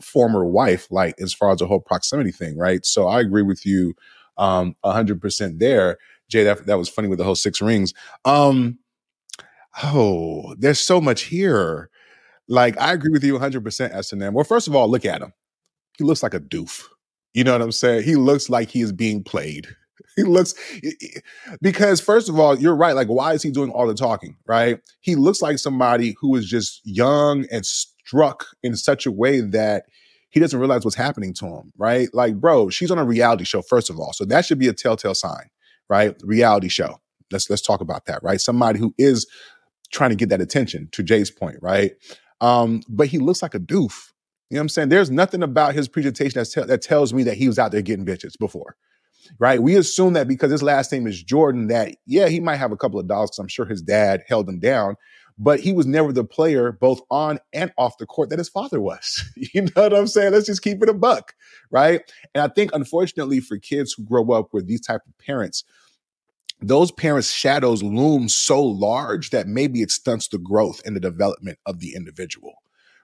former 0.00 0.44
wife, 0.44 0.86
like, 0.90 1.14
as 1.20 1.34
far 1.34 1.50
as 1.50 1.58
the 1.58 1.66
whole 1.66 1.80
proximity 1.80 2.30
thing, 2.30 2.56
right? 2.56 2.84
So 2.86 3.08
I 3.08 3.20
agree 3.20 3.42
with 3.42 3.66
you 3.66 3.94
um 4.36 4.76
100% 4.84 5.58
there. 5.58 5.98
Jay, 6.28 6.44
that, 6.44 6.66
that 6.66 6.78
was 6.78 6.88
funny 6.88 7.08
with 7.08 7.18
the 7.18 7.24
whole 7.24 7.34
six 7.34 7.60
rings. 7.60 7.92
Um, 8.24 8.78
oh, 9.82 10.54
there's 10.58 10.78
so 10.78 11.00
much 11.00 11.22
here. 11.22 11.90
Like, 12.46 12.80
I 12.80 12.92
agree 12.92 13.10
with 13.10 13.24
you 13.24 13.38
100% 13.38 13.94
S&M. 13.94 14.34
Well, 14.34 14.44
first 14.44 14.68
of 14.68 14.76
all, 14.76 14.88
look 14.88 15.04
at 15.04 15.22
him 15.22 15.32
he 15.98 16.04
looks 16.04 16.22
like 16.22 16.34
a 16.34 16.40
doof. 16.40 16.84
You 17.34 17.44
know 17.44 17.52
what 17.52 17.62
I'm 17.62 17.72
saying? 17.72 18.04
He 18.04 18.16
looks 18.16 18.48
like 18.48 18.70
he 18.70 18.80
is 18.80 18.92
being 18.92 19.22
played. 19.22 19.68
He 20.16 20.24
looks 20.24 20.52
because 21.62 22.00
first 22.00 22.28
of 22.28 22.40
all, 22.40 22.58
you're 22.58 22.74
right. 22.74 22.96
Like, 22.96 23.06
why 23.06 23.34
is 23.34 23.42
he 23.44 23.52
doing 23.52 23.70
all 23.70 23.86
the 23.86 23.94
talking? 23.94 24.36
Right? 24.46 24.80
He 25.00 25.14
looks 25.14 25.40
like 25.40 25.58
somebody 25.58 26.16
who 26.20 26.34
is 26.34 26.48
just 26.48 26.80
young 26.84 27.46
and 27.52 27.64
struck 27.64 28.46
in 28.64 28.74
such 28.74 29.06
a 29.06 29.12
way 29.12 29.40
that 29.40 29.84
he 30.30 30.40
doesn't 30.40 30.58
realize 30.58 30.84
what's 30.84 30.96
happening 30.96 31.34
to 31.34 31.46
him. 31.46 31.72
Right? 31.76 32.08
Like, 32.12 32.34
bro, 32.40 32.68
she's 32.68 32.90
on 32.90 32.98
a 32.98 33.04
reality 33.04 33.44
show. 33.44 33.62
First 33.62 33.90
of 33.90 34.00
all, 34.00 34.12
so 34.12 34.24
that 34.24 34.44
should 34.44 34.58
be 34.58 34.66
a 34.66 34.72
telltale 34.72 35.14
sign. 35.14 35.50
Right? 35.88 36.16
Reality 36.24 36.68
show. 36.68 37.00
Let's 37.30 37.48
let's 37.48 37.62
talk 37.62 37.80
about 37.80 38.06
that. 38.06 38.20
Right? 38.20 38.40
Somebody 38.40 38.80
who 38.80 38.92
is 38.98 39.24
trying 39.92 40.10
to 40.10 40.16
get 40.16 40.30
that 40.30 40.40
attention. 40.40 40.88
To 40.92 41.04
Jay's 41.04 41.30
point, 41.30 41.58
right? 41.62 41.92
Um, 42.40 42.82
but 42.88 43.06
he 43.06 43.18
looks 43.18 43.40
like 43.40 43.54
a 43.54 43.60
doof. 43.60 44.10
You 44.50 44.54
know 44.54 44.60
what 44.60 44.64
I'm 44.64 44.68
saying? 44.70 44.88
There's 44.88 45.10
nothing 45.10 45.42
about 45.42 45.74
his 45.74 45.88
presentation 45.88 46.38
that, 46.38 46.50
tell, 46.50 46.66
that 46.66 46.82
tells 46.82 47.12
me 47.12 47.22
that 47.24 47.36
he 47.36 47.48
was 47.48 47.58
out 47.58 47.70
there 47.70 47.82
getting 47.82 48.06
bitches 48.06 48.38
before, 48.38 48.76
right? 49.38 49.62
We 49.62 49.76
assume 49.76 50.14
that 50.14 50.26
because 50.26 50.50
his 50.50 50.62
last 50.62 50.90
name 50.90 51.06
is 51.06 51.22
Jordan, 51.22 51.66
that 51.66 51.96
yeah, 52.06 52.28
he 52.28 52.40
might 52.40 52.56
have 52.56 52.72
a 52.72 52.76
couple 52.76 52.98
of 52.98 53.06
dollars 53.06 53.38
I'm 53.38 53.48
sure 53.48 53.66
his 53.66 53.82
dad 53.82 54.24
held 54.26 54.48
him 54.48 54.58
down, 54.58 54.96
but 55.38 55.60
he 55.60 55.72
was 55.72 55.86
never 55.86 56.12
the 56.14 56.24
player, 56.24 56.72
both 56.72 57.02
on 57.10 57.40
and 57.52 57.72
off 57.76 57.98
the 57.98 58.06
court, 58.06 58.30
that 58.30 58.38
his 58.38 58.48
father 58.48 58.80
was. 58.80 59.22
you 59.36 59.62
know 59.62 59.70
what 59.74 59.94
I'm 59.94 60.06
saying? 60.06 60.32
Let's 60.32 60.46
just 60.46 60.62
keep 60.62 60.82
it 60.82 60.88
a 60.88 60.94
buck, 60.94 61.34
right? 61.70 62.00
And 62.34 62.42
I 62.42 62.48
think, 62.48 62.70
unfortunately, 62.72 63.40
for 63.40 63.58
kids 63.58 63.92
who 63.92 64.04
grow 64.04 64.30
up 64.30 64.54
with 64.54 64.66
these 64.66 64.80
type 64.80 65.02
of 65.06 65.18
parents, 65.18 65.62
those 66.60 66.90
parents' 66.90 67.30
shadows 67.30 67.82
loom 67.82 68.28
so 68.30 68.62
large 68.62 69.30
that 69.30 69.46
maybe 69.46 69.82
it 69.82 69.90
stunts 69.90 70.28
the 70.28 70.38
growth 70.38 70.80
and 70.86 70.96
the 70.96 71.00
development 71.00 71.58
of 71.66 71.80
the 71.80 71.94
individual 71.94 72.54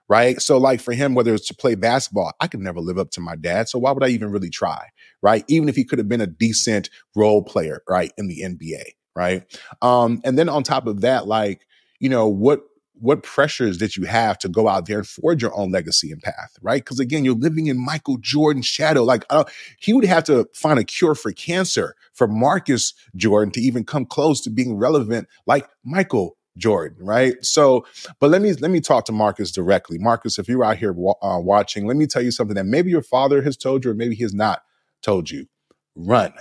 right? 0.07 0.41
So, 0.41 0.57
like 0.57 0.81
for 0.81 0.93
him, 0.93 1.15
whether 1.15 1.33
it's 1.33 1.47
to 1.47 1.55
play 1.55 1.75
basketball, 1.75 2.33
I 2.39 2.47
could 2.47 2.59
never 2.59 2.79
live 2.79 2.97
up 2.97 3.11
to 3.11 3.21
my 3.21 3.35
dad. 3.35 3.69
So, 3.69 3.79
why 3.79 3.91
would 3.91 4.03
I 4.03 4.09
even 4.09 4.31
really 4.31 4.49
try, 4.49 4.89
right? 5.21 5.43
Even 5.47 5.69
if 5.69 5.75
he 5.75 5.83
could 5.83 5.99
have 5.99 6.09
been 6.09 6.21
a 6.21 6.27
decent 6.27 6.89
role 7.15 7.43
player, 7.43 7.81
right, 7.89 8.11
in 8.17 8.27
the 8.27 8.41
NBA, 8.41 8.83
right? 9.15 9.43
Um, 9.81 10.21
and 10.23 10.37
then 10.37 10.49
on 10.49 10.63
top 10.63 10.87
of 10.87 11.01
that, 11.01 11.27
like, 11.27 11.65
you 11.99 12.09
know, 12.09 12.27
what 12.27 12.61
what 12.99 13.23
pressures 13.23 13.77
did 13.77 13.95
you 13.95 14.05
have 14.05 14.37
to 14.39 14.49
go 14.49 14.67
out 14.67 14.85
there 14.85 14.99
and 14.99 15.07
forge 15.07 15.41
your 15.41 15.57
own 15.57 15.71
legacy 15.71 16.11
and 16.11 16.21
path, 16.21 16.57
right? 16.61 16.83
Because 16.83 16.99
again, 16.99 17.25
you're 17.25 17.35
living 17.35 17.67
in 17.67 17.77
Michael 17.77 18.17
Jordan's 18.17 18.65
shadow. 18.65 19.03
Like 19.03 19.25
uh, 19.29 19.43
he 19.79 19.93
would 19.93 20.05
have 20.05 20.23
to 20.25 20.47
find 20.53 20.79
a 20.79 20.83
cure 20.83 21.15
for 21.15 21.31
cancer 21.31 21.95
for 22.13 22.27
Marcus 22.27 22.93
Jordan 23.15 23.51
to 23.51 23.61
even 23.61 23.83
come 23.83 24.05
close 24.05 24.41
to 24.41 24.49
being 24.49 24.77
relevant, 24.77 25.27
like 25.45 25.67
Michael 25.83 26.34
Jordan, 26.57 26.97
right? 27.05 27.35
So, 27.41 27.85
but 28.19 28.29
let 28.29 28.41
me 28.41 28.53
let 28.53 28.71
me 28.71 28.79
talk 28.79 29.05
to 29.05 29.11
Marcus 29.11 29.51
directly. 29.51 29.97
Marcus, 29.97 30.39
if 30.39 30.47
you're 30.47 30.63
out 30.63 30.77
here 30.77 30.91
uh, 30.91 31.39
watching, 31.39 31.85
let 31.85 31.97
me 31.97 32.07
tell 32.07 32.21
you 32.21 32.31
something 32.31 32.55
that 32.55 32.65
maybe 32.65 32.89
your 32.89 33.01
father 33.01 33.41
has 33.41 33.57
told 33.57 33.83
you, 33.83 33.91
or 33.91 33.93
maybe 33.93 34.15
he 34.15 34.23
has 34.23 34.33
not 34.33 34.61
told 35.01 35.29
you. 35.29 35.47
Run, 35.95 36.33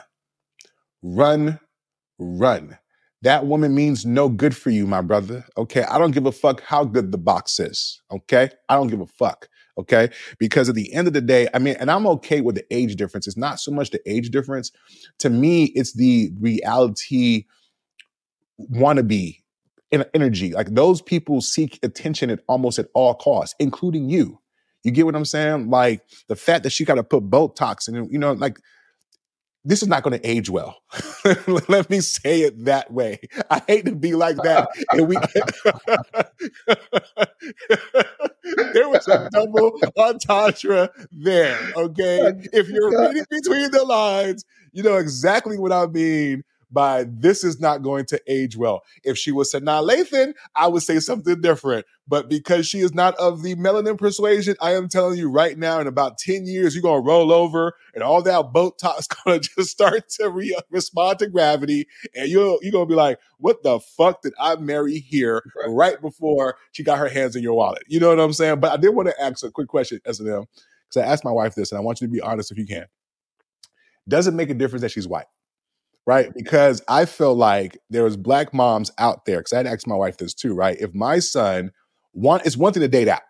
run, 1.03 1.61
run. 2.19 2.79
That 3.23 3.47
woman 3.47 3.75
means 3.75 4.05
no 4.05 4.29
good 4.29 4.55
for 4.57 4.71
you, 4.71 4.87
my 4.87 5.01
brother. 5.01 5.45
Okay, 5.57 5.83
I 5.83 5.99
don't 5.99 6.11
give 6.11 6.27
a 6.27 6.33
fuck 6.33 6.62
how 6.62 6.85
good 6.85 7.11
the 7.11 7.19
box 7.19 7.59
is. 7.59 8.01
Okay, 8.11 8.51
I 8.69 8.77
don't 8.77 8.89
give 8.89 9.01
a 9.01 9.07
fuck. 9.07 9.49
Okay, 9.77 10.11
because 10.39 10.69
at 10.69 10.77
the 10.77 10.93
end 10.93 11.09
of 11.09 11.15
the 11.15 11.21
day, 11.21 11.49
I 11.53 11.59
mean, 11.59 11.75
and 11.81 11.91
I'm 11.91 12.07
okay 12.07 12.41
with 12.41 12.55
the 12.55 12.65
age 12.71 12.95
difference. 12.95 13.27
It's 13.27 13.37
not 13.37 13.59
so 13.59 13.73
much 13.73 13.91
the 13.91 14.01
age 14.09 14.31
difference. 14.31 14.71
To 15.19 15.31
me, 15.31 15.65
it's 15.75 15.95
the 15.95 16.31
reality 16.39 17.47
wannabe 18.73 19.39
energy. 20.15 20.53
Like 20.53 20.75
those 20.75 21.03
people 21.03 21.41
seek 21.41 21.79
attention 21.83 22.31
at 22.31 22.41
almost 22.49 22.79
at 22.79 22.89
all 22.95 23.15
costs, 23.15 23.55
including 23.59 24.09
you. 24.09 24.39
You 24.83 24.91
get 24.91 25.07
what 25.07 25.17
I'm 25.17 25.25
saying? 25.25 25.71
Like 25.71 26.03
the 26.29 26.37
fact 26.37 26.65
that 26.65 26.71
she 26.71 26.85
got 26.85 26.97
to 26.97 27.05
put 27.05 27.31
Botox 27.31 27.89
and 27.89 28.11
you 28.11 28.19
know, 28.19 28.33
like 28.33 28.59
this 29.65 29.83
is 29.83 29.89
not 29.89 30.03
going 30.03 30.19
to 30.19 30.29
age 30.29 30.51
well. 30.51 30.77
Let 31.69 31.89
me 31.89 32.01
say 32.01 32.43
it 32.43 32.67
that 32.67 32.93
way. 32.93 33.21
I 33.51 33.63
hate 33.67 33.87
to 33.87 33.95
be 33.95 34.15
like 34.15 34.37
that. 34.37 34.69
And 34.93 35.09
we 35.09 35.17
there 38.75 38.91
was 38.91 39.09
a 39.09 39.31
double 39.33 39.73
entendre 39.99 40.91
there. 41.11 41.59
Okay. 41.77 42.21
Oh 42.25 42.33
if 42.53 42.69
you're 42.69 42.91
reading 42.91 43.25
between 43.31 43.71
the 43.71 43.85
lines, 43.85 44.45
you 44.73 44.83
know 44.83 44.97
exactly 44.97 45.59
what 45.59 45.73
I 45.73 45.87
mean 45.87 46.43
by 46.75 47.07
this 47.09 47.45
is 47.45 47.61
not 47.61 47.83
going 47.83 48.05
to 48.07 48.20
age 48.27 48.57
well. 48.57 48.83
If 49.05 49.16
she 49.16 49.33
was 49.33 49.53
Sanaa 49.53 49.89
Lathan, 49.89 50.35
I 50.55 50.66
would 50.66 50.83
say 50.83 50.99
something 50.99 51.41
different. 51.41 51.87
But 52.07 52.29
because 52.29 52.66
she 52.66 52.81
is 52.81 52.93
not 52.93 53.14
of 53.14 53.43
the 53.43 53.55
melanin 53.55 53.97
persuasion, 53.97 54.57
I 54.61 54.75
am 54.75 54.89
telling 54.89 55.18
you 55.18 55.31
right 55.31 55.57
now, 55.57 55.81
in 55.81 55.87
about 55.87 56.18
10 56.18 56.45
years, 56.45 56.75
you're 56.75 56.83
going 56.83 57.03
to 57.03 57.09
roll 57.09 57.33
over 57.33 57.72
and 57.95 58.03
all 58.03 58.20
that 58.22 58.53
boat 58.53 58.79
Botox 58.79 59.09
going 59.25 59.41
to 59.41 59.49
just 59.57 59.70
start 59.70 60.09
to 60.11 60.29
re- 60.29 60.59
respond 60.70 61.18
to 61.20 61.29
gravity. 61.29 61.87
And 62.14 62.29
you're, 62.29 62.59
you're 62.62 62.72
going 62.72 62.87
to 62.87 62.93
be 62.93 62.95
like, 62.95 63.18
what 63.39 63.62
the 63.62 63.81
fuck 63.81 64.22
did 64.22 64.35
I 64.39 64.57
marry 64.57 64.99
here 64.99 65.43
right 65.66 66.01
before 66.01 66.57
she 66.72 66.83
got 66.83 66.99
her 66.99 67.09
hands 67.09 67.37
in 67.37 67.43
your 67.43 67.55
wallet? 67.55 67.85
You 67.89 68.01
know 68.01 68.09
what 68.09 68.20
I'm 68.20 68.33
saying? 68.33 68.61
But 68.61 68.72
I 68.72 68.77
did 68.77 68.91
want 68.91 69.09
to 69.09 69.20
ask 69.20 69.45
a 69.45 69.51
quick 69.51 69.68
question, 69.68 70.01
S&M, 70.07 70.27
because 70.27 70.97
I 70.97 71.03
asked 71.03 71.25
my 71.25 71.33
wife 71.33 71.55
this, 71.55 71.72
and 71.72 71.79
I 71.79 71.83
want 71.83 72.01
you 72.01 72.07
to 72.07 72.12
be 72.12 72.20
honest 72.20 72.51
if 72.51 72.59
you 72.59 72.66
can. 72.66 72.87
Does 74.07 74.27
it 74.27 74.35
make 74.35 74.51
a 74.51 74.55
difference 74.55 74.83
that 74.83 74.91
she's 74.91 75.09
white? 75.09 75.27
Right? 76.07 76.31
Because 76.35 76.83
I 76.89 77.05
feel 77.05 77.35
like 77.35 77.79
there 77.91 78.05
was 78.05 78.17
black 78.17 78.53
moms 78.53 78.91
out 78.99 79.25
there. 79.25 79.39
Because 79.39 79.53
I 79.53 79.59
had 79.59 79.67
asked 79.67 79.87
my 79.87 79.97
wife 79.97 80.17
this 80.17 80.35
too, 80.35 80.55
right? 80.55 80.77
If 80.79 80.95
my 80.95 81.19
son 81.19 81.71
one, 82.13 82.41
it's 82.45 82.57
one 82.57 82.73
thing 82.73 82.83
to 82.83 82.89
date 82.89 83.09
out, 83.09 83.23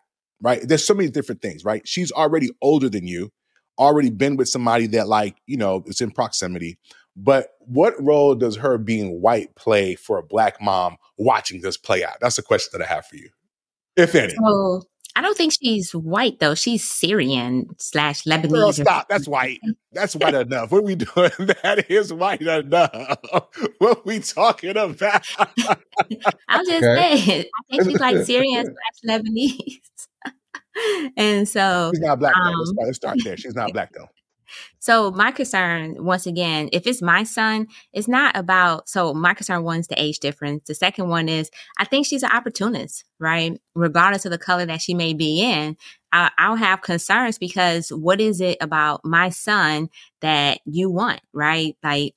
right? 0.43 0.61
There's 0.63 0.87
so 0.87 0.95
many 0.95 1.09
different 1.09 1.41
things, 1.43 1.65
right? 1.65 1.87
She's 1.87 2.13
already 2.13 2.51
older 2.61 2.89
than 2.89 3.07
you, 3.07 3.31
already 3.79 4.11
been 4.11 4.37
with 4.37 4.49
somebody 4.49 4.87
that 4.89 5.09
like 5.09 5.37
you 5.47 5.57
know 5.57 5.83
is 5.87 6.01
in 6.01 6.11
proximity. 6.11 6.79
But 7.17 7.51
what 7.61 7.95
role 8.03 8.35
does 8.35 8.57
her 8.57 8.77
being 8.77 9.21
white 9.21 9.55
play 9.55 9.95
for 9.95 10.19
a 10.19 10.23
black 10.23 10.61
mom 10.61 10.97
watching 11.17 11.61
this 11.61 11.77
play 11.77 12.05
out? 12.05 12.17
That's 12.21 12.37
the 12.37 12.43
question 12.43 12.71
that 12.73 12.85
I 12.85 12.93
have 12.93 13.07
for 13.07 13.17
you, 13.17 13.31
if 13.97 14.15
any. 14.15 14.35
So 14.35 14.83
I 15.17 15.21
don't 15.21 15.37
think 15.37 15.53
she's 15.53 15.93
white 15.95 16.41
though. 16.41 16.55
She's 16.55 16.83
Syrian 16.89 17.67
slash 17.79 18.25
Lebanese. 18.25 18.51
Girl, 18.51 18.73
stop. 18.73 19.09
That's 19.09 19.29
white. 19.29 19.61
That's 19.93 20.17
white 20.17 20.35
enough. 20.35 20.73
What 20.73 20.83
we 20.85 20.95
doing? 20.97 21.31
That 21.39 21.87
is 21.89 22.13
white 22.13 22.43
enough. 22.43 23.19
What 23.79 24.05
we 24.05 24.19
talking 24.21 24.71
about? 24.71 25.01
I'm 26.49 26.67
just 26.67 26.83
Okay. 26.85 27.17
saying. 27.17 27.45
I 27.45 27.77
think 27.77 27.91
she's 27.91 28.01
like 28.01 28.25
Syrian 28.25 28.65
slash 29.05 29.21
Lebanese. 29.21 29.81
and 31.17 31.49
so 31.49 31.93
She's 31.95 32.01
not 32.01 32.19
black 32.19 32.35
though. 32.35 32.51
Let's 32.51 32.59
um 32.59 32.67
start, 32.67 32.87
let's 32.87 32.97
start 32.97 33.19
there. 33.25 33.37
She's 33.37 33.55
not 33.55 33.73
black 33.73 33.93
though. 33.97 34.09
So 34.85 35.11
my 35.13 35.31
concern, 35.31 36.05
once 36.05 36.27
again, 36.27 36.69
if 36.71 36.87
it's 36.87 37.01
my 37.01 37.23
son, 37.23 37.69
it's 37.95 38.07
not 38.07 38.37
about. 38.37 38.87
So 38.87 39.15
my 39.15 39.33
concern 39.33 39.65
one 39.65 39.79
is 39.79 39.87
the 39.87 39.99
age 39.99 40.19
difference. 40.19 40.65
The 40.67 40.75
second 40.75 41.09
one 41.09 41.27
is 41.27 41.51
I 41.79 41.87
think 41.87 42.05
she's 42.05 42.23
an 42.23 42.31
opportunist, 42.31 43.03
right? 43.19 43.59
Regardless 43.75 44.27
of 44.27 44.31
the 44.31 44.37
color 44.37 44.67
that 44.67 44.83
she 44.83 44.93
may 44.93 45.15
be 45.15 45.41
in, 45.41 45.79
I, 46.13 46.31
I'll 46.37 46.57
have 46.57 46.83
concerns 46.83 47.39
because 47.39 47.89
what 47.89 48.21
is 48.21 48.43
it 48.43 48.59
about 48.61 49.07
my 49.07 49.31
son 49.31 49.89
that 50.21 50.61
you 50.67 50.91
want, 50.91 51.23
right? 51.33 51.79
Like 51.83 52.15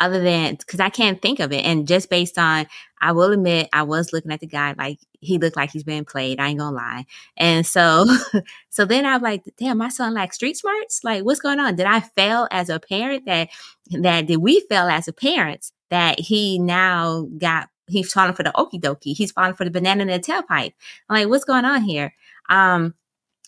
other 0.00 0.20
than 0.20 0.56
because 0.56 0.80
I 0.80 0.88
can't 0.88 1.20
think 1.20 1.40
of 1.40 1.52
it. 1.52 1.64
And 1.64 1.86
just 1.86 2.10
based 2.10 2.38
on, 2.38 2.66
I 3.00 3.12
will 3.12 3.32
admit, 3.32 3.68
I 3.72 3.82
was 3.82 4.12
looking 4.12 4.32
at 4.32 4.40
the 4.40 4.46
guy 4.46 4.74
like 4.76 4.98
he 5.20 5.38
looked 5.38 5.56
like 5.56 5.70
he's 5.70 5.84
been 5.84 6.04
played. 6.04 6.40
I 6.40 6.48
ain't 6.48 6.58
gonna 6.58 6.76
lie. 6.76 7.06
And 7.36 7.66
so, 7.66 8.06
so 8.70 8.84
then 8.84 9.06
I'm 9.06 9.22
like, 9.22 9.44
damn, 9.56 9.78
my 9.78 9.88
son 9.88 10.14
like 10.14 10.32
street 10.32 10.56
smarts. 10.56 11.04
Like, 11.04 11.24
what's 11.24 11.40
going 11.40 11.60
on? 11.60 11.76
Did 11.76 11.86
I 11.86 12.00
fail 12.00 12.48
as 12.50 12.68
a 12.68 12.80
parent? 12.80 13.26
That 13.26 13.48
that 13.90 14.26
did 14.26 14.38
we 14.38 14.60
fail 14.68 14.88
as 14.88 15.08
a 15.08 15.12
parents? 15.12 15.72
That 15.90 16.18
he 16.18 16.58
now 16.58 17.28
got 17.38 17.68
he's 17.86 18.12
falling 18.12 18.34
for 18.34 18.42
the 18.42 18.52
okie 18.52 18.80
dokie. 18.80 19.16
He's 19.16 19.32
falling 19.32 19.54
for 19.54 19.64
the 19.64 19.70
banana 19.70 20.02
in 20.02 20.08
the 20.08 20.18
tailpipe. 20.18 20.72
I'm 21.08 21.16
like, 21.16 21.28
what's 21.28 21.44
going 21.44 21.64
on 21.64 21.82
here? 21.82 22.14
Um, 22.48 22.94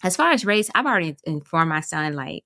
as 0.03 0.17
far 0.17 0.31
as 0.31 0.45
race, 0.45 0.71
I've 0.75 0.87
already 0.87 1.17
informed 1.25 1.71
my 1.71 1.81
son 1.81 2.15
like 2.15 2.45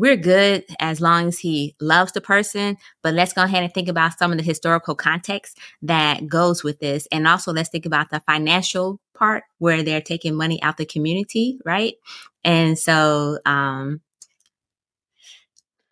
we're 0.00 0.16
good 0.16 0.64
as 0.80 0.98
long 1.02 1.28
as 1.28 1.38
he 1.38 1.76
loves 1.78 2.12
the 2.12 2.22
person. 2.22 2.78
But 3.02 3.12
let's 3.12 3.34
go 3.34 3.42
ahead 3.42 3.62
and 3.62 3.72
think 3.72 3.86
about 3.86 4.18
some 4.18 4.32
of 4.32 4.38
the 4.38 4.42
historical 4.44 4.94
context 4.94 5.58
that 5.82 6.26
goes 6.26 6.64
with 6.64 6.80
this. 6.80 7.06
And 7.12 7.28
also 7.28 7.52
let's 7.52 7.68
think 7.68 7.84
about 7.84 8.08
the 8.08 8.22
financial 8.26 8.98
part 9.12 9.44
where 9.58 9.82
they're 9.82 10.00
taking 10.00 10.34
money 10.34 10.60
out 10.62 10.78
the 10.78 10.86
community, 10.86 11.58
right? 11.66 11.94
And 12.44 12.78
so 12.78 13.38
um 13.44 14.00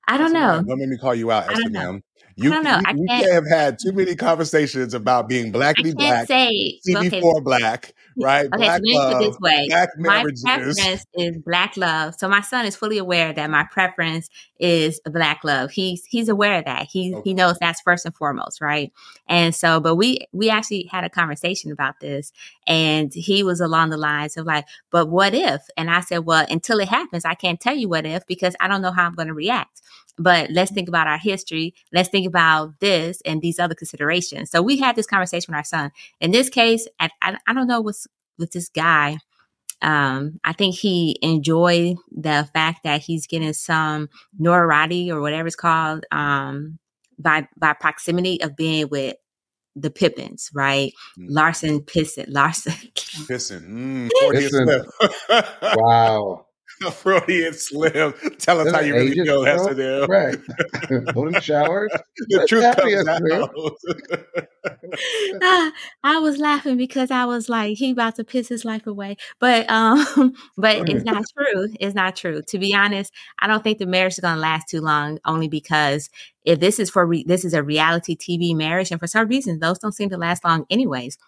I 0.06 0.16
don't 0.16 0.32
know. 0.32 0.62
Don't 0.66 0.78
make 0.78 0.88
me 0.88 0.96
call 0.96 1.14
you 1.14 1.30
out, 1.30 1.50
Esther 1.52 1.68
ma'am. 1.68 2.02
You, 2.36 2.50
I 2.50 2.54
don't 2.54 2.64
know. 2.64 2.78
you, 2.78 2.82
I 2.86 3.18
can't- 3.18 3.32
have 3.32 3.48
had 3.50 3.78
too 3.78 3.92
many 3.92 4.14
conversations 4.14 4.94
about 4.94 5.28
being 5.28 5.52
blackity 5.52 5.84
can't 5.84 5.96
black, 5.98 6.28
say- 6.28 6.80
okay. 6.96 7.20
CB4 7.20 7.44
black, 7.44 7.92
right? 8.22 8.46
Okay, 8.46 8.56
black 8.56 8.82
so 8.82 8.82
let 8.82 8.82
me 8.82 9.00
put 9.06 9.18
this 9.18 9.38
way. 9.40 9.66
black 9.68 9.88
My 9.96 10.24
preference 10.42 11.04
is 11.14 11.38
black 11.38 11.76
love. 11.76 12.14
So 12.18 12.28
my 12.28 12.40
son 12.40 12.64
is 12.66 12.76
fully 12.76 12.98
aware 12.98 13.32
that 13.32 13.50
my 13.50 13.64
preference 13.70 14.28
is 14.58 15.00
black 15.04 15.40
love. 15.44 15.70
He's 15.70 16.04
he's 16.04 16.28
aware 16.28 16.58
of 16.58 16.64
that. 16.64 16.88
He 16.90 17.16
he 17.24 17.34
knows 17.34 17.56
that's 17.60 17.80
first 17.80 18.06
and 18.06 18.14
foremost, 18.14 18.60
right? 18.60 18.92
And 19.28 19.54
so, 19.54 19.80
but 19.80 19.96
we 19.96 20.26
we 20.32 20.50
actually 20.50 20.88
had 20.90 21.04
a 21.04 21.10
conversation 21.10 21.72
about 21.72 22.00
this, 22.00 22.32
and 22.66 23.12
he 23.14 23.42
was 23.42 23.60
along 23.60 23.90
the 23.90 23.96
lines 23.96 24.36
of 24.36 24.46
like, 24.46 24.66
"But 24.90 25.08
what 25.08 25.34
if?" 25.34 25.62
And 25.76 25.90
I 25.90 26.00
said, 26.00 26.18
"Well, 26.18 26.46
until 26.48 26.80
it 26.80 26.88
happens, 26.88 27.24
I 27.24 27.34
can't 27.34 27.60
tell 27.60 27.76
you 27.76 27.88
what 27.88 28.06
if 28.06 28.26
because 28.26 28.56
I 28.60 28.68
don't 28.68 28.82
know 28.82 28.92
how 28.92 29.06
I'm 29.06 29.14
going 29.14 29.28
to 29.28 29.34
react." 29.34 29.80
But 30.18 30.50
let's 30.50 30.70
think 30.70 30.88
about 30.88 31.06
our 31.06 31.18
history. 31.18 31.74
Let's 31.92 32.08
think 32.08 32.26
about 32.26 32.80
this 32.80 33.20
and 33.24 33.40
these 33.40 33.58
other 33.58 33.74
considerations. 33.74 34.50
So 34.50 34.62
we 34.62 34.76
had 34.76 34.96
this 34.96 35.06
conversation 35.06 35.52
with 35.52 35.58
our 35.58 35.64
son. 35.64 35.92
In 36.20 36.30
this 36.30 36.48
case, 36.48 36.88
I, 36.98 37.10
I, 37.22 37.36
I 37.46 37.52
don't 37.52 37.68
know 37.68 37.80
what's 37.80 38.06
with 38.38 38.52
this 38.52 38.68
guy. 38.68 39.18
Um, 39.80 40.40
I 40.42 40.52
think 40.52 40.74
he 40.74 41.18
enjoyed 41.22 41.96
the 42.10 42.48
fact 42.52 42.82
that 42.84 43.00
he's 43.00 43.26
getting 43.26 43.52
some 43.52 44.08
notoriety 44.38 45.12
or 45.12 45.20
whatever 45.20 45.46
it's 45.46 45.56
called 45.56 46.04
um, 46.10 46.78
by 47.18 47.48
by 47.56 47.74
proximity 47.74 48.42
of 48.42 48.56
being 48.56 48.88
with 48.88 49.14
the 49.76 49.90
Pippens, 49.90 50.50
right? 50.52 50.92
Larson 51.16 51.82
Pisson, 51.82 52.26
Larson. 52.28 52.72
Pissing. 52.94 53.68
Mm, 53.68 54.10
Freudian 54.18 54.50
Pissing. 55.28 56.44
slip. 56.81 56.85
Wow. 56.85 56.91
Freudian 56.91 57.53
slip. 57.55 58.39
Tell 58.39 58.61
us 58.61 58.70
how 58.72 58.81
you 58.81 58.95
really 58.95 59.12
feel, 59.12 59.43
ago? 59.43 59.45
Esther 59.45 59.74
Dale. 59.74 60.07
Right. 60.07 60.39
Holding 61.14 61.41
showers. 61.41 61.93
The 62.29 62.39
That's 62.39 62.49
truth 62.49 62.76
comes 62.76 63.09
out. 63.09 64.49
Ah, 65.43 65.72
I 66.03 66.18
was 66.18 66.39
laughing 66.39 66.76
because 66.76 67.11
I 67.11 67.24
was 67.24 67.49
like, 67.49 67.76
he 67.79 67.91
about 67.93 68.16
to 68.16 68.24
piss 68.24 68.49
his 68.49 68.64
life 68.64 68.87
away. 68.87 69.16
But 69.39 69.68
um, 69.70 70.35
but 70.57 70.89
it's 70.89 71.05
not 71.05 71.24
true. 71.37 71.68
It's 71.81 71.95
not 71.95 72.16
true. 72.16 72.43
To 72.49 72.59
be 72.59 72.74
honest, 72.74 73.12
I 73.39 73.47
don't 73.47 73.62
think 73.62 73.79
the 73.79 73.87
marriage 73.87 74.14
is 74.14 74.20
gonna 74.20 74.41
last 74.41 74.68
too 74.68 74.81
long. 74.81 75.18
Only 75.24 75.49
because 75.49 76.11
if 76.45 76.61
this 76.61 76.79
is 76.79 76.91
for 76.91 77.07
re- 77.07 77.24
this 77.26 77.45
is 77.45 77.55
a 77.55 77.62
reality 77.62 78.16
TV 78.16 78.55
marriage, 78.55 78.91
and 78.91 79.01
for 79.01 79.07
some 79.07 79.29
reason 79.29 79.61
those 79.61 79.79
don't 79.79 79.93
seem 79.93 80.11
to 80.11 80.18
last 80.18 80.45
long, 80.45 80.66
anyways. 80.70 81.18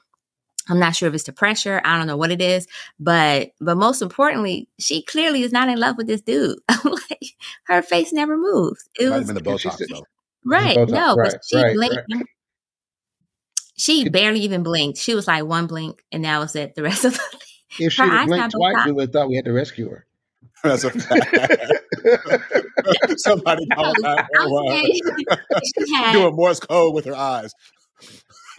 I'm 0.68 0.78
not 0.78 0.94
sure 0.94 1.08
if 1.08 1.14
it's 1.14 1.24
the 1.24 1.32
pressure. 1.32 1.80
I 1.84 1.96
don't 1.98 2.06
know 2.06 2.16
what 2.16 2.30
it 2.30 2.40
is, 2.40 2.66
but 3.00 3.50
but 3.60 3.76
most 3.76 4.02
importantly, 4.02 4.68
she 4.78 5.02
clearly 5.02 5.42
is 5.42 5.52
not 5.52 5.68
in 5.68 5.78
love 5.80 5.96
with 5.96 6.06
this 6.06 6.20
dude. 6.20 6.58
like 6.84 7.34
her 7.64 7.82
face 7.82 8.12
never 8.12 8.36
moves. 8.36 8.88
It 8.98 9.08
Might 9.10 9.18
was 9.18 9.28
have 9.28 9.36
the 9.36 9.42
Botox, 9.42 9.78
though. 9.90 10.04
Right. 10.44 10.76
Botox, 10.76 10.90
No, 10.90 11.16
but 11.16 11.40
she 11.48 11.56
right, 11.56 11.74
blinked. 11.74 11.96
right. 12.12 12.26
She 13.76 14.08
barely 14.10 14.40
even 14.40 14.62
blinked. 14.62 14.98
She 14.98 15.14
was 15.14 15.26
like 15.26 15.44
one 15.44 15.66
blink, 15.66 16.04
and 16.12 16.24
that 16.24 16.38
was 16.38 16.54
it. 16.54 16.74
The 16.74 16.82
rest 16.82 17.04
of 17.06 17.14
the 17.14 17.20
If 17.78 17.92
she 17.94 18.02
had 18.02 18.26
blinked 18.26 18.50
twice, 18.52 18.76
Botox. 18.76 18.86
we 18.86 18.92
would 18.92 19.02
have 19.02 19.12
thought 19.12 19.28
we 19.28 19.36
had 19.36 19.44
to 19.46 19.52
rescue 19.52 19.88
her. 19.88 20.06
That's 20.62 20.84
a 20.84 20.90
fact. 20.90 21.36
Somebody 23.16 23.66
call 23.68 23.94
No, 24.00 24.14
that 24.14 25.72
she 25.86 25.94
had- 25.94 26.12
doing 26.12 26.34
Morse 26.36 26.60
code 26.60 26.94
with 26.94 27.06
her 27.06 27.16
eyes. 27.16 27.52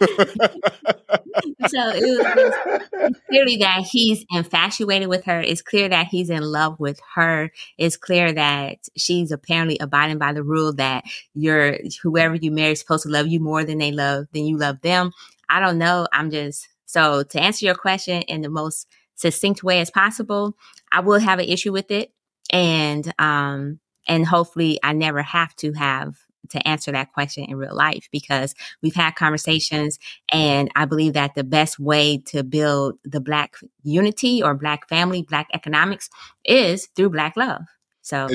so 0.00 1.90
it 1.94 3.06
was 3.06 3.12
clearly 3.28 3.56
that 3.56 3.86
he's 3.90 4.24
infatuated 4.30 5.08
with 5.08 5.24
her. 5.24 5.40
It's 5.40 5.62
clear 5.62 5.88
that 5.88 6.06
he's 6.06 6.30
in 6.30 6.42
love 6.42 6.78
with 6.80 7.00
her. 7.14 7.50
It's 7.78 7.96
clear 7.96 8.32
that 8.32 8.78
she's 8.96 9.32
apparently 9.32 9.78
abiding 9.78 10.18
by 10.18 10.32
the 10.32 10.42
rule 10.42 10.72
that 10.74 11.04
you're 11.34 11.78
whoever 12.02 12.34
you 12.34 12.50
marry 12.50 12.72
is 12.72 12.80
supposed 12.80 13.04
to 13.04 13.08
love 13.08 13.26
you 13.26 13.40
more 13.40 13.64
than 13.64 13.78
they 13.78 13.92
love 13.92 14.26
than 14.32 14.44
you 14.44 14.56
love 14.56 14.80
them. 14.82 15.12
I 15.48 15.60
don't 15.60 15.78
know. 15.78 16.06
I'm 16.12 16.30
just 16.30 16.68
so 16.86 17.22
to 17.22 17.40
answer 17.40 17.66
your 17.66 17.74
question 17.74 18.22
in 18.22 18.42
the 18.42 18.50
most 18.50 18.86
succinct 19.14 19.62
way 19.62 19.80
as 19.80 19.90
possible. 19.90 20.56
I 20.90 21.00
will 21.00 21.18
have 21.18 21.38
an 21.38 21.46
issue 21.46 21.72
with 21.72 21.90
it, 21.90 22.12
and 22.50 23.12
um, 23.18 23.80
and 24.06 24.26
hopefully 24.26 24.78
I 24.82 24.92
never 24.92 25.22
have 25.22 25.54
to 25.56 25.72
have 25.72 26.16
to 26.50 26.66
answer 26.66 26.92
that 26.92 27.12
question 27.12 27.44
in 27.44 27.56
real 27.56 27.74
life 27.74 28.08
because 28.12 28.54
we've 28.82 28.94
had 28.94 29.14
conversations 29.14 29.98
and 30.30 30.70
I 30.76 30.84
believe 30.84 31.12
that 31.14 31.34
the 31.34 31.44
best 31.44 31.78
way 31.78 32.18
to 32.26 32.42
build 32.42 32.98
the 33.04 33.20
black 33.20 33.54
unity 33.82 34.42
or 34.42 34.54
black 34.54 34.88
family, 34.88 35.22
black 35.22 35.48
economics 35.54 36.08
is 36.44 36.88
through 36.96 37.10
black 37.10 37.36
love. 37.36 37.62
So 38.02 38.28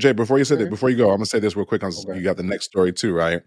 Jay, 0.00 0.12
before 0.12 0.38
you 0.38 0.44
say 0.44 0.56
that, 0.56 0.64
mm-hmm. 0.64 0.70
before 0.70 0.90
you 0.90 0.96
go, 0.96 1.10
I'm 1.10 1.16
gonna 1.16 1.26
say 1.26 1.38
this 1.38 1.54
real 1.54 1.66
quick. 1.66 1.80
'cause 1.80 2.04
You 2.08 2.22
got 2.22 2.36
the 2.36 2.42
next 2.42 2.64
story 2.64 2.92
too, 2.92 3.14
right? 3.14 3.42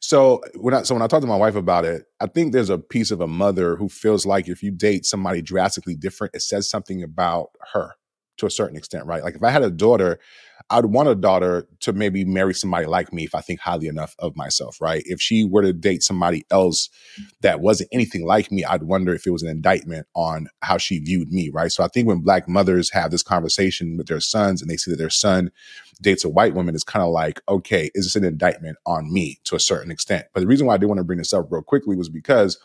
So 0.00 0.42
when 0.56 0.74
I 0.74 0.82
so 0.82 0.94
when 0.94 1.02
I 1.02 1.06
talked 1.06 1.22
to 1.22 1.28
my 1.28 1.36
wife 1.36 1.54
about 1.54 1.84
it, 1.84 2.06
I 2.20 2.26
think 2.26 2.52
there's 2.52 2.70
a 2.70 2.78
piece 2.78 3.12
of 3.12 3.20
a 3.20 3.28
mother 3.28 3.76
who 3.76 3.88
feels 3.88 4.26
like 4.26 4.48
if 4.48 4.62
you 4.62 4.72
date 4.72 5.06
somebody 5.06 5.42
drastically 5.42 5.94
different, 5.94 6.34
it 6.34 6.42
says 6.42 6.68
something 6.68 7.02
about 7.04 7.50
her 7.72 7.92
to 8.42 8.46
a 8.46 8.50
certain 8.50 8.76
extent, 8.76 9.06
right? 9.06 9.22
Like 9.22 9.36
if 9.36 9.42
I 9.42 9.50
had 9.50 9.62
a 9.62 9.70
daughter, 9.70 10.18
I'd 10.68 10.86
want 10.86 11.08
a 11.08 11.14
daughter 11.14 11.68
to 11.80 11.92
maybe 11.92 12.24
marry 12.24 12.54
somebody 12.54 12.86
like 12.86 13.12
me 13.12 13.22
if 13.22 13.36
I 13.36 13.40
think 13.40 13.60
highly 13.60 13.86
enough 13.86 14.16
of 14.18 14.36
myself, 14.36 14.80
right? 14.80 15.02
If 15.06 15.20
she 15.20 15.44
were 15.44 15.62
to 15.62 15.72
date 15.72 16.02
somebody 16.02 16.44
else 16.50 16.90
that 17.40 17.60
wasn't 17.60 17.90
anything 17.92 18.26
like 18.26 18.50
me, 18.50 18.64
I'd 18.64 18.82
wonder 18.82 19.14
if 19.14 19.28
it 19.28 19.30
was 19.30 19.44
an 19.44 19.48
indictment 19.48 20.08
on 20.14 20.48
how 20.60 20.76
she 20.76 20.98
viewed 20.98 21.32
me, 21.32 21.50
right? 21.52 21.70
So 21.70 21.84
I 21.84 21.88
think 21.88 22.08
when 22.08 22.20
black 22.20 22.48
mothers 22.48 22.90
have 22.90 23.12
this 23.12 23.22
conversation 23.22 23.96
with 23.96 24.08
their 24.08 24.20
sons 24.20 24.60
and 24.60 24.68
they 24.68 24.76
see 24.76 24.90
that 24.90 24.98
their 24.98 25.10
son 25.10 25.52
dates 26.00 26.24
a 26.24 26.28
white 26.28 26.54
woman, 26.54 26.74
it's 26.74 26.82
kind 26.82 27.04
of 27.04 27.10
like, 27.10 27.40
okay, 27.48 27.90
is 27.94 28.06
this 28.06 28.16
an 28.16 28.24
indictment 28.24 28.76
on 28.86 29.12
me 29.12 29.38
to 29.44 29.54
a 29.54 29.60
certain 29.60 29.92
extent? 29.92 30.26
But 30.34 30.40
the 30.40 30.48
reason 30.48 30.66
why 30.66 30.74
I 30.74 30.78
did 30.78 30.86
want 30.86 30.98
to 30.98 31.04
bring 31.04 31.18
this 31.18 31.32
up 31.32 31.46
real 31.50 31.62
quickly 31.62 31.94
was 31.94 32.08
because 32.08 32.58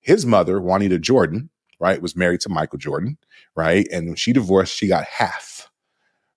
his 0.00 0.24
mother, 0.24 0.60
Juanita 0.60 1.00
Jordan, 1.00 1.50
right, 1.80 2.02
was 2.02 2.16
married 2.16 2.40
to 2.40 2.48
Michael 2.48 2.78
Jordan, 2.78 3.18
right? 3.56 3.86
And 3.92 4.06
when 4.06 4.16
she 4.16 4.32
divorced, 4.32 4.76
she 4.76 4.86
got 4.86 5.04
half, 5.04 5.70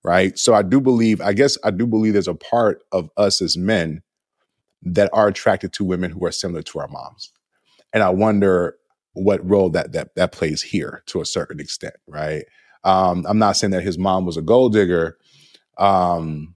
right? 0.03 0.37
So 0.37 0.53
I 0.53 0.61
do 0.61 0.81
believe, 0.81 1.21
I 1.21 1.33
guess 1.33 1.57
I 1.63 1.71
do 1.71 1.87
believe 1.87 2.13
there's 2.13 2.27
a 2.27 2.35
part 2.35 2.83
of 2.91 3.09
us 3.17 3.41
as 3.41 3.57
men 3.57 4.01
that 4.81 5.09
are 5.13 5.27
attracted 5.27 5.73
to 5.73 5.83
women 5.83 6.11
who 6.11 6.25
are 6.25 6.31
similar 6.31 6.61
to 6.61 6.79
our 6.79 6.87
moms. 6.87 7.31
And 7.93 8.03
I 8.03 8.09
wonder 8.09 8.75
what 9.13 9.47
role 9.47 9.69
that 9.71 9.93
that 9.93 10.15
that 10.15 10.31
plays 10.31 10.61
here 10.61 11.03
to 11.07 11.21
a 11.21 11.25
certain 11.25 11.59
extent, 11.59 11.95
right? 12.07 12.45
Um, 12.83 13.25
I'm 13.27 13.39
not 13.39 13.57
saying 13.57 13.71
that 13.71 13.83
his 13.83 13.97
mom 13.97 14.25
was 14.25 14.37
a 14.37 14.41
gold 14.41 14.73
digger. 14.73 15.17
Um, 15.77 16.55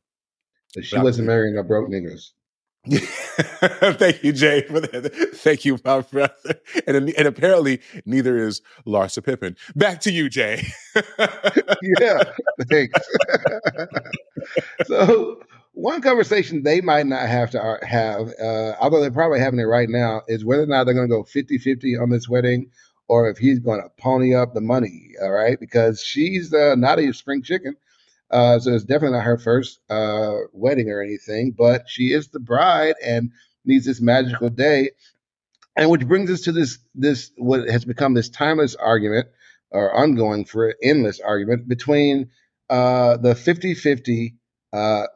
she 0.82 0.98
wasn't 1.00 1.28
marrying 1.28 1.56
no 1.56 1.64
broke 1.64 1.90
niggas. 1.90 2.32
Thank 2.90 4.24
you, 4.24 4.34
Jay, 4.34 4.64
for 4.64 4.80
that. 4.80 5.12
Thank 5.36 5.66
you, 5.66 5.78
my 5.86 6.02
brother. 6.02 6.34
And, 6.88 7.10
and 7.12 7.28
apparently, 7.28 7.80
neither 8.06 8.38
is 8.38 8.62
Larsa 8.88 9.24
Pippen. 9.24 9.56
Back 9.76 10.02
to 10.02 10.12
you, 10.12 10.30
Jay. 10.30 10.64
yeah, 12.00 12.24
thanks. 12.70 13.00
so 14.86 15.42
one 15.74 16.02
conversation 16.02 16.64
they 16.64 16.82
might 16.82 17.06
not 17.06 17.28
have 17.28 17.52
to 17.52 17.78
have, 17.84 18.30
uh, 18.42 18.76
although 18.82 19.00
they're 19.02 19.12
probably 19.12 19.40
having 19.40 19.60
it 19.60 19.64
right 19.64 19.90
now, 19.90 20.22
is 20.28 20.44
whether 20.44 20.64
or 20.64 20.68
not 20.68 20.86
they're 20.86 20.94
going 20.96 21.10
to 21.10 21.16
go 21.16 21.24
50-50 21.24 22.02
on 22.02 22.10
this 22.10 22.28
wedding 22.28 22.70
or 23.08 23.30
if 23.30 23.38
he's 23.38 23.60
going 23.60 23.82
to 23.82 23.90
pony 24.02 24.34
up 24.34 24.54
the 24.54 24.62
money, 24.62 25.12
all 25.22 25.32
right? 25.32 25.60
Because 25.60 26.02
she's 26.02 26.54
uh, 26.54 26.76
not 26.76 27.00
a 27.00 27.14
spring 27.14 27.44
chicken. 27.44 27.76
Uh, 28.32 28.60
so 28.60 28.74
it's 28.74 28.86
definitely 28.86 29.18
not 29.18 29.26
her 29.26 29.38
first 29.38 29.80
uh, 29.90 30.36
wedding 30.54 30.90
or 30.90 31.02
anything, 31.02 31.54
but 31.58 31.84
she 31.88 32.14
is 32.14 32.30
the 32.30 32.40
bride 32.40 32.96
and 33.04 33.32
needs 33.66 33.86
this 33.86 34.02
magical 34.02 34.50
day. 34.50 34.92
And 35.76 35.90
which 35.90 36.08
brings 36.08 36.32
us 36.32 36.42
to 36.42 36.52
this 36.52 36.80
this 36.96 37.32
what 37.38 37.68
has 37.70 37.86
become 37.86 38.14
this 38.14 38.30
timeless 38.30 38.76
argument 38.76 39.28
or 39.72 39.94
ongoing 39.94 40.46
for 40.46 40.76
endless 40.84 41.20
argument 41.20 41.68
between 41.68 42.30
uh, 42.70 43.18
the 43.18 43.34
50-50 43.34 44.34
uh, 44.74 45.08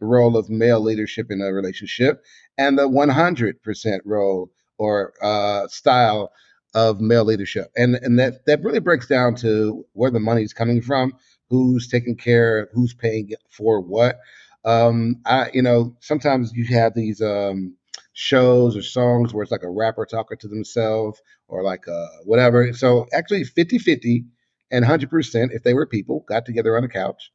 role 0.00 0.36
of 0.36 0.48
male 0.50 0.80
leadership 0.80 1.30
in 1.30 1.40
a 1.40 1.52
relationship 1.52 2.22
and 2.58 2.78
the 2.78 2.88
100% 2.88 3.98
role 4.04 4.50
or 4.78 5.12
uh, 5.22 5.66
style 5.68 6.32
of 6.74 7.00
male 7.00 7.24
leadership. 7.24 7.70
And 7.76 7.94
and 7.96 8.18
that 8.18 8.44
that 8.46 8.62
really 8.62 8.80
breaks 8.80 9.06
down 9.06 9.36
to 9.36 9.84
where 9.92 10.10
the 10.10 10.20
money 10.20 10.42
is 10.42 10.52
coming 10.52 10.82
from, 10.82 11.12
who's 11.50 11.88
taking 11.88 12.16
care, 12.16 12.68
who's 12.72 12.94
paying 12.94 13.32
for 13.50 13.80
what. 13.80 14.16
Um, 14.64 15.16
I 15.26 15.50
you 15.52 15.62
know 15.62 15.96
sometimes 16.00 16.52
you 16.54 16.64
have 16.74 16.94
these 16.94 17.20
um, 17.20 17.76
shows 18.14 18.76
or 18.76 18.82
songs 18.82 19.34
where 19.34 19.42
it's 19.42 19.52
like 19.52 19.62
a 19.62 19.70
rapper 19.70 20.06
talking 20.06 20.38
to 20.38 20.48
themselves 20.48 21.20
or 21.48 21.62
like 21.62 21.86
uh, 21.88 22.06
whatever. 22.24 22.72
So 22.72 23.06
actually 23.12 23.44
50-50 23.44 24.24
and 24.70 24.84
100% 24.84 25.52
if 25.52 25.62
they 25.62 25.74
were 25.74 25.86
people 25.86 26.24
got 26.28 26.46
together 26.46 26.76
on 26.76 26.84
a 26.84 26.88
couch 26.88 27.30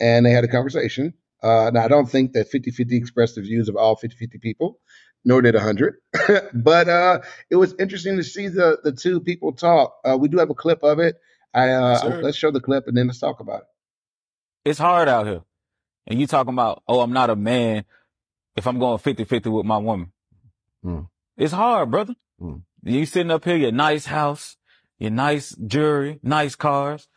and 0.00 0.26
they 0.26 0.30
had 0.30 0.44
a 0.44 0.48
conversation. 0.48 1.14
Uh, 1.42 1.70
now 1.72 1.84
I 1.84 1.88
don't 1.88 2.10
think 2.10 2.32
that 2.32 2.50
50-50 2.50 2.92
expressed 2.92 3.36
the 3.36 3.42
views 3.42 3.68
of 3.68 3.76
all 3.76 3.96
50-50 3.96 4.40
people, 4.40 4.80
nor 5.24 5.40
did 5.42 5.54
100. 5.54 5.96
but 6.54 6.88
uh, 6.88 7.20
it 7.50 7.56
was 7.56 7.74
interesting 7.78 8.16
to 8.16 8.24
see 8.24 8.48
the 8.48 8.78
the 8.82 8.92
two 8.92 9.20
people 9.20 9.52
talk. 9.52 9.94
Uh, 10.04 10.16
we 10.18 10.28
do 10.28 10.38
have 10.38 10.50
a 10.50 10.54
clip 10.54 10.82
of 10.82 10.98
it. 10.98 11.16
I 11.54 11.70
uh, 11.70 11.90
Yes, 11.90 12.02
sir. 12.02 12.22
let's 12.22 12.36
show 12.36 12.50
the 12.50 12.60
clip 12.60 12.86
and 12.88 12.96
then 12.96 13.06
let's 13.06 13.18
talk 13.20 13.40
about 13.40 13.60
it. 13.62 13.66
It's 14.70 14.78
hard 14.78 15.08
out 15.08 15.26
here. 15.26 15.42
And 16.06 16.20
you 16.20 16.26
talking 16.26 16.52
about, 16.52 16.82
oh, 16.88 17.00
I'm 17.00 17.12
not 17.12 17.30
a 17.30 17.36
man 17.36 17.84
if 18.56 18.66
I'm 18.66 18.78
going 18.78 18.98
50-50 18.98 19.52
with 19.52 19.66
my 19.66 19.78
woman. 19.78 20.12
Hmm. 20.82 21.00
It's 21.36 21.52
hard, 21.52 21.90
brother. 21.90 22.14
Hmm. 22.38 22.56
You 22.82 23.06
sitting 23.06 23.30
up 23.30 23.44
here, 23.44 23.56
your 23.56 23.72
nice 23.72 24.06
house, 24.06 24.56
your 24.98 25.10
nice 25.10 25.54
jewelry, 25.66 26.20
nice 26.22 26.54
cars. 26.54 27.08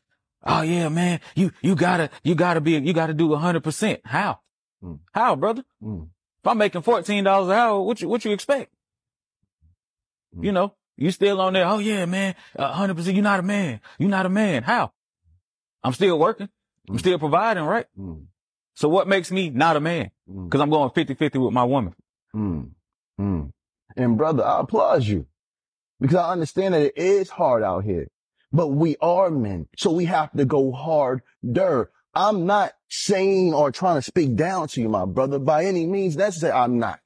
Oh 0.44 0.62
yeah, 0.62 0.88
man, 0.88 1.20
you, 1.36 1.52
you 1.62 1.76
gotta, 1.76 2.10
you 2.24 2.34
gotta 2.36 2.62
be, 2.62 2.74
you 2.74 2.94
gotta 2.94 3.14
do 3.14 3.36
hundred 3.36 3.64
percent. 3.64 4.00
How? 4.06 4.40
Hmm. 4.82 4.96
How, 5.12 5.36
brother? 5.36 5.64
If 5.82 6.48
I'm 6.48 6.58
making 6.60 6.84
$14 6.84 7.20
an 7.20 7.52
hour, 7.52 7.82
what 7.82 8.00
you, 8.02 8.08
what 8.08 8.24
you 8.24 8.32
expect? 8.32 8.72
You 10.40 10.52
know, 10.52 10.76
you 10.98 11.12
still 11.12 11.40
on 11.40 11.54
there. 11.54 11.66
Oh 11.66 11.80
yeah, 11.80 12.06
man, 12.06 12.36
hundred 12.58 12.96
percent. 12.96 13.16
You're 13.16 13.24
not 13.24 13.40
a 13.40 13.44
man. 13.44 13.80
You're 14.00 14.10
not 14.10 14.26
a 14.26 14.30
man. 14.30 14.64
How? 14.64 14.92
I'm 15.84 15.94
still 15.94 16.20
working. 16.20 16.50
I'm 16.90 17.00
still 17.00 17.20
providing, 17.20 17.64
right? 17.64 17.86
So 18.76 18.90
what 18.90 19.08
makes 19.08 19.32
me 19.32 19.50
not 19.50 19.76
a 19.76 19.80
man? 19.80 20.12
Cause 20.50 20.60
I'm 20.62 20.70
going 20.70 20.90
50-50 20.90 21.44
with 21.44 21.54
my 21.54 21.64
woman. 21.64 21.94
Mm. 22.36 22.72
Mm. 23.20 23.52
And 23.96 24.18
brother, 24.18 24.44
I 24.44 24.60
applaud 24.60 25.04
you 25.04 25.26
because 26.00 26.18
I 26.18 26.32
understand 26.32 26.74
that 26.74 26.82
it 26.82 26.98
is 26.98 27.30
hard 27.30 27.64
out 27.64 27.84
here, 27.84 28.08
but 28.52 28.68
we 28.68 28.98
are 29.02 29.30
men. 29.30 29.68
So 29.78 29.92
we 29.92 30.06
have 30.06 30.32
to 30.34 30.46
go 30.46 30.72
harder. 30.72 31.92
I'm 32.14 32.46
not 32.46 32.74
saying 32.90 33.54
or 33.54 33.72
trying 33.72 33.98
to 33.98 34.02
speak 34.02 34.36
down 34.36 34.68
to 34.70 34.82
you, 34.82 34.90
my 34.90 35.06
brother, 35.06 35.40
by 35.40 35.66
any 35.66 35.86
means 35.86 36.16
necessary. 36.18 36.54
I'm 36.54 36.80
not. 36.80 37.00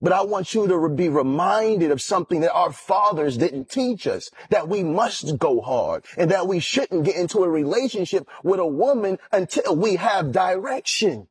But 0.00 0.12
I 0.12 0.22
want 0.22 0.54
you 0.54 0.68
to 0.68 0.88
be 0.88 1.08
reminded 1.08 1.90
of 1.90 2.00
something 2.00 2.40
that 2.40 2.52
our 2.52 2.72
fathers 2.72 3.36
didn't 3.36 3.68
teach 3.68 4.06
us, 4.06 4.30
that 4.50 4.68
we 4.68 4.84
must 4.84 5.38
go 5.38 5.60
hard 5.60 6.04
and 6.16 6.30
that 6.30 6.46
we 6.46 6.60
shouldn't 6.60 7.04
get 7.04 7.16
into 7.16 7.42
a 7.42 7.48
relationship 7.48 8.28
with 8.44 8.60
a 8.60 8.66
woman 8.66 9.18
until 9.32 9.74
we 9.74 9.96
have 9.96 10.30
direction. 10.30 11.26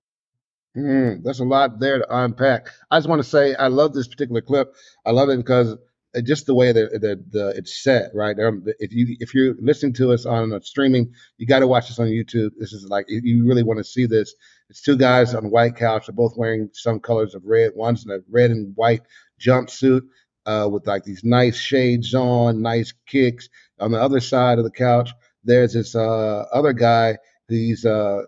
Mm, 0.76 1.24
that's 1.24 1.40
a 1.40 1.46
lot 1.46 1.80
there 1.80 2.00
to 2.00 2.06
unpack. 2.10 2.68
I 2.92 3.00
just 3.00 3.10
want 3.10 3.24
to 3.24 3.28
say 3.28 3.56
I 3.56 3.68
love 3.68 3.94
this 3.94 4.08
particular 4.08 4.42
clip. 4.42 4.76
I 5.06 5.12
love 5.12 5.30
it 5.30 5.38
because 5.38 5.76
uh, 6.16 6.22
just 6.22 6.46
the 6.46 6.54
way 6.54 6.72
that, 6.72 7.02
that 7.02 7.32
the, 7.32 7.50
it's 7.56 7.82
set, 7.82 8.12
right? 8.14 8.38
Um, 8.40 8.64
if 8.80 8.94
you 8.94 9.16
if 9.20 9.34
you're 9.34 9.56
listening 9.60 9.94
to 9.94 10.14
us 10.14 10.26
on 10.26 10.60
streaming, 10.62 11.14
you 11.38 11.48
got 11.48 11.60
to 11.60 11.68
watch 11.68 11.88
this 11.88 12.00
on 12.00 12.08
YouTube. 12.08 12.52
This 12.60 12.74
is 12.74 12.86
like 12.88 13.06
you 13.08 13.48
really 13.48 13.64
want 13.64 13.80
to 13.80 13.84
see 13.84 14.06
this. 14.06 14.36
It's 14.70 14.82
two 14.82 14.98
guys 14.98 15.34
on 15.34 15.46
a 15.46 15.50
white 15.50 15.76
couch. 15.76 16.08
They're 16.08 16.16
both 16.16 16.38
wearing 16.38 16.70
some 16.74 17.00
colors 17.00 17.36
of 17.36 17.46
red. 17.46 17.72
One's 17.76 18.06
in 18.06 18.12
a 18.12 18.20
red 18.30 18.52
and 18.52 18.76
white 18.76 19.02
jumpsuit 19.40 20.02
uh, 20.46 20.68
with 20.72 20.88
like 20.88 21.04
these 21.04 21.24
nice 21.24 21.58
shades 21.58 22.14
on, 22.14 22.62
nice 22.62 22.94
kicks. 23.06 23.50
On 23.80 23.92
the 23.92 24.02
other 24.02 24.20
side 24.20 24.58
of 24.58 24.64
the 24.64 24.72
couch, 24.72 25.12
there's 25.44 25.74
this 25.74 25.96
uh, 25.96 26.46
other 26.52 26.74
guy. 26.74 27.18
He's 27.48 27.86
uh, 27.86 28.24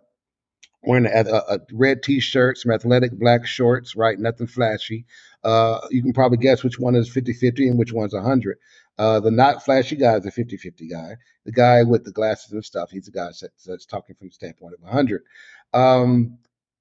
wearing 0.83 1.05
a, 1.05 1.23
a, 1.25 1.59
red 1.73 2.03
t-shirt, 2.03 2.57
some 2.57 2.71
athletic 2.71 3.11
black 3.11 3.45
shorts, 3.45 3.95
right? 3.95 4.17
Nothing 4.17 4.47
flashy. 4.47 5.05
Uh, 5.43 5.79
you 5.89 6.01
can 6.01 6.13
probably 6.13 6.37
guess 6.37 6.63
which 6.63 6.79
one 6.79 6.95
is 6.95 7.09
50-50 7.09 7.69
and 7.69 7.79
which 7.79 7.93
one's 7.93 8.13
100. 8.13 8.57
Uh, 8.99 9.21
the 9.21 9.31
not 9.31 9.63
flashy 9.63 9.95
guy 9.95 10.17
is 10.17 10.25
a 10.25 10.31
50-50 10.31 10.91
guy. 10.91 11.15
The 11.45 11.53
guy 11.53 11.83
with 11.83 12.03
the 12.03 12.11
glasses 12.11 12.51
and 12.51 12.65
stuff, 12.65 12.91
he's 12.91 13.05
the 13.05 13.11
guy 13.11 13.27
that's, 13.27 13.65
that's 13.65 13.85
talking 13.85 14.13
from 14.17 14.27
the 14.27 14.33
standpoint 14.33 14.73
of 14.73 14.81
100. 14.81 15.21
Um, 15.73 16.37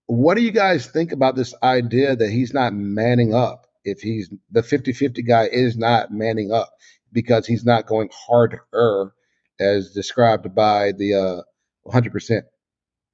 what 0.06 0.34
do 0.34 0.42
you 0.42 0.50
guys 0.50 0.86
think 0.86 1.12
about 1.12 1.36
this 1.36 1.54
idea 1.62 2.16
that 2.16 2.30
he's 2.30 2.52
not 2.52 2.74
manning 2.74 3.34
up? 3.34 3.66
If 3.84 4.00
he's 4.00 4.30
the 4.50 4.62
50-50 4.62 5.24
guy 5.26 5.44
is 5.44 5.76
not 5.76 6.10
manning 6.10 6.50
up 6.50 6.72
because 7.12 7.46
he's 7.46 7.64
not 7.64 7.86
going 7.86 8.10
harder 8.12 9.12
as 9.60 9.92
described 9.92 10.52
by 10.56 10.92
the 10.92 11.14
uh, 11.14 11.90
100% 11.90 12.42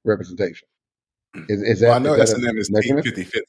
representation. 0.03 0.67
Is, 1.47 1.61
is 1.61 1.79
that, 1.81 1.89
well, 1.89 1.95
I 1.95 1.99
know 1.99 2.13
is 2.15 2.21
S 2.21 2.29
that 2.31 2.37
and 2.37 2.45
a 2.45 2.49
M 2.49 2.57
is 2.57 2.67
team 2.69 2.95
measurement? 2.95 3.05
50-50. 3.05 3.39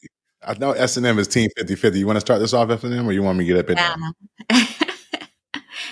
I 0.43 0.53
know 0.59 0.71
S 0.73 0.97
and 0.97 1.05
M 1.05 1.17
is 1.17 1.27
team 1.27 1.49
50-50. 1.57 1.95
You 1.95 2.05
want 2.05 2.17
to 2.17 2.21
start 2.21 2.41
this 2.41 2.53
off, 2.53 2.69
S 2.69 2.83
and 2.83 2.93
M, 2.93 3.09
or 3.09 3.11
you 3.11 3.23
want 3.23 3.39
me 3.39 3.45
to 3.45 3.53
get 3.53 3.59
up 3.59 3.69
in 3.71 3.75
there? 3.75 3.95
Yeah. 4.51 4.65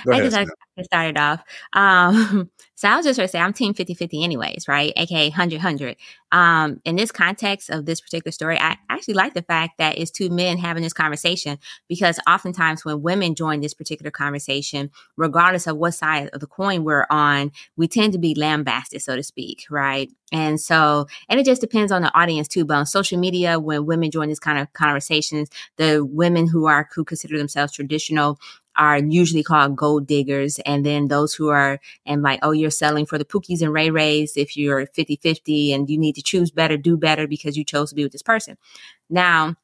Go 0.05 0.13
I 0.13 0.21
guess 0.21 0.33
I 0.33 0.45
Sam. 0.45 0.55
start 0.83 1.07
it 1.09 1.17
off. 1.17 1.43
Um, 1.73 2.51
so 2.75 2.89
I 2.89 2.97
was 2.97 3.05
just 3.05 3.17
going 3.17 3.27
to 3.27 3.31
say 3.31 3.39
I'm 3.39 3.53
team 3.53 3.73
50-50 3.73 4.23
anyways, 4.23 4.67
right? 4.67 4.93
AKA 4.95 5.31
100-100. 5.31 5.95
Um, 6.31 6.81
in 6.83 6.97
this 6.97 7.11
context 7.11 7.69
of 7.69 7.85
this 7.85 8.01
particular 8.01 8.31
story, 8.31 8.57
I 8.59 8.77
actually 8.89 9.13
like 9.13 9.33
the 9.33 9.41
fact 9.41 9.77
that 9.77 9.97
it's 9.97 10.11
two 10.11 10.29
men 10.29 10.57
having 10.57 10.83
this 10.83 10.93
conversation 10.93 11.57
because 11.87 12.19
oftentimes 12.27 12.83
when 12.83 13.01
women 13.01 13.35
join 13.35 13.61
this 13.61 13.73
particular 13.73 14.11
conversation, 14.11 14.91
regardless 15.15 15.65
of 15.67 15.77
what 15.77 15.93
side 15.93 16.29
of 16.33 16.41
the 16.41 16.47
coin 16.47 16.83
we're 16.83 17.07
on, 17.09 17.51
we 17.77 17.87
tend 17.87 18.11
to 18.13 18.19
be 18.19 18.35
lambasted, 18.35 19.01
so 19.01 19.15
to 19.15 19.23
speak, 19.23 19.65
right? 19.69 20.11
And 20.33 20.59
so, 20.59 21.07
and 21.29 21.39
it 21.39 21.45
just 21.45 21.61
depends 21.61 21.91
on 21.91 22.01
the 22.01 22.13
audience 22.17 22.49
too. 22.49 22.65
But 22.65 22.75
on 22.75 22.85
social 22.85 23.17
media, 23.17 23.59
when 23.59 23.85
women 23.85 24.11
join 24.11 24.27
this 24.27 24.39
kind 24.39 24.59
of 24.59 24.71
conversations, 24.73 25.49
the 25.77 26.03
women 26.03 26.47
who 26.49 26.65
are 26.65 26.89
who 26.93 27.05
consider 27.05 27.37
themselves 27.37 27.71
traditional 27.71 28.39
are 28.77 28.97
usually 28.97 29.43
called 29.43 29.75
gold 29.75 30.07
diggers. 30.07 30.59
And 30.65 30.85
then 30.85 31.07
those 31.07 31.33
who 31.33 31.49
are, 31.49 31.79
and 32.05 32.21
like, 32.21 32.39
oh, 32.43 32.51
you're 32.51 32.71
selling 32.71 33.05
for 33.05 33.17
the 33.17 33.25
Pookies 33.25 33.61
and 33.61 33.73
Ray 33.73 33.89
Rays 33.89 34.37
if 34.37 34.57
you're 34.57 34.85
50 34.87 35.17
50 35.17 35.73
and 35.73 35.89
you 35.89 35.97
need 35.97 36.15
to 36.15 36.21
choose 36.21 36.51
better, 36.51 36.77
do 36.77 36.97
better 36.97 37.27
because 37.27 37.57
you 37.57 37.63
chose 37.63 37.89
to 37.89 37.95
be 37.95 38.03
with 38.03 38.11
this 38.11 38.23
person. 38.23 38.57
Now, 39.09 39.55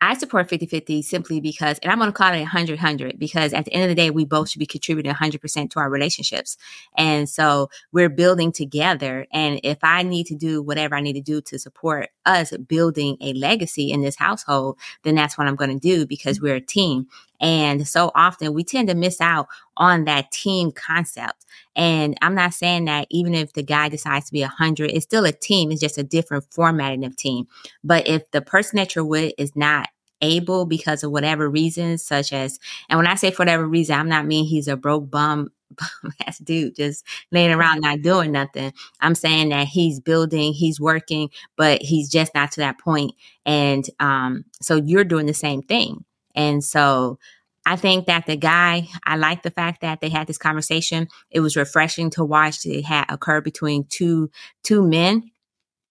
I 0.00 0.14
support 0.14 0.48
50 0.48 0.66
50 0.66 1.02
simply 1.02 1.40
because, 1.40 1.78
and 1.78 1.90
I'm 1.90 1.98
going 1.98 2.10
to 2.10 2.16
call 2.16 2.32
it 2.34 2.40
100 2.40 2.74
100 2.74 3.18
because 3.18 3.54
at 3.54 3.64
the 3.64 3.72
end 3.72 3.84
of 3.84 3.88
the 3.88 3.94
day, 3.94 4.10
we 4.10 4.26
both 4.26 4.50
should 4.50 4.58
be 4.58 4.66
contributing 4.66 5.12
100% 5.12 5.70
to 5.70 5.80
our 5.80 5.88
relationships. 5.88 6.58
And 6.96 7.28
so 7.28 7.70
we're 7.92 8.10
building 8.10 8.52
together. 8.52 9.26
And 9.32 9.58
if 9.62 9.78
I 9.82 10.02
need 10.02 10.26
to 10.26 10.34
do 10.34 10.62
whatever 10.62 10.96
I 10.96 11.00
need 11.00 11.14
to 11.14 11.22
do 11.22 11.40
to 11.42 11.58
support 11.58 12.10
us 12.26 12.54
building 12.68 13.16
a 13.22 13.32
legacy 13.32 13.90
in 13.90 14.02
this 14.02 14.16
household, 14.16 14.78
then 15.02 15.14
that's 15.14 15.38
what 15.38 15.46
I'm 15.46 15.56
going 15.56 15.78
to 15.78 15.88
do 15.88 16.06
because 16.06 16.40
we're 16.40 16.56
a 16.56 16.60
team. 16.60 17.06
And 17.40 17.86
so 17.86 18.10
often 18.14 18.54
we 18.54 18.64
tend 18.64 18.88
to 18.88 18.94
miss 18.94 19.20
out 19.20 19.46
on 19.76 20.04
that 20.04 20.30
team 20.30 20.72
concept. 20.72 21.44
And 21.74 22.16
I'm 22.22 22.34
not 22.34 22.54
saying 22.54 22.86
that 22.86 23.06
even 23.10 23.34
if 23.34 23.52
the 23.52 23.62
guy 23.62 23.88
decides 23.88 24.26
to 24.26 24.32
be 24.32 24.42
a 24.42 24.48
hundred, 24.48 24.90
it's 24.90 25.04
still 25.04 25.24
a 25.24 25.32
team. 25.32 25.70
It's 25.70 25.80
just 25.80 25.98
a 25.98 26.02
different 26.02 26.44
formatting 26.50 27.04
of 27.04 27.16
team. 27.16 27.46
But 27.84 28.06
if 28.06 28.30
the 28.30 28.42
person 28.42 28.76
that 28.76 28.94
you're 28.94 29.04
with 29.04 29.32
is 29.38 29.54
not 29.56 29.88
able 30.22 30.64
because 30.64 31.04
of 31.04 31.10
whatever 31.10 31.48
reasons, 31.48 32.02
such 32.02 32.32
as, 32.32 32.58
and 32.88 32.98
when 32.98 33.06
I 33.06 33.14
say 33.16 33.30
for 33.30 33.42
whatever 33.42 33.66
reason, 33.66 33.98
I'm 33.98 34.08
not 34.08 34.26
mean 34.26 34.46
he's 34.46 34.68
a 34.68 34.76
broke 34.76 35.10
bum 35.10 35.50
bum 35.76 36.12
ass 36.26 36.38
dude 36.38 36.76
just 36.76 37.04
laying 37.32 37.52
around 37.52 37.80
not 37.80 38.00
doing 38.00 38.32
nothing. 38.32 38.72
I'm 39.00 39.14
saying 39.14 39.48
that 39.50 39.66
he's 39.66 40.00
building, 40.00 40.52
he's 40.52 40.80
working, 40.80 41.30
but 41.56 41.82
he's 41.82 42.08
just 42.08 42.34
not 42.34 42.52
to 42.52 42.60
that 42.60 42.78
point. 42.78 43.12
And 43.44 43.84
um, 44.00 44.44
so 44.62 44.76
you're 44.76 45.04
doing 45.04 45.26
the 45.26 45.34
same 45.34 45.62
thing. 45.62 46.04
And 46.36 46.62
so 46.62 47.18
I 47.66 47.74
think 47.74 48.06
that 48.06 48.26
the 48.26 48.36
guy, 48.36 48.88
I 49.04 49.16
like 49.16 49.42
the 49.42 49.50
fact 49.50 49.80
that 49.80 50.00
they 50.00 50.08
had 50.08 50.28
this 50.28 50.38
conversation. 50.38 51.08
It 51.30 51.40
was 51.40 51.56
refreshing 51.56 52.10
to 52.10 52.24
watch 52.24 52.64
it 52.64 52.84
had 52.84 53.06
occur 53.08 53.40
between 53.40 53.86
two 53.88 54.30
two 54.62 54.86
men 54.86 55.32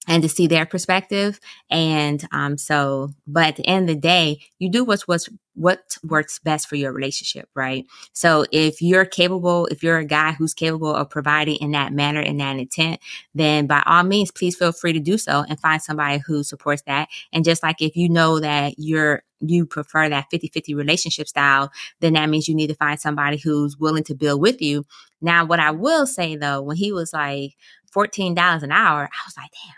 and 0.07 0.21
to 0.23 0.29
see 0.29 0.47
their 0.47 0.65
perspective. 0.65 1.39
And 1.69 2.25
um, 2.31 2.57
so, 2.57 3.09
but 3.27 3.47
at 3.47 3.55
the 3.57 3.67
end 3.67 3.89
of 3.89 3.95
the 3.95 4.01
day, 4.01 4.39
you 4.59 4.69
do 4.69 4.83
what's 4.83 5.07
what's 5.07 5.29
what 5.55 5.97
works 6.03 6.39
best 6.39 6.67
for 6.67 6.75
your 6.75 6.91
relationship, 6.91 7.49
right? 7.55 7.85
So 8.13 8.45
if 8.51 8.81
you're 8.81 9.05
capable, 9.05 9.67
if 9.67 9.83
you're 9.83 9.97
a 9.97 10.05
guy 10.05 10.33
who's 10.33 10.53
capable 10.53 10.93
of 10.93 11.09
providing 11.09 11.55
in 11.57 11.71
that 11.71 11.93
manner, 11.93 12.19
in 12.19 12.37
that 12.37 12.57
intent, 12.57 12.99
then 13.33 13.65
by 13.65 13.81
all 13.85 14.03
means, 14.03 14.31
please 14.31 14.55
feel 14.55 14.73
free 14.73 14.93
to 14.93 14.99
do 14.99 15.17
so 15.17 15.45
and 15.47 15.59
find 15.59 15.81
somebody 15.81 16.19
who 16.25 16.43
supports 16.43 16.83
that. 16.87 17.07
And 17.31 17.45
just 17.45 17.63
like 17.63 17.81
if 17.81 17.95
you 17.95 18.09
know 18.09 18.39
that 18.39 18.75
you're 18.77 19.23
you 19.49 19.65
prefer 19.65 20.09
that 20.09 20.27
50-50 20.33 20.75
relationship 20.75 21.27
style, 21.27 21.71
then 21.99 22.13
that 22.13 22.29
means 22.29 22.47
you 22.47 22.55
need 22.55 22.67
to 22.67 22.75
find 22.75 22.99
somebody 22.99 23.37
who's 23.37 23.77
willing 23.77 24.03
to 24.05 24.15
build 24.15 24.41
with 24.41 24.61
you. 24.61 24.85
Now, 25.21 25.45
what 25.45 25.59
I 25.59 25.71
will 25.71 26.05
say 26.05 26.35
though, 26.35 26.61
when 26.61 26.77
he 26.77 26.91
was 26.91 27.13
like 27.13 27.51
$14 27.95 28.63
an 28.63 28.71
hour, 28.71 29.03
I 29.03 29.27
was 29.27 29.37
like, 29.37 29.51
damn 29.51 29.75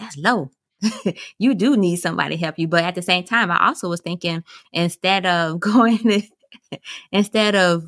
that's 0.00 0.16
low. 0.16 0.50
you 1.38 1.54
do 1.54 1.76
need 1.76 1.96
somebody 1.96 2.36
to 2.36 2.42
help 2.42 2.58
you. 2.58 2.66
But 2.66 2.84
at 2.84 2.94
the 2.94 3.02
same 3.02 3.22
time, 3.22 3.50
I 3.50 3.66
also 3.66 3.88
was 3.88 4.00
thinking 4.00 4.42
instead 4.72 5.26
of 5.26 5.60
going, 5.60 6.24
instead 7.12 7.54
of 7.54 7.84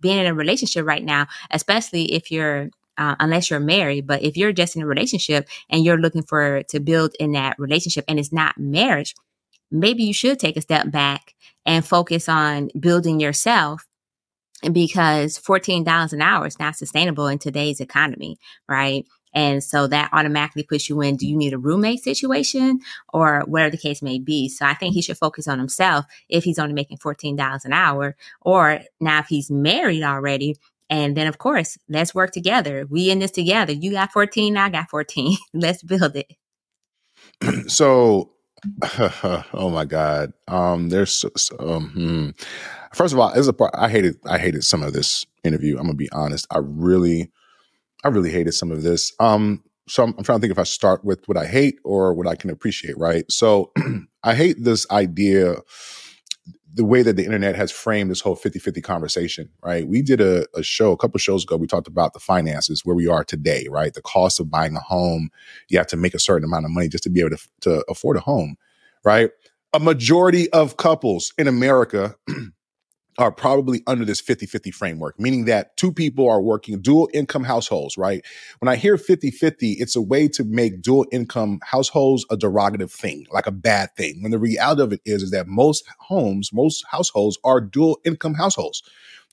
being 0.00 0.18
in 0.18 0.26
a 0.26 0.34
relationship 0.34 0.86
right 0.86 1.04
now, 1.04 1.26
especially 1.50 2.14
if 2.14 2.30
you're, 2.30 2.70
uh, 2.96 3.14
unless 3.20 3.50
you're 3.50 3.60
married, 3.60 4.06
but 4.06 4.22
if 4.22 4.36
you're 4.36 4.52
just 4.52 4.74
in 4.74 4.82
a 4.82 4.86
relationship 4.86 5.48
and 5.68 5.84
you're 5.84 5.98
looking 5.98 6.22
for 6.22 6.62
to 6.64 6.80
build 6.80 7.14
in 7.20 7.32
that 7.32 7.56
relationship 7.58 8.04
and 8.08 8.18
it's 8.18 8.32
not 8.32 8.58
marriage, 8.58 9.14
maybe 9.70 10.02
you 10.02 10.14
should 10.14 10.38
take 10.38 10.56
a 10.56 10.62
step 10.62 10.90
back 10.90 11.34
and 11.66 11.84
focus 11.84 12.28
on 12.28 12.70
building 12.78 13.20
yourself 13.20 13.86
because 14.72 15.38
$14 15.38 16.12
an 16.12 16.22
hour 16.22 16.46
is 16.46 16.58
not 16.58 16.76
sustainable 16.76 17.28
in 17.28 17.38
today's 17.38 17.80
economy, 17.80 18.38
right? 18.68 19.06
And 19.34 19.62
so 19.62 19.86
that 19.86 20.10
automatically 20.12 20.62
puts 20.62 20.88
you 20.88 21.00
in 21.00 21.16
do 21.16 21.26
you 21.26 21.36
need 21.36 21.52
a 21.52 21.58
roommate 21.58 22.02
situation 22.02 22.80
or 23.12 23.42
whatever 23.46 23.70
the 23.70 23.76
case 23.76 24.02
may 24.02 24.18
be. 24.18 24.48
So 24.48 24.64
I 24.64 24.74
think 24.74 24.94
he 24.94 25.02
should 25.02 25.18
focus 25.18 25.46
on 25.46 25.58
himself 25.58 26.06
if 26.28 26.44
he's 26.44 26.58
only 26.58 26.74
making 26.74 26.98
$14 26.98 27.64
an 27.64 27.72
hour. 27.72 28.16
Or 28.40 28.80
now 29.00 29.20
if 29.20 29.26
he's 29.26 29.50
married 29.50 30.02
already, 30.02 30.56
and 30.90 31.16
then 31.16 31.26
of 31.26 31.38
course, 31.38 31.76
let's 31.88 32.14
work 32.14 32.32
together. 32.32 32.86
We 32.88 33.10
in 33.10 33.18
this 33.18 33.30
together. 33.30 33.72
You 33.72 33.92
got 33.92 34.12
14, 34.12 34.56
I 34.56 34.70
got 34.70 34.88
14. 34.88 35.36
let's 35.52 35.82
build 35.82 36.16
it. 36.16 36.32
so 37.70 38.32
oh 39.54 39.70
my 39.72 39.84
god 39.84 40.32
um 40.48 40.88
there's 40.88 41.12
so, 41.12 41.30
so, 41.36 41.56
um, 41.60 41.90
hmm. 41.90 42.30
first 42.92 43.14
of 43.14 43.20
all 43.20 43.30
as 43.30 43.46
a 43.46 43.52
part 43.52 43.70
i 43.74 43.88
hated 43.88 44.16
i 44.26 44.38
hated 44.38 44.64
some 44.64 44.82
of 44.82 44.92
this 44.92 45.26
interview 45.44 45.76
i'm 45.78 45.84
gonna 45.84 45.94
be 45.94 46.10
honest 46.10 46.46
i 46.50 46.58
really 46.60 47.30
I 48.04 48.08
really 48.08 48.30
hated 48.30 48.52
some 48.52 48.70
of 48.70 48.82
this. 48.82 49.12
Um, 49.18 49.62
so 49.88 50.04
I'm, 50.04 50.14
I'm, 50.16 50.24
trying 50.24 50.38
to 50.38 50.40
think 50.40 50.52
if 50.52 50.58
I 50.58 50.64
start 50.64 51.04
with 51.04 51.26
what 51.26 51.36
I 51.36 51.46
hate 51.46 51.78
or 51.84 52.14
what 52.14 52.26
I 52.26 52.36
can 52.36 52.50
appreciate, 52.50 52.96
right? 52.98 53.24
So 53.30 53.72
I 54.22 54.34
hate 54.34 54.56
this 54.60 54.86
idea, 54.90 55.56
the 56.78 56.84
way 56.84 57.02
that 57.02 57.16
the 57.16 57.24
internet 57.24 57.56
has 57.56 57.72
framed 57.72 58.08
this 58.08 58.20
whole 58.20 58.36
50 58.36 58.60
50 58.60 58.80
conversation, 58.80 59.50
right? 59.64 59.86
We 59.86 60.00
did 60.00 60.20
a, 60.20 60.46
a 60.54 60.62
show 60.62 60.92
a 60.92 60.96
couple 60.96 61.18
shows 61.18 61.42
ago. 61.42 61.56
We 61.56 61.66
talked 61.66 61.88
about 61.88 62.12
the 62.12 62.20
finances, 62.20 62.84
where 62.84 62.94
we 62.94 63.08
are 63.08 63.24
today, 63.24 63.66
right? 63.68 63.92
The 63.92 64.00
cost 64.00 64.38
of 64.38 64.48
buying 64.48 64.76
a 64.76 64.80
home. 64.80 65.30
You 65.68 65.78
have 65.78 65.88
to 65.88 65.96
make 65.96 66.14
a 66.14 66.20
certain 66.20 66.44
amount 66.44 66.66
of 66.66 66.70
money 66.70 66.88
just 66.88 67.02
to 67.02 67.10
be 67.10 67.18
able 67.18 67.36
to, 67.36 67.48
to 67.62 67.84
afford 67.88 68.16
a 68.16 68.20
home, 68.20 68.56
right? 69.04 69.30
A 69.74 69.80
majority 69.80 70.48
of 70.52 70.76
couples 70.76 71.32
in 71.36 71.48
America 71.48 72.14
are 73.18 73.32
probably 73.32 73.82
under 73.86 74.04
this 74.04 74.20
50 74.20 74.46
50 74.46 74.70
framework, 74.70 75.18
meaning 75.18 75.44
that 75.46 75.76
two 75.76 75.92
people 75.92 76.28
are 76.28 76.40
working 76.40 76.80
dual 76.80 77.10
income 77.12 77.44
households, 77.44 77.98
right? 77.98 78.24
When 78.60 78.68
I 78.68 78.76
hear 78.76 78.96
50 78.96 79.30
50, 79.30 79.72
it's 79.72 79.96
a 79.96 80.02
way 80.02 80.28
to 80.28 80.44
make 80.44 80.82
dual 80.82 81.04
income 81.10 81.58
households 81.64 82.24
a 82.30 82.36
derogative 82.36 82.92
thing, 82.92 83.26
like 83.32 83.46
a 83.46 83.52
bad 83.52 83.94
thing. 83.96 84.22
When 84.22 84.30
the 84.30 84.38
reality 84.38 84.82
of 84.82 84.92
it 84.92 85.00
is, 85.04 85.24
is 85.24 85.30
that 85.32 85.48
most 85.48 85.84
homes, 85.98 86.52
most 86.52 86.84
households 86.90 87.38
are 87.44 87.60
dual 87.60 87.98
income 88.04 88.34
households. 88.34 88.82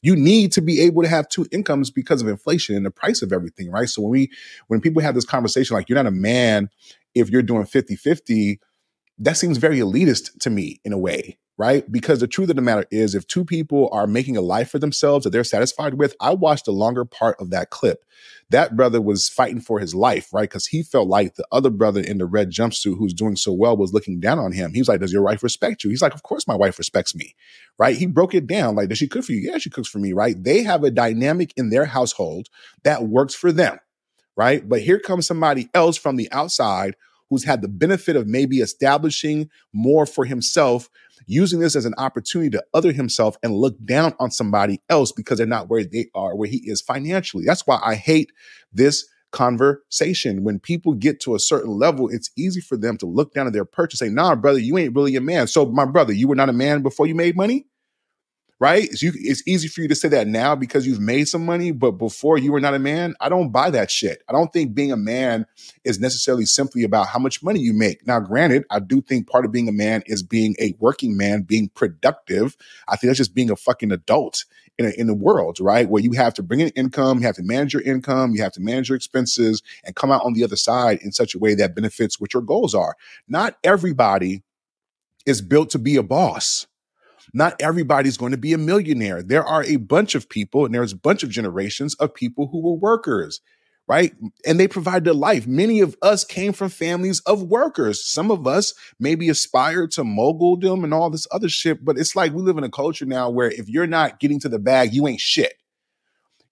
You 0.02 0.16
need 0.16 0.52
to 0.53 0.62
be 0.62 0.82
able 0.82 1.03
to 1.03 1.07
have 1.07 1.30
two 1.30 1.48
incomes 1.52 1.90
because 1.90 2.22
of 2.22 2.28
inflation 2.28 2.76
and 2.76 2.86
the 2.86 2.91
price 2.91 3.22
of 3.22 3.32
everything, 3.32 3.72
right? 3.72 3.90
So 3.90 4.02
when 4.02 4.12
we, 4.12 4.32
when 4.68 4.82
people 4.82 5.02
have 5.02 5.16
this 5.16 5.26
conversation, 5.26 5.76
like 5.76 5.90
you're 5.90 5.95
not 5.95 6.06
a 6.07 6.12
man 6.12 6.70
if 7.16 7.30
you're 7.30 7.41
doing 7.41 7.66
50 7.66 7.95
50, 7.95 8.60
that 9.20 9.38
seems 9.38 9.57
very 9.57 9.80
elitist 9.80 10.38
to 10.41 10.49
me 10.49 10.82
in 10.84 10.91
a 10.91 10.98
way, 10.98 11.38
right? 11.57 11.90
Because 11.90 12.19
the 12.19 12.27
truth 12.27 12.49
of 12.49 12.57
the 12.57 12.61
matter 12.61 12.86
is, 12.91 13.15
if 13.15 13.27
two 13.27 13.45
people 13.45 13.90
are 13.94 14.07
making 14.07 14.36
a 14.36 14.41
life 14.41 14.69
for 14.69 14.80
themselves 14.80 15.23
that 15.23 15.30
they're 15.30 15.44
satisfied 15.44 15.94
with, 15.94 16.15
I 16.19 16.34
watched 16.34 16.68
a 16.68 16.72
longer 16.72 17.06
part 17.06 17.40
of 17.40 17.49
that 17.52 17.69
clip. 17.69 18.03
That 18.49 18.76
brother 18.76 19.02
was 19.02 19.30
fighting 19.30 19.61
for 19.61 19.80
his 19.80 19.95
life, 19.95 20.34
right? 20.34 20.49
Because 20.49 20.68
he 20.68 20.84
felt 20.84 21.07
like 21.07 21.36
the 21.36 21.48
other 21.52 21.69
brother 21.69 22.02
in 22.02 22.18
the 22.18 22.26
red 22.26 22.52
jumpsuit 22.52 22.98
who's 22.98 23.14
doing 23.14 23.38
so 23.38 23.53
well 23.53 23.77
was 23.77 23.94
looking 23.94 24.19
down 24.19 24.38
on 24.38 24.52
him. 24.52 24.73
He 24.73 24.82
was 24.82 24.90
like, 24.90 24.99
Does 24.99 25.14
your 25.14 25.23
wife 25.23 25.44
respect 25.44 25.84
you? 25.84 25.90
He's 25.90 26.02
like, 26.02 26.14
Of 26.14 26.23
course 26.23 26.48
my 26.48 26.56
wife 26.56 26.77
respects 26.77 27.15
me, 27.15 27.36
right? 27.77 27.95
He 27.95 28.06
broke 28.06 28.36
it 28.36 28.48
down 28.48 28.76
like, 28.76 28.90
Does 28.90 28.98
she 28.98 29.07
cook 29.07 29.23
for 29.23 29.32
you? 29.32 29.49
Yeah, 29.49 29.57
she 29.57 29.69
cooks 29.69 29.88
for 29.88 29.99
me, 29.99 30.14
right? 30.14 30.36
They 30.41 30.64
have 30.64 30.84
a 30.84 30.91
dynamic 30.91 31.53
in 31.56 31.69
their 31.69 31.86
household 31.86 32.49
that 32.84 33.07
works 33.07 33.34
for 33.34 33.52
them, 33.52 33.80
right? 34.36 34.68
But 34.68 34.82
here 34.82 34.99
comes 34.99 35.26
somebody 35.26 35.69
else 35.73 35.98
from 35.98 36.18
the 36.18 36.32
outside 36.32 36.95
who's 37.30 37.45
had 37.45 37.61
the 37.61 37.68
benefit 37.68 38.15
of 38.15 38.27
maybe 38.27 38.60
establishing 38.60 39.49
more 39.73 40.06
for 40.06 40.26
himself, 40.26 40.90
using 41.28 41.60
this 41.60 41.76
as 41.76 41.86
an 41.86 41.94
opportunity 41.98 42.50
to 42.52 42.64
other 42.74 42.92
himself 42.92 43.38
and 43.44 43.54
look 43.54 43.76
down 43.86 44.14
on 44.20 44.32
somebody 44.32 44.82
else 44.90 45.12
because 45.12 45.38
they're 45.38 45.48
not 45.48 45.70
where 45.70 45.84
they 45.84 46.08
are, 46.16 46.36
where 46.36 46.50
he 46.50 46.62
is 46.66 46.82
financially. 46.82 47.44
That's 47.46 47.66
why 47.66 47.80
I 47.84 47.96
hate 47.96 48.32
this 48.74 49.08
conversation. 49.32 50.44
When 50.44 50.60
people 50.60 50.94
get 50.94 51.20
to 51.22 51.36
a 51.36 51.40
certain 51.40 51.72
level, 51.72 52.10
it's 52.10 52.32
easy 52.38 52.62
for 52.62 52.78
them 52.78 52.98
to 52.98 53.06
look 53.06 53.34
down 53.34 53.48
at 53.48 53.54
their 53.54 53.66
purchase 53.66 54.02
and 54.02 54.10
say, 54.10 54.14
nah, 54.14 54.36
brother, 54.36 54.60
you 54.60 54.78
ain't 54.78 54.96
really 54.96 55.16
a 55.16 55.22
man. 55.22 55.48
So, 55.48 55.66
my 55.66 55.86
brother, 55.86 56.14
you 56.14 56.28
were 56.28 56.36
not 56.36 56.50
a 56.50 56.54
man 56.54 56.82
before 56.82 57.06
you 57.06 57.16
made 57.16 57.36
money? 57.36 57.68
Right? 58.66 58.86
It's, 58.86 59.04
you, 59.04 59.12
it's 59.14 59.48
easy 59.48 59.68
for 59.68 59.82
you 59.82 59.88
to 59.90 59.94
say 59.94 60.08
that 60.08 60.26
now 60.26 60.56
because 60.56 60.88
you've 60.88 61.00
made 61.00 61.28
some 61.28 61.46
money, 61.46 61.72
but 61.72 61.92
before 61.92 62.40
you 62.40 62.52
were 62.52 62.60
not 62.60 62.74
a 62.74 62.80
man, 62.80 63.14
I 63.22 63.30
don't 63.30 63.52
buy 63.52 63.70
that 63.70 63.92
shit. 63.92 64.24
I 64.28 64.34
don't 64.34 64.52
think 64.52 64.74
being 64.74 64.92
a 64.92 64.98
man 64.98 65.46
is 65.84 66.00
necessarily 66.00 66.46
simply 66.46 66.84
about 66.84 67.06
how 67.06 67.20
much 67.20 67.44
money 67.44 67.60
you 67.60 67.74
make. 67.74 68.08
Now, 68.08 68.20
granted, 68.20 68.64
I 68.72 68.80
do 68.80 69.04
think 69.04 69.30
part 69.30 69.46
of 69.46 69.52
being 69.52 69.70
a 69.70 69.72
man 69.72 70.02
is 70.08 70.24
being 70.24 70.56
a 70.60 70.74
working 70.80 71.16
man, 71.16 71.44
being 71.44 71.70
productive. 71.76 72.58
I 72.88 72.96
think 72.96 73.10
that's 73.10 73.20
just 73.20 73.36
being 73.36 73.52
a 73.52 73.56
fucking 73.56 73.92
adult 73.92 74.46
in, 74.80 74.88
a, 74.88 74.90
in 74.98 75.06
the 75.06 75.14
world, 75.14 75.60
right? 75.60 75.88
Where 75.88 76.02
you 76.02 76.14
have 76.14 76.34
to 76.34 76.42
bring 76.42 76.60
in 76.60 76.70
income, 76.70 77.20
you 77.20 77.28
have 77.28 77.36
to 77.36 77.44
manage 77.44 77.72
your 77.72 77.84
income, 77.84 78.34
you 78.34 78.42
have 78.42 78.54
to 78.54 78.62
manage 78.62 78.90
your 78.90 78.96
expenses, 78.96 79.62
and 79.84 79.96
come 79.96 80.12
out 80.12 80.26
on 80.26 80.34
the 80.34 80.44
other 80.44 80.56
side 80.56 80.98
in 81.04 81.12
such 81.12 81.36
a 81.36 81.40
way 81.40 81.54
that 81.54 81.76
benefits 81.76 82.20
what 82.20 82.34
your 82.34 82.42
goals 82.42 82.74
are. 82.74 82.96
Not 83.28 83.60
everybody 83.64 84.42
is 85.28 85.44
built 85.44 85.70
to 85.70 85.78
be 85.78 85.98
a 85.98 86.04
boss 86.04 86.66
not 87.34 87.61
everybody's 87.61 88.18
going 88.18 88.31
to 88.31 88.38
be 88.38 88.53
a 88.53 88.57
millionaire. 88.57 89.22
There 89.22 89.43
are 89.43 89.64
a 89.64 89.77
bunch 89.77 90.15
of 90.15 90.30
people, 90.30 90.65
and 90.65 90.73
there's 90.73 90.93
a 90.93 90.97
bunch 90.97 91.23
of 91.23 91.30
generations 91.30 91.95
of 91.95 92.14
people 92.14 92.47
who 92.47 92.61
were 92.61 92.76
workers, 92.76 93.41
right? 93.88 94.14
And 94.45 94.60
they 94.60 94.68
provided 94.68 95.07
a 95.07 95.14
life. 95.14 95.47
Many 95.47 95.80
of 95.81 95.95
us 96.02 96.23
came 96.23 96.53
from 96.53 96.69
families 96.69 97.19
of 97.22 97.43
workers. 97.43 98.03
Some 98.03 98.31
of 98.31 98.47
us 98.47 98.73
maybe 98.99 99.30
aspired 99.30 99.91
to 99.91 100.03
moguldom 100.03 100.84
and 100.84 100.93
all 100.93 101.10
this 101.10 101.27
other 101.31 101.49
shit, 101.49 101.84
but 101.84 101.97
it's 101.97 102.15
like 102.15 102.34
we 102.34 102.41
live 102.41 102.57
in 102.57 102.64
a 102.64 102.69
culture 102.69 103.06
now 103.06 103.30
where 103.30 103.52
if 103.52 103.69
you're 103.69 103.88
not 103.88 104.19
getting 104.19 104.39
to 104.41 104.49
the 104.49 104.60
bag, 104.60 104.93
you 104.93 105.07
ain't 105.07 105.22
shit. 105.22 105.53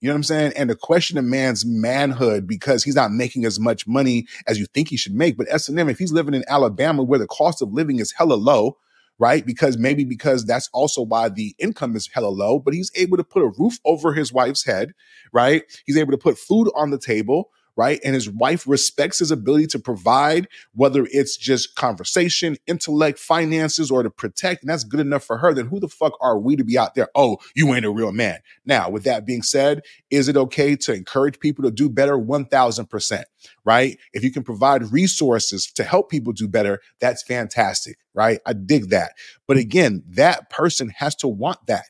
You 0.04 0.10
know 0.10 0.16
what 0.16 0.18
I'm 0.18 0.24
saying? 0.24 0.54
And 0.58 0.70
the 0.70 0.76
question 0.76 1.18
of 1.18 1.24
man's 1.24 1.66
manhood 1.66 2.46
because 2.46 2.84
he's 2.84 2.94
not 2.94 3.14
making 3.14 3.46
as 3.46 3.58
much 3.58 3.88
money 3.88 4.28
as 4.48 4.60
you 4.60 4.66
think 4.74 4.90
he 4.90 4.98
should 4.98 5.14
make. 5.14 5.38
But 5.38 5.48
S&M, 5.50 5.88
if 5.88 5.98
he's 5.98 6.12
living 6.12 6.34
in 6.34 6.44
Alabama 6.50 7.04
where 7.04 7.20
the 7.20 7.26
cost 7.26 7.62
of 7.62 7.72
living 7.72 8.00
is 8.00 8.12
hella 8.12 8.34
low, 8.34 8.76
right? 9.20 9.46
Because 9.46 9.78
maybe 9.78 10.04
because 10.04 10.46
that's 10.46 10.70
also 10.74 11.02
why 11.02 11.30
the 11.30 11.56
income 11.60 11.96
is 11.96 12.10
hella 12.14 12.28
low, 12.28 12.60
but 12.60 12.74
he's 12.74 12.92
able 12.96 13.18
to 13.18 13.24
put 13.24 13.44
a 13.44 13.52
roof 13.58 13.78
over 13.86 14.14
his 14.14 14.34
wife's 14.34 14.66
head, 14.66 14.94
right? 15.32 15.64
He's 15.86 15.98
able 15.98 16.12
to 16.12 16.18
put 16.18 16.38
food 16.38 16.70
on 16.76 16.90
the 16.90 16.98
table, 16.98 17.50
right? 17.76 18.00
And 18.04 18.14
his 18.14 18.30
wife 18.30 18.68
respects 18.68 19.20
his 19.20 19.32
ability 19.32 19.68
to 19.68 19.80
provide, 19.80 20.48
whether 20.74 21.08
it's 21.12 21.38
just 21.38 21.76
conversation, 21.76 22.58
intellect, 22.68 23.20
finances, 23.20 23.90
or 23.90 24.04
to 24.04 24.10
protect, 24.10 24.64
and 24.64 24.70
that's 24.70 24.84
good 24.84 25.00
enough 25.00 25.24
for 25.24 25.38
her. 25.38 25.54
Then 25.54 25.68
who 25.68 25.80
the 25.80 25.88
fuck 25.88 26.14
are 26.22 26.38
we 26.38 26.56
to 26.56 26.64
be 26.64 26.78
out 26.78 26.96
there? 26.96 27.10
Oh, 27.16 27.38
you 27.56 27.74
ain't 27.74 27.86
a 27.86 27.92
real 27.92 28.12
man. 28.12 28.40
Now, 28.66 28.90
with 28.90 29.04
that 29.04 29.26
being 29.26 29.42
said, 29.42 29.82
is 30.10 30.28
it 30.28 30.38
okay 30.38 30.76
to 30.78 30.94
encourage 30.94 31.40
people 31.40 31.64
to 31.64 31.72
do 31.72 31.90
better? 31.90 32.18
1000%, 32.18 33.24
right? 33.66 33.98
If 34.14 34.24
you 34.24 34.32
can 34.32 34.44
provide 34.44 34.92
resources 34.92 35.72
to 35.74 35.84
help 35.84 36.10
people 36.10 36.34
do 36.34 36.48
better, 36.48 36.80
that's 37.00 37.24
fantastic, 37.24 37.98
right? 38.14 38.40
I 38.46 38.54
dig 38.54 38.90
that. 38.90 39.14
But 39.48 39.58
again, 39.58 40.04
that 40.10 40.50
person 40.50 40.90
has 40.98 41.16
to 41.16 41.28
want 41.28 41.66
that, 41.68 41.86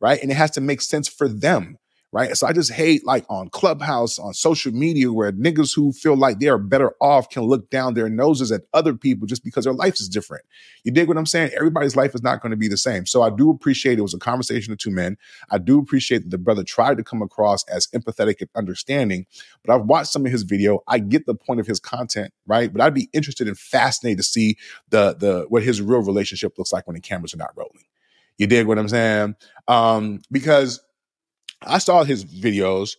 right? 0.00 0.20
And 0.22 0.30
it 0.30 0.36
has 0.36 0.52
to 0.52 0.60
make 0.60 0.80
sense 0.80 1.08
for 1.08 1.28
them 1.28 1.78
right? 2.14 2.36
So 2.36 2.46
I 2.46 2.54
just 2.54 2.72
hate 2.72 3.04
like 3.06 3.26
on 3.28 3.50
Clubhouse, 3.50 4.20
on 4.20 4.34
social 4.34 4.72
media, 4.72 5.12
where 5.12 5.32
niggas 5.32 5.76
who 5.76 5.92
feel 5.92 6.16
like 6.16 6.40
they 6.40 6.48
are 6.48 6.58
better 6.58 6.94
off 7.02 7.28
can 7.28 7.42
look 7.44 7.70
down 7.70 7.94
their 7.94 8.08
noses 8.08 8.52
at 8.52 8.62
other 8.72 8.94
people 8.94 9.26
just 9.26 9.44
because 9.44 9.64
their 9.64 9.74
life 9.74 9.96
is 9.96 10.08
different. 10.08 10.44
You 10.84 10.92
dig 10.92 11.08
what 11.08 11.18
I'm 11.18 11.26
saying? 11.26 11.50
Everybody's 11.56 11.96
life 11.96 12.14
is 12.14 12.22
not 12.22 12.40
going 12.40 12.52
to 12.52 12.56
be 12.56 12.68
the 12.68 12.78
same. 12.78 13.06
So 13.06 13.22
I 13.22 13.30
do 13.30 13.50
appreciate 13.50 13.98
it 13.98 14.02
was 14.02 14.14
a 14.14 14.20
conversation 14.20 14.72
of 14.72 14.78
two 14.78 14.92
men. 14.92 15.18
I 15.50 15.58
do 15.58 15.78
appreciate 15.80 16.20
that 16.24 16.30
the 16.30 16.38
brother 16.38 16.64
tried 16.64 16.98
to 16.98 17.04
come 17.04 17.22
across 17.22 17.64
as 17.68 17.88
empathetic 17.88 18.40
and 18.40 18.50
understanding, 18.56 19.26
but 19.64 19.74
I've 19.74 19.86
watched 19.86 20.12
some 20.12 20.26
of 20.26 20.32
his 20.32 20.44
video. 20.44 20.84
I 20.88 21.00
get 21.00 21.26
the 21.26 21.36
point 21.36 21.60
of 21.60 21.66
his 21.68 21.80
content, 21.80 22.32
right? 22.46 22.72
But 22.72 22.82
I'd 22.82 22.94
be 22.94 23.10
interested 23.12 23.48
and 23.48 23.58
fascinated 23.58 24.18
to 24.20 24.24
see 24.24 24.56
the 24.90 25.16
the 25.18 25.46
what 25.50 25.64
his 25.64 25.82
real 25.82 26.02
relationship 26.02 26.58
looks 26.58 26.72
like 26.72 26.86
when 26.86 26.94
the 26.94 27.02
cameras 27.02 27.34
are 27.34 27.38
not 27.38 27.52
rolling. 27.56 27.84
You 28.38 28.46
dig 28.46 28.66
what 28.66 28.78
I'm 28.78 28.88
saying? 28.88 29.36
Um, 29.68 30.22
because 30.32 30.80
I 31.66 31.78
saw 31.78 32.04
his 32.04 32.24
videos. 32.24 32.96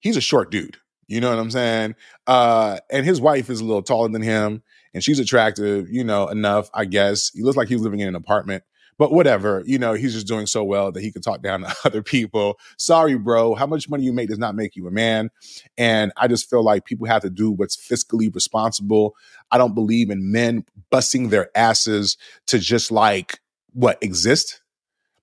He's 0.00 0.16
a 0.16 0.20
short 0.20 0.50
dude. 0.50 0.76
You 1.06 1.20
know 1.20 1.30
what 1.30 1.38
I'm 1.38 1.50
saying? 1.50 1.94
Uh, 2.26 2.78
and 2.90 3.04
his 3.04 3.20
wife 3.20 3.50
is 3.50 3.60
a 3.60 3.64
little 3.64 3.82
taller 3.82 4.08
than 4.08 4.22
him, 4.22 4.62
and 4.94 5.02
she's 5.04 5.18
attractive, 5.18 5.88
you 5.90 6.04
know, 6.04 6.28
enough, 6.28 6.70
I 6.72 6.86
guess. 6.86 7.30
He 7.30 7.42
looks 7.42 7.56
like 7.56 7.68
he's 7.68 7.80
living 7.80 8.00
in 8.00 8.08
an 8.08 8.14
apartment, 8.14 8.64
but 8.96 9.12
whatever. 9.12 9.62
You 9.66 9.78
know, 9.78 9.92
he's 9.92 10.14
just 10.14 10.26
doing 10.26 10.46
so 10.46 10.64
well 10.64 10.92
that 10.92 11.02
he 11.02 11.12
can 11.12 11.20
talk 11.20 11.42
down 11.42 11.60
to 11.62 11.74
other 11.84 12.02
people. 12.02 12.58
Sorry, 12.78 13.16
bro. 13.16 13.54
How 13.54 13.66
much 13.66 13.88
money 13.88 14.04
you 14.04 14.12
make 14.12 14.28
does 14.28 14.38
not 14.38 14.54
make 14.54 14.76
you 14.76 14.86
a 14.86 14.90
man. 14.90 15.30
And 15.76 16.12
I 16.16 16.26
just 16.26 16.48
feel 16.48 16.64
like 16.64 16.86
people 16.86 17.06
have 17.06 17.22
to 17.22 17.30
do 17.30 17.50
what's 17.50 17.76
fiscally 17.76 18.34
responsible. 18.34 19.14
I 19.50 19.58
don't 19.58 19.74
believe 19.74 20.10
in 20.10 20.32
men 20.32 20.64
busting 20.90 21.28
their 21.28 21.50
asses 21.54 22.16
to 22.46 22.58
just 22.58 22.90
like 22.90 23.40
what 23.72 23.98
exist 24.00 24.62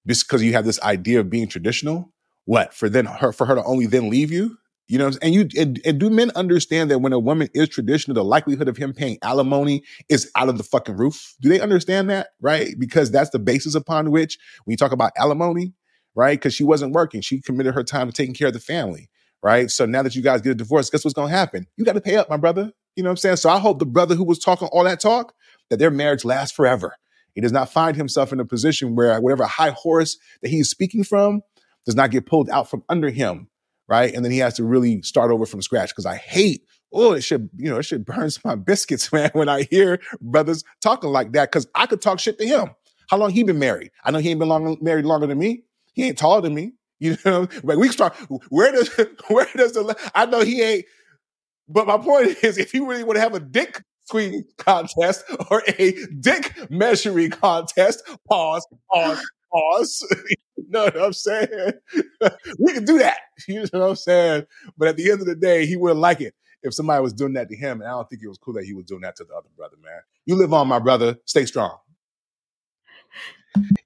because 0.05 0.43
you 0.43 0.53
have 0.53 0.65
this 0.65 0.81
idea 0.81 1.19
of 1.19 1.29
being 1.29 1.47
traditional 1.47 2.10
what 2.45 2.73
for 2.73 2.89
then 2.89 3.05
her 3.05 3.31
for 3.31 3.45
her 3.45 3.55
to 3.55 3.63
only 3.63 3.85
then 3.85 4.09
leave 4.09 4.31
you? 4.31 4.57
You 4.87 4.97
know 4.97 5.09
and 5.21 5.33
you 5.33 5.47
and, 5.57 5.79
and 5.85 5.99
do 5.99 6.09
men 6.09 6.31
understand 6.35 6.91
that 6.91 6.99
when 6.99 7.13
a 7.13 7.19
woman 7.19 7.47
is 7.53 7.69
traditional 7.69 8.13
the 8.13 8.25
likelihood 8.25 8.67
of 8.67 8.75
him 8.75 8.93
paying 8.93 9.17
alimony 9.21 9.83
is 10.09 10.29
out 10.35 10.49
of 10.49 10.57
the 10.57 10.63
fucking 10.63 10.97
roof? 10.97 11.33
Do 11.39 11.47
they 11.47 11.61
understand 11.61 12.09
that 12.09 12.29
right? 12.41 12.75
Because 12.77 13.09
that's 13.09 13.29
the 13.29 13.39
basis 13.39 13.73
upon 13.73 14.11
which 14.11 14.37
when 14.65 14.73
you 14.73 14.77
talk 14.77 14.91
about 14.91 15.13
alimony 15.15 15.73
right 16.13 16.37
because 16.37 16.53
she 16.53 16.65
wasn't 16.65 16.91
working 16.91 17.21
she 17.21 17.39
committed 17.39 17.73
her 17.73 17.83
time 17.83 18.07
to 18.07 18.13
taking 18.13 18.33
care 18.35 18.49
of 18.49 18.53
the 18.53 18.59
family 18.59 19.09
right? 19.43 19.71
So 19.71 19.85
now 19.85 20.03
that 20.03 20.13
you 20.13 20.21
guys 20.21 20.41
get 20.41 20.51
a 20.51 20.55
divorce 20.55 20.89
guess 20.89 21.05
what's 21.05 21.13
to 21.13 21.25
happen? 21.27 21.67
You 21.77 21.85
got 21.85 21.93
to 21.93 22.01
pay 22.01 22.17
up 22.17 22.29
my 22.29 22.37
brother. 22.37 22.71
You 22.97 23.03
know 23.03 23.09
what 23.09 23.13
i'm 23.13 23.17
saying? 23.17 23.37
So 23.37 23.49
i 23.49 23.59
hope 23.59 23.79
the 23.79 23.85
brother 23.85 24.15
who 24.15 24.25
was 24.25 24.39
talking 24.39 24.67
all 24.73 24.83
that 24.83 24.99
talk 24.99 25.33
that 25.69 25.79
their 25.79 25.91
marriage 25.91 26.25
lasts 26.25 26.53
forever. 26.53 26.95
He 27.33 27.39
does 27.39 27.53
not 27.53 27.71
find 27.71 27.95
himself 27.95 28.33
in 28.33 28.41
a 28.41 28.45
position 28.45 28.93
where 28.95 29.21
whatever 29.21 29.45
high 29.45 29.69
horse 29.69 30.17
that 30.41 30.49
he's 30.49 30.69
speaking 30.69 31.05
from 31.05 31.43
does 31.85 31.95
not 31.95 32.11
get 32.11 32.25
pulled 32.25 32.49
out 32.49 32.69
from 32.69 32.83
under 32.89 33.09
him, 33.09 33.47
right? 33.87 34.13
And 34.13 34.23
then 34.23 34.31
he 34.31 34.39
has 34.39 34.55
to 34.55 34.63
really 34.63 35.01
start 35.01 35.31
over 35.31 35.45
from 35.45 35.61
scratch. 35.61 35.89
Because 35.89 36.05
I 36.05 36.15
hate, 36.17 36.63
oh, 36.93 37.13
it 37.13 37.21
should, 37.21 37.49
you 37.57 37.69
know, 37.69 37.77
it 37.77 37.83
should 37.83 38.05
burns 38.05 38.43
my 38.43 38.55
biscuits, 38.55 39.11
man, 39.11 39.31
when 39.33 39.49
I 39.49 39.63
hear 39.63 39.99
brothers 40.21 40.63
talking 40.81 41.09
like 41.09 41.31
that. 41.33 41.51
Because 41.51 41.67
I 41.75 41.85
could 41.85 42.01
talk 42.01 42.19
shit 42.19 42.37
to 42.39 42.45
him. 42.47 42.71
How 43.09 43.17
long 43.17 43.31
he 43.31 43.43
been 43.43 43.59
married? 43.59 43.91
I 44.05 44.11
know 44.11 44.19
he 44.19 44.29
ain't 44.29 44.39
been 44.39 44.49
long, 44.49 44.77
married 44.81 45.05
longer 45.05 45.27
than 45.27 45.37
me. 45.37 45.63
He 45.93 46.03
ain't 46.05 46.17
taller 46.17 46.41
than 46.41 46.53
me. 46.53 46.73
You 47.01 47.17
know, 47.25 47.47
like 47.63 47.79
we 47.79 47.89
start. 47.89 48.15
Where 48.49 48.71
does 48.71 48.87
where 49.27 49.47
does 49.55 49.71
the? 49.73 49.97
I 50.13 50.27
know 50.27 50.41
he 50.41 50.61
ain't. 50.61 50.85
But 51.67 51.87
my 51.87 51.97
point 51.97 52.37
is, 52.43 52.59
if 52.59 52.75
you 52.75 52.87
really 52.87 53.03
want 53.03 53.15
to 53.15 53.21
have 53.21 53.33
a 53.33 53.39
dick 53.39 53.83
squeeze 54.05 54.43
contest 54.57 55.23
or 55.49 55.63
a 55.79 55.95
dick 56.19 56.69
measuring 56.69 57.31
contest, 57.31 58.03
pause, 58.29 58.67
pause, 58.93 59.19
pause. 59.51 60.05
you 60.57 60.65
know 60.69 60.85
what 60.85 61.01
I'm 61.01 61.13
saying? 61.13 61.71
we 62.59 62.73
can 62.73 62.85
do 62.85 62.99
that. 62.99 63.17
You 63.47 63.61
know 63.73 63.79
what 63.79 63.89
I'm 63.89 63.95
saying? 63.95 64.45
But 64.77 64.89
at 64.89 64.97
the 64.97 65.09
end 65.09 65.21
of 65.21 65.25
the 65.25 65.35
day, 65.35 65.65
he 65.65 65.75
wouldn't 65.75 65.99
like 65.99 66.21
it 66.21 66.35
if 66.61 66.75
somebody 66.75 67.01
was 67.01 67.11
doing 67.11 67.33
that 67.33 67.49
to 67.49 67.55
him. 67.55 67.81
And 67.81 67.89
I 67.89 67.93
don't 67.93 68.07
think 68.07 68.21
it 68.23 68.27
was 68.27 68.37
cool 68.37 68.53
that 68.53 68.65
he 68.65 68.73
was 68.73 68.85
doing 68.85 69.01
that 69.01 69.15
to 69.15 69.23
the 69.23 69.33
other 69.33 69.49
brother, 69.57 69.77
man. 69.83 69.99
You 70.27 70.35
live 70.35 70.53
on, 70.53 70.67
my 70.67 70.77
brother. 70.77 71.17
Stay 71.25 71.45
strong. 71.45 71.75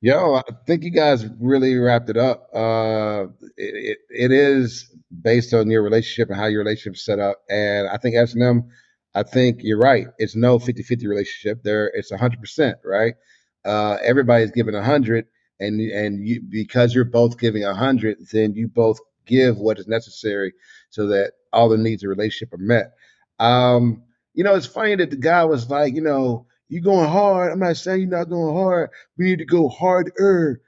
Yo, 0.01 0.35
I 0.35 0.43
think 0.67 0.83
you 0.83 0.91
guys 0.91 1.25
really 1.39 1.75
wrapped 1.75 2.09
it 2.09 2.17
up. 2.17 2.49
Uh, 2.53 3.27
it, 3.57 3.97
it, 3.97 3.97
it 4.09 4.31
is 4.31 4.93
based 5.21 5.53
on 5.53 5.71
your 5.71 5.81
relationship 5.81 6.29
and 6.29 6.37
how 6.37 6.47
your 6.47 6.59
relationship's 6.59 7.05
set 7.05 7.19
up. 7.19 7.37
And 7.49 7.87
I 7.87 7.97
think 7.97 8.15
S&M, 8.15 8.69
I 9.15 9.23
think 9.23 9.59
you're 9.61 9.79
right. 9.79 10.07
It's 10.17 10.35
no 10.35 10.59
50-50 10.59 11.07
relationship. 11.07 11.63
There, 11.63 11.87
it's 11.95 12.11
100%, 12.11 12.73
right? 12.83 13.15
Uh, 13.63 13.97
everybody's 14.03 14.51
giving 14.51 14.75
100 14.75 15.25
and 15.59 15.79
and 15.79 16.27
you 16.27 16.41
because 16.41 16.93
you're 16.93 17.05
both 17.05 17.39
giving 17.39 17.63
a 17.63 17.67
100, 17.67 18.17
then 18.31 18.53
you 18.53 18.67
both 18.67 18.99
give 19.25 19.57
what 19.57 19.79
is 19.79 19.87
necessary 19.87 20.53
so 20.89 21.07
that 21.07 21.33
all 21.53 21.69
the 21.69 21.77
needs 21.77 22.03
of 22.03 22.09
the 22.09 22.15
relationship 22.15 22.53
are 22.53 22.57
met. 22.57 22.93
Um, 23.39 24.03
you 24.33 24.43
know, 24.43 24.55
it's 24.55 24.65
funny 24.65 24.95
that 24.95 25.09
the 25.09 25.17
guy 25.17 25.45
was 25.45 25.69
like, 25.69 25.95
you 25.95 26.01
know, 26.01 26.45
you're 26.67 26.81
going 26.83 27.09
hard. 27.09 27.51
I'm 27.51 27.59
not 27.59 27.77
saying 27.77 28.01
you're 28.01 28.09
not 28.09 28.29
going 28.29 28.55
hard. 28.55 28.89
We 29.17 29.25
need 29.25 29.39
to 29.39 29.45
go 29.45 29.69
harder. 29.69 30.61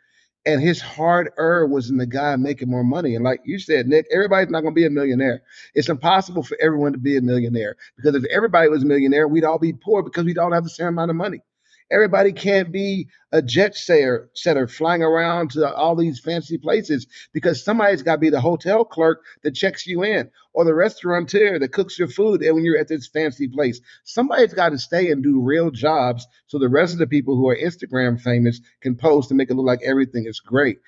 And 0.45 0.61
his 0.61 0.79
harder 0.79 1.67
was 1.67 1.89
in 1.89 1.97
the 1.97 2.07
guy 2.07 2.35
making 2.37 2.69
more 2.69 2.83
money. 2.83 3.15
And 3.15 3.25
like 3.25 3.41
you 3.43 3.59
said, 3.59 3.87
Nic, 3.87 4.05
everybody's 4.13 4.49
not 4.49 4.61
going 4.61 4.73
to 4.73 4.79
be 4.79 4.85
a 4.85 4.89
millionaire. 4.89 5.41
It's 5.75 5.89
impossible 5.89 6.43
for 6.43 6.57
everyone 6.61 6.93
to 6.93 6.97
be 6.99 7.17
a 7.17 7.21
millionaire 7.21 7.75
because 7.97 8.15
if 8.15 8.23
everybody 8.31 8.69
was 8.69 8.83
a 8.83 8.85
millionaire, 8.85 9.27
we'd 9.27 9.43
all 9.43 9.59
be 9.59 9.73
poor 9.73 10.03
because 10.03 10.23
we'd 10.23 10.37
all 10.37 10.53
have 10.53 10.63
the 10.63 10.69
same 10.69 10.87
amount 10.87 11.09
of 11.11 11.17
money. 11.17 11.41
Everybody 11.89 12.33
can't 12.33 12.71
be 12.71 13.07
a 13.31 13.41
jet 13.41 13.75
setter, 13.75 14.29
setter 14.33 14.67
flying 14.67 15.03
around 15.03 15.51
to 15.51 15.73
all 15.73 15.95
these 15.95 16.19
fancy 16.19 16.57
places 16.57 17.07
because 17.33 17.63
somebody's 17.63 18.03
got 18.03 18.15
to 18.15 18.19
be 18.19 18.29
the 18.29 18.41
hotel 18.41 18.83
clerk 18.83 19.23
that 19.43 19.55
checks 19.55 19.87
you 19.87 20.03
in 20.03 20.29
or 20.53 20.65
the 20.65 20.73
restaurateur 20.73 21.59
that 21.59 21.71
cooks 21.71 21.97
your 21.97 22.09
food 22.09 22.41
and 22.41 22.55
when 22.55 22.65
you're 22.65 22.77
at 22.77 22.89
this 22.89 23.07
fancy 23.07 23.47
place. 23.47 23.79
Somebody's 24.03 24.53
got 24.53 24.69
to 24.69 24.79
stay 24.79 25.11
and 25.11 25.23
do 25.23 25.41
real 25.41 25.71
jobs 25.71 26.27
so 26.47 26.59
the 26.59 26.67
rest 26.69 26.93
of 26.93 26.99
the 26.99 27.07
people 27.07 27.35
who 27.35 27.47
are 27.47 27.55
Instagram 27.57 28.19
famous 28.19 28.59
can 28.81 28.95
post 28.95 29.31
and 29.31 29.37
make 29.37 29.49
it 29.49 29.55
look 29.55 29.65
like 29.65 29.81
everything 29.83 30.25
is 30.25 30.41
great. 30.41 30.79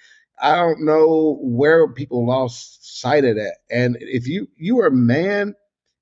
I 0.42 0.56
don't 0.56 0.86
know 0.86 1.38
where 1.42 1.88
people 1.88 2.26
lost 2.26 3.00
sight 3.00 3.26
of 3.26 3.36
that. 3.36 3.58
And 3.70 3.98
if 4.00 4.28
you 4.28 4.48
you 4.58 4.80
are 4.80 4.88
a 4.88 4.92
man, 4.92 5.56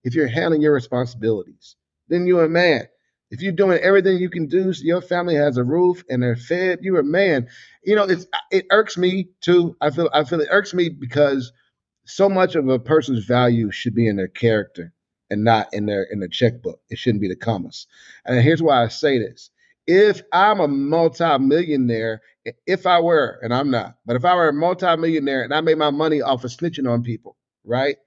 if 0.03 0.15
you're 0.15 0.27
handling 0.27 0.61
your 0.61 0.73
responsibilities, 0.73 1.75
then 2.07 2.27
you're 2.27 2.45
a 2.45 2.49
man. 2.49 2.87
If 3.29 3.41
you're 3.41 3.51
doing 3.51 3.79
everything 3.79 4.17
you 4.17 4.29
can 4.29 4.47
do 4.47 4.71
so 4.71 4.83
your 4.83 5.01
family 5.01 5.35
has 5.35 5.57
a 5.57 5.63
roof 5.63 6.03
and 6.09 6.23
they're 6.23 6.35
fed, 6.37 6.79
you're 6.81 6.99
a 6.99 7.03
man. 7.03 7.47
You 7.83 7.95
know, 7.95 8.03
it's 8.03 8.25
it 8.51 8.65
irks 8.71 8.97
me 8.97 9.29
too. 9.41 9.75
I 9.81 9.89
feel 9.89 10.09
I 10.13 10.23
feel 10.23 10.41
it 10.41 10.47
irks 10.49 10.73
me 10.73 10.89
because 10.89 11.51
so 12.05 12.29
much 12.29 12.55
of 12.55 12.67
a 12.69 12.79
person's 12.79 13.25
value 13.25 13.69
should 13.71 13.93
be 13.93 14.07
in 14.07 14.15
their 14.15 14.29
character 14.29 14.93
and 15.29 15.43
not 15.43 15.67
in 15.73 15.85
their 15.85 16.03
in 16.03 16.19
their 16.19 16.29
checkbook. 16.29 16.79
It 16.89 16.97
shouldn't 16.97 17.21
be 17.21 17.27
the 17.27 17.35
commas. 17.35 17.85
And 18.25 18.41
here's 18.41 18.63
why 18.63 18.83
I 18.83 18.87
say 18.87 19.19
this. 19.19 19.49
If 19.85 20.21
I'm 20.33 20.59
a 20.59 20.67
multi-millionaire, 20.67 22.21
if 22.65 22.85
I 22.85 22.99
were, 22.99 23.39
and 23.41 23.53
I'm 23.53 23.71
not, 23.71 23.95
but 24.05 24.17
if 24.17 24.25
I 24.25 24.35
were 24.35 24.49
a 24.49 24.53
multi-millionaire 24.53 25.43
and 25.43 25.53
I 25.53 25.61
made 25.61 25.77
my 25.77 25.91
money 25.91 26.21
off 26.21 26.43
of 26.43 26.51
snitching 26.51 26.89
on 26.89 27.03
people, 27.03 27.37
right? 27.63 27.97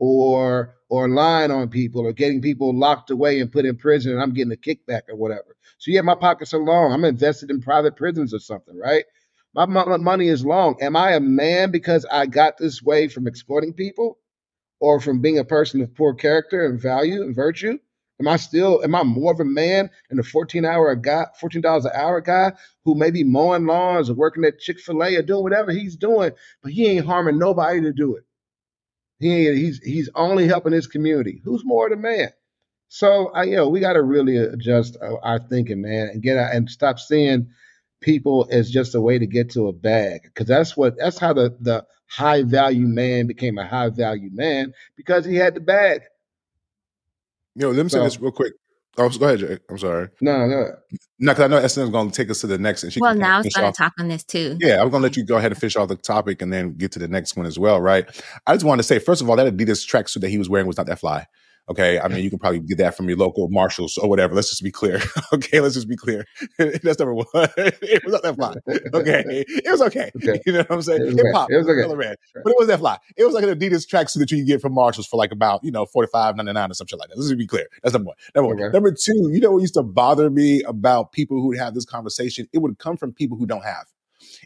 Or 0.00 0.74
or 0.88 1.08
lying 1.08 1.50
on 1.50 1.68
people 1.68 2.06
or 2.06 2.12
getting 2.12 2.40
people 2.40 2.76
locked 2.76 3.10
away 3.10 3.40
and 3.40 3.52
put 3.52 3.66
in 3.66 3.76
prison 3.76 4.12
and 4.12 4.22
I'm 4.22 4.32
getting 4.32 4.52
a 4.52 4.56
kickback 4.56 5.02
or 5.08 5.16
whatever. 5.16 5.56
So 5.78 5.90
yeah, 5.90 6.00
my 6.00 6.14
pockets 6.14 6.54
are 6.54 6.62
long. 6.62 6.92
I'm 6.92 7.04
invested 7.04 7.50
in 7.50 7.60
private 7.60 7.96
prisons 7.96 8.32
or 8.32 8.38
something, 8.38 8.76
right? 8.76 9.04
My, 9.54 9.66
money 9.66 10.28
is 10.28 10.44
long. 10.44 10.76
Am 10.80 10.96
I 10.96 11.12
a 11.12 11.20
man 11.20 11.70
because 11.70 12.06
I 12.10 12.26
got 12.26 12.58
this 12.58 12.82
way 12.82 13.08
from 13.08 13.26
exploiting 13.26 13.72
people 13.72 14.18
or 14.80 15.00
from 15.00 15.20
being 15.20 15.38
a 15.38 15.44
person 15.44 15.80
of 15.80 15.94
poor 15.94 16.14
character 16.14 16.64
and 16.66 16.80
value 16.80 17.22
and 17.22 17.34
virtue? 17.34 17.78
Am 18.20 18.28
I 18.28 18.36
still, 18.36 18.82
am 18.82 18.94
I 18.94 19.04
more 19.04 19.32
of 19.32 19.40
a 19.40 19.44
man 19.44 19.90
than 20.10 20.18
a 20.18 20.24
14 20.24 20.64
hour 20.64 20.94
guy, 20.96 21.26
$14 21.40 21.84
an 21.84 21.92
hour 21.94 22.20
guy 22.20 22.52
who 22.84 22.94
may 22.94 23.10
be 23.10 23.24
mowing 23.24 23.66
lawns 23.66 24.10
or 24.10 24.14
working 24.14 24.44
at 24.44 24.58
Chick 24.58 24.80
fil 24.80 25.02
A 25.04 25.16
or 25.16 25.22
doing 25.22 25.42
whatever 25.44 25.72
he's 25.72 25.96
doing, 25.96 26.32
but 26.62 26.72
he 26.72 26.86
ain't 26.86 27.06
harming 27.06 27.38
nobody 27.38 27.80
to 27.82 27.92
do 27.92 28.16
it? 28.16 28.24
He 29.18 29.52
he's 29.54 29.80
he's 29.82 30.10
only 30.14 30.46
helping 30.46 30.72
his 30.72 30.86
community. 30.86 31.40
Who's 31.44 31.64
more 31.64 31.88
the 31.88 31.96
man? 31.96 32.30
So 32.88 33.28
I, 33.28 33.44
you 33.44 33.56
know, 33.56 33.68
we 33.68 33.80
got 33.80 33.94
to 33.94 34.02
really 34.02 34.36
adjust 34.36 34.96
our, 35.00 35.22
our 35.24 35.38
thinking, 35.38 35.82
man, 35.82 36.08
and 36.08 36.22
get 36.22 36.38
out 36.38 36.54
and 36.54 36.70
stop 36.70 36.98
seeing 36.98 37.48
people 38.00 38.48
as 38.50 38.70
just 38.70 38.94
a 38.94 39.00
way 39.00 39.18
to 39.18 39.26
get 39.26 39.50
to 39.50 39.68
a 39.68 39.72
bag, 39.72 40.22
because 40.22 40.46
that's 40.46 40.76
what 40.76 40.96
that's 40.96 41.18
how 41.18 41.32
the 41.32 41.56
the 41.60 41.84
high 42.06 42.42
value 42.42 42.86
man 42.86 43.26
became 43.26 43.58
a 43.58 43.66
high 43.66 43.90
value 43.90 44.30
man 44.32 44.72
because 44.96 45.24
he 45.24 45.34
had 45.34 45.54
the 45.54 45.60
bag. 45.60 46.02
Yo, 47.54 47.70
let 47.70 47.82
me 47.82 47.88
say 47.88 47.98
this 48.00 48.20
real 48.20 48.30
quick. 48.30 48.54
Oh, 48.98 49.08
go 49.10 49.26
ahead, 49.26 49.38
Jay. 49.38 49.58
I'm 49.70 49.78
sorry. 49.78 50.08
no, 50.20 50.46
no, 50.46 50.72
No, 51.20 51.32
because 51.32 51.44
I 51.44 51.46
know 51.46 51.66
SN 51.66 51.82
is 51.82 51.90
going 51.90 52.10
to 52.10 52.16
take 52.16 52.30
us 52.30 52.40
to 52.40 52.48
the 52.48 52.58
next, 52.58 52.82
and 52.82 52.92
she 52.92 53.00
Well, 53.00 53.14
now 53.14 53.36
I 53.36 53.38
was 53.38 53.54
going 53.54 53.72
to 53.72 53.76
talk 53.76 53.92
on 53.98 54.08
this 54.08 54.24
too. 54.24 54.58
Yeah, 54.60 54.82
I'm 54.82 54.90
going 54.90 55.00
to 55.00 55.08
let 55.08 55.16
you 55.16 55.24
go 55.24 55.36
ahead 55.36 55.52
and 55.52 55.60
finish 55.60 55.76
off 55.76 55.88
the 55.88 55.96
topic 55.96 56.42
and 56.42 56.52
then 56.52 56.74
get 56.74 56.90
to 56.92 56.98
the 56.98 57.06
next 57.06 57.36
one 57.36 57.46
as 57.46 57.58
well, 57.58 57.80
right? 57.80 58.06
I 58.46 58.54
just 58.54 58.64
want 58.64 58.80
to 58.80 58.82
say, 58.82 58.98
first 58.98 59.22
of 59.22 59.30
all, 59.30 59.36
that 59.36 59.56
Adidas 59.56 59.86
tracksuit 59.88 60.20
that 60.22 60.30
he 60.30 60.38
was 60.38 60.48
wearing 60.48 60.66
was 60.66 60.76
not 60.76 60.86
that 60.86 60.98
fly. 60.98 61.26
Okay, 61.70 61.98
I 62.00 62.08
mean 62.08 62.24
you 62.24 62.30
can 62.30 62.38
probably 62.38 62.60
get 62.60 62.78
that 62.78 62.96
from 62.96 63.08
your 63.08 63.18
local 63.18 63.48
Marshalls 63.48 63.98
or 63.98 64.08
whatever. 64.08 64.34
Let's 64.34 64.50
just 64.50 64.62
be 64.62 64.70
clear. 64.70 65.00
okay, 65.32 65.60
let's 65.60 65.74
just 65.74 65.88
be 65.88 65.96
clear. 65.96 66.24
That's 66.58 66.98
number 66.98 67.14
one. 67.14 67.26
it 67.34 68.04
was 68.04 68.12
not 68.12 68.22
that 68.22 68.36
fly. 68.36 68.54
Okay, 68.94 69.44
it 69.46 69.70
was 69.70 69.82
okay. 69.82 70.10
Okay. 70.16 70.40
You 70.46 70.52
know 70.52 70.58
what 70.60 70.70
I'm 70.70 70.82
saying? 70.82 71.02
It 71.02 71.06
was 71.06 71.14
It 71.14 71.20
okay. 71.20 71.32
popped. 71.32 71.52
It 71.52 71.56
was 71.58 71.68
okay. 71.68 71.82
Color 71.82 71.96
red, 71.96 72.16
but 72.34 72.50
it 72.50 72.56
was 72.58 72.68
that 72.68 72.78
fly. 72.78 72.98
It 73.16 73.24
was 73.24 73.34
like 73.34 73.44
an 73.44 73.50
Adidas 73.50 73.86
tracksuit 73.86 74.20
that 74.20 74.30
you 74.30 74.44
get 74.44 74.60
from 74.60 74.72
Marshalls 74.72 75.06
for 75.06 75.16
like 75.16 75.32
about 75.32 75.62
you 75.62 75.70
know 75.70 75.84
forty 75.86 76.08
five 76.10 76.36
ninety 76.36 76.52
nine 76.52 76.70
or 76.70 76.74
something 76.74 76.98
like 76.98 77.10
that. 77.10 77.16
Let's 77.16 77.28
just 77.28 77.38
be 77.38 77.46
clear. 77.46 77.66
That's 77.82 77.92
number 77.92 78.08
one. 78.08 78.16
Number 78.34 78.48
one. 78.48 78.62
Okay. 78.62 78.72
Number 78.72 78.92
two. 78.92 79.30
You 79.30 79.40
know 79.40 79.52
what 79.52 79.60
used 79.60 79.74
to 79.74 79.82
bother 79.82 80.30
me 80.30 80.62
about 80.62 81.12
people 81.12 81.40
who 81.40 81.48
would 81.48 81.58
have 81.58 81.74
this 81.74 81.84
conversation? 81.84 82.48
It 82.52 82.58
would 82.58 82.78
come 82.78 82.96
from 82.96 83.12
people 83.12 83.36
who 83.36 83.46
don't 83.46 83.64
have. 83.64 83.86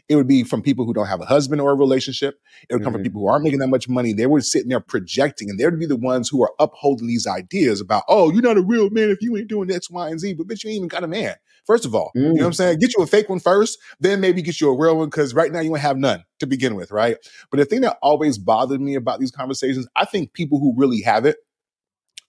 It 0.09 0.15
would 0.15 0.27
be 0.27 0.43
from 0.43 0.61
people 0.61 0.85
who 0.85 0.93
don't 0.93 1.07
have 1.07 1.21
a 1.21 1.25
husband 1.25 1.61
or 1.61 1.71
a 1.71 1.75
relationship. 1.75 2.39
It 2.69 2.73
would 2.73 2.83
come 2.83 2.93
from 2.93 3.01
Mhm. 3.01 3.05
people 3.05 3.21
who 3.21 3.27
aren't 3.27 3.43
making 3.43 3.59
that 3.59 3.67
much 3.67 3.87
money. 3.89 4.13
They 4.13 4.27
were 4.27 4.41
sitting 4.41 4.69
there 4.69 4.79
projecting, 4.79 5.49
and 5.49 5.59
they 5.59 5.65
would 5.65 5.79
be 5.79 5.85
the 5.85 5.95
ones 5.95 6.29
who 6.29 6.43
are 6.43 6.51
upholding 6.59 7.07
these 7.07 7.27
ideas 7.27 7.81
about, 7.81 8.03
oh, 8.07 8.31
you're 8.31 8.41
not 8.41 8.57
a 8.57 8.61
real 8.61 8.89
man 8.89 9.09
if 9.09 9.21
you 9.21 9.37
ain't 9.37 9.47
doing 9.47 9.71
X, 9.71 9.89
Y, 9.89 10.09
and 10.09 10.19
Z. 10.19 10.33
But 10.33 10.47
bitch, 10.47 10.63
you 10.63 10.69
ain't 10.69 10.77
even 10.77 10.87
got 10.87 11.03
a 11.03 11.07
man. 11.07 11.35
First 11.65 11.85
of 11.85 11.95
all, 11.95 12.11
you 12.15 12.21
know 12.21 12.33
what 12.33 12.47
I'm 12.47 12.53
saying? 12.53 12.79
Get 12.79 12.95
you 12.97 13.03
a 13.03 13.07
fake 13.07 13.29
one 13.29 13.39
first, 13.39 13.79
then 13.99 14.19
maybe 14.19 14.41
get 14.41 14.59
you 14.59 14.69
a 14.69 14.77
real 14.77 14.97
one, 14.97 15.07
because 15.07 15.33
right 15.33 15.51
now 15.51 15.61
you 15.61 15.69
ain't 15.69 15.79
have 15.79 15.97
none 15.97 16.23
to 16.39 16.45
begin 16.45 16.75
with, 16.75 16.91
right? 16.91 17.17
But 17.51 17.57
the 17.57 17.65
thing 17.65 17.81
that 17.81 17.97
always 18.01 18.37
bothered 18.37 18.81
me 18.81 18.95
about 18.95 19.19
these 19.21 19.31
conversations, 19.31 19.87
I 19.95 20.05
think 20.05 20.33
people 20.33 20.59
who 20.59 20.73
really 20.75 21.01
have 21.01 21.25
it, 21.25 21.37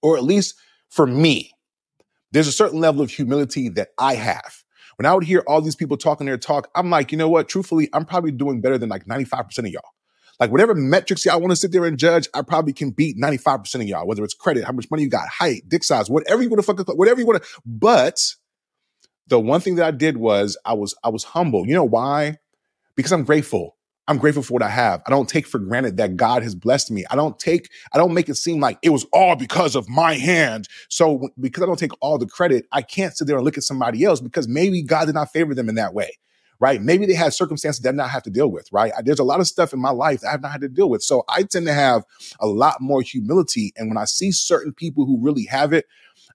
or 0.03 0.17
at 0.17 0.23
least 0.23 0.55
for 0.89 1.07
me, 1.07 1.51
there's 2.31 2.47
a 2.47 2.53
certain 2.53 2.81
level 2.81 3.03
of 3.03 3.11
humility 3.11 3.69
that 3.71 3.89
I 3.99 4.15
have. 4.15 4.64
When 4.97 5.07
I 5.07 5.15
would 5.15 5.25
hear 5.25 5.43
all 5.47 5.61
these 5.61 5.77
people 5.77 5.97
talking 5.97 6.27
their 6.27 6.39
talk, 6.39 6.69
I'm 6.75 6.91
like, 6.91 7.13
you 7.13 7.19
know 7.19 7.29
what? 7.29 7.49
Truthfully, 7.49 7.89
I'm 7.93 8.05
probably 8.05 8.31
doing 8.31 8.61
better 8.61 8.79
than 8.79 8.89
like 8.89 9.07
95% 9.07 9.59
of 9.59 9.67
y'all. 9.67 9.83
Like 10.41 10.51
whatever 10.51 10.75
metrics 10.75 11.25
y'all 11.25 11.41
want 11.41 11.53
to 11.53 11.57
sit 11.57 11.73
there 11.73 11.85
and 11.85 11.99
judge, 11.99 12.29
I 12.35 12.43
probably 12.43 12.73
can 12.73 12.91
beat 12.91 13.17
95% 13.17 13.75
of 13.77 13.83
y'all, 13.83 14.07
whether 14.07 14.25
it's 14.25 14.35
credit, 14.35 14.65
how 14.65 14.73
much 14.73 14.91
money 14.91 15.05
you 15.05 15.09
got, 15.09 15.29
height, 15.29 15.63
dick 15.69 15.85
size, 15.85 16.11
whatever 16.11 16.43
you 16.43 16.49
want 16.49 16.65
to 16.65 16.67
fuck, 16.67 16.97
whatever 16.97 17.21
you 17.21 17.27
want 17.27 17.43
to. 17.43 17.49
But 17.65 18.21
the 19.29 19.39
one 19.39 19.61
thing 19.61 19.77
that 19.77 19.87
I 19.87 19.91
did 19.91 20.17
was 20.17 20.59
I 20.65 20.75
was 20.75 20.95
I 21.05 21.09
was 21.09 21.25
humble. 21.25 21.67
You 21.67 21.75
know 21.75 21.85
why? 21.85 22.39
Because 22.97 23.13
I'm 23.13 23.25
grateful. 23.25 23.77
I'm 24.07 24.19
grateful 24.19 24.43
for 24.43 24.53
what 24.53 24.63
I 24.63 24.69
have. 24.69 25.03
I 25.07 25.11
don't 25.11 25.29
take 25.29 25.47
for 25.47 25.59
granted 25.59 25.97
that 25.97 26.17
God 26.17 26.43
has 26.43 26.55
blessed 26.55 26.91
me. 26.91 27.05
I 27.11 27.17
don't 27.17 27.39
take, 27.39 27.71
I 27.93 27.99
don't 27.99 28.13
make 28.13 28.29
it 28.29 28.35
seem 28.35 28.61
like 28.61 28.79
it 28.83 28.91
was 28.91 29.05
all 29.13 29.35
because 29.35 29.75
of 29.75 29.89
my 29.89 30.15
hand. 30.15 30.69
So 30.91 31.31
because 31.41 31.63
I 31.63 31.67
don't 31.67 31.79
take 31.79 31.93
all 32.01 32.19
the 32.19 32.27
credit, 32.27 32.67
I 32.71 32.83
can't 32.83 33.17
sit 33.17 33.27
there 33.27 33.37
and 33.37 33.45
look 33.45 33.57
at 33.57 33.65
somebody 33.65 34.05
else 34.05 34.21
because 34.21 34.47
maybe 34.47 34.83
God 34.83 35.07
did 35.07 35.15
not 35.15 35.33
favor 35.33 35.55
them 35.55 35.69
in 35.69 35.77
that 35.77 35.95
way. 35.95 36.19
Right. 36.61 36.81
Maybe 36.81 37.05
they 37.05 37.15
had 37.15 37.35
circumstances 37.35 37.83
that 37.83 37.91
I 37.91 37.97
not 37.97 38.11
have 38.11 38.23
to 38.25 38.31
deal 38.31 38.51
with. 38.51 38.69
Right. 38.73 38.93
There's 39.05 39.19
a 39.19 39.25
lot 39.25 39.41
of 39.41 39.47
stuff 39.47 39.73
in 39.73 39.81
my 39.81 39.91
life 39.91 40.21
that 40.21 40.29
I 40.29 40.33
have 40.33 40.43
not 40.43 40.53
had 40.53 40.61
to 40.61 40.69
deal 40.69 40.89
with. 40.89 41.03
So 41.03 41.25
I 41.29 41.43
tend 41.43 41.67
to 41.67 41.75
have 41.75 42.05
a 42.41 42.47
lot 42.47 42.81
more 42.81 43.03
humility. 43.03 43.73
And 43.77 43.89
when 43.89 43.99
I 43.99 44.05
see 44.05 44.33
certain 44.33 44.73
people 44.73 45.05
who 45.05 45.19
really 45.21 45.47
have 45.47 45.73
it, 45.73 45.87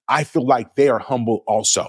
I 0.08 0.24
feel 0.24 0.46
like 0.46 0.76
they 0.76 0.90
are 0.90 1.00
humble 1.00 1.44
also. 1.48 1.88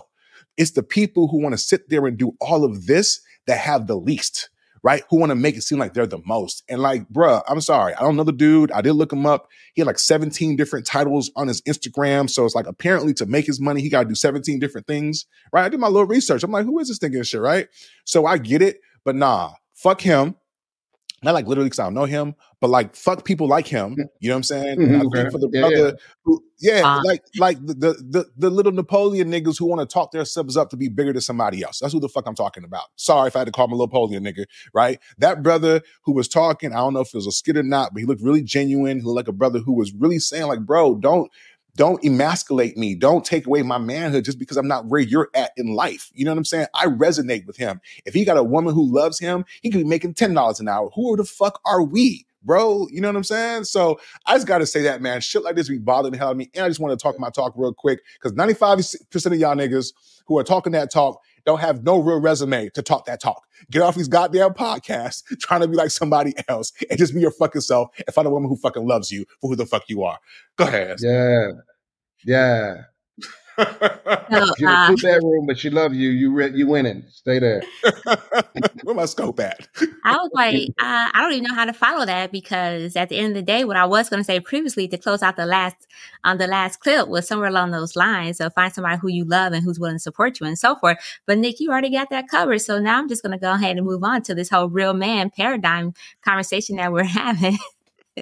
It's 0.57 0.73
the 0.73 0.83
people 0.83 1.29
who 1.29 1.43
want 1.43 1.55
to 1.55 1.59
sit 1.59 1.89
there 1.89 2.07
and 2.07 2.19
do 2.19 2.33
all 2.41 2.65
of 2.65 2.87
this 2.87 3.21
that 3.47 3.59
have 3.59 3.87
the 3.87 3.97
least, 3.97 4.51
right? 4.83 5.03
Who 5.11 5.19
want 5.19 5.31
to 5.31 5.37
make 5.37 5.57
it 5.57 5.63
seem 5.63 5.79
like 5.79 5.95
they're 5.95 6.07
the 6.07 6.23
most. 6.25 6.65
And 6.69 6.81
like, 6.81 7.09
bruh, 7.09 7.43
I'm 7.49 7.61
sorry. 7.61 7.95
I 7.95 8.01
don't 8.01 8.17
know 8.17 8.25
the 8.25 8.33
dude. 8.33 8.73
I 8.73 8.81
did 8.81 8.95
look 8.95 9.13
him 9.13 9.27
up. 9.27 9.49
He 9.75 9.81
had 9.81 9.87
like 9.87 9.99
17 9.99 10.57
different 10.57 10.87
titles 10.87 11.31
on 11.37 11.49
his 11.49 11.61
Instagram. 11.63 12.29
So 12.31 12.45
it's 12.45 12.55
like 12.55 12.67
apparently 12.67 13.15
to 13.15 13.27
make 13.27 13.47
his 13.47 13.61
money, 13.61 13.81
he 13.81 13.89
got 13.89 14.03
to 14.03 14.09
do 14.09 14.15
17 14.15 14.59
different 14.59 14.87
things, 14.87 15.27
right? 15.53 15.65
I 15.65 15.69
did 15.69 15.81
my 15.81 15.89
little 15.89 16.07
research. 16.07 16.43
I'm 16.43 16.51
like, 16.51 16.65
who 16.65 16.79
is 16.79 16.89
this 16.89 16.99
thinking 16.99 17.23
shit, 17.23 17.41
right? 17.41 17.69
So 18.05 18.27
I 18.27 18.39
get 18.39 18.63
it, 18.63 18.81
but 19.05 19.17
nah, 19.17 19.53
fuck 19.75 20.01
him. 20.01 20.37
Not 21.23 21.35
like 21.35 21.47
literally 21.47 21.67
because 21.69 21.81
I 21.81 21.85
don't 21.85 21.95
know 21.95 22.07
him, 22.07 22.35
but 22.63 22.71
like 22.71 22.97
fuck 22.97 23.27
people 23.27 23.47
like 23.47 23.67
him. 23.67 23.95
You 24.21 24.29
know 24.29 24.35
what 24.35 24.39
I'm 24.39 24.43
saying? 24.45 24.79
And 24.81 24.97
I 24.97 25.01
Mhm, 25.01 25.07
okay. 25.07 25.31
for 25.31 25.39
the 25.39 25.51
Yeah, 25.53 25.61
brother 25.61 25.87
yeah. 25.89 25.91
who, 26.25 26.45
yeah, 26.61 26.83
Uh, 26.87 27.03
like 27.05 27.23
like 27.39 27.67
the, 27.67 27.75
the 27.75 27.93
the 28.09 28.25
the 28.39 28.51
little 28.51 28.73
Napoleon 28.73 29.31
niggas 29.31 29.59
who 29.59 29.67
want 29.67 29.81
to 29.81 29.93
talk 29.93 30.13
their 30.13 30.25
subs 30.25 30.57
up 30.57 30.71
to 30.71 30.79
be 30.79 30.89
bigger 30.89 31.13
than 31.13 31.21
somebody 31.21 31.63
else. 31.63 31.79
That's 31.79 31.93
who 31.93 32.01
the 32.01 32.09
fuck 32.09 32.27
I'm 32.27 32.35
talking 32.35 32.65
about. 32.65 32.85
Sorry 32.97 33.29
if 33.29 33.37
I 33.37 33.41
had 33.41 33.47
to 33.47 33.53
call 33.53 33.67
him 33.67 33.73
a 33.73 33.75
little 33.75 33.89
Napoleon 33.89 34.25
nigga, 34.25 34.47
right? 34.73 34.99
That 35.19 35.43
brother 35.43 35.83
who 36.05 36.13
was 36.13 36.27
talking, 36.27 36.73
I 36.73 36.77
don't 36.77 36.95
know 36.95 37.01
if 37.01 37.09
it 37.09 37.15
was 37.15 37.27
a 37.27 37.33
skit 37.33 37.59
or 37.59 37.63
not, 37.63 37.93
but 37.93 38.01
he 38.01 38.07
looked 38.07 38.23
really 38.23 38.43
genuine. 38.43 39.01
He 39.01 39.05
looked 39.05 39.17
like 39.17 39.29
a 39.29 39.33
brother 39.33 39.59
who 39.59 39.75
was 39.75 39.93
really 39.93 40.19
saying, 40.21 40.47
like, 40.47 40.61
bro, 40.61 40.95
don't 40.95 41.31
don't 41.77 42.05
emasculate 42.05 42.77
me. 42.77 42.95
Don't 42.95 43.25
take 43.25 43.47
away 43.47 43.63
my 43.63 43.79
manhood 43.79 44.25
just 44.25 44.39
because 44.39 44.57
I'm 44.57 44.69
not 44.69 44.87
where 44.87 45.01
you're 45.01 45.31
at 45.35 45.53
in 45.57 45.75
life. 45.75 46.11
You 46.15 46.25
know 46.25 46.33
what 46.33 46.39
I'm 46.39 46.45
saying? 46.45 46.67
I 46.75 46.87
resonate 46.87 47.47
with 47.47 47.57
him. 47.57 47.81
If 48.05 48.15
he 48.15 48.25
got 48.25 48.37
a 48.37 48.43
woman 48.43 48.75
who 48.75 48.93
loves 48.93 49.19
him, 49.19 49.45
he 49.63 49.71
could 49.71 49.79
be 49.79 49.85
making 49.85 50.15
$10 50.15 50.61
an 50.61 50.69
hour. 50.69 50.91
Who 50.95 51.17
the 51.17 51.25
fuck 51.25 51.61
are 51.65 51.83
we? 51.83 52.27
Bro, 52.43 52.89
you 52.91 53.03
know 53.03 53.09
what 53.09 53.17
I'm 53.17 53.25
saying? 53.25 53.65
So 53.65 54.01
I 54.25 54.35
just 54.35 54.47
gotta 54.47 54.65
say 54.65 54.83
that, 54.83 55.03
man. 55.03 55.21
Shit 55.21 55.43
like 55.43 55.57
this 55.57 55.69
be 55.69 55.77
bothering 55.77 56.13
the 56.13 56.19
hell 56.19 56.29
out 56.29 56.33
of 56.33 56.37
me. 56.39 56.51
And 56.55 56.65
I 56.65 56.69
just 56.69 56.81
want 56.81 56.99
to 56.99 57.03
talk 57.03 57.19
my 57.19 57.29
talk 57.29 57.53
real 57.55 57.75
quick 57.75 58.01
because 58.15 58.33
95% 58.33 59.27
of 59.27 59.35
y'all 59.35 59.55
niggas 59.55 59.93
who 60.27 60.39
are 60.39 60.45
talking 60.45 60.73
that 60.73 60.91
talk 60.91 61.21
don't 61.45 61.61
have 61.61 61.83
no 61.83 61.99
real 61.99 62.21
resume 62.21 62.69
to 62.71 62.83
talk 62.83 63.07
that 63.07 63.21
talk. 63.21 63.47
Get 63.71 63.83
off 63.83 63.95
these 63.95 64.09
goddamn 64.09 64.51
podcasts 64.51 65.23
trying 65.41 65.61
to 65.61 65.69
be 65.69 65.77
like 65.77 65.91
somebody 65.91 66.35
else 66.49 66.73
and 66.89 66.99
just 66.99 67.15
be 67.15 67.21
your 67.21 67.31
fucking 67.31 67.61
self 67.61 67.91
and 68.07 68.15
find 68.15 68.27
a 68.27 68.31
woman 68.31 68.49
who 68.49 68.57
fucking 68.57 68.87
loves 68.87 69.11
you 69.11 69.25
for 69.41 69.49
who 69.51 69.57
the 69.57 69.67
fuck 69.67 69.85
you 69.89 70.03
are. 70.03 70.19
Go 70.57 70.65
ahead. 70.65 70.99
Yeah. 71.01 71.49
Yeah. 72.25 72.83
So, 74.31 74.47
She 74.57 74.65
in 74.65 74.71
a 74.71 74.73
uh, 74.73 74.87
two 74.89 74.97
bedroom, 74.97 75.47
but 75.47 75.59
she 75.59 75.71
love 75.71 75.93
you. 75.93 76.09
You 76.11 76.33
re- 76.33 76.53
you 76.55 76.67
winning. 76.69 77.05
Stay 77.11 77.41
there. 77.41 77.63
Where 78.85 78.95
my 78.95 79.07
scope 79.07 79.41
at? 79.41 79.67
I 80.05 80.17
was 80.17 80.31
like, 80.33 80.69
uh, 80.79 81.11
I 81.13 81.21
don't 81.21 81.33
even 81.33 81.45
know 81.45 81.55
how 81.55 81.65
to 81.65 81.73
follow 81.73 82.07
that 82.07 82.31
because 82.31 82.95
at 82.97 83.09
the 83.09 83.19
end 83.19 83.29
of 83.29 83.35
the 83.35 83.43
day, 83.43 83.65
what 83.65 83.77
I 83.77 83.87
was 83.87 84.09
going 84.09 84.21
to 84.21 84.25
say 84.25 84.39
previously 84.39 84.87
to 84.89 84.99
close 84.99 85.23
out 85.23 85.37
the 85.37 85.47
last 85.47 85.77
on 86.23 86.39
the 86.39 86.47
last 86.47 86.79
clip 86.79 87.09
was 87.09 87.27
somewhere 87.27 87.49
along 87.49 87.73
those 87.73 87.97
lines. 87.97 88.39
So 88.39 88.51
find 88.51 88.73
somebody 88.73 88.99
who 88.99 89.09
you 89.09 89.25
love 89.25 89.53
and 89.53 89.65
who's 89.65 89.81
willing 89.81 89.97
to 89.97 90.01
support 90.01 90.39
you 90.39 90.47
and 90.47 90.59
so 90.59 90.77
forth. 90.77 90.99
But 91.27 91.39
Nic, 91.39 91.59
you 91.59 91.71
already 91.71 91.91
got 91.91 92.11
that 92.11 92.29
covered. 92.29 92.61
So 92.61 92.79
now 92.79 92.99
I'm 92.99 93.09
just 93.09 93.23
going 93.23 93.33
to 93.33 93.39
go 93.39 93.53
ahead 93.53 93.77
and 93.77 93.87
move 93.87 94.05
on 94.05 94.23
to 94.23 94.35
this 94.35 94.49
whole 94.49 94.69
real 94.69 94.95
man 94.95 95.31
paradigm 95.31 95.95
conversation 96.23 96.77
that 96.77 96.93
we're 96.93 97.05
having. 97.05 97.59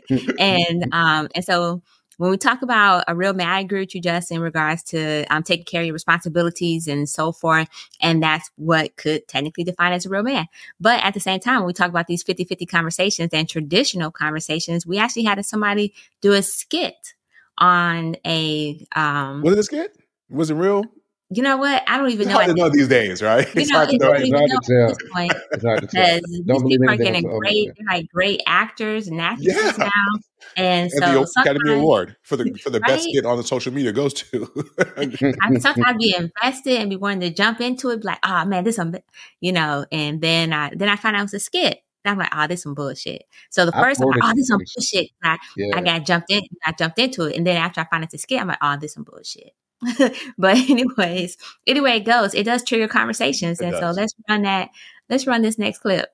and 0.38 0.86
um, 0.92 1.28
and 1.34 1.44
so 1.44 1.82
when 2.18 2.30
we 2.30 2.36
talk 2.36 2.62
about 2.62 3.04
a 3.08 3.14
real 3.14 3.32
man, 3.32 3.48
I 3.48 3.60
agree 3.60 3.80
with 3.80 3.94
you, 3.94 4.00
just 4.00 4.30
in 4.30 4.40
regards 4.40 4.82
to 4.84 5.24
um, 5.32 5.42
taking 5.42 5.64
care 5.64 5.80
of 5.80 5.86
your 5.86 5.94
responsibilities 5.94 6.86
and 6.86 7.08
so 7.08 7.32
forth. 7.32 7.68
And 8.00 8.22
that's 8.22 8.50
what 8.56 8.96
could 8.96 9.26
technically 9.28 9.64
define 9.64 9.92
as 9.92 10.04
a 10.04 10.08
real 10.08 10.24
man. 10.24 10.46
But 10.80 11.02
at 11.02 11.14
the 11.14 11.20
same 11.20 11.40
time, 11.40 11.60
when 11.60 11.68
we 11.68 11.72
talk 11.72 11.88
about 11.88 12.08
these 12.08 12.22
50 12.24 12.44
50 12.44 12.66
conversations 12.66 13.30
and 13.32 13.48
traditional 13.48 14.10
conversations, 14.10 14.86
we 14.86 14.98
actually 14.98 15.24
had 15.24 15.44
somebody 15.46 15.94
do 16.20 16.32
a 16.32 16.42
skit 16.42 17.14
on 17.56 18.16
a, 18.26 18.84
um, 18.94 19.42
it 19.42 19.62
skit? 19.62 19.96
Was 20.28 20.50
it 20.50 20.54
real? 20.54 20.84
You 21.30 21.42
know 21.42 21.56
what? 21.58 21.82
I 21.86 21.98
don't 21.98 22.10
even 22.10 22.22
It's 22.22 22.30
know. 22.30 22.36
hard 22.36 22.48
to 22.48 22.54
know 22.54 22.68
these 22.70 22.88
days, 22.88 23.22
right? 23.22 23.46
you 23.54 23.60
It's 23.62 23.70
know, 23.70 23.78
hard 23.78 23.88
to 23.90 23.94
it's 23.96 24.04
know. 24.04 24.12
It's 24.12 24.30
hard 24.32 24.50
to 24.50 24.58
tell. 24.62 24.96
point 25.12 25.32
It's 25.52 25.64
hard 25.64 25.80
to 25.82 25.86
tell. 25.86 26.04
because 26.06 26.22
these 26.30 26.46
Don't 26.46 26.62
believe 26.62 26.80
people 26.80 26.94
are 26.94 26.96
getting 26.96 27.22
great, 27.38 27.70
they're 27.76 27.86
like 27.86 28.08
great 28.08 28.42
actors 28.46 29.08
and 29.08 29.20
actresses 29.20 29.78
Yeah. 29.78 29.84
now. 29.84 30.20
And 30.56 30.90
And 30.92 31.02
the 31.04 31.20
so 31.20 31.40
Academy 31.40 31.74
Award 31.74 32.16
for 32.22 32.36
the 32.36 32.52
for 32.62 32.70
the 32.70 32.80
best 32.80 33.04
right? 33.04 33.12
skit 33.12 33.26
on 33.26 33.36
the 33.36 33.44
social 33.44 33.72
media 33.72 33.92
goes 33.92 34.14
to. 34.14 34.48
I 34.96 35.54
sometimes 35.58 35.98
be 35.98 36.14
invested 36.16 36.78
and 36.80 36.90
be 36.90 36.96
wanting 36.96 37.20
to 37.20 37.30
jump 37.30 37.60
into 37.60 37.90
it, 37.90 38.04
like, 38.04 38.18
oh 38.24 38.44
man, 38.44 38.64
this 38.64 38.76
some, 38.76 38.94
you 39.40 39.52
know, 39.52 39.84
and 39.92 40.20
then 40.20 40.52
I 40.52 40.70
then 40.74 40.88
I 40.88 40.96
find 40.96 41.14
out 41.16 41.20
it 41.20 41.24
was 41.24 41.34
a 41.34 41.40
skit. 41.40 41.78
And 42.04 42.12
I'm 42.12 42.18
like, 42.18 42.30
oh, 42.34 42.46
this 42.46 42.62
some 42.62 42.74
bullshit. 42.74 43.24
So 43.50 43.66
the 43.66 43.72
first 43.72 44.00
time, 44.00 44.08
quoted 44.08 44.22
oh, 44.24 44.32
this 44.34 44.48
some 44.48 44.60
bullshit. 44.76 45.10
I, 45.22 45.36
I 45.74 45.80
got 45.82 46.06
jumped 46.06 46.30
in, 46.30 46.42
I 46.64 46.72
jumped 46.72 46.98
into 46.98 47.24
it, 47.24 47.36
and 47.36 47.46
then 47.46 47.56
after 47.56 47.80
I 47.80 47.84
find 47.90 48.04
it's 48.04 48.14
a 48.14 48.18
skit, 48.18 48.40
I'm 48.40 48.48
like, 48.48 48.58
oh, 48.62 48.76
this 48.80 48.94
some 48.94 49.02
bullshit. 49.04 49.52
but 50.38 50.56
anyways, 50.56 51.36
anyway, 51.66 51.96
it 51.96 52.04
goes. 52.04 52.34
It 52.34 52.44
does 52.44 52.64
trigger 52.64 52.88
conversations, 52.88 53.60
It 53.60 53.66
and 53.66 53.76
so 53.76 53.90
let's 53.90 54.14
run 54.28 54.42
that. 54.42 54.70
Let's 55.08 55.26
run 55.26 55.42
this 55.42 55.58
next 55.58 55.78
clip. 55.78 56.10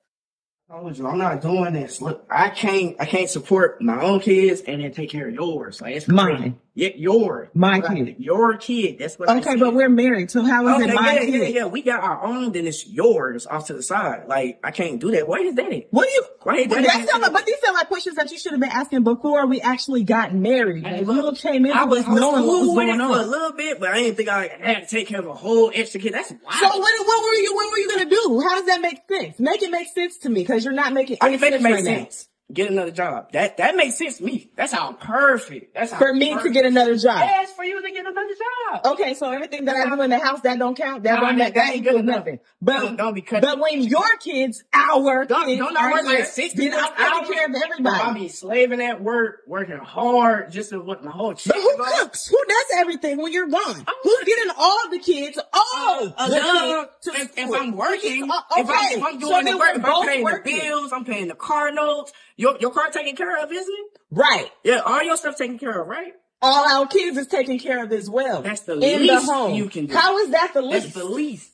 told 0.69 0.97
you, 0.97 1.07
I'm 1.07 1.17
not 1.17 1.41
doing 1.41 1.73
this. 1.73 2.01
Look, 2.01 2.25
I 2.29 2.49
can't, 2.49 2.95
I 2.99 3.05
can't 3.05 3.29
support 3.29 3.81
my 3.81 4.01
own 4.01 4.19
kids 4.19 4.61
and 4.61 4.81
then 4.81 4.91
take 4.91 5.09
care 5.09 5.27
of 5.27 5.33
yours. 5.33 5.81
Like 5.81 5.95
it's 5.95 6.07
Mine. 6.07 6.59
Yeah, 6.77 6.89
yours. 6.97 7.47
My 7.53 7.79
Like, 7.79 7.95
kid. 7.95 8.15
Your 8.19 8.57
kid. 8.57 8.99
That's 8.99 9.17
what 9.17 9.29
Okay, 9.29 9.55
but 9.55 9.73
we're 9.73 9.87
married, 9.87 10.29
so 10.29 10.43
how 10.43 10.67
is 10.67 10.81
Okay, 10.83 10.91
it 10.91 10.93
my 10.93 11.13
yeah, 11.13 11.19
kid? 11.21 11.33
yeah, 11.33 11.47
yeah. 11.47 11.65
We 11.67 11.81
got 11.81 12.03
our 12.03 12.21
own, 12.25 12.51
then 12.51 12.67
it's 12.67 12.85
yours 12.85 13.47
off 13.47 13.67
to 13.67 13.73
the 13.73 13.81
side. 13.81 14.27
Like 14.27 14.59
I 14.61 14.71
can't 14.71 14.99
do 14.99 15.11
that. 15.11 15.25
Why 15.25 15.37
is 15.37 15.55
that? 15.55 15.85
What 15.91 16.05
do 16.05 16.11
you? 16.11 16.23
Why 16.43 16.55
is 16.57 16.67
But, 16.67 16.75
that? 16.75 16.83
that 16.83 17.07
sound 17.09 17.21
like, 17.23 17.31
but 17.31 17.45
these 17.45 17.55
sound 17.63 17.75
like 17.75 17.87
questions 17.87 18.17
that 18.17 18.29
you 18.29 18.37
should 18.37 18.51
have 18.51 18.59
been 18.59 18.69
asking 18.71 19.03
before 19.03 19.45
we 19.47 19.61
actually 19.61 20.03
got 20.03 20.35
married. 20.35 20.83
Like, 20.83 21.05
you 21.07 21.31
came 21.37 21.65
in 21.65 21.71
I 21.71 21.85
was, 21.85 21.99
with 21.99 22.07
I 22.07 22.11
was 22.11 22.19
knowing 22.19 22.45
what 22.45 22.59
was 22.59 22.67
going 22.75 22.89
it 22.89 22.97
for 22.97 23.19
a 23.21 23.25
little 23.25 23.53
bit, 23.53 23.79
but 23.79 23.89
I 23.91 24.01
didn't 24.01 24.17
think 24.17 24.27
I 24.27 24.47
had 24.59 24.83
to 24.83 24.89
take 24.89 25.07
care 25.07 25.19
of 25.19 25.27
a 25.27 25.33
whole 25.33 25.71
extra 25.73 26.01
kid. 26.01 26.13
That's 26.13 26.31
wild. 26.31 26.59
So 26.59 26.67
what, 26.77 27.07
what 27.07 27.23
were 27.23 27.33
you? 27.39 27.55
What 27.55 27.71
were 27.71 27.77
you 27.77 27.89
gonna 27.89 28.09
do? 28.09 28.41
How 28.45 28.55
does 28.55 28.65
that 28.65 28.81
make 28.81 28.97
sense? 29.09 29.39
Make 29.39 29.63
it 29.63 29.71
make 29.71 29.87
sense 29.87 30.17
to 30.19 30.29
me 30.29 30.41
because 30.41 30.65
you're 30.65 30.73
not 30.73 30.91
making 30.91 31.19
I 31.21 31.31
can 31.31 31.39
make 31.39 31.53
it 31.53 31.61
sense 31.61 31.63
make 31.63 31.73
right 31.73 31.83
now. 31.85 32.07
Get 32.55 32.71
another 32.71 32.91
job. 32.91 33.33
That 33.33 33.57
that 33.57 33.75
makes 33.75 33.97
sense 33.97 34.17
to 34.19 34.23
me. 34.23 34.49
That's 34.55 34.71
how 34.71 34.93
perfect. 34.93 35.75
That's 35.75 35.91
how 35.91 35.99
For 35.99 36.13
me 36.13 36.33
to 36.41 36.49
get 36.51 36.65
another 36.65 36.95
job. 36.97 37.19
Yes, 37.19 37.51
for 37.51 37.65
you 37.65 37.81
to 37.81 37.91
get 37.91 38.05
another 38.05 38.29
job. 38.71 38.93
Okay, 38.93 39.13
so 39.13 39.29
everything 39.29 39.65
that 39.65 39.75
I 39.75 39.93
do 39.93 40.01
in 40.01 40.09
the 40.09 40.19
house 40.19 40.39
that 40.41 40.57
don't 40.57 40.75
count, 40.77 41.03
that 41.03 41.19
don't 41.19 41.37
that, 41.37 41.53
that, 41.53 41.73
ain't 41.75 41.83
good 41.83 41.95
enough. 41.95 42.19
nothing. 42.19 42.39
Don't, 42.63 42.95
But 42.95 42.97
don't 42.97 43.13
be 43.13 43.21
cutting. 43.21 43.41
but 43.49 43.59
when 43.59 43.81
your 43.83 44.07
kids, 44.21 44.63
our 44.73 45.25
Don't, 45.25 45.45
kids, 45.47 45.59
don't 45.59 45.75
I 45.75 45.91
work 45.91 46.05
like 46.05 46.15
here, 46.15 46.25
60 46.25 46.71
I'm 46.71 46.73
hours? 46.73 46.89
taking 46.97 47.33
care 47.33 47.45
of 47.45 47.51
Bro, 47.51 47.59
I 47.59 47.63
everybody. 47.99 48.19
be 48.21 48.27
slaving 48.29 48.81
at 48.81 49.01
work, 49.03 49.41
working 49.47 49.77
hard, 49.77 50.49
just 50.51 50.69
to 50.69 50.79
what 50.79 51.03
my 51.03 51.11
whole 51.11 51.33
But 51.33 51.55
who 51.55 51.77
go. 51.77 51.85
cooks? 51.99 52.27
Who 52.27 52.41
does 52.47 52.65
everything 52.77 53.17
when 53.21 53.33
you're 53.33 53.47
gone? 53.49 53.85
Who's 54.03 54.23
getting 54.23 54.51
all 54.57 54.89
the 54.89 54.99
kids, 54.99 55.37
all 55.53 56.13
Uh, 56.17 56.29
the 56.29 56.39
uh, 56.41 56.85
kids 57.03 57.17
if, 57.19 57.37
if? 57.37 57.51
I'm 57.53 57.75
working, 57.75 58.23
Uh, 58.31 58.35
if, 58.57 58.69
I'm, 58.69 58.75
okay, 58.75 58.95
if 58.95 59.03
I'm 59.03 59.19
so 59.19 59.27
doing 59.27 59.43
then 59.45 59.53
the 59.55 59.57
work, 59.59 59.75
if 59.75 59.85
I'm 59.85 60.07
paying 60.07 60.23
the 60.23 60.41
bills, 60.45 60.93
I'm 60.93 61.03
paying 61.03 61.27
the 61.27 61.35
car 61.35 61.71
notes. 61.71 62.13
Your 62.37 62.57
your 62.59 62.71
car 62.71 62.89
taken 62.91 63.15
care 63.15 63.41
of, 63.43 63.51
isn't 63.51 63.73
it? 63.73 63.99
Right. 64.11 64.51
Yeah, 64.63 64.79
all 64.85 65.03
your 65.03 65.17
stuff 65.17 65.37
taken 65.37 65.57
care 65.59 65.81
of, 65.81 65.87
right? 65.87 66.13
All 66.41 66.67
our 66.67 66.87
kids 66.87 67.17
is 67.17 67.27
taken 67.27 67.57
care 67.59 67.83
of 67.83 67.91
as 67.91 68.09
well. 68.09 68.41
That's 68.41 68.61
the 68.61 68.73
in 68.73 68.79
the 68.79 68.97
least 69.13 69.25
home. 69.25 69.55
you 69.55 69.69
can 69.69 69.85
do. 69.87 69.93
How 69.93 70.17
is 70.19 70.31
that 70.31 70.51
the 70.53 70.61
That's 70.61 70.85
least? 70.85 70.93
the 70.95 71.05
least. 71.05 71.51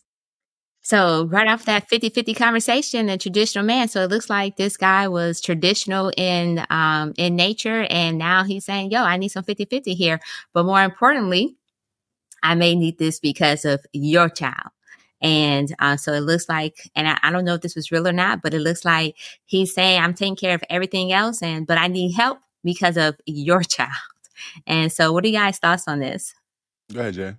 So 0.83 1.25
right 1.25 1.47
off 1.47 1.65
that 1.65 1.87
50-50 1.87 2.35
conversation, 2.35 3.07
a 3.07 3.17
traditional 3.17 3.63
man. 3.63 3.87
So 3.87 4.01
it 4.01 4.09
looks 4.09 4.31
like 4.31 4.57
this 4.57 4.77
guy 4.77 5.07
was 5.07 5.39
traditional 5.39 6.11
in 6.17 6.65
um 6.71 7.13
in 7.17 7.35
nature 7.35 7.85
and 7.89 8.17
now 8.17 8.43
he's 8.43 8.65
saying, 8.65 8.89
yo, 8.91 9.03
I 9.03 9.17
need 9.17 9.29
some 9.29 9.43
50-50 9.43 9.95
here. 9.95 10.19
But 10.53 10.65
more 10.65 10.81
importantly, 10.81 11.55
I 12.41 12.55
may 12.55 12.73
need 12.73 12.97
this 12.97 13.19
because 13.19 13.63
of 13.65 13.85
your 13.93 14.27
child. 14.29 14.71
And 15.21 15.73
uh, 15.79 15.97
so 15.97 16.13
it 16.13 16.21
looks 16.21 16.49
like, 16.49 16.89
and 16.95 17.07
I, 17.07 17.17
I 17.21 17.31
don't 17.31 17.45
know 17.45 17.53
if 17.53 17.61
this 17.61 17.75
was 17.75 17.91
real 17.91 18.07
or 18.07 18.13
not, 18.13 18.41
but 18.41 18.53
it 18.53 18.59
looks 18.59 18.83
like 18.83 19.15
he's 19.45 19.73
saying, 19.73 20.01
I'm 20.01 20.13
taking 20.13 20.35
care 20.35 20.55
of 20.55 20.63
everything 20.69 21.11
else, 21.11 21.43
and 21.43 21.67
but 21.67 21.77
I 21.77 21.87
need 21.87 22.13
help 22.13 22.39
because 22.63 22.97
of 22.97 23.15
your 23.25 23.63
child. 23.63 23.91
And 24.65 24.91
so, 24.91 25.13
what 25.13 25.23
are 25.23 25.27
you 25.27 25.33
guys' 25.33 25.59
thoughts 25.59 25.87
on 25.87 25.99
this? 25.99 26.33
Go 26.91 27.01
ahead, 27.01 27.13
Jay. 27.13 27.35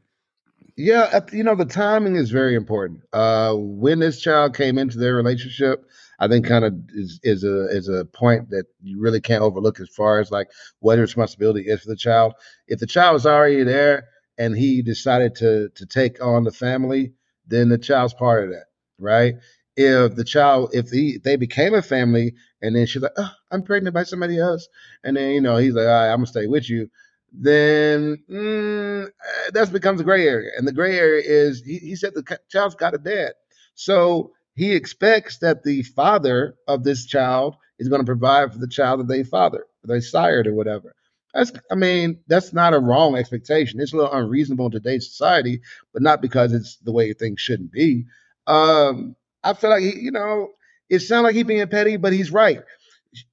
Yeah, 0.76 1.10
uh, 1.12 1.20
you 1.32 1.42
know, 1.42 1.54
the 1.54 1.66
timing 1.66 2.16
is 2.16 2.30
very 2.30 2.54
important. 2.54 3.00
Uh, 3.12 3.54
when 3.56 3.98
this 3.98 4.20
child 4.20 4.56
came 4.56 4.78
into 4.78 4.98
their 4.98 5.14
relationship, 5.14 5.84
I 6.18 6.28
think 6.28 6.46
kind 6.46 6.64
of 6.64 6.74
is, 6.94 7.20
is 7.22 7.44
a 7.44 7.66
is 7.66 7.88
a 7.88 8.04
point 8.06 8.48
that 8.50 8.66
you 8.80 9.00
really 9.00 9.20
can't 9.20 9.42
overlook 9.42 9.80
as 9.80 9.88
far 9.90 10.20
as 10.20 10.30
like 10.30 10.48
what 10.78 10.96
the 10.96 11.02
responsibility 11.02 11.62
is 11.62 11.82
for 11.82 11.88
the 11.88 11.96
child. 11.96 12.34
If 12.68 12.78
the 12.78 12.86
child 12.86 13.16
is 13.16 13.26
already 13.26 13.64
there 13.64 14.08
and 14.38 14.56
he 14.56 14.82
decided 14.82 15.34
to 15.36 15.68
to 15.74 15.84
take 15.84 16.22
on 16.24 16.44
the 16.44 16.52
family, 16.52 17.12
then 17.52 17.68
the 17.68 17.78
child's 17.78 18.14
part 18.14 18.44
of 18.44 18.50
that, 18.50 18.66
right? 18.98 19.34
If 19.76 20.16
the 20.16 20.24
child, 20.24 20.70
if 20.72 20.90
he, 20.90 21.18
they 21.22 21.36
became 21.36 21.74
a 21.74 21.82
family 21.82 22.34
and 22.60 22.76
then 22.76 22.86
she's 22.86 23.02
like, 23.02 23.12
oh, 23.16 23.32
I'm 23.50 23.62
pregnant 23.62 23.94
by 23.94 24.04
somebody 24.04 24.38
else, 24.38 24.68
and 25.04 25.16
then 25.16 25.30
you 25.32 25.40
know 25.40 25.56
he's 25.56 25.74
like, 25.74 25.86
I'm 25.86 26.18
gonna 26.18 26.26
stay 26.26 26.46
with 26.46 26.68
you, 26.68 26.90
then 27.32 28.18
mm, 28.30 29.06
uh, 29.06 29.50
that 29.52 29.72
becomes 29.72 30.00
a 30.00 30.04
gray 30.04 30.26
area. 30.28 30.50
And 30.56 30.66
the 30.68 30.72
gray 30.72 30.98
area 30.98 31.22
is 31.24 31.62
he, 31.62 31.78
he 31.78 31.96
said 31.96 32.14
the 32.14 32.38
child's 32.50 32.74
got 32.74 32.94
a 32.94 32.98
dad. 32.98 33.32
So 33.74 34.32
he 34.54 34.74
expects 34.74 35.38
that 35.38 35.62
the 35.62 35.82
father 35.82 36.56
of 36.68 36.84
this 36.84 37.06
child 37.06 37.56
is 37.78 37.88
going 37.88 38.02
to 38.02 38.06
provide 38.06 38.52
for 38.52 38.58
the 38.58 38.68
child 38.68 39.00
that 39.00 39.08
they 39.08 39.24
fathered, 39.24 39.64
they 39.86 40.00
sired 40.00 40.46
or 40.46 40.54
whatever. 40.54 40.94
That's, 41.34 41.52
I 41.70 41.76
mean, 41.76 42.20
that's 42.26 42.52
not 42.52 42.74
a 42.74 42.78
wrong 42.78 43.16
expectation. 43.16 43.80
It's 43.80 43.92
a 43.92 43.96
little 43.96 44.12
unreasonable 44.12 44.66
in 44.66 44.72
today's 44.72 45.08
society, 45.08 45.60
but 45.92 46.02
not 46.02 46.20
because 46.20 46.52
it's 46.52 46.76
the 46.78 46.92
way 46.92 47.12
things 47.12 47.40
shouldn't 47.40 47.72
be. 47.72 48.04
Um, 48.46 49.16
I 49.42 49.54
feel 49.54 49.70
like 49.70 49.82
he, 49.82 49.98
you 49.98 50.10
know, 50.10 50.48
it 50.90 51.00
sounds 51.00 51.24
like 51.24 51.34
he's 51.34 51.44
being 51.44 51.66
petty, 51.68 51.96
but 51.96 52.12
he's 52.12 52.30
right. 52.30 52.60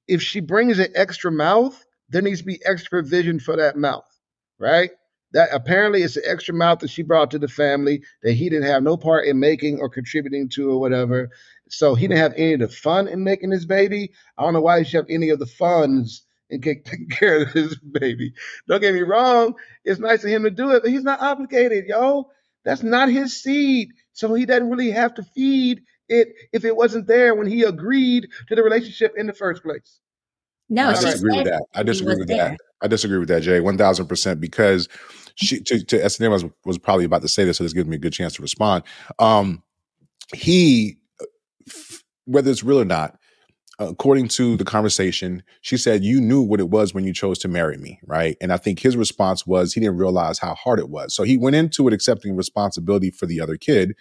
If 0.08 0.22
she 0.22 0.40
brings 0.40 0.78
an 0.78 0.92
extra 0.94 1.30
mouth, 1.30 1.84
there 2.08 2.22
needs 2.22 2.40
to 2.40 2.46
be 2.46 2.60
extra 2.64 3.02
provision 3.02 3.38
for 3.38 3.56
that 3.56 3.76
mouth, 3.76 4.08
right? 4.58 4.90
That 5.32 5.50
apparently 5.52 6.02
it's 6.02 6.16
an 6.16 6.24
extra 6.26 6.54
mouth 6.54 6.80
that 6.80 6.90
she 6.90 7.02
brought 7.02 7.30
to 7.32 7.38
the 7.38 7.48
family 7.48 8.02
that 8.22 8.32
he 8.32 8.48
didn't 8.48 8.66
have 8.66 8.82
no 8.82 8.96
part 8.96 9.26
in 9.26 9.38
making 9.38 9.78
or 9.78 9.88
contributing 9.88 10.48
to 10.50 10.70
or 10.70 10.80
whatever. 10.80 11.30
So 11.68 11.94
he 11.94 12.08
didn't 12.08 12.20
have 12.20 12.34
any 12.36 12.54
of 12.54 12.60
the 12.60 12.68
fun 12.68 13.08
in 13.08 13.22
making 13.22 13.50
this 13.50 13.66
baby. 13.66 14.12
I 14.38 14.42
don't 14.42 14.54
know 14.54 14.60
why 14.60 14.78
he 14.78 14.84
should 14.84 14.96
have 14.96 15.06
any 15.10 15.28
of 15.28 15.38
the 15.38 15.46
funds 15.46 16.24
in 16.50 16.60
ca- 16.60 16.82
taking 16.84 17.08
care 17.08 17.42
of 17.42 17.52
this 17.52 17.76
baby. 17.76 18.32
Don't 18.68 18.80
get 18.80 18.94
me 18.94 19.02
wrong. 19.02 19.54
It's 19.84 20.00
nice 20.00 20.24
of 20.24 20.30
him 20.30 20.42
to 20.42 20.50
do 20.50 20.70
it, 20.72 20.82
but 20.82 20.90
he's 20.90 21.04
not 21.04 21.20
obligated, 21.20 21.86
yo. 21.86 22.30
That's 22.64 22.82
not 22.82 23.08
his 23.08 23.42
seed. 23.42 23.90
So 24.12 24.34
he 24.34 24.44
doesn't 24.44 24.70
really 24.70 24.90
have 24.90 25.14
to 25.14 25.22
feed 25.22 25.82
it 26.08 26.34
if 26.52 26.64
it 26.64 26.76
wasn't 26.76 27.06
there 27.06 27.34
when 27.34 27.46
he 27.46 27.62
agreed 27.62 28.28
to 28.48 28.54
the 28.54 28.62
relationship 28.62 29.14
in 29.16 29.26
the 29.26 29.32
first 29.32 29.62
place. 29.62 30.00
No, 30.68 30.88
I 30.88 30.92
disagree 30.92 31.36
with 31.36 31.46
that. 31.46 31.64
I 31.74 31.82
disagree 31.82 32.16
with 32.16 32.28
there. 32.28 32.50
that. 32.50 32.58
I 32.82 32.86
disagree 32.86 33.18
with 33.18 33.28
that, 33.28 33.42
Jay, 33.42 33.60
one 33.60 33.76
thousand 33.76 34.06
percent. 34.06 34.40
Because 34.40 34.88
she 35.34 35.60
to, 35.60 35.84
to 35.84 35.98
SNM 35.98 36.30
was 36.30 36.44
was 36.64 36.78
probably 36.78 37.04
about 37.04 37.22
to 37.22 37.28
say 37.28 37.44
this, 37.44 37.58
so 37.58 37.64
this 37.64 37.72
gives 37.72 37.88
me 37.88 37.96
a 37.96 37.98
good 37.98 38.12
chance 38.12 38.34
to 38.34 38.42
respond. 38.42 38.84
Um, 39.18 39.62
he, 40.32 40.98
whether 42.26 42.50
it's 42.50 42.62
real 42.62 42.80
or 42.80 42.84
not, 42.84 43.18
according 43.80 44.28
to 44.28 44.56
the 44.56 44.64
conversation, 44.64 45.42
she 45.62 45.76
said 45.76 46.04
you 46.04 46.20
knew 46.20 46.42
what 46.42 46.60
it 46.60 46.68
was 46.68 46.94
when 46.94 47.04
you 47.04 47.12
chose 47.14 47.38
to 47.40 47.48
marry 47.48 47.76
me, 47.78 47.98
right? 48.06 48.36
And 48.40 48.52
I 48.52 48.56
think 48.58 48.78
his 48.78 48.96
response 48.96 49.46
was 49.46 49.72
he 49.72 49.80
didn't 49.80 49.96
realize 49.96 50.38
how 50.38 50.54
hard 50.54 50.78
it 50.78 50.90
was. 50.90 51.14
So 51.14 51.22
he 51.22 51.36
went 51.36 51.56
into 51.56 51.88
it 51.88 51.94
accepting 51.94 52.36
responsibility 52.36 53.10
for 53.10 53.26
the 53.26 53.40
other 53.40 53.56
kid, 53.56 53.96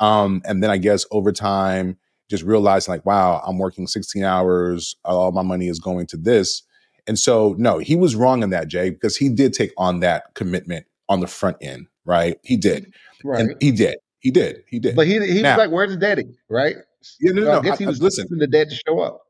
um, 0.00 0.40
and 0.44 0.62
then 0.62 0.70
I 0.70 0.76
guess 0.78 1.04
over 1.10 1.32
time, 1.32 1.98
just 2.30 2.44
realizing 2.44 2.92
like, 2.92 3.04
wow, 3.06 3.42
I'm 3.44 3.58
working 3.58 3.86
16 3.86 4.22
hours, 4.22 4.94
all 5.04 5.32
my 5.32 5.42
money 5.42 5.68
is 5.68 5.80
going 5.80 6.06
to 6.08 6.16
this. 6.16 6.62
And 7.06 7.18
so, 7.18 7.54
no, 7.58 7.78
he 7.78 7.96
was 7.96 8.14
wrong 8.14 8.42
in 8.42 8.50
that, 8.50 8.68
Jay, 8.68 8.90
because 8.90 9.16
he 9.16 9.30
did 9.30 9.54
take 9.54 9.72
on 9.78 10.00
that 10.00 10.34
commitment 10.34 10.86
on 11.08 11.20
the 11.20 11.26
front 11.26 11.56
end, 11.62 11.86
right? 12.04 12.38
He 12.42 12.56
did. 12.56 12.92
Right. 13.24 13.40
And 13.40 13.56
he 13.60 13.72
did. 13.72 13.96
He 14.20 14.30
did. 14.30 14.62
He 14.68 14.78
did. 14.78 14.94
But 14.94 15.06
he 15.06 15.14
he 15.26 15.42
Now- 15.42 15.56
was 15.56 15.66
like, 15.66 15.70
"Where's 15.70 15.90
the 15.90 15.96
daddy?" 15.96 16.26
Right? 16.50 16.76
Yeah, 17.20 17.32
no, 17.32 17.42
So 17.44 17.52
no, 17.52 17.58
I 17.58 17.62
guess 17.62 17.78
he 17.78 17.84
I- 17.84 17.88
I- 17.88 17.90
was 17.90 18.02
listen. 18.02 18.24
listen 18.24 18.38
the 18.38 18.46
dad 18.46 18.70
to 18.70 18.76
show 18.86 19.00
up. 19.00 19.20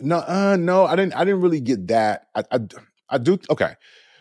No, 0.00 0.16
uh, 0.18 0.56
no, 0.58 0.86
I 0.86 0.96
didn't. 0.96 1.14
I 1.14 1.24
didn't 1.24 1.40
really 1.40 1.60
get 1.60 1.86
that. 1.88 2.26
I, 2.34 2.42
I, 2.50 2.58
I 3.10 3.18
do. 3.18 3.38
Okay, 3.48 3.74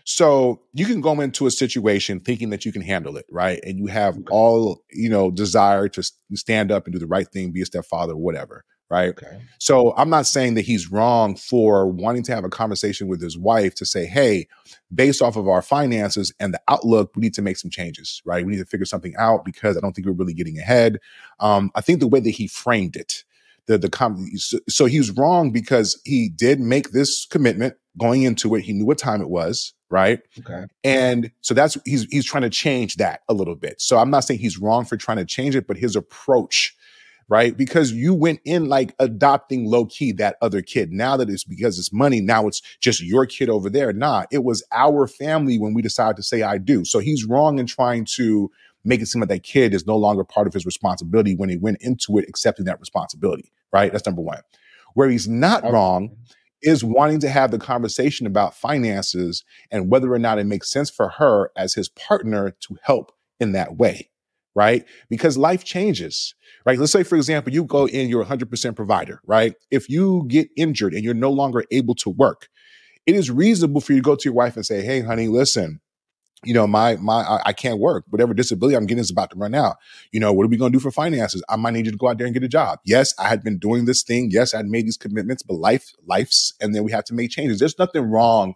so 0.05 0.61
you 0.73 0.85
can 0.85 1.01
go 1.01 1.19
into 1.19 1.47
a 1.47 1.51
situation 1.51 2.19
thinking 2.19 2.51
that 2.51 2.63
you 2.65 2.71
can 2.71 2.83
handle 2.83 3.17
it, 3.17 3.25
right? 3.31 3.59
And 3.63 3.79
you 3.79 3.87
have 3.87 4.17
all 4.29 4.83
you 4.91 5.09
know 5.09 5.31
desire 5.31 5.87
to 5.89 6.03
stand 6.35 6.71
up 6.71 6.85
and 6.85 6.93
do 6.93 6.99
the 6.99 7.07
right 7.07 7.27
thing, 7.27 7.51
be 7.51 7.61
a 7.61 7.65
stepfather, 7.65 8.15
whatever, 8.15 8.65
right? 8.93 9.09
Okay. 9.09 9.41
So 9.57 9.95
I'm 9.97 10.11
not 10.11 10.27
saying 10.27 10.53
that 10.53 10.61
he's 10.61 10.91
wrong 10.91 11.35
for 11.35 11.87
wanting 11.87 12.21
to 12.23 12.35
have 12.35 12.43
a 12.43 12.49
conversation 12.49 13.07
with 13.07 13.19
his 13.19 13.35
wife 13.35 13.73
to 13.75 13.85
say, 13.85 14.05
hey, 14.05 14.47
based 14.93 15.19
off 15.19 15.35
of 15.35 15.47
our 15.47 15.63
finances 15.63 16.31
and 16.39 16.53
the 16.53 16.61
outlook, 16.67 17.11
we 17.15 17.21
need 17.21 17.33
to 17.33 17.41
make 17.41 17.57
some 17.57 17.71
changes, 17.71 18.21
right? 18.23 18.45
We 18.45 18.51
need 18.51 18.59
to 18.59 18.65
figure 18.65 18.85
something 18.85 19.15
out 19.17 19.45
because 19.45 19.75
I 19.75 19.79
don't 19.79 19.93
think 19.93 20.05
we're 20.05 20.13
really 20.13 20.35
getting 20.35 20.59
ahead. 20.59 20.99
Um, 21.39 21.71
I 21.73 21.81
think 21.81 22.01
the 22.01 22.07
way 22.07 22.19
that 22.19 22.29
he 22.29 22.47
framed 22.47 22.95
it, 22.95 23.23
the 23.65 23.79
the 23.79 23.89
com- 23.89 24.27
so, 24.35 24.59
so 24.69 24.85
he 24.85 24.99
was 24.99 25.09
wrong 25.11 25.49
because 25.51 25.99
he 26.05 26.29
did 26.29 26.59
make 26.59 26.91
this 26.91 27.25
commitment 27.25 27.73
going 27.97 28.23
into 28.23 28.53
it. 28.55 28.61
He 28.61 28.73
knew 28.73 28.85
what 28.85 28.97
time 28.99 29.21
it 29.21 29.29
was, 29.29 29.73
right? 29.89 30.19
Okay. 30.37 30.65
And 30.83 31.31
so 31.41 31.53
that's 31.53 31.77
he's 31.85 32.03
he's 32.11 32.25
trying 32.25 32.43
to 32.43 32.49
change 32.49 32.97
that 32.97 33.21
a 33.27 33.33
little 33.33 33.55
bit. 33.55 33.81
So 33.81 33.97
I'm 33.97 34.11
not 34.11 34.25
saying 34.25 34.39
he's 34.39 34.59
wrong 34.59 34.85
for 34.85 34.97
trying 34.97 35.17
to 35.17 35.25
change 35.25 35.55
it, 35.55 35.65
but 35.65 35.77
his 35.77 35.95
approach, 35.95 36.75
right? 37.34 37.57
Because 37.57 37.91
you 37.91 38.14
went 38.14 38.41
in 38.45 38.69
like 38.69 38.93
adopting 38.99 39.65
low 39.65 39.88
key 39.88 40.11
that 40.11 40.35
other 40.39 40.61
kid. 40.61 40.91
Now 40.91 41.18
that 41.18 41.31
it's 41.31 41.43
because 41.43 41.80
it's 41.80 41.91
money, 41.91 42.22
now 42.22 42.45
it's 42.45 42.61
just 42.80 43.01
your 43.01 43.26
kid 43.26 43.49
over 43.49 43.72
there. 43.72 43.91
Nah, 43.91 44.26
it 44.31 44.43
was 44.43 44.64
our 44.72 45.07
family 45.07 45.57
when 45.57 45.73
we 45.73 45.81
decided 45.81 46.15
to 46.18 46.22
say 46.22 46.43
I 46.43 46.60
do. 46.60 46.85
So 46.85 46.99
he's 46.99 47.26
wrong 47.26 47.57
in 47.57 47.65
trying 47.65 48.05
to 48.18 48.51
make 48.85 49.01
it 49.01 49.07
seem 49.07 49.22
like 49.22 49.30
that 49.30 49.41
kid 49.41 49.73
is 49.73 49.88
no 49.88 49.97
longer 49.97 50.23
part 50.23 50.45
of 50.45 50.53
his 50.53 50.64
responsibility 50.64 51.34
when 51.34 51.49
he 51.49 51.57
went 51.57 51.80
into 51.81 52.19
it 52.19 52.30
accepting 52.30 52.65
that 52.65 52.80
responsibility, 52.80 53.51
right? 53.72 53.91
That's 53.91 54.05
number 54.05 54.22
one. 54.22 54.41
Where 54.93 55.10
he's 55.10 55.27
not 55.27 55.64
wrong 55.64 56.15
is 56.61 56.84
wanting 56.84 57.19
to 57.22 57.30
have 57.30 57.49
the 57.49 57.57
conversation 57.57 58.27
about 58.27 58.55
finances 58.55 59.43
and 59.72 59.89
whether 59.89 60.14
or 60.14 60.19
not 60.19 60.38
it 60.38 60.45
makes 60.45 60.69
sense 60.69 60.91
for 60.91 61.10
her 61.10 61.49
as 61.57 61.73
his 61.73 61.89
partner 61.89 62.51
to 62.68 62.77
help 62.84 63.11
in 63.39 63.53
that 63.53 63.76
way, 63.76 64.11
right? 64.55 64.85
Because 65.09 65.38
life 65.38 65.63
changes, 65.63 66.35
right? 66.65 66.77
Let's 66.77 66.91
say, 66.91 67.03
for 67.03 67.15
example, 67.15 67.53
you 67.53 67.63
go 67.63 67.88
in, 67.88 68.09
you're 68.09 68.25
100% 68.25 68.75
provider, 68.75 69.21
right? 69.25 69.55
If 69.71 69.89
you 69.89 70.25
get 70.27 70.49
injured 70.55 70.93
and 70.93 71.03
you're 71.03 71.13
no 71.13 71.31
longer 71.31 71.63
able 71.71 71.95
to 71.95 72.09
work, 72.09 72.49
it 73.05 73.15
is 73.15 73.30
reasonable 73.30 73.81
for 73.81 73.93
you 73.93 73.99
to 73.99 74.03
go 74.03 74.15
to 74.15 74.23
your 74.25 74.34
wife 74.34 74.55
and 74.55 74.65
say, 74.65 74.84
hey, 74.84 75.01
honey, 75.01 75.27
listen, 75.27 75.81
you 76.45 76.53
know, 76.53 76.67
my 76.67 76.97
my 76.97 77.39
I, 77.45 77.53
can't 77.53 77.80
work. 77.80 78.03
Whatever 78.09 78.34
disability 78.34 78.75
I'm 78.75 78.85
getting 78.85 79.01
is 79.01 79.09
about 79.09 79.31
to 79.31 79.38
run 79.38 79.55
out. 79.55 79.77
You 80.11 80.19
know, 80.19 80.34
what 80.34 80.45
are 80.45 80.49
we 80.49 80.57
going 80.57 80.71
to 80.71 80.77
do 80.77 80.81
for 80.81 80.91
finances? 80.91 81.41
I 81.47 81.55
might 81.55 81.73
need 81.73 81.85
you 81.85 81.91
to 81.91 81.97
go 81.97 82.09
out 82.09 82.17
there 82.17 82.27
and 82.27 82.34
get 82.34 82.43
a 82.43 82.49
job. 82.49 82.80
Yes, 82.85 83.13
I 83.17 83.30
had 83.30 83.43
been 83.43 83.57
doing 83.57 83.85
this 83.85 84.03
thing. 84.03 84.30
Yes, 84.30 84.53
I'd 84.53 84.65
made 84.65 84.85
these 84.85 84.97
commitments, 84.97 85.43
but 85.43 85.55
life, 85.55 85.93
life's, 86.05 86.53
and 86.59 86.75
then 86.75 86.84
we 86.84 86.91
have 86.91 87.05
to 87.05 87.13
make 87.13 87.31
changes. 87.31 87.59
There's 87.59 87.80
nothing 87.80 88.03
wrong 88.03 88.55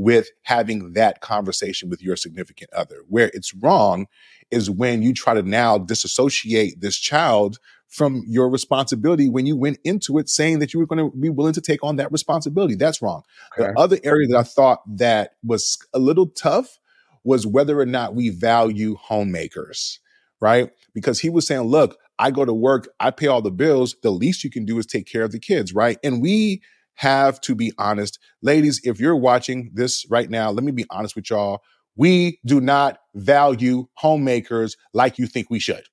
with 0.00 0.30
having 0.42 0.94
that 0.94 1.20
conversation 1.20 1.90
with 1.90 2.02
your 2.02 2.16
significant 2.16 2.72
other. 2.72 3.02
Where 3.08 3.30
it's 3.34 3.54
wrong 3.54 4.06
is 4.50 4.70
when 4.70 5.02
you 5.02 5.12
try 5.12 5.34
to 5.34 5.42
now 5.42 5.78
disassociate 5.78 6.80
this 6.80 6.96
child 6.96 7.58
from 7.88 8.22
your 8.26 8.48
responsibility 8.48 9.28
when 9.28 9.46
you 9.46 9.56
went 9.56 9.78
into 9.84 10.16
it 10.18 10.28
saying 10.28 10.60
that 10.60 10.72
you 10.72 10.80
were 10.80 10.86
going 10.86 11.10
to 11.10 11.16
be 11.16 11.28
willing 11.28 11.52
to 11.52 11.60
take 11.60 11.82
on 11.82 11.96
that 11.96 12.10
responsibility. 12.12 12.76
That's 12.76 13.02
wrong. 13.02 13.22
The 13.56 13.74
other 13.76 13.98
area 14.04 14.28
that 14.28 14.38
I 14.38 14.42
thought 14.44 14.80
that 14.96 15.32
was 15.44 15.76
a 15.92 15.98
little 15.98 16.28
tough 16.28 16.78
was 17.24 17.46
whether 17.46 17.78
or 17.78 17.86
not 17.86 18.14
we 18.14 18.30
value 18.30 18.94
homemakers, 18.94 19.98
right? 20.40 20.70
Because 20.94 21.20
he 21.20 21.28
was 21.28 21.46
saying, 21.46 21.62
look, 21.62 21.98
I 22.18 22.30
go 22.30 22.44
to 22.44 22.54
work, 22.54 22.88
I 23.00 23.10
pay 23.10 23.26
all 23.26 23.42
the 23.42 23.50
bills. 23.50 23.96
The 24.02 24.10
least 24.10 24.44
you 24.44 24.50
can 24.50 24.64
do 24.64 24.78
is 24.78 24.86
take 24.86 25.06
care 25.06 25.24
of 25.24 25.32
the 25.32 25.40
kids, 25.40 25.74
right? 25.74 25.98
And 26.04 26.22
we 26.22 26.62
have 27.00 27.40
to 27.40 27.54
be 27.54 27.72
honest. 27.78 28.18
Ladies, 28.42 28.78
if 28.84 29.00
you're 29.00 29.16
watching 29.16 29.70
this 29.72 30.06
right 30.10 30.28
now, 30.28 30.50
let 30.50 30.62
me 30.62 30.70
be 30.70 30.84
honest 30.90 31.16
with 31.16 31.30
y'all. 31.30 31.62
We 31.96 32.40
do 32.44 32.60
not 32.60 32.98
value 33.14 33.86
homemakers 33.94 34.76
like 34.92 35.18
you 35.18 35.26
think 35.26 35.48
we 35.48 35.60
should. 35.60 35.84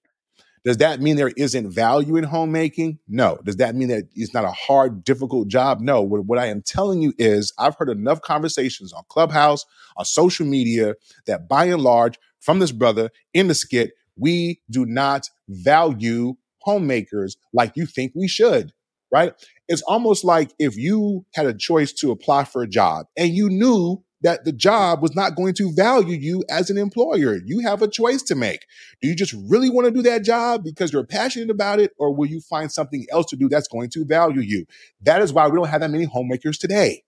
Does 0.65 0.77
that 0.77 0.99
mean 0.99 1.15
there 1.15 1.31
isn't 1.37 1.71
value 1.71 2.17
in 2.17 2.25
homemaking? 2.25 2.99
No. 3.07 3.39
Does 3.45 3.55
that 3.55 3.73
mean 3.73 3.87
that 3.87 4.03
it's 4.15 4.33
not 4.33 4.43
a 4.43 4.51
hard, 4.51 5.05
difficult 5.05 5.47
job? 5.47 5.79
No. 5.79 6.01
What, 6.01 6.25
what 6.25 6.39
I 6.39 6.47
am 6.47 6.61
telling 6.61 7.01
you 7.01 7.13
is 7.17 7.53
I've 7.57 7.77
heard 7.77 7.89
enough 7.89 8.21
conversations 8.21 8.91
on 8.91 9.03
Clubhouse, 9.07 9.65
on 9.95 10.03
social 10.03 10.45
media, 10.45 10.95
that 11.25 11.47
by 11.47 11.65
and 11.65 11.81
large, 11.81 12.19
from 12.41 12.59
this 12.59 12.73
brother 12.73 13.11
in 13.33 13.47
the 13.47 13.55
skit, 13.55 13.93
we 14.17 14.61
do 14.69 14.85
not 14.85 15.29
value 15.47 16.35
homemakers 16.63 17.37
like 17.53 17.77
you 17.77 17.85
think 17.85 18.11
we 18.13 18.27
should, 18.27 18.73
right? 19.09 19.33
It's 19.67 19.81
almost 19.83 20.23
like 20.23 20.51
if 20.59 20.77
you 20.77 21.25
had 21.33 21.45
a 21.45 21.53
choice 21.53 21.91
to 21.93 22.11
apply 22.11 22.45
for 22.45 22.63
a 22.63 22.67
job 22.67 23.07
and 23.17 23.29
you 23.29 23.49
knew 23.49 24.03
that 24.21 24.45
the 24.45 24.51
job 24.51 25.01
was 25.01 25.15
not 25.15 25.35
going 25.35 25.53
to 25.53 25.71
value 25.73 26.15
you 26.15 26.43
as 26.49 26.69
an 26.69 26.77
employer. 26.77 27.39
You 27.45 27.59
have 27.59 27.81
a 27.81 27.87
choice 27.87 28.23
to 28.23 28.35
make. 28.35 28.65
Do 29.01 29.07
you 29.07 29.15
just 29.15 29.35
really 29.47 29.69
want 29.69 29.85
to 29.85 29.91
do 29.91 30.01
that 30.03 30.23
job 30.23 30.63
because 30.63 30.91
you're 30.91 31.05
passionate 31.05 31.49
about 31.49 31.79
it, 31.79 31.91
or 31.99 32.13
will 32.13 32.25
you 32.27 32.41
find 32.41 32.71
something 32.71 33.05
else 33.11 33.27
to 33.27 33.35
do 33.35 33.47
that's 33.47 33.67
going 33.67 33.89
to 33.91 34.05
value 34.05 34.41
you? 34.41 34.65
That 35.01 35.21
is 35.21 35.33
why 35.33 35.47
we 35.47 35.55
don't 35.55 35.67
have 35.67 35.81
that 35.81 35.91
many 35.91 36.05
homemakers 36.05 36.57
today, 36.57 37.03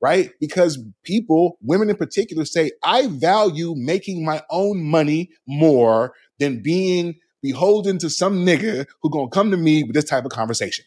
right? 0.00 0.32
Because 0.40 0.82
people, 1.04 1.56
women 1.62 1.88
in 1.88 1.96
particular, 1.96 2.44
say, 2.44 2.72
I 2.82 3.06
value 3.06 3.74
making 3.76 4.24
my 4.24 4.42
own 4.50 4.82
money 4.82 5.30
more 5.46 6.14
than 6.38 6.62
being 6.62 7.14
beholden 7.42 7.98
to 7.98 8.10
some 8.10 8.44
nigga 8.44 8.86
who 9.02 9.10
gonna 9.10 9.28
come 9.28 9.50
to 9.50 9.56
me 9.56 9.84
with 9.84 9.94
this 9.94 10.04
type 10.04 10.24
of 10.24 10.30
conversation 10.30 10.84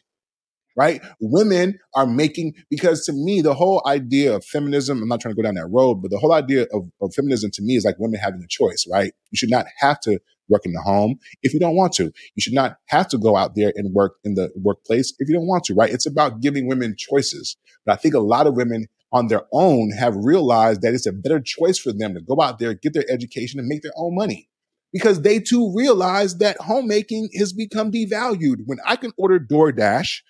right? 0.76 1.02
Women 1.20 1.80
are 1.95 2.06
making, 2.06 2.54
because 2.70 3.06
to 3.06 3.14
me, 3.14 3.41
the 3.41 3.54
whole 3.54 3.82
idea 3.86 4.36
of 4.36 4.45
feminism, 4.45 5.02
I'm 5.02 5.08
not 5.08 5.22
trying 5.22 5.36
to 5.36 5.41
go 5.41 5.44
down 5.44 5.56
that 5.56 5.68
road, 5.68 6.02
but 6.02 6.12
the 6.12 6.18
whole 6.18 6.34
idea 6.34 6.66
of, 6.74 6.90
of 7.02 7.14
feminism 7.14 7.52
to 7.52 7.62
me 7.62 7.76
is 7.76 7.86
like 7.86 7.95
women 8.00 8.20
having 8.20 8.41
a 8.44 8.48
choice, 8.48 8.86
right? 8.91 9.14
You 9.32 9.38
should 9.38 9.52
not 9.52 9.66
have 9.80 10.00
to 10.02 10.20
work 10.50 10.66
in 10.66 10.74
the 10.74 10.82
home 10.82 11.16
if 11.41 11.54
you 11.54 11.60
don't 11.60 11.76
want 11.76 11.94
to. 11.94 12.06
You 12.06 12.41
should 12.41 12.54
not 12.54 12.78
have 12.88 13.08
to 13.10 13.18
go 13.18 13.38
out 13.38 13.56
there 13.56 13.72
and 13.76 13.94
work 13.94 14.16
in 14.24 14.36
the 14.36 14.52
workplace 14.56 15.14
if 15.20 15.30
you 15.30 15.36
don't 15.36 15.48
want 15.48 15.64
to, 15.66 15.74
right? 15.74 15.91
It's 15.91 16.06
about 16.06 16.41
giving 16.41 16.68
women 16.68 16.95
choices. 16.98 17.56
But 17.86 17.94
I 17.94 17.95
think 17.95 18.14
a 18.14 18.20
lot 18.20 18.48
of 18.48 18.56
women 18.56 18.88
on 19.12 19.28
their 19.28 19.44
own 19.54 19.91
have 19.91 20.16
realized 20.16 20.82
that 20.82 20.94
it's 20.94 21.06
a 21.06 21.14
better 21.14 21.40
choice 21.40 21.78
for 21.78 21.94
them 21.94 22.16
to 22.16 22.22
go 22.22 22.41
out 22.41 22.60
there, 22.60 22.74
get 22.74 22.94
their 22.94 23.10
education 23.10 23.60
and 23.60 23.68
make 23.68 23.84
their 23.84 23.94
own 23.95 24.16
money 24.16 24.50
because 24.91 25.22
they 25.22 25.40
too 25.40 25.74
realize 25.76 26.38
that 26.38 26.58
homemaking 26.60 27.30
has 27.38 27.52
become 27.52 27.91
devalued. 27.91 28.58
When 28.66 28.78
I 28.86 28.95
can 28.95 29.12
order 29.18 29.40
DoorDash 29.40 30.22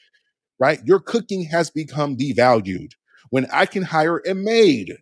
right? 0.64 0.80
Your 0.85 1.02
cooking 1.02 1.44
has 1.52 1.69
become 1.69 2.15
devalued. 2.15 2.91
When 3.31 3.48
I 3.52 3.65
can 3.65 3.84
hire 3.84 4.19
a 4.26 4.34
maid, 4.34 4.94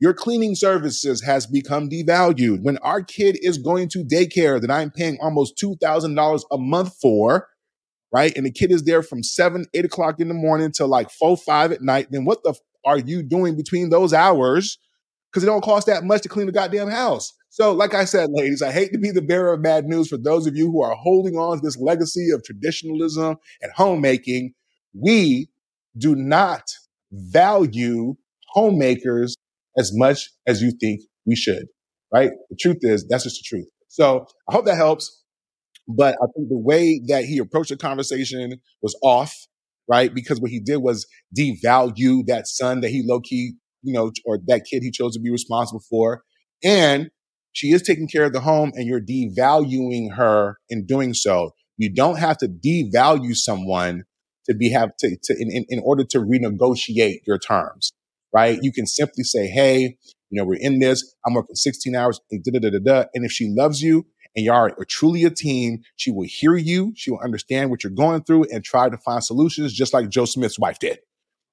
your 0.00 0.12
cleaning 0.12 0.56
services 0.56 1.22
has 1.22 1.46
become 1.46 1.88
devalued. 1.88 2.60
When 2.62 2.78
our 2.78 3.00
kid 3.00 3.38
is 3.40 3.56
going 3.56 3.88
to 3.90 4.02
daycare 4.02 4.60
that 4.60 4.72
I'm 4.72 4.90
paying 4.90 5.16
almost 5.22 5.56
$2,000 5.62 6.42
a 6.50 6.58
month 6.58 6.96
for, 7.00 7.46
right? 8.12 8.36
And 8.36 8.44
the 8.44 8.50
kid 8.50 8.72
is 8.72 8.82
there 8.82 9.04
from 9.04 9.22
seven, 9.22 9.64
eight 9.74 9.84
o'clock 9.84 10.18
in 10.18 10.26
the 10.26 10.34
morning 10.34 10.72
till 10.72 10.88
like 10.88 11.08
four, 11.08 11.36
five 11.36 11.70
at 11.70 11.80
night. 11.80 12.08
Then 12.10 12.24
what 12.24 12.42
the 12.42 12.50
f- 12.50 12.58
are 12.84 12.98
you 12.98 13.22
doing 13.22 13.56
between 13.56 13.90
those 13.90 14.12
hours? 14.12 14.76
Because 15.30 15.44
it 15.44 15.46
don't 15.46 15.62
cost 15.62 15.86
that 15.86 16.02
much 16.02 16.22
to 16.22 16.28
clean 16.28 16.46
the 16.46 16.52
goddamn 16.52 16.88
house. 16.88 17.32
So, 17.48 17.70
like 17.70 17.94
I 17.94 18.06
said, 18.06 18.30
ladies, 18.32 18.62
I 18.62 18.72
hate 18.72 18.90
to 18.92 18.98
be 18.98 19.12
the 19.12 19.22
bearer 19.22 19.52
of 19.52 19.62
bad 19.62 19.84
news 19.84 20.08
for 20.08 20.16
those 20.16 20.48
of 20.48 20.56
you 20.56 20.72
who 20.72 20.82
are 20.82 20.96
holding 20.96 21.36
on 21.36 21.58
to 21.58 21.62
this 21.64 21.78
legacy 21.78 22.30
of 22.30 22.42
traditionalism 22.42 23.36
and 23.62 23.72
homemaking. 23.76 24.54
We 24.98 25.48
do 25.96 26.14
not 26.14 26.62
value 27.12 28.14
homemakers 28.48 29.36
as 29.78 29.90
much 29.94 30.30
as 30.46 30.62
you 30.62 30.72
think 30.80 31.00
we 31.26 31.36
should, 31.36 31.66
right? 32.12 32.30
The 32.50 32.56
truth 32.60 32.78
is, 32.82 33.06
that's 33.08 33.24
just 33.24 33.36
the 33.36 33.44
truth. 33.46 33.68
So, 33.88 34.26
I 34.48 34.52
hope 34.54 34.66
that 34.66 34.76
helps. 34.76 35.22
But 35.86 36.16
I 36.22 36.26
think 36.34 36.48
the 36.48 36.58
way 36.58 37.00
that 37.08 37.24
he 37.24 37.38
approached 37.38 37.70
the 37.70 37.76
conversation 37.76 38.60
was 38.82 38.98
off, 39.02 39.34
right? 39.88 40.14
Because 40.14 40.40
what 40.40 40.50
he 40.50 40.60
did 40.60 40.78
was 40.78 41.06
devalue 41.38 42.26
that 42.26 42.46
son 42.46 42.80
that 42.80 42.88
he 42.88 43.02
low 43.06 43.20
key, 43.20 43.54
you 43.82 43.92
know, 43.92 44.10
or 44.24 44.38
that 44.46 44.64
kid 44.70 44.82
he 44.82 44.90
chose 44.90 45.14
to 45.14 45.20
be 45.20 45.30
responsible 45.30 45.82
for. 45.90 46.22
And 46.64 47.10
she 47.52 47.68
is 47.72 47.82
taking 47.82 48.08
care 48.08 48.24
of 48.24 48.32
the 48.32 48.40
home 48.40 48.72
and 48.74 48.86
you're 48.86 49.00
devaluing 49.00 50.14
her 50.16 50.56
in 50.70 50.86
doing 50.86 51.12
so. 51.14 51.50
You 51.76 51.92
don't 51.92 52.18
have 52.18 52.38
to 52.38 52.48
devalue 52.48 53.36
someone 53.36 54.04
to 54.46 54.54
be 54.54 54.70
have 54.70 54.96
to, 54.98 55.16
to 55.22 55.36
in, 55.38 55.50
in, 55.50 55.64
in 55.68 55.80
order 55.84 56.04
to 56.04 56.18
renegotiate 56.18 57.20
your 57.26 57.38
terms, 57.38 57.92
right? 58.32 58.58
You 58.62 58.72
can 58.72 58.86
simply 58.86 59.24
say, 59.24 59.46
Hey, 59.46 59.96
you 60.30 60.40
know, 60.40 60.44
we're 60.44 60.58
in 60.60 60.80
this. 60.80 61.14
I'm 61.26 61.34
working 61.34 61.54
16 61.54 61.94
hours. 61.94 62.20
And, 62.30 62.42
da, 62.42 62.58
da, 62.58 62.70
da, 62.70 62.78
da, 62.78 63.04
and 63.14 63.24
if 63.24 63.32
she 63.32 63.52
loves 63.56 63.82
you 63.82 64.06
and 64.36 64.44
you 64.44 64.52
are 64.52 64.74
truly 64.88 65.24
a 65.24 65.30
team, 65.30 65.82
she 65.96 66.10
will 66.10 66.26
hear 66.28 66.56
you. 66.56 66.92
She 66.96 67.10
will 67.10 67.20
understand 67.20 67.70
what 67.70 67.84
you're 67.84 67.92
going 67.92 68.24
through 68.24 68.46
and 68.52 68.64
try 68.64 68.88
to 68.88 68.96
find 68.98 69.22
solutions 69.22 69.72
just 69.72 69.94
like 69.94 70.08
Joe 70.08 70.24
Smith's 70.24 70.58
wife 70.58 70.78
did. 70.78 70.98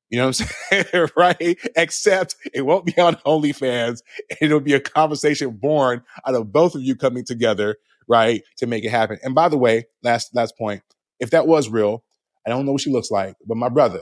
You 0.09 0.17
know 0.19 0.27
what 0.27 0.41
I'm 0.41 0.83
saying? 0.91 1.07
right? 1.15 1.57
Except 1.75 2.35
it 2.53 2.63
won't 2.63 2.85
be 2.85 2.97
on 2.99 3.15
OnlyFans. 3.25 4.01
It'll 4.41 4.59
be 4.59 4.73
a 4.73 4.79
conversation 4.79 5.51
born 5.51 6.03
out 6.27 6.35
of 6.35 6.51
both 6.51 6.75
of 6.75 6.81
you 6.81 6.95
coming 6.95 7.23
together, 7.23 7.77
right? 8.07 8.43
To 8.57 8.67
make 8.67 8.83
it 8.83 8.89
happen. 8.89 9.19
And 9.23 9.33
by 9.33 9.47
the 9.47 9.57
way, 9.57 9.85
last, 10.03 10.35
last 10.35 10.57
point. 10.57 10.83
If 11.19 11.29
that 11.31 11.47
was 11.47 11.69
real, 11.69 12.03
I 12.45 12.49
don't 12.49 12.65
know 12.65 12.71
what 12.73 12.81
she 12.81 12.91
looks 12.91 13.11
like, 13.11 13.35
but 13.45 13.57
my 13.57 13.69
brother, 13.69 14.01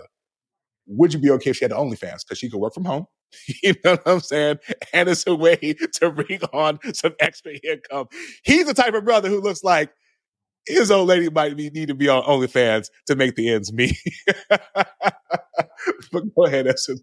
would 0.88 1.14
you 1.14 1.20
be 1.20 1.30
okay 1.32 1.52
if 1.52 1.58
she 1.58 1.66
had 1.66 1.72
the 1.72 1.76
OnlyFans? 1.76 2.26
Because 2.26 2.38
she 2.38 2.50
could 2.50 2.60
work 2.60 2.74
from 2.74 2.86
home. 2.86 3.06
you 3.64 3.74
know 3.84 3.92
what 3.92 4.02
I'm 4.08 4.20
saying? 4.22 4.58
And 4.94 5.10
it's 5.10 5.26
a 5.28 5.36
way 5.36 5.56
to 5.56 6.12
bring 6.12 6.42
on 6.54 6.80
some 6.94 7.14
extra 7.20 7.54
income. 7.64 8.08
He's 8.44 8.66
the 8.66 8.74
type 8.74 8.94
of 8.94 9.06
brother 9.06 9.30
who 9.30 9.42
looks 9.42 9.64
like 9.64 9.92
his 10.70 10.92
old 10.92 11.08
lady 11.08 11.30
might 11.30 11.58
be, 11.58 11.70
need 11.72 11.88
to 11.88 11.96
be 11.96 12.08
on 12.08 12.24
OnlyFans 12.24 12.90
to 13.08 13.16
make 13.16 13.36
the 13.36 13.50
ends 13.50 13.74
meet. 13.74 13.98
but 16.12 16.36
go 16.36 16.46
ahead, 16.46 16.68
Essence. 16.68 17.02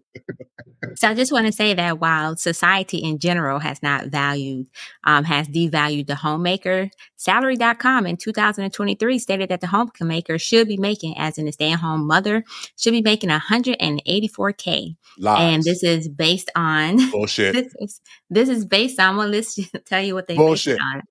So 0.95 1.09
I 1.09 1.13
just 1.13 1.31
want 1.31 1.47
to 1.47 1.51
say 1.51 1.73
that 1.73 1.99
while 1.99 2.37
society 2.37 2.97
in 2.97 3.19
general 3.19 3.59
has 3.59 3.83
not 3.83 4.07
valued, 4.07 4.67
um, 5.03 5.23
has 5.25 5.47
devalued 5.47 6.07
the 6.07 6.15
homemaker, 6.15 6.89
salary.com 7.17 8.05
in 8.05 8.17
2023 8.17 9.19
stated 9.19 9.49
that 9.49 9.61
the 9.61 9.67
homemaker 9.67 10.39
should 10.39 10.67
be 10.67 10.77
making, 10.77 11.17
as 11.17 11.37
in 11.37 11.47
a 11.47 11.51
stay 11.51 11.71
at 11.71 11.79
home 11.79 12.07
mother, 12.07 12.43
should 12.77 12.91
be 12.91 13.01
making 13.01 13.29
184K. 13.29 14.95
Lies. 15.19 15.53
And 15.53 15.63
this 15.63 15.83
is 15.83 16.07
based 16.07 16.51
on 16.55 17.11
bullshit. 17.11 17.53
this, 17.53 17.73
is, 17.79 18.01
this 18.29 18.49
is 18.49 18.65
based 18.65 18.99
on, 18.99 19.17
well, 19.17 19.27
let's 19.27 19.59
tell 19.85 20.01
you 20.01 20.13
what 20.13 20.27
they 20.27 20.35
Bullshit. 20.35 20.77
based 20.77 20.95
on 20.95 21.01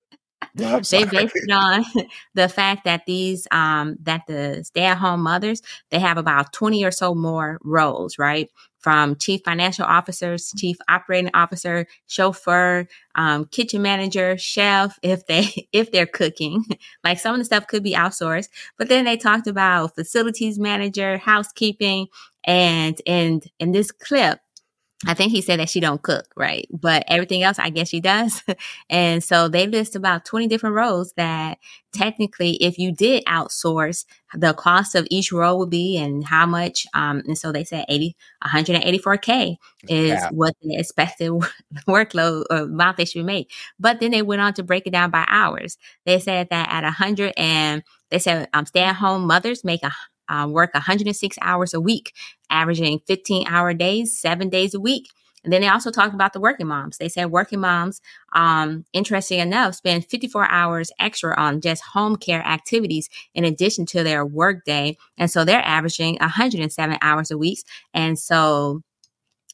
I'm 0.59 0.81
they 0.83 1.03
based 1.05 1.35
it 1.35 1.51
on 1.51 1.85
the 2.33 2.49
fact 2.49 2.85
that 2.85 3.05
these 3.05 3.47
um 3.51 3.97
that 4.03 4.21
the 4.27 4.63
stay-at-home 4.63 5.21
mothers 5.21 5.61
they 5.89 5.99
have 5.99 6.17
about 6.17 6.53
20 6.53 6.83
or 6.83 6.91
so 6.91 7.13
more 7.15 7.59
roles 7.63 8.17
right? 8.17 8.49
From 8.79 9.15
chief 9.15 9.41
financial 9.43 9.85
officers 9.85 10.53
chief 10.57 10.77
operating 10.87 11.31
officer 11.33 11.87
chauffeur 12.07 12.87
um, 13.15 13.45
kitchen 13.45 13.81
manager 13.81 14.37
chef 14.37 14.97
if 15.01 15.25
they 15.27 15.67
if 15.73 15.91
they're 15.91 16.05
cooking. 16.05 16.65
Like 17.03 17.19
some 17.19 17.33
of 17.33 17.39
the 17.39 17.45
stuff 17.45 17.67
could 17.67 17.83
be 17.83 17.93
outsourced 17.93 18.49
but 18.77 18.89
then 18.89 19.05
they 19.05 19.17
talked 19.17 19.47
about 19.47 19.95
facilities 19.95 20.59
manager 20.59 21.17
housekeeping 21.17 22.07
and 22.43 23.01
and 23.05 23.45
in 23.59 23.71
this 23.71 23.91
clip 23.91 24.39
I 25.05 25.13
think 25.13 25.31
he 25.31 25.41
said 25.41 25.59
that 25.59 25.69
she 25.69 25.79
don't 25.79 26.01
cook, 26.01 26.25
right? 26.35 26.67
But 26.71 27.03
everything 27.07 27.43
else, 27.43 27.59
I 27.59 27.69
guess 27.69 27.89
she 27.89 27.99
does. 27.99 28.41
and 28.89 29.23
so 29.23 29.47
they 29.47 29.67
list 29.67 29.95
about 29.95 30.25
20 30.25 30.47
different 30.47 30.75
roles 30.75 31.13
that 31.17 31.59
technically, 31.93 32.55
if 32.55 32.79
you 32.79 32.91
did 32.91 33.23
outsource, 33.25 34.05
the 34.33 34.53
cost 34.53 34.95
of 34.95 35.07
each 35.11 35.31
role 35.31 35.59
would 35.59 35.69
be 35.69 35.97
and 35.97 36.25
how 36.25 36.47
much. 36.47 36.87
Um, 36.95 37.21
and 37.27 37.37
so 37.37 37.51
they 37.51 37.63
said 37.63 37.85
80, 37.87 38.15
184K 38.43 39.57
is 39.87 40.23
Yeah. 40.23 40.29
what 40.31 40.55
the 40.61 40.75
expected 40.77 41.29
workload 41.87 42.45
or 42.49 42.57
amount 42.63 42.97
they 42.97 43.05
should 43.05 43.25
make. 43.25 43.51
But 43.79 43.99
then 43.99 44.09
they 44.11 44.23
went 44.23 44.41
on 44.41 44.53
to 44.55 44.63
break 44.63 44.87
it 44.87 44.91
down 44.91 45.11
by 45.11 45.25
hours. 45.27 45.77
They 46.05 46.19
said 46.19 46.47
that 46.49 46.69
at 46.71 46.83
100 46.83 47.33
and 47.37 47.83
they 48.09 48.19
said 48.19 48.49
um, 48.53 48.65
stay 48.65 48.81
at 48.81 48.95
home 48.95 49.27
mothers 49.27 49.63
make 49.63 49.83
a 49.83 49.91
um, 50.29 50.51
work 50.51 50.73
106 50.73 51.37
hours 51.41 51.73
a 51.73 51.81
week, 51.81 52.13
averaging 52.49 53.01
15 53.07 53.47
hour 53.47 53.73
days, 53.73 54.17
seven 54.17 54.49
days 54.49 54.73
a 54.73 54.79
week. 54.79 55.09
And 55.43 55.53
then 55.53 55.61
they 55.61 55.69
also 55.69 55.91
talked 55.91 56.13
about 56.13 56.33
the 56.33 56.41
working 56.41 56.67
moms. 56.67 56.97
They 56.97 57.07
said 57.07 57.31
working 57.31 57.61
moms, 57.61 58.01
um, 58.33 58.85
interesting 58.91 59.39
enough, 59.39 59.75
spend 59.75 60.05
54 60.05 60.49
hours 60.49 60.91
extra 60.99 61.39
on 61.39 61.61
just 61.61 61.83
home 61.83 62.17
care 62.17 62.45
activities 62.45 63.09
in 63.33 63.45
addition 63.45 63.85
to 63.87 64.03
their 64.03 64.25
work 64.25 64.65
day. 64.65 64.97
And 65.17 65.31
so 65.31 65.45
they're 65.45 65.63
averaging 65.63 66.17
107 66.19 66.97
hours 67.01 67.31
a 67.31 67.37
week. 67.37 67.59
And 67.93 68.19
so 68.19 68.81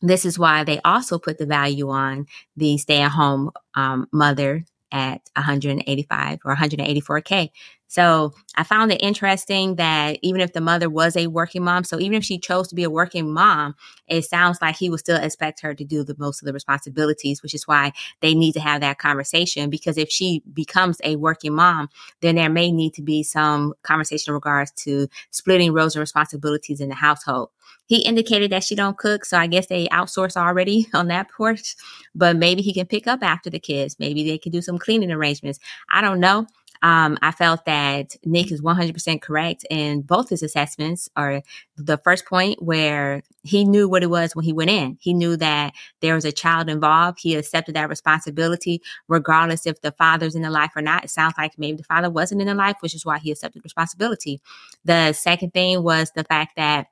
this 0.01 0.25
is 0.25 0.39
why 0.39 0.63
they 0.63 0.79
also 0.83 1.19
put 1.19 1.37
the 1.37 1.45
value 1.45 1.89
on 1.89 2.25
the 2.57 2.77
stay 2.77 3.01
at 3.01 3.11
home 3.11 3.51
um, 3.75 4.07
mother 4.11 4.65
at 4.93 5.21
185 5.35 6.39
or 6.45 6.55
184K. 6.55 7.49
So 7.87 8.33
I 8.55 8.63
found 8.63 8.91
it 8.91 9.03
interesting 9.03 9.75
that 9.75 10.17
even 10.23 10.41
if 10.41 10.53
the 10.53 10.61
mother 10.61 10.89
was 10.89 11.15
a 11.15 11.27
working 11.27 11.63
mom, 11.63 11.83
so 11.83 11.99
even 11.99 12.15
if 12.15 12.23
she 12.23 12.39
chose 12.39 12.67
to 12.69 12.75
be 12.75 12.83
a 12.83 12.89
working 12.89 13.31
mom, 13.31 13.75
it 14.07 14.25
sounds 14.25 14.57
like 14.61 14.77
he 14.77 14.89
would 14.89 14.99
still 14.99 15.21
expect 15.21 15.61
her 15.61 15.75
to 15.75 15.83
do 15.83 16.03
the 16.03 16.15
most 16.17 16.41
of 16.41 16.47
the 16.47 16.53
responsibilities, 16.53 17.43
which 17.43 17.53
is 17.53 17.67
why 17.67 17.91
they 18.21 18.33
need 18.33 18.53
to 18.53 18.59
have 18.59 18.81
that 18.81 18.97
conversation. 18.97 19.69
Because 19.69 19.97
if 19.97 20.09
she 20.09 20.41
becomes 20.53 20.97
a 21.03 21.17
working 21.17 21.53
mom, 21.53 21.89
then 22.21 22.35
there 22.35 22.49
may 22.49 22.71
need 22.71 22.95
to 22.95 23.03
be 23.03 23.21
some 23.21 23.73
conversation 23.83 24.31
in 24.31 24.35
regards 24.35 24.71
to 24.71 25.07
splitting 25.29 25.71
roles 25.71 25.95
and 25.95 26.01
responsibilities 26.01 26.81
in 26.81 26.89
the 26.89 26.95
household. 26.95 27.49
He 27.93 27.99
indicated 27.99 28.51
that 28.51 28.63
she 28.63 28.73
don't 28.73 28.97
cook, 28.97 29.23
so 29.23 29.37
I 29.37 29.45
guess 29.45 29.67
they 29.67 29.85
outsource 29.89 30.35
already 30.35 30.87
on 30.95 31.09
that 31.09 31.29
porch. 31.29 31.75
But 32.15 32.35
maybe 32.35 32.63
he 32.63 32.73
can 32.73 32.87
pick 32.87 33.05
up 33.05 33.21
after 33.21 33.51
the 33.51 33.59
kids. 33.59 33.97
Maybe 33.99 34.23
they 34.27 34.39
can 34.39 34.51
do 34.51 34.63
some 34.63 34.79
cleaning 34.79 35.11
arrangements. 35.11 35.59
I 35.93 36.01
don't 36.01 36.19
know. 36.19 36.47
Um, 36.81 37.19
I 37.21 37.31
felt 37.31 37.65
that 37.65 38.15
Nic 38.25 38.51
is 38.51 38.63
100% 38.63 39.21
correct 39.21 39.63
in 39.69 40.01
both 40.01 40.29
his 40.29 40.41
assessments. 40.41 41.07
Or 41.15 41.43
the 41.77 41.99
first 41.99 42.25
point 42.25 42.63
where 42.63 43.21
he 43.43 43.63
knew 43.63 43.87
what 43.87 44.01
it 44.01 44.09
was 44.09 44.35
when 44.35 44.43
he 44.43 44.53
went 44.53 44.71
in. 44.71 44.97
He 44.99 45.13
knew 45.13 45.37
that 45.37 45.73
there 46.01 46.15
was 46.15 46.25
a 46.25 46.31
child 46.31 46.69
involved. 46.69 47.19
He 47.21 47.35
accepted 47.35 47.75
that 47.75 47.89
responsibility, 47.89 48.81
regardless 49.07 49.67
if 49.67 49.81
the 49.81 49.91
father's 49.91 50.33
in 50.33 50.41
the 50.41 50.49
life 50.49 50.71
or 50.75 50.81
not. 50.81 51.03
It 51.03 51.11
sounds 51.11 51.35
like 51.37 51.59
maybe 51.59 51.77
the 51.77 51.83
father 51.83 52.09
wasn't 52.09 52.41
in 52.41 52.47
the 52.47 52.55
life, 52.55 52.77
which 52.79 52.95
is 52.95 53.05
why 53.05 53.19
he 53.19 53.31
accepted 53.31 53.63
responsibility. 53.63 54.41
The 54.83 55.13
second 55.13 55.53
thing 55.53 55.83
was 55.83 56.11
the 56.15 56.23
fact 56.23 56.55
that 56.55 56.87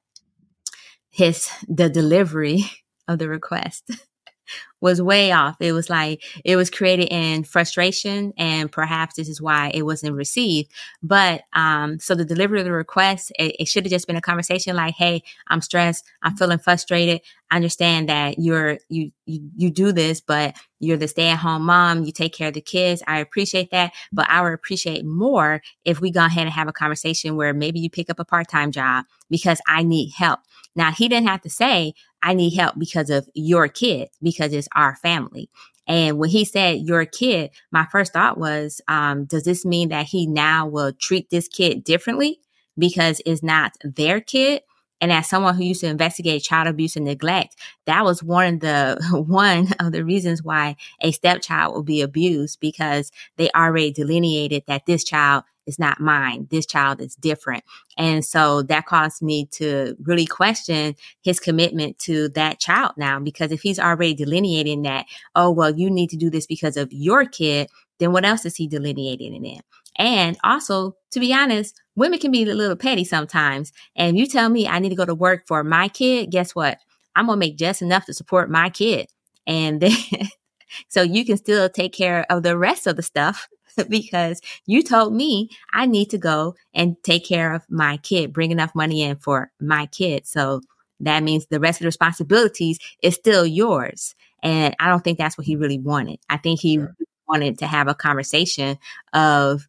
his 1.12 1.50
the 1.68 1.90
delivery 1.90 2.64
of 3.08 3.20
the 3.20 3.30
request 3.30 3.90
was 4.82 5.02
way 5.02 5.32
off. 5.32 5.58
It 5.60 5.74
was 5.74 5.90
like 5.90 6.24
it 6.44 6.56
was 6.56 6.70
created 6.70 7.10
in 7.12 7.44
frustration, 7.44 8.34
and 8.38 8.72
perhaps 8.72 9.16
this 9.16 9.30
is 9.30 9.42
why 9.42 9.72
it 9.74 9.84
wasn't 9.84 10.16
received. 10.16 10.72
But 11.04 11.44
um, 11.54 12.00
so 12.00 12.16
the 12.16 12.26
delivery 12.26 12.60
of 12.60 12.66
the 12.66 12.72
request, 12.72 13.32
it, 13.40 13.56
it 13.60 13.68
should 13.68 13.86
have 13.86 13.92
just 13.92 14.08
been 14.08 14.16
a 14.16 14.22
conversation 14.22 14.76
like, 14.76 14.96
"Hey, 14.96 15.24
I'm 15.48 15.62
stressed. 15.62 16.06
I'm 16.24 16.36
feeling 16.36 16.60
frustrated. 16.60 17.22
I 17.52 17.58
understand 17.58 18.10
that 18.10 18.40
you're 18.40 18.80
you 18.90 19.12
you 19.26 19.50
you 19.56 19.70
do 19.72 19.92
this, 19.92 20.22
but 20.22 20.56
you're 20.80 20.98
the 20.98 21.08
stay 21.08 21.28
at 21.30 21.38
home 21.40 21.64
mom. 21.66 22.04
You 22.04 22.12
take 22.12 22.34
care 22.34 22.48
of 22.48 22.54
the 22.56 22.62
kids. 22.62 23.04
I 23.08 23.20
appreciate 23.20 23.72
that, 23.72 23.94
but 24.12 24.30
I 24.30 24.42
would 24.42 24.54
appreciate 24.54 25.06
more 25.06 25.62
if 25.86 26.02
we 26.02 26.12
go 26.12 26.26
ahead 26.26 26.46
and 26.46 26.54
have 26.54 26.68
a 26.68 26.74
conversation 26.74 27.36
where 27.36 27.54
maybe 27.54 27.80
you 27.80 27.90
pick 27.90 28.10
up 28.10 28.20
a 28.20 28.26
part 28.26 28.50
time 28.50 28.72
job 28.72 29.06
because 29.30 29.62
I 29.68 29.84
need 29.84 30.12
help." 30.16 30.40
Now 30.76 30.92
he 30.92 31.08
didn't 31.08 31.28
have 31.28 31.42
to 31.42 31.50
say, 31.50 31.94
I 32.24 32.34
need 32.34 32.56
help 32.56 32.76
because 32.78 33.10
of 33.10 33.28
your 33.34 33.68
kid, 33.68 34.10
because 34.22 34.54
it's 34.54 34.68
our 34.76 34.96
family. 34.98 35.50
And 35.88 36.18
when 36.18 36.30
he 36.30 36.46
said 36.46 36.80
your 36.80 37.06
kid, 37.06 37.52
my 37.72 37.86
first 37.92 38.14
thought 38.14 38.38
was, 38.38 38.82
um, 38.88 39.26
does 39.26 39.44
this 39.44 39.66
mean 39.66 39.90
that 39.90 40.06
he 40.06 40.28
now 40.28 40.68
will 40.68 40.94
treat 40.94 41.30
this 41.30 41.48
kid 41.48 41.84
differently 41.84 42.40
because 42.78 43.22
it's 43.26 43.44
not 43.44 43.74
their 43.84 44.22
kid? 44.22 44.62
And 45.02 45.12
as 45.12 45.28
someone 45.28 45.56
who 45.56 45.64
used 45.64 45.82
to 45.82 45.88
investigate 45.88 46.44
child 46.44 46.68
abuse 46.68 46.96
and 46.96 47.06
neglect, 47.06 47.56
that 47.86 48.06
was 48.06 48.24
one 48.24 48.56
of 48.56 48.60
the 48.62 48.98
one 49.28 49.68
of 49.80 49.92
the 49.92 50.06
reasons 50.06 50.44
why 50.44 50.78
a 51.02 51.12
stepchild 51.12 51.74
will 51.74 51.84
be 51.84 52.02
abused 52.02 52.60
because 52.60 53.12
they 53.38 53.50
already 53.56 53.92
delineated 53.92 54.64
that 54.68 54.86
this 54.86 55.04
child 55.04 55.44
is 55.66 55.80
not 55.80 56.00
mine. 56.00 56.48
This 56.50 56.66
child 56.66 57.02
is 57.02 57.16
different. 57.16 57.64
And 57.98 58.26
so 58.26 58.64
that 58.64 58.86
caused 58.86 59.22
me 59.22 59.48
to 59.54 59.96
really 60.04 60.26
question 60.26 60.96
his 61.22 61.40
commitment 61.40 62.00
to 62.00 62.30
that 62.30 62.60
child 62.60 62.94
now, 62.98 63.20
because 63.20 63.52
if 63.52 63.62
he's 63.62 63.80
already 63.80 64.14
delineating 64.14 64.84
that, 64.84 65.06
oh, 65.36 65.52
well, 65.52 65.74
you 65.76 65.90
need 65.90 66.10
to 66.12 66.18
do 66.18 66.30
this 66.30 66.48
because 66.48 66.78
of 66.78 66.92
your 66.92 67.26
kid, 67.26 67.70
then 68.00 68.12
what 68.12 68.26
else 68.26 68.46
is 68.46 68.56
he 68.56 68.68
delineating 68.68 69.34
it 69.36 69.48
in? 69.48 69.62
And 69.98 70.38
also, 70.44 70.96
to 71.12 71.20
be 71.20 71.34
honest, 71.34 71.81
women 71.96 72.20
can 72.20 72.32
be 72.32 72.44
a 72.44 72.54
little 72.54 72.76
petty 72.76 73.04
sometimes. 73.04 73.72
And 73.96 74.18
you 74.18 74.28
tell 74.28 74.50
me 74.50 74.68
I 74.68 74.80
need 74.80 74.90
to 74.90 74.96
go 74.96 75.06
to 75.06 75.16
work 75.16 75.48
for 75.48 75.64
my 75.64 75.88
kid, 75.88 76.32
guess 76.32 76.56
what? 76.56 76.78
I'm 77.16 77.26
going 77.26 77.38
to 77.38 77.40
make 77.40 77.58
just 77.58 77.82
enough 77.82 78.06
to 78.06 78.14
support 78.14 78.50
my 78.50 78.70
kid. 78.70 79.08
And 79.46 79.82
then, 79.82 79.98
so 80.88 81.02
you 81.02 81.26
can 81.26 81.38
still 81.38 81.70
take 81.70 81.94
care 81.94 82.26
of 82.30 82.44
the 82.44 82.58
rest 82.58 82.88
of 82.88 82.96
the 82.96 83.04
stuff 83.04 83.48
because 83.90 84.42
you 84.66 84.84
told 84.84 85.14
me 85.14 85.50
I 85.74 85.86
need 85.86 86.10
to 86.12 86.18
go 86.18 86.56
and 86.74 86.96
take 87.04 87.26
care 87.26 87.54
of 87.54 87.64
my 87.70 87.98
kid, 87.98 88.34
bring 88.34 88.52
enough 88.52 88.74
money 88.76 89.02
in 89.02 89.18
for 89.18 89.52
my 89.60 89.88
kid. 89.88 90.26
So 90.26 90.62
that 91.02 91.24
means 91.24 91.48
the 91.48 91.60
rest 91.60 91.80
of 91.80 91.82
the 91.82 91.88
responsibilities 91.88 92.80
is 93.02 93.16
still 93.16 93.46
yours. 93.46 94.16
And 94.44 94.76
I 94.80 94.90
don't 94.90 95.04
think 95.04 95.18
that's 95.18 95.38
what 95.38 95.48
he 95.48 95.56
really 95.56 95.80
wanted. 95.80 96.20
I 96.30 96.38
think 96.38 96.60
he 96.60 96.78
sure. 96.78 96.96
wanted 97.28 97.60
to 97.60 97.68
have 97.68 97.88
a 97.88 97.96
conversation 97.96 98.78
of, 99.14 99.68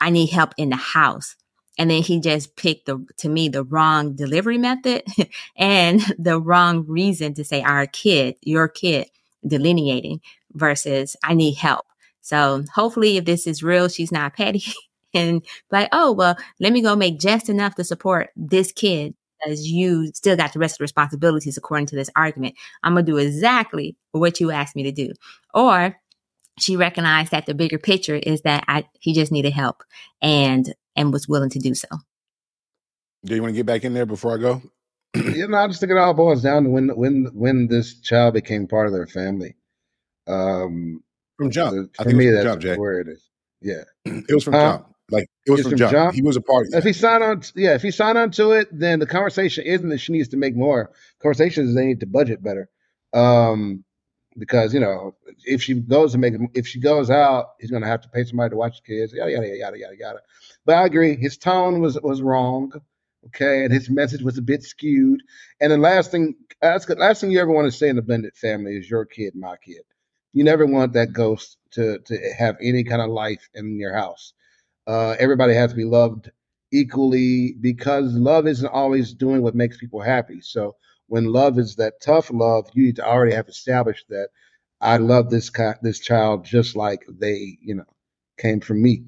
I 0.00 0.10
need 0.10 0.30
help 0.30 0.54
in 0.56 0.70
the 0.70 0.76
house. 0.76 1.36
And 1.78 1.90
then 1.90 2.02
he 2.02 2.20
just 2.20 2.56
picked 2.56 2.86
the, 2.86 3.04
to 3.18 3.28
me, 3.28 3.48
the 3.48 3.62
wrong 3.62 4.16
delivery 4.16 4.58
method 4.58 5.04
and 5.56 6.00
the 6.18 6.40
wrong 6.40 6.84
reason 6.86 7.34
to 7.34 7.44
say 7.44 7.62
our 7.62 7.86
kid, 7.86 8.36
your 8.42 8.68
kid, 8.68 9.08
delineating 9.46 10.20
versus 10.52 11.16
I 11.22 11.34
need 11.34 11.54
help. 11.54 11.86
So 12.20 12.64
hopefully, 12.74 13.16
if 13.16 13.24
this 13.24 13.46
is 13.46 13.62
real, 13.62 13.88
she's 13.88 14.12
not 14.12 14.34
petty 14.34 14.64
and 15.14 15.42
like, 15.70 15.88
oh, 15.92 16.12
well, 16.12 16.36
let 16.60 16.72
me 16.72 16.82
go 16.82 16.96
make 16.96 17.20
just 17.20 17.48
enough 17.48 17.76
to 17.76 17.84
support 17.84 18.30
this 18.36 18.72
kid 18.72 19.14
as 19.46 19.68
you 19.68 20.10
still 20.14 20.36
got 20.36 20.52
the 20.52 20.58
rest 20.58 20.74
of 20.74 20.78
the 20.78 20.84
responsibilities 20.84 21.56
according 21.56 21.86
to 21.86 21.96
this 21.96 22.10
argument. 22.16 22.54
I'm 22.82 22.94
going 22.94 23.06
to 23.06 23.12
do 23.12 23.18
exactly 23.18 23.96
what 24.10 24.40
you 24.40 24.50
asked 24.50 24.74
me 24.74 24.82
to 24.82 24.92
do. 24.92 25.12
Or 25.54 25.96
she 26.60 26.76
recognized 26.76 27.30
that 27.32 27.46
the 27.46 27.54
bigger 27.54 27.78
picture 27.78 28.16
is 28.16 28.42
that 28.42 28.64
I, 28.68 28.84
he 29.00 29.12
just 29.12 29.32
needed 29.32 29.52
help 29.52 29.82
and, 30.22 30.74
and 30.96 31.12
was 31.12 31.28
willing 31.28 31.50
to 31.50 31.58
do 31.58 31.74
so. 31.74 31.88
Do 33.24 33.34
you 33.34 33.42
want 33.42 33.52
to 33.52 33.56
get 33.56 33.66
back 33.66 33.84
in 33.84 33.94
there 33.94 34.06
before 34.06 34.34
I 34.34 34.38
go? 34.38 34.62
yeah, 35.16 35.46
no, 35.46 35.58
I 35.58 35.66
just 35.68 35.80
think 35.80 35.90
it 35.92 35.98
all 35.98 36.14
boils 36.14 36.42
down 36.42 36.64
to 36.64 36.70
when, 36.70 36.88
when, 36.90 37.30
when 37.32 37.66
this 37.68 38.00
child 38.00 38.34
became 38.34 38.66
part 38.66 38.86
of 38.86 38.92
their 38.92 39.06
family. 39.06 39.56
Um, 40.26 41.02
from 41.36 41.50
jump. 41.50 41.94
For 41.96 42.02
I 42.02 42.04
think 42.04 42.16
me, 42.16 42.26
it 42.28 42.30
was 42.32 42.44
that's 42.44 42.44
jump, 42.44 42.62
J. 42.62 42.76
where 42.76 43.00
it 43.00 43.08
is. 43.08 43.28
Yeah. 43.60 43.84
It 44.04 44.34
was 44.34 44.44
from 44.44 44.54
Huh? 44.54 44.78
jump. 44.78 44.94
Like 45.10 45.26
it 45.46 45.50
was 45.50 45.60
It's 45.60 45.68
from 45.68 45.70
from 45.72 45.78
jump. 45.78 45.92
jump? 45.92 46.14
He 46.14 46.22
was 46.22 46.36
a 46.36 46.40
part 46.42 46.66
of 46.66 46.74
If 46.74 46.84
he 46.84 46.92
signed 46.92 47.24
on, 47.24 47.42
yeah, 47.56 47.74
if 47.74 47.82
he 47.82 47.90
signed 47.90 48.18
on 48.18 48.30
to 48.32 48.52
it, 48.52 48.68
then 48.70 48.98
the 48.98 49.06
conversation 49.06 49.64
isn't 49.64 49.88
that 49.88 49.98
she 49.98 50.12
needs 50.12 50.28
to 50.28 50.36
make 50.36 50.54
more. 50.54 50.90
Conversations 51.22 51.74
they 51.74 51.86
need 51.86 52.00
to 52.00 52.06
budget 52.06 52.42
better. 52.42 52.68
Um, 53.14 53.84
because 54.38 54.74
you 54.74 54.80
know, 54.80 55.14
if 55.44 55.62
she 55.62 55.74
goes 55.74 56.12
to 56.12 56.18
make, 56.18 56.34
if 56.54 56.66
she 56.66 56.80
goes 56.80 57.10
out, 57.10 57.50
he's 57.60 57.70
gonna 57.70 57.86
have 57.86 58.02
to 58.02 58.08
pay 58.10 58.24
somebody 58.24 58.50
to 58.50 58.56
watch 58.56 58.80
the 58.82 58.94
kids. 58.94 59.12
Yada 59.12 59.30
yada 59.32 59.48
yada 59.48 59.78
yada 59.78 59.96
yada. 59.98 60.20
But 60.66 60.76
I 60.76 60.86
agree, 60.86 61.16
his 61.16 61.38
tone 61.38 61.80
was 61.80 62.00
was 62.02 62.22
wrong. 62.22 62.72
Okay, 63.26 63.64
and 63.64 63.72
his 63.72 63.90
message 63.90 64.22
was 64.22 64.38
a 64.38 64.42
bit 64.42 64.62
skewed. 64.62 65.22
And 65.60 65.72
the 65.72 65.78
last 65.78 66.10
thing, 66.10 66.36
that's 66.62 66.88
last 66.88 67.20
thing 67.20 67.30
you 67.30 67.40
ever 67.40 67.52
want 67.52 67.66
to 67.70 67.76
say 67.76 67.88
in 67.88 67.98
a 67.98 68.02
blended 68.02 68.36
family 68.36 68.76
is 68.76 68.88
your 68.90 69.04
kid, 69.06 69.34
my 69.36 69.56
kid. 69.64 69.82
You 70.32 70.44
never 70.44 70.66
want 70.66 70.94
that 70.94 71.12
ghost 71.12 71.58
to 71.72 71.98
to 72.00 72.34
have 72.38 72.56
any 72.62 72.84
kind 72.84 73.02
of 73.02 73.10
life 73.10 73.48
in 73.54 73.78
your 73.78 73.94
house. 73.94 74.32
Uh, 74.86 75.16
everybody 75.18 75.54
has 75.54 75.70
to 75.72 75.76
be 75.76 75.84
loved 75.84 76.30
equally 76.72 77.54
because 77.60 78.14
love 78.14 78.46
isn't 78.46 78.68
always 78.68 79.14
doing 79.14 79.42
what 79.42 79.54
makes 79.54 79.78
people 79.78 80.00
happy. 80.02 80.40
So 80.42 80.76
when 81.08 81.26
love 81.32 81.58
is 81.58 81.76
that 81.76 82.00
tough 82.02 82.30
love, 82.32 82.68
you 82.74 82.84
need 82.86 82.96
to 82.96 83.06
already 83.06 83.34
have 83.34 83.48
established 83.48 84.06
that 84.10 84.28
I 84.80 84.98
love 84.98 85.30
this 85.30 85.50
ki- 85.50 85.80
this 85.82 86.00
child 86.00 86.44
just 86.44 86.76
like 86.76 87.04
they, 87.08 87.58
you 87.62 87.76
know, 87.76 87.86
came 88.38 88.60
from 88.60 88.82
me. 88.82 89.04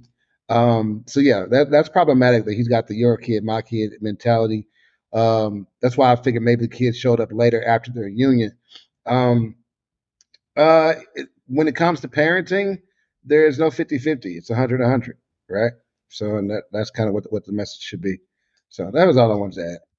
Um, 0.49 1.05
so 1.07 1.21
yeah, 1.21 1.47
that 1.51 1.71
that's 1.71 1.89
problematic 1.91 2.45
that 2.47 2.55
he's 2.55 2.69
got 2.69 2.89
the 2.89 2.97
your 2.97 3.17
kid, 3.19 3.45
my 3.45 3.63
kid 3.63 3.93
mentality. 4.01 4.69
Um, 5.13 5.67
that's 5.83 5.97
why 5.97 6.13
I 6.13 6.17
figured 6.17 6.43
maybe 6.43 6.67
the 6.67 6.77
kids 6.77 6.99
showed 6.99 7.21
up 7.21 7.31
later 7.33 7.65
after 7.65 7.93
their 7.93 8.09
union. 8.09 8.53
Um, 9.07 9.57
uh, 10.57 10.95
it- 11.15 11.29
when 11.47 11.69
it 11.69 11.77
comes 11.77 12.01
to 12.01 12.09
parenting, 12.09 12.81
there 13.25 13.47
is 13.47 13.59
no 13.59 13.71
50-50. 13.71 14.37
It's 14.37 14.51
100-100, 14.51 15.17
right? 15.49 15.73
So, 16.09 16.37
and 16.37 16.51
that, 16.51 16.65
that's 16.73 16.91
kind 16.91 17.09
of 17.09 17.15
what, 17.15 17.25
what 17.33 17.45
the 17.45 17.53
message 17.53 17.83
should 17.83 18.01
be. 18.03 18.19
So 18.69 18.91
that 18.93 19.07
was 19.07 19.17
all 19.17 19.33
I 19.33 19.37
wanted 19.37 19.57
to 19.57 19.73
add. 19.75 19.90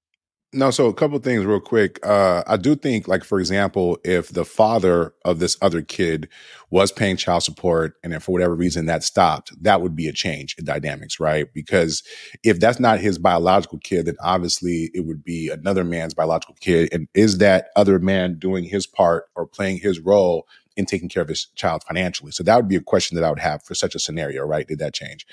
No, 0.53 0.69
so 0.69 0.87
a 0.87 0.93
couple 0.93 1.17
things 1.19 1.45
real 1.45 1.61
quick. 1.61 2.05
Uh, 2.05 2.43
I 2.45 2.57
do 2.57 2.75
think, 2.75 3.07
like 3.07 3.23
for 3.23 3.39
example, 3.39 3.97
if 4.03 4.29
the 4.29 4.43
father 4.43 5.13
of 5.23 5.39
this 5.39 5.55
other 5.61 5.81
kid 5.81 6.27
was 6.69 6.91
paying 6.91 7.15
child 7.15 7.43
support, 7.43 7.95
and 8.03 8.13
if 8.13 8.23
for 8.23 8.33
whatever 8.33 8.53
reason 8.53 8.85
that 8.87 9.01
stopped, 9.03 9.53
that 9.63 9.81
would 9.81 9.95
be 9.95 10.09
a 10.09 10.11
change 10.11 10.55
in 10.59 10.65
dynamics, 10.65 11.21
right? 11.21 11.47
Because 11.53 12.03
if 12.43 12.59
that's 12.59 12.81
not 12.81 12.99
his 12.99 13.17
biological 13.17 13.79
kid, 13.79 14.07
then 14.07 14.17
obviously 14.21 14.91
it 14.93 15.05
would 15.05 15.23
be 15.23 15.47
another 15.47 15.85
man's 15.85 16.13
biological 16.13 16.55
kid. 16.59 16.89
And 16.91 17.07
is 17.13 17.37
that 17.37 17.69
other 17.77 17.97
man 17.97 18.37
doing 18.37 18.65
his 18.65 18.85
part 18.85 19.27
or 19.37 19.47
playing 19.47 19.77
his 19.77 20.01
role 20.01 20.47
in 20.77 20.85
taking 20.85 21.09
care 21.09 21.21
of 21.21 21.29
his 21.29 21.47
child 21.55 21.83
financially? 21.83 22.31
So 22.31 22.43
that 22.43 22.55
would 22.55 22.67
be 22.67 22.75
a 22.75 22.81
question 22.81 23.15
that 23.15 23.23
I 23.23 23.29
would 23.29 23.39
have 23.39 23.63
for 23.63 23.75
such 23.75 23.95
a 23.95 23.99
scenario, 23.99 24.43
right? 24.43 24.67
Did 24.67 24.79
that 24.79 24.93
change? 24.93 25.25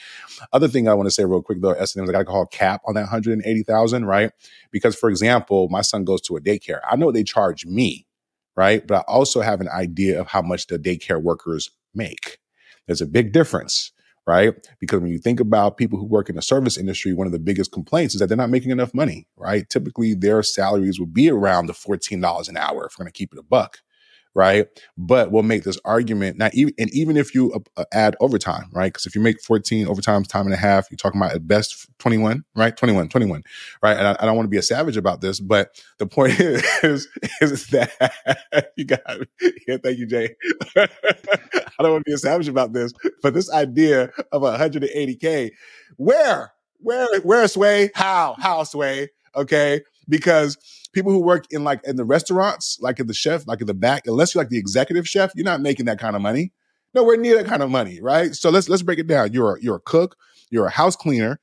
Other 0.52 0.68
thing 0.68 0.88
I 0.88 0.94
want 0.94 1.06
to 1.06 1.10
say 1.10 1.24
real 1.24 1.42
quick 1.42 1.60
though, 1.60 1.74
SNMs, 1.74 2.08
I 2.08 2.12
got 2.12 2.18
to 2.18 2.24
call 2.24 2.46
cap 2.46 2.82
on 2.86 2.94
that 2.94 3.02
180,000, 3.02 4.04
right? 4.04 4.30
Because 4.70 4.96
for 4.96 5.08
example, 5.08 5.68
my 5.70 5.82
son 5.82 6.04
goes 6.04 6.20
to 6.22 6.36
a 6.36 6.40
daycare. 6.40 6.80
I 6.88 6.96
know 6.96 7.12
they 7.12 7.24
charge 7.24 7.66
me 7.66 8.06
right? 8.58 8.84
But 8.88 8.96
I 8.96 9.00
also 9.12 9.40
have 9.40 9.60
an 9.60 9.68
idea 9.68 10.20
of 10.20 10.26
how 10.26 10.42
much 10.42 10.66
the 10.66 10.80
daycare 10.80 11.22
workers 11.22 11.70
make. 11.94 12.38
There's 12.86 13.00
a 13.00 13.06
big 13.06 13.32
difference, 13.32 13.92
right? 14.26 14.52
Because 14.80 15.00
when 15.00 15.12
you 15.12 15.18
think 15.18 15.38
about 15.38 15.76
people 15.76 15.96
who 15.96 16.04
work 16.04 16.28
in 16.28 16.34
the 16.34 16.42
service 16.42 16.76
industry, 16.76 17.12
one 17.12 17.28
of 17.28 17.32
the 17.32 17.38
biggest 17.38 17.70
complaints 17.70 18.14
is 18.14 18.20
that 18.20 18.26
they're 18.26 18.36
not 18.36 18.50
making 18.50 18.72
enough 18.72 18.92
money, 18.92 19.28
right? 19.36 19.68
Typically, 19.70 20.12
their 20.12 20.42
salaries 20.42 20.98
would 20.98 21.14
be 21.14 21.30
around 21.30 21.66
the 21.66 21.72
$14 21.72 22.48
an 22.48 22.56
hour 22.56 22.86
if 22.86 22.98
we're 22.98 23.04
going 23.04 23.12
to 23.12 23.16
keep 23.16 23.32
it 23.32 23.38
a 23.38 23.44
buck 23.44 23.78
right? 24.34 24.66
But 24.96 25.32
we'll 25.32 25.42
make 25.42 25.64
this 25.64 25.78
argument 25.84 26.38
now, 26.38 26.50
even 26.52 26.74
and 26.78 26.90
even 26.92 27.16
if 27.16 27.34
you 27.34 27.52
uh, 27.76 27.84
add 27.92 28.16
overtime, 28.20 28.70
right? 28.72 28.92
Because 28.92 29.06
if 29.06 29.14
you 29.14 29.20
make 29.20 29.40
14 29.42 29.86
overtime 29.86 30.24
time 30.24 30.46
and 30.46 30.54
a 30.54 30.58
half, 30.58 30.90
you're 30.90 30.96
talking 30.96 31.20
about 31.20 31.34
at 31.34 31.46
best 31.46 31.88
21, 31.98 32.44
right? 32.54 32.76
21, 32.76 33.08
21, 33.08 33.42
right? 33.82 33.96
And 33.96 34.06
I, 34.06 34.16
I 34.20 34.26
don't 34.26 34.36
want 34.36 34.46
to 34.46 34.50
be 34.50 34.56
a 34.58 34.62
savage 34.62 34.96
about 34.96 35.20
this, 35.20 35.40
but 35.40 35.82
the 35.98 36.06
point 36.06 36.38
is, 36.40 37.08
is 37.40 37.66
that 37.68 38.72
you 38.76 38.84
got, 38.84 39.00
yeah, 39.66 39.78
thank 39.82 39.98
you, 39.98 40.06
J. 40.06 40.34
I 40.76 41.82
don't 41.82 41.92
want 41.92 42.04
to 42.04 42.10
be 42.10 42.14
a 42.14 42.18
savage 42.18 42.48
about 42.48 42.72
this, 42.72 42.92
but 43.22 43.34
this 43.34 43.50
idea 43.52 44.10
of 44.32 44.42
180K, 44.42 45.50
where, 45.96 46.52
where, 46.78 47.20
where, 47.22 47.48
Sway? 47.48 47.90
How, 47.94 48.36
how, 48.38 48.62
Sway? 48.64 49.10
Okay. 49.34 49.82
Because 50.08 50.56
people 50.92 51.12
who 51.12 51.20
work 51.20 51.46
in 51.50 51.64
like 51.64 51.80
in 51.84 51.96
the 51.96 52.04
restaurants, 52.04 52.78
like 52.80 52.98
in 53.00 53.06
the 53.06 53.14
chef, 53.14 53.46
like 53.46 53.60
in 53.60 53.66
the 53.66 53.74
back, 53.74 54.06
unless 54.06 54.34
you're 54.34 54.42
like 54.42 54.50
the 54.50 54.58
executive 54.58 55.08
chef, 55.08 55.32
you're 55.34 55.44
not 55.44 55.60
making 55.60 55.86
that 55.86 55.98
kind 55.98 56.16
of 56.16 56.22
money. 56.22 56.52
Nowhere 56.94 57.16
near 57.16 57.36
that 57.36 57.46
kind 57.46 57.62
of 57.62 57.70
money, 57.70 58.00
right? 58.00 58.34
So 58.34 58.50
let's 58.50 58.68
let's 58.68 58.82
break 58.82 58.98
it 58.98 59.06
down. 59.06 59.32
You're 59.32 59.56
a, 59.56 59.62
you're 59.62 59.76
a 59.76 59.80
cook, 59.80 60.16
you're 60.50 60.66
a 60.66 60.70
house 60.70 60.96
cleaner. 60.96 61.38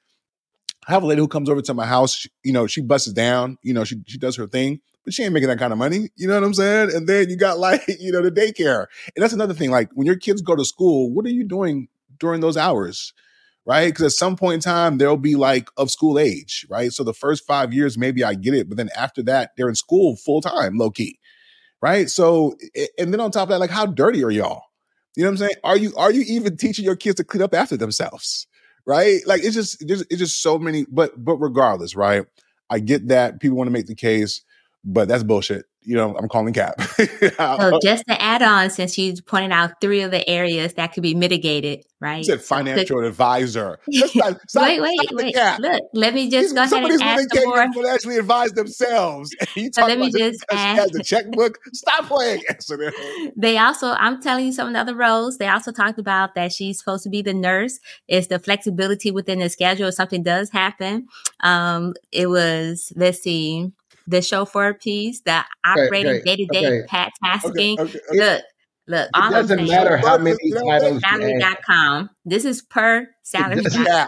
I 0.88 0.92
have 0.92 1.04
a 1.04 1.06
lady 1.06 1.22
who 1.22 1.28
comes 1.28 1.50
over 1.50 1.62
to 1.62 1.74
my 1.74 1.86
house. 1.86 2.14
She, 2.16 2.30
you 2.44 2.54
know, 2.54 2.68
she 2.68 2.82
busts 2.82 3.12
down. 3.12 3.58
You 3.62 3.74
know, 3.74 3.84
she 3.84 3.98
she 4.08 4.18
does 4.18 4.36
her 4.38 4.48
thing, 4.48 4.82
but 5.04 5.14
she 5.14 5.24
ain't 5.24 5.34
making 5.34 5.50
that 5.50 5.60
kind 5.60 5.72
of 5.72 5.80
money. 5.80 6.10
You 6.16 6.28
know 6.28 6.36
what 6.36 6.44
I'm 6.44 6.54
saying? 6.54 6.92
And 6.96 7.08
then 7.08 7.30
you 7.30 7.38
got 7.38 7.60
like 7.60 7.84
you 8.00 8.12
know 8.12 8.22
the 8.22 8.32
daycare, 8.32 8.88
and 9.16 9.24
that's 9.24 9.34
another 9.34 9.54
thing. 9.54 9.70
Like 9.70 9.90
when 9.94 10.08
your 10.08 10.18
kids 10.18 10.42
go 10.42 10.56
to 10.56 10.66
school, 10.66 11.12
what 11.12 11.26
are 11.26 11.30
you 11.30 11.44
doing 11.44 11.88
during 12.20 12.42
those 12.42 12.58
hours? 12.58 13.14
Right? 13.66 13.88
Because 13.88 14.06
at 14.06 14.12
some 14.12 14.36
point 14.36 14.56
in 14.56 14.60
time, 14.60 14.98
they'll 14.98 15.18
be 15.18 15.36
like 15.36 15.70
of 15.78 15.92
school 15.92 16.20
age, 16.20 16.66
right? 16.70 16.92
So 16.92 17.04
the 17.04 17.14
first 17.14 17.46
five 17.46 17.74
years, 17.74 17.98
maybe 17.98 18.24
I 18.24 18.36
get 18.36 18.54
it, 18.54 18.70
but 18.70 18.78
then 18.78 18.90
after 18.96 19.24
that, 19.24 19.52
they're 19.58 19.70
in 19.70 19.76
school 19.76 20.16
full 20.18 20.42
time, 20.42 20.78
low 20.78 20.92
key, 20.92 21.20
right? 21.82 22.10
So, 22.10 22.56
and 22.98 23.12
then 23.14 23.20
on 23.20 23.32
top 23.32 23.44
of 23.44 23.50
that, 23.50 23.60
like, 23.60 23.72
how 23.72 23.86
dirty 23.86 24.24
are 24.24 24.32
y'all? 24.32 24.64
You 25.16 25.24
know 25.24 25.30
what 25.30 25.34
I'm 25.34 25.38
saying? 25.38 25.56
Are 25.64 25.78
you 25.78 25.96
are 25.96 26.12
you 26.12 26.24
even 26.28 26.58
teaching 26.58 26.84
your 26.84 26.98
kids 26.98 27.16
to 27.16 27.24
clean 27.24 27.42
up 27.42 27.54
after 27.54 27.78
themselves? 27.78 28.48
Right? 28.86 29.22
Like 29.26 29.44
it's 29.44 29.56
just 29.56 29.82
it's 29.82 29.90
just, 29.90 30.06
it's 30.12 30.20
just 30.20 30.42
so 30.42 30.60
many. 30.60 30.86
But 30.92 31.12
but 31.24 31.38
regardless, 31.38 31.96
right? 31.96 32.26
I 32.70 32.80
get 32.80 33.08
that 33.08 33.40
people 33.40 33.58
want 33.58 33.68
to 33.68 33.72
make 33.72 33.88
the 33.88 33.96
case, 33.96 34.44
but 34.84 35.08
that's 35.08 35.24
bullshit 35.24 35.66
you 35.86 35.96
know, 35.96 36.16
I'm 36.18 36.28
calling 36.28 36.54
cap. 36.54 36.82
so 37.38 37.80
just 37.84 38.06
to 38.08 38.22
add 38.22 38.42
on, 38.42 38.70
since 38.70 38.98
you 38.98 39.14
pointed 39.22 39.52
out 39.52 39.80
three 39.82 40.02
of 40.02 40.12
the 40.12 40.28
areas 40.28 40.74
that 40.74 40.94
could 40.94 41.04
be 41.04 41.14
mitigated, 41.14 41.84
right? 42.00 42.18
You 42.18 42.24
said 42.24 42.42
financial 42.42 43.02
so, 43.02 43.08
advisor. 43.08 43.80
Stop, 43.92 44.38
wait, 44.56 44.82
wait, 44.82 45.00
wait. 45.12 45.36
Look, 45.60 45.84
let 45.94 46.14
me 46.14 46.30
just 46.30 46.50
These, 46.50 46.54
go 46.54 46.64
ahead 46.64 46.92
and 46.92 47.02
ask 47.02 47.34
some 47.34 47.46
more. 47.46 47.74
financially 47.74 48.18
advise 48.18 48.52
themselves. 48.54 49.36
You 49.56 49.70
so 49.72 49.86
let 49.86 50.00
me 50.00 50.12
just. 50.12 50.44
Has 50.50 50.92
the 50.92 51.02
checkbook. 51.02 51.60
Stop 51.72 52.08
playing. 52.08 52.42
they 53.38 53.58
also, 53.58 53.92
I'm 53.92 54.22
telling 54.22 54.48
you 54.48 54.52
some 54.52 54.68
of 54.68 54.74
the 54.74 54.80
other 54.80 54.96
roles. 54.96 55.38
They 55.38 55.48
also 55.48 55.72
talked 55.72 55.98
about 55.98 56.36
that 56.36 56.52
she's 56.52 56.80
supposed 56.80 57.04
to 57.04 57.10
be 57.10 57.22
the 57.22 57.34
nurse. 57.34 57.80
It's 58.08 58.28
the 58.28 58.40
flexibility 58.40 59.12
within 59.12 59.40
the 59.40 59.50
schedule 59.50 59.88
if 59.88 59.94
something 59.94 60.24
does 60.24 60.50
happen. 60.50 61.08
Um, 61.40 61.94
it 62.12 62.28
was, 62.28 62.92
let's 62.98 63.22
see 63.22 63.72
the 64.08 64.22
chauffeur 64.22 64.74
piece, 64.74 65.22
the 65.22 65.44
operating 65.66 66.22
day 66.24 66.36
to 66.36 66.46
day 66.46 66.84
pat 66.88 67.12
tasking. 67.24 67.80
Okay, 67.80 68.00
okay, 68.12 68.18
look, 68.18 68.42
look, 68.88 69.10
it 69.14 69.32
doesn't 69.32 69.68
matter 69.68 69.98
how 69.98 70.18
many 70.18 70.38
titles. 70.52 71.02
Salary.com. 71.02 72.10
This 72.26 72.46
is 72.46 72.62
per 72.62 73.08
salary.com. 73.24 74.08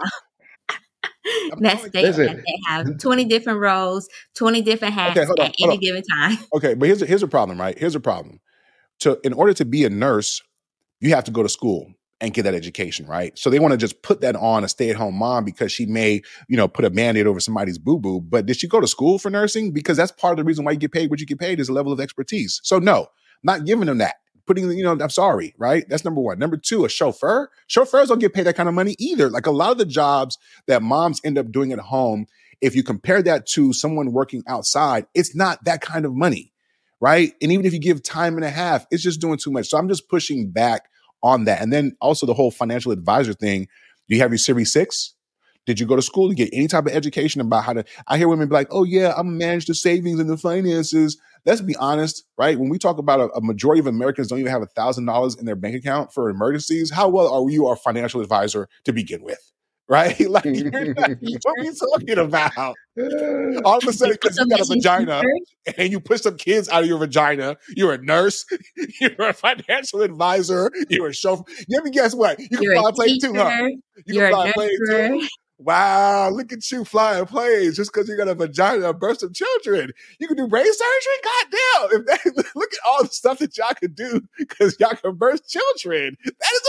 That's 1.58 1.88
they, 1.90 2.10
they 2.10 2.42
have 2.68 2.98
20 2.98 3.24
different 3.26 3.60
roles, 3.60 4.08
20 4.36 4.62
different 4.62 4.94
hats 4.94 5.18
okay, 5.18 5.28
on, 5.28 5.46
at 5.46 5.54
any 5.60 5.76
given 5.76 6.02
time. 6.02 6.38
Okay, 6.54 6.74
but 6.74 6.86
here's 6.86 7.02
a, 7.02 7.06
here's 7.06 7.22
a 7.22 7.28
problem, 7.28 7.60
right? 7.60 7.78
Here's 7.78 7.94
a 7.94 8.00
problem. 8.00 8.40
To 9.00 9.18
in 9.24 9.32
order 9.32 9.52
to 9.54 9.64
be 9.64 9.84
a 9.84 9.90
nurse, 9.90 10.42
you 11.00 11.14
have 11.14 11.24
to 11.24 11.30
go 11.30 11.42
to 11.42 11.48
school 11.48 11.92
and 12.20 12.34
get 12.34 12.42
that 12.42 12.54
education, 12.54 13.06
right? 13.06 13.38
So 13.38 13.48
they 13.48 13.60
want 13.60 13.72
to 13.72 13.78
just 13.78 14.02
put 14.02 14.22
that 14.22 14.34
on 14.34 14.64
a 14.64 14.68
stay-at-home 14.68 15.14
mom 15.14 15.44
because 15.44 15.70
she 15.70 15.86
may, 15.86 16.22
you 16.48 16.56
know, 16.56 16.66
put 16.66 16.84
a 16.84 16.90
band-aid 16.90 17.26
over 17.26 17.38
somebody's 17.38 17.78
boo-boo. 17.78 18.20
But 18.22 18.46
did 18.46 18.56
she 18.56 18.66
go 18.66 18.80
to 18.80 18.88
school 18.88 19.18
for 19.18 19.30
nursing? 19.30 19.72
Because 19.72 19.96
that's 19.96 20.10
part 20.10 20.32
of 20.32 20.38
the 20.38 20.44
reason 20.44 20.64
why 20.64 20.72
you 20.72 20.78
get 20.78 20.92
paid 20.92 21.10
what 21.10 21.20
you 21.20 21.26
get 21.26 21.38
paid 21.38 21.60
is 21.60 21.68
a 21.68 21.72
level 21.72 21.92
of 21.92 22.00
expertise. 22.00 22.60
So 22.64 22.78
no, 22.78 23.06
not 23.42 23.64
giving 23.64 23.86
them 23.86 23.98
that. 23.98 24.16
Putting, 24.46 24.70
you 24.72 24.82
know, 24.82 24.98
I'm 24.98 25.10
sorry, 25.10 25.54
right? 25.58 25.84
That's 25.88 26.04
number 26.04 26.22
one. 26.22 26.38
Number 26.38 26.56
two, 26.56 26.86
a 26.86 26.88
chauffeur. 26.88 27.50
Chauffeurs 27.66 28.08
don't 28.08 28.18
get 28.18 28.32
paid 28.32 28.44
that 28.44 28.56
kind 28.56 28.68
of 28.68 28.74
money 28.74 28.96
either. 28.98 29.28
Like 29.28 29.46
a 29.46 29.50
lot 29.50 29.72
of 29.72 29.78
the 29.78 29.84
jobs 29.84 30.38
that 30.66 30.82
moms 30.82 31.20
end 31.22 31.36
up 31.36 31.52
doing 31.52 31.70
at 31.70 31.78
home, 31.78 32.26
if 32.60 32.74
you 32.74 32.82
compare 32.82 33.22
that 33.22 33.46
to 33.48 33.72
someone 33.72 34.10
working 34.10 34.42
outside, 34.48 35.06
it's 35.14 35.36
not 35.36 35.62
that 35.66 35.82
kind 35.82 36.04
of 36.06 36.14
money, 36.14 36.52
right? 36.98 37.32
And 37.42 37.52
even 37.52 37.66
if 37.66 37.74
you 37.74 37.78
give 37.78 38.02
time 38.02 38.36
and 38.36 38.44
a 38.44 38.50
half, 38.50 38.86
it's 38.90 39.02
just 39.02 39.20
doing 39.20 39.38
too 39.38 39.52
much. 39.52 39.68
So 39.68 39.78
I'm 39.78 39.88
just 39.88 40.08
pushing 40.08 40.50
back 40.50 40.88
on 41.22 41.44
that. 41.44 41.60
And 41.60 41.72
then 41.72 41.96
also 42.00 42.26
the 42.26 42.34
whole 42.34 42.50
financial 42.50 42.92
advisor 42.92 43.32
thing. 43.32 43.68
Do 44.08 44.16
you 44.16 44.22
have 44.22 44.30
your 44.30 44.38
Series 44.38 44.72
6? 44.72 45.14
Did 45.66 45.78
you 45.78 45.84
go 45.84 45.96
to 45.96 46.02
school 46.02 46.30
to 46.30 46.34
get 46.34 46.48
any 46.52 46.66
type 46.66 46.86
of 46.86 46.92
education 46.92 47.42
about 47.42 47.64
how 47.64 47.74
to? 47.74 47.84
I 48.06 48.16
hear 48.16 48.26
women 48.26 48.48
be 48.48 48.54
like, 48.54 48.68
oh, 48.70 48.84
yeah, 48.84 49.12
I'm 49.14 49.36
manage 49.36 49.66
the 49.66 49.74
savings 49.74 50.18
and 50.18 50.30
the 50.30 50.38
finances. 50.38 51.20
Let's 51.44 51.60
be 51.60 51.76
honest, 51.76 52.24
right? 52.38 52.58
When 52.58 52.70
we 52.70 52.78
talk 52.78 52.96
about 52.96 53.20
a, 53.20 53.28
a 53.34 53.42
majority 53.42 53.80
of 53.80 53.86
Americans 53.86 54.28
don't 54.28 54.38
even 54.38 54.50
have 54.50 54.62
a 54.62 54.66
$1,000 54.66 55.38
in 55.38 55.44
their 55.44 55.56
bank 55.56 55.76
account 55.76 56.14
for 56.14 56.30
emergencies, 56.30 56.90
how 56.90 57.08
well 57.08 57.30
are 57.30 57.50
you 57.50 57.66
our 57.66 57.76
financial 57.76 58.22
advisor 58.22 58.66
to 58.84 58.94
begin 58.94 59.22
with? 59.22 59.52
Right? 59.88 60.18
like, 60.30 60.44
not, 60.46 60.72
what 60.74 61.58
are 61.58 61.64
you 61.64 61.74
talking 61.74 62.18
about? 62.18 62.52
All 63.64 63.78
of 63.78 63.86
a 63.86 63.92
sudden, 63.92 64.16
because 64.20 64.36
you 64.36 64.48
got 64.48 64.60
a 64.60 64.64
vagina 64.64 65.22
and 65.76 65.90
you 65.90 66.00
push 66.00 66.22
some 66.22 66.36
kids 66.36 66.68
out 66.68 66.82
of 66.82 66.88
your 66.88 66.98
vagina, 66.98 67.56
you're 67.76 67.92
a 67.92 67.98
nurse, 67.98 68.44
you're 69.00 69.28
a 69.28 69.32
financial 69.32 70.02
advisor, 70.02 70.70
you're 70.88 71.08
a 71.08 71.14
chauffeur. 71.14 71.44
Let 71.68 71.84
me 71.84 71.90
guess 71.90 72.14
what? 72.14 72.38
You 72.38 72.48
can 72.48 72.72
fly 72.72 72.90
a 72.90 72.92
plane 72.92 73.20
too, 73.20 73.34
huh? 73.34 73.68
You 74.06 74.20
can 74.20 74.30
fly 74.30 74.48
a 74.48 74.52
plane 74.52 74.70
too. 74.88 75.28
Wow, 75.60 76.30
look 76.30 76.52
at 76.52 76.70
you 76.70 76.84
flying 76.84 77.26
planes 77.26 77.76
just 77.76 77.92
because 77.92 78.08
you 78.08 78.16
got 78.16 78.28
a 78.28 78.34
vagina, 78.34 78.90
a 78.90 78.94
birth 78.94 79.24
of 79.24 79.34
children. 79.34 79.90
You 80.20 80.28
can 80.28 80.36
do 80.36 80.46
brain 80.46 80.64
surgery? 80.64 81.12
God 81.24 81.46
damn. 81.50 82.00
If 82.00 82.06
that, 82.06 82.46
look 82.54 82.72
at 82.72 82.78
all 82.86 83.02
the 83.02 83.08
stuff 83.08 83.38
that 83.40 83.58
y'all 83.58 83.74
can 83.74 83.92
do 83.92 84.22
because 84.38 84.76
y'all 84.78 84.94
can 84.94 85.16
birth 85.16 85.48
children. 85.48 86.16
That 86.24 86.52
is 86.54 86.62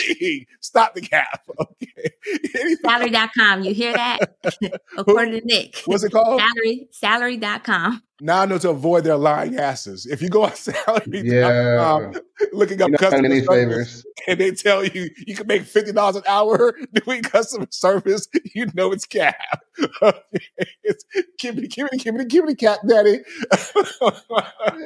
amazing. 0.00 0.46
Stop 0.60 0.94
the 0.94 1.02
cap. 1.02 1.42
Okay. 1.60 2.76
Salary.com. 2.82 3.62
You 3.62 3.74
hear 3.74 3.92
that? 3.92 4.36
According 4.96 5.40
to 5.40 5.46
Nic. 5.46 5.82
What's 5.84 6.04
it 6.04 6.12
called? 6.12 6.40
Salary, 6.40 6.88
salary.com. 6.92 8.02
Now 8.20 8.42
I 8.42 8.46
know 8.46 8.58
to 8.58 8.70
avoid 8.70 9.04
their 9.04 9.16
lying 9.16 9.56
asses. 9.56 10.06
If 10.06 10.22
you 10.22 10.28
go 10.28 10.44
on 10.44 10.54
salary.com, 10.54 11.24
yeah. 11.24 12.12
looking 12.52 12.82
up 12.82 12.92
customer 12.92 13.28
service, 13.28 13.46
favors. 13.46 14.06
and 14.26 14.38
they 14.38 14.50
tell 14.52 14.84
you 14.84 15.10
you 15.26 15.34
can 15.34 15.46
make 15.46 15.62
fifty 15.62 15.92
dollars 15.92 16.16
an 16.16 16.22
hour 16.26 16.76
doing 17.04 17.22
customer 17.22 17.66
service, 17.70 18.28
you 18.54 18.66
know 18.74 18.92
it's 18.92 19.06
cap. 19.06 19.36
it's 20.82 21.04
kibbity, 21.40 21.68
kibbity, 21.68 21.98
kibbity, 21.98 22.28
kibbity, 22.28 22.58
cat 22.58 22.80
daddy. 22.86 23.20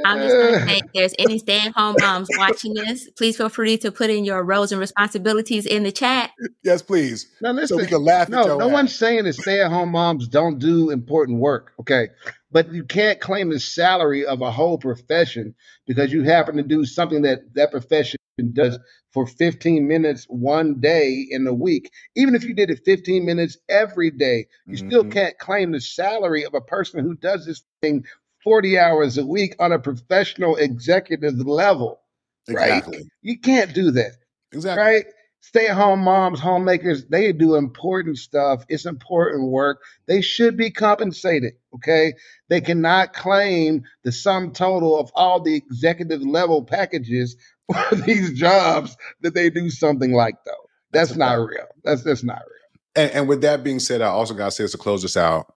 I'm 0.05 0.19
just 0.19 0.35
going 0.35 0.55
to 0.55 0.67
say, 0.67 0.77
if 0.77 0.93
there's 0.95 1.15
any 1.19 1.39
stay-at-home 1.39 1.97
moms 2.01 2.29
watching 2.37 2.75
this, 2.75 3.11
please 3.11 3.37
feel 3.37 3.49
free 3.49 3.77
to 3.79 3.91
put 3.91 4.11
in 4.11 4.25
your 4.25 4.45
roles 4.45 4.71
and 4.71 4.81
responsibilities 4.81 5.67
in 5.67 5.83
the 5.83 5.93
chat. 5.93 6.31
Yes, 6.63 6.83
please. 6.83 7.29
Now 7.41 7.53
listen, 7.53 7.77
so 7.77 7.83
we 7.83 7.89
can 7.89 8.05
laugh. 8.05 8.29
No, 8.29 8.59
no 8.59 8.67
ass. 8.67 8.73
one's 8.73 8.95
saying 8.95 9.25
that 9.25 9.35
stay-at-home 9.35 9.91
moms 9.91 10.29
don't 10.29 10.59
do 10.59 10.91
important 10.91 11.39
work. 11.41 11.73
Okay, 11.81 12.09
but 12.55 12.73
you 12.73 12.85
can't 12.85 13.21
claim 13.21 13.51
the 13.51 13.59
salary 13.59 14.25
of 14.25 14.41
a 14.41 14.51
whole 14.51 14.79
profession 14.79 15.57
because 15.89 16.13
you 16.13 16.23
happen 16.23 16.57
to 16.57 16.63
do 16.63 16.85
something 16.85 17.23
that 17.23 17.53
that 17.55 17.73
profession 17.73 18.17
does 18.53 18.79
for 19.13 19.27
15 19.27 19.87
minutes 19.87 20.25
one 20.29 20.81
day 20.81 21.27
in 21.29 21.47
a 21.49 21.53
week. 21.53 21.91
Even 22.15 22.37
if 22.37 22.45
you 22.45 22.55
did 22.55 22.71
it 22.71 22.81
15 22.85 23.27
minutes 23.27 23.59
every 23.69 24.11
day, 24.13 24.47
you 24.67 24.77
mm-hmm. 24.77 24.89
still 24.89 25.05
can't 25.05 25.37
claim 25.39 25.73
the 25.73 25.81
salary 25.81 26.45
of 26.45 26.55
a 26.55 26.61
person 26.61 27.01
who 27.01 27.17
does 27.17 27.45
this 27.45 27.65
thing 27.83 28.05
40 28.45 28.79
hours 28.79 29.19
a 29.19 29.27
week 29.27 29.57
on 29.59 29.73
a 29.73 29.79
professional 29.81 30.55
executive 30.55 31.35
level. 31.35 32.01
Exactly. 32.47 32.99
Right? 32.99 33.07
You 33.23 33.41
can't 33.41 33.75
do 33.75 33.91
that. 33.93 34.13
Exactly. 34.53 34.85
Right? 34.85 35.07
Stay 35.45 35.67
at 35.67 35.77
home 35.77 36.01
moms, 36.01 36.41
homemakers, 36.41 37.05
they 37.05 37.31
do 37.31 37.55
important 37.55 38.17
stuff. 38.17 38.65
It's 38.71 38.87
important 38.87 39.51
work. 39.51 39.83
They 40.07 40.23
should 40.23 40.57
be 40.57 40.71
compensated. 40.71 41.53
Okay. 41.75 42.15
They 42.49 42.63
cannot 42.63 43.13
claim 43.13 43.85
the 44.05 44.13
sum 44.13 44.53
total 44.53 44.99
of 44.99 45.11
all 45.15 45.41
the 45.41 45.55
executive 45.55 46.23
level 46.23 46.65
packages 46.65 47.37
for 47.73 47.95
these 47.95 48.33
jobs 48.33 48.97
that 49.21 49.35
they 49.35 49.51
do 49.51 49.69
something 49.69 50.13
like 50.13 50.37
though. 50.47 50.53
That's, 50.93 51.11
that's 51.11 51.19
not 51.19 51.35
real. 51.35 51.67
That's 51.83 52.03
that's 52.05 52.25
not 52.25 52.39
real. 52.39 53.05
And, 53.05 53.13
and 53.13 53.29
with 53.29 53.43
that 53.43 53.63
being 53.63 53.81
said, 53.81 54.01
I 54.01 54.07
also 54.07 54.33
got 54.33 54.47
to 54.47 54.51
say 54.51 54.67
to 54.67 54.79
close 54.79 55.03
this 55.03 55.17
out. 55.17 55.53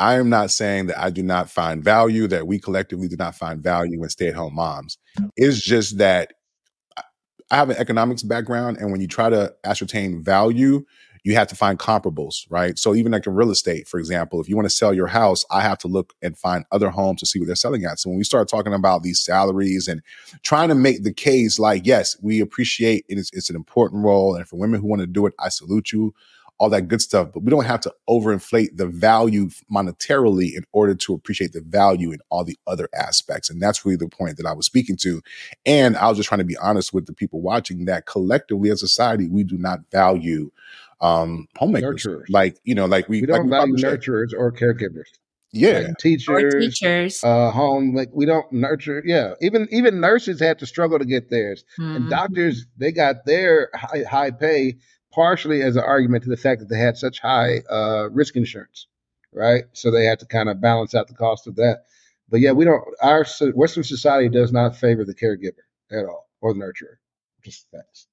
I 0.00 0.14
am 0.14 0.30
not 0.30 0.50
saying 0.50 0.86
that 0.86 1.00
I 1.00 1.10
do 1.10 1.22
not 1.22 1.50
find 1.50 1.82
value, 1.82 2.26
that 2.28 2.46
we 2.46 2.58
collectively 2.58 3.08
do 3.08 3.16
not 3.16 3.34
find 3.34 3.62
value 3.62 4.02
in 4.02 4.08
stay 4.08 4.28
at 4.28 4.34
home 4.34 4.54
moms. 4.54 4.96
It's 5.36 5.60
just 5.60 5.98
that 5.98 6.32
I 7.50 7.56
have 7.56 7.70
an 7.70 7.76
economics 7.76 8.22
background, 8.22 8.76
and 8.78 8.92
when 8.92 9.00
you 9.00 9.08
try 9.08 9.30
to 9.30 9.54
ascertain 9.64 10.22
value, 10.22 10.84
you 11.24 11.34
have 11.34 11.48
to 11.48 11.54
find 11.54 11.78
comparables, 11.78 12.46
right? 12.48 12.78
So 12.78 12.94
even 12.94 13.12
like 13.12 13.26
in 13.26 13.34
real 13.34 13.50
estate, 13.50 13.88
for 13.88 13.98
example, 13.98 14.40
if 14.40 14.48
you 14.48 14.56
want 14.56 14.66
to 14.66 14.74
sell 14.74 14.94
your 14.94 15.08
house, 15.08 15.44
I 15.50 15.62
have 15.62 15.78
to 15.78 15.88
look 15.88 16.14
and 16.22 16.38
find 16.38 16.64
other 16.72 16.90
homes 16.90 17.20
to 17.20 17.26
see 17.26 17.38
what 17.38 17.46
they're 17.46 17.56
selling 17.56 17.84
at. 17.84 17.98
So 17.98 18.08
when 18.08 18.18
we 18.18 18.24
start 18.24 18.48
talking 18.48 18.72
about 18.72 19.02
these 19.02 19.20
salaries 19.20 19.88
and 19.88 20.00
trying 20.42 20.68
to 20.68 20.74
make 20.74 21.02
the 21.02 21.12
case 21.12 21.58
like, 21.58 21.84
yes, 21.84 22.16
we 22.22 22.40
appreciate 22.40 23.04
it, 23.08 23.18
it's, 23.18 23.32
it's 23.32 23.50
an 23.50 23.56
important 23.56 24.04
role, 24.04 24.34
and 24.36 24.46
for 24.46 24.56
women 24.56 24.80
who 24.80 24.86
want 24.86 25.00
to 25.00 25.06
do 25.06 25.26
it, 25.26 25.34
I 25.38 25.48
salute 25.48 25.92
you 25.92 26.14
all 26.58 26.68
that 26.70 26.88
good 26.88 27.00
stuff, 27.00 27.28
but 27.32 27.42
we 27.44 27.50
don't 27.50 27.64
have 27.66 27.80
to 27.80 27.94
overinflate 28.08 28.76
the 28.76 28.86
value 28.86 29.48
monetarily 29.72 30.54
in 30.56 30.64
order 30.72 30.94
to 30.94 31.14
appreciate 31.14 31.52
the 31.52 31.60
value 31.60 32.10
in 32.10 32.18
all 32.30 32.44
the 32.44 32.56
other 32.66 32.88
aspects. 32.94 33.48
And 33.48 33.62
that's 33.62 33.84
really 33.84 33.96
the 33.96 34.08
point 34.08 34.36
that 34.38 34.46
I 34.46 34.52
was 34.52 34.66
speaking 34.66 34.96
to. 35.02 35.22
And 35.64 35.96
I 35.96 36.08
was 36.08 36.16
just 36.16 36.28
trying 36.28 36.40
to 36.40 36.44
be 36.44 36.56
honest 36.56 36.92
with 36.92 37.06
the 37.06 37.12
people 37.12 37.40
watching 37.40 37.84
that 37.84 38.06
collectively 38.06 38.70
as 38.70 38.82
a 38.82 38.88
society, 38.88 39.28
we 39.28 39.44
do 39.44 39.56
not 39.56 39.80
value 39.92 40.50
um 41.00 41.46
homemakers. 41.56 42.04
Nurturers. 42.04 42.24
Like, 42.28 42.58
you 42.64 42.74
know, 42.74 42.86
like 42.86 43.08
we, 43.08 43.20
We 43.20 43.28
like 43.28 43.38
don't 43.42 43.46
we 43.46 43.50
value 43.50 43.76
nurturers 43.76 44.32
or 44.36 44.50
caregivers. 44.52 45.06
Yeah. 45.52 45.78
Like 45.78 45.98
teachers, 45.98 46.54
teachers. 46.78 47.24
uh, 47.24 47.50
home. 47.52 47.94
Like 47.94 48.10
we 48.12 48.26
don't 48.26 48.50
nurture. 48.52 49.02
Yeah, 49.06 49.34
even 49.40 49.68
even 49.70 50.00
nurses 50.00 50.40
had 50.40 50.58
to 50.58 50.66
struggle 50.66 50.98
to 50.98 51.04
get 51.04 51.30
theirs, 51.30 51.64
and 51.78 52.04
Mhm. 52.06 52.10
doctors 52.10 52.66
they 52.76 52.92
got 52.92 53.24
their 53.24 53.70
high, 53.74 54.02
high 54.02 54.30
pay 54.32 54.76
partially 55.12 55.62
as 55.62 55.76
an 55.76 55.82
argument 55.82 56.24
to 56.24 56.30
the 56.30 56.36
fact 56.36 56.60
that 56.60 56.68
they 56.68 56.78
had 56.78 56.96
such 56.96 57.20
high 57.20 57.58
uh, 57.70 58.08
risk 58.10 58.36
insurance, 58.36 58.86
right? 59.32 59.64
So 59.72 59.90
they 59.90 60.04
had 60.04 60.20
to 60.20 60.26
kind 60.26 60.48
of 60.48 60.60
balance 60.60 60.94
out 60.94 61.08
the 61.08 61.14
cost 61.14 61.46
of 61.46 61.56
that. 61.56 61.84
But 62.28 62.40
yeah, 62.40 62.52
we 62.52 62.64
don't. 62.64 62.82
Our 63.02 63.24
Western 63.54 63.84
society 63.84 64.28
does 64.28 64.52
not 64.52 64.76
favor 64.76 65.04
the 65.04 65.14
caregiver 65.14 65.64
at 65.90 66.04
all 66.04 66.28
or 66.40 66.52
the 66.52 66.60
nurturer. 66.60 66.96
Just 67.44 67.66
facts. 67.70 68.06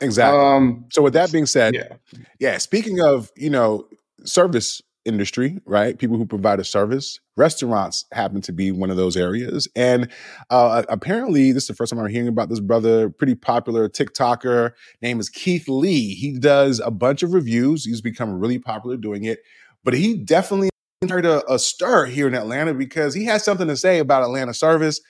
Exactly. 0.00 0.38
Um, 0.38 0.86
so 0.92 1.02
with 1.02 1.14
that 1.14 1.32
being 1.32 1.46
said, 1.46 1.74
yeah. 1.74 1.96
yeah, 2.38 2.58
speaking 2.58 3.00
of, 3.00 3.30
you 3.36 3.48
know, 3.48 3.88
service 4.24 4.82
industry, 5.04 5.58
right? 5.66 5.98
People 5.98 6.16
who 6.16 6.26
provide 6.26 6.60
a 6.60 6.64
service, 6.64 7.20
restaurants 7.36 8.04
happen 8.12 8.40
to 8.42 8.52
be 8.52 8.70
one 8.70 8.90
of 8.90 8.96
those 8.96 9.16
areas. 9.16 9.68
And 9.76 10.10
uh, 10.50 10.84
apparently, 10.88 11.52
this 11.52 11.64
is 11.64 11.68
the 11.68 11.74
first 11.74 11.90
time 11.92 12.00
I'm 12.00 12.08
hearing 12.08 12.28
about 12.28 12.48
this 12.48 12.60
brother, 12.60 13.10
pretty 13.10 13.34
popular 13.34 13.88
TikToker. 13.88 14.72
Name 15.02 15.20
is 15.20 15.28
Keith 15.28 15.68
Lee. 15.68 16.14
He 16.14 16.38
does 16.38 16.80
a 16.80 16.90
bunch 16.90 17.22
of 17.22 17.32
reviews. 17.32 17.84
He's 17.84 18.00
become 18.00 18.38
really 18.38 18.58
popular 18.58 18.96
doing 18.96 19.24
it, 19.24 19.40
but 19.82 19.94
he 19.94 20.16
definitely 20.16 20.70
started 21.02 21.28
a, 21.28 21.52
a 21.52 21.58
stir 21.58 22.06
here 22.06 22.26
in 22.26 22.34
Atlanta 22.34 22.74
because 22.74 23.14
he 23.14 23.24
has 23.26 23.44
something 23.44 23.68
to 23.68 23.76
say 23.76 23.98
about 23.98 24.22
Atlanta 24.22 24.54
service, 24.54 25.00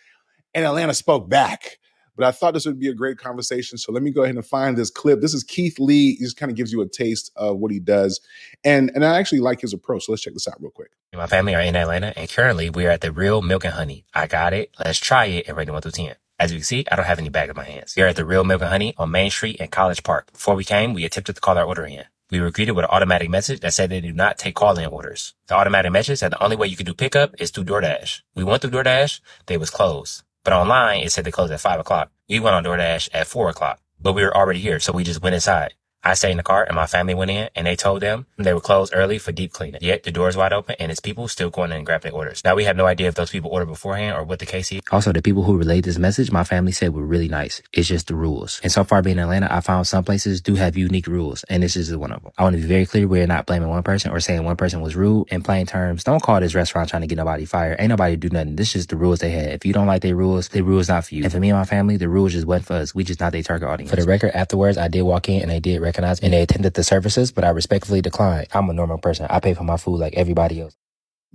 and 0.55 0.65
Atlanta 0.65 0.95
spoke 0.95 1.29
back. 1.29 1.79
But 2.16 2.27
I 2.27 2.31
thought 2.31 2.55
this 2.55 2.66
would 2.66 2.78
be 2.78 2.89
a 2.89 2.95
great 2.95 3.19
conversation. 3.19 3.78
So 3.78 3.93
let 3.93 4.03
me 4.03 4.11
go 4.11 4.23
ahead 4.23 4.36
and 4.36 4.47
find 4.47 4.77
this 4.77 4.91
clip. 4.91 5.20
This 5.20 5.35
is 5.35 5.43
Keith 5.43 5.78
Lee. 5.78 6.15
He 6.15 6.24
just 6.24 6.36
kind 6.36 6.51
of 6.51 6.57
gives 6.57 6.73
you 6.73 6.81
a 6.81 6.89
taste 6.89 7.32
of 7.36 7.59
what 7.59 7.73
he 7.73 7.81
does. 7.81 8.20
And 8.65 8.91
and 8.95 9.05
I 9.05 9.19
actually 9.19 9.41
like 9.41 9.61
his 9.61 9.73
approach. 9.73 10.05
So 10.05 10.12
let's 10.12 10.23
check 10.23 10.35
this 10.35 10.49
out 10.49 10.61
real 10.61 10.70
quick. 10.70 10.91
My 11.12 11.27
family 11.27 11.55
are 11.55 11.61
in 11.61 11.77
Atlanta, 11.77 12.12
and 12.16 12.28
currently 12.28 12.70
we 12.70 12.86
are 12.86 12.91
at 12.91 13.01
the 13.01 13.12
Real 13.12 13.41
Milk 13.41 13.65
and 13.65 13.74
Honey. 13.74 14.05
I 14.15 14.27
got 14.27 14.53
it. 14.53 14.74
Let's 14.85 14.99
try 14.99 15.27
it 15.27 15.47
and 15.47 15.57
rate 15.57 15.69
it 15.69 15.73
1 15.73 15.82
through 15.82 15.93
10. 15.93 16.16
As 16.41 16.51
you 16.51 16.59
can 16.59 16.65
see, 16.65 16.85
I 16.91 16.97
don't 16.97 17.07
have 17.07 17.20
any 17.20 17.28
bag 17.28 17.49
in 17.51 17.57
my 17.57 17.65
hands. 17.65 17.95
We 17.97 18.03
are 18.03 18.09
at 18.09 18.16
the 18.16 18.24
Real 18.24 18.43
Milk 18.43 18.61
and 18.61 18.70
Honey 18.70 18.95
on 18.99 19.12
Main 19.12 19.31
Street 19.31 19.57
in 19.57 19.69
College 19.69 20.03
Park. 20.03 20.32
Before 20.32 20.57
we 20.57 20.65
came, 20.65 20.93
we 20.93 21.05
attempted 21.05 21.35
to 21.35 21.41
call 21.41 21.57
our 21.57 21.65
order 21.65 21.86
in. 21.86 22.05
We 22.31 22.41
were 22.41 22.51
greeted 22.51 22.73
with 22.73 22.86
an 22.86 22.91
automatic 22.91 23.31
message 23.31 23.61
that 23.61 23.74
said 23.74 23.91
they 23.91 24.01
do 24.01 24.12
not 24.12 24.39
take 24.39 24.57
call-in 24.57 24.86
orders. 24.86 25.35
The 25.47 25.55
automatic 25.55 25.93
message 25.93 26.19
said 26.19 26.32
the 26.32 26.43
only 26.43 26.57
way 26.57 26.66
you 26.66 26.77
can 26.77 26.86
do 26.86 26.95
pickup 26.95 27.35
is 27.39 27.51
through 27.51 27.65
DoorDash. 27.65 28.23
We 28.35 28.43
went 28.43 28.62
through 28.62 28.73
DoorDash, 28.73 29.20
they 29.47 29.57
was 29.57 29.70
closed. 29.70 30.23
But 30.45 30.53
online, 30.53 31.03
it 31.03 31.11
said 31.11 31.25
they 31.25 31.31
closed 31.31 31.53
at 31.53 31.61
5 31.61 31.81
o'clock. 31.81 32.11
We 32.29 32.39
went 32.39 32.55
on 32.55 32.65
DoorDash 32.65 33.09
at 33.12 33.27
4 33.27 33.49
o'clock. 33.49 33.81
But 34.01 34.12
we 34.12 34.23
were 34.23 34.37
already 34.37 34.61
here, 34.61 34.79
so 34.79 34.93
we 34.93 35.03
just 35.03 35.23
went 35.23 35.35
inside. 35.35 35.75
I 36.05 36.13
stayed 36.13 36.33
in 36.33 36.37
the 36.37 36.43
car 36.43 36.65
and 36.65 36.77
my 36.77 36.87
family 36.87 37.15
went 37.15 37.31
in 37.31 37.49
and 37.57 37.67
they 37.67 37.77
told 37.77 38.03
them 38.03 38.27
they 38.37 38.53
were 38.53 38.61
closed 38.61 38.93
early 38.95 39.17
for 39.17 39.33
deep 39.33 39.53
cleaning. 39.53 39.81
Yet 39.81 40.03
the 40.03 40.13
door's 40.13 40.37
wide 40.37 40.53
open 40.53 40.77
and 40.79 40.93
it's 40.93 41.01
people 41.01 41.29
still 41.29 41.49
going 41.49 41.71
in 41.71 41.79
and 41.79 41.87
grabbing 41.87 42.13
their 42.13 42.19
orders. 42.19 42.43
Now 42.45 42.55
we 42.55 42.65
have 42.65 42.77
no 42.77 42.85
idea 42.85 43.09
if 43.09 43.15
those 43.15 43.31
people 43.31 43.51
ordered 43.51 43.67
beforehand 43.67 44.15
or 44.15 44.23
what 44.23 44.39
the 44.39 44.45
case 44.45 44.71
is. 44.71 44.83
Also, 44.93 45.13
the 45.13 45.23
people 45.23 45.45
who 45.45 45.57
relayed 45.57 45.85
this 45.85 45.97
message, 45.97 46.31
my 46.31 46.45
family 46.45 46.73
said 46.73 46.93
were 46.93 47.07
really 47.07 47.29
nice. 47.29 47.63
It's 47.73 47.89
just 47.89 48.09
the 48.09 48.15
rules. 48.15 48.61
And 48.63 48.71
so 48.71 48.85
far 48.85 49.01
being 49.01 49.17
in 49.17 49.23
Atlanta, 49.23 49.51
I 49.51 49.61
found 49.61 49.87
some 49.87 50.05
places 50.05 50.43
do 50.43 50.57
have 50.57 50.77
unique 50.77 51.07
rules 51.07 51.43
and 51.45 51.63
this 51.63 51.75
is 51.75 51.97
one 51.97 52.13
of 52.13 52.23
them. 52.23 52.33
I 52.37 52.43
want 52.43 52.57
to 52.57 52.61
be 52.61 52.69
very 52.69 52.85
clear. 52.85 53.09
We're 53.09 53.27
not 53.27 53.47
blaming 53.47 53.71
one 53.71 53.83
person 53.83 54.11
or 54.11 54.21
saying 54.21 54.45
one 54.45 54.57
person 54.57 54.83
was 54.83 54.95
rude. 54.95 55.29
In 55.31 55.43
plain 55.43 55.65
terms, 55.65 56.05
don't 56.05 56.23
call 56.23 56.41
this 56.41 56.55
restaurant 56.55 56.91
trying 56.91 57.03
to 57.03 57.09
get 57.09 57.17
nobody 57.17 57.47
fired. 57.47 57.81
Ain't 57.81 57.89
nobody 57.89 58.17
do 58.17 58.29
nothing. 58.29 58.57
This 58.57 58.69
is 58.69 58.73
just 58.75 58.91
the 58.91 58.97
rules 58.97 59.21
they 59.21 59.31
had. 59.31 59.53
If 59.53 59.65
you 59.65 59.73
don't 59.73 59.87
like 59.87 60.03
their 60.03 60.17
rules, 60.17 60.49
their 60.49 60.65
rules 60.65 60.91
not 60.91 61.07
for 61.07 61.15
you. 61.15 61.23
And 61.23 61.33
for 61.33 61.41
me 61.41 61.49
and 61.49 61.59
my 61.59 61.65
family, 61.65 61.97
the 61.97 62.11
rules 62.11 62.33
just 62.33 62.47
wasn't 62.47 62.67
for 62.67 62.75
us. 62.75 62.95
We 62.95 63.05
just 63.05 63.21
not 63.21 63.33
their 63.33 63.43
target 63.43 63.69
audience. 63.69 63.89
For 63.89 63.97
the 63.97 64.05
record, 64.05 64.33
afterwards, 64.35 64.77
I 64.77 64.89
did 64.89 65.03
walk 65.03 65.31
in 65.31 65.41
and 65.41 65.51
they 65.51 65.61
did 65.61 65.81
recognize 65.81 65.94
me 66.03 66.09
and 66.23 66.33
they 66.33 66.43
attended 66.43 66.75
the 66.75 66.85
services, 66.85 67.33
but 67.33 67.45
I 67.45 67.51
respectfully 67.51 68.01
declined. 68.01 68.49
I'm 68.53 68.69
a 68.71 68.73
normal 68.73 68.99
person. 68.99 69.27
I 69.31 69.41
pay 69.41 69.55
for 69.55 69.65
my 69.65 69.77
food 69.77 69.99
like 69.99 70.15
everybody 70.15 70.61
else. 70.61 70.77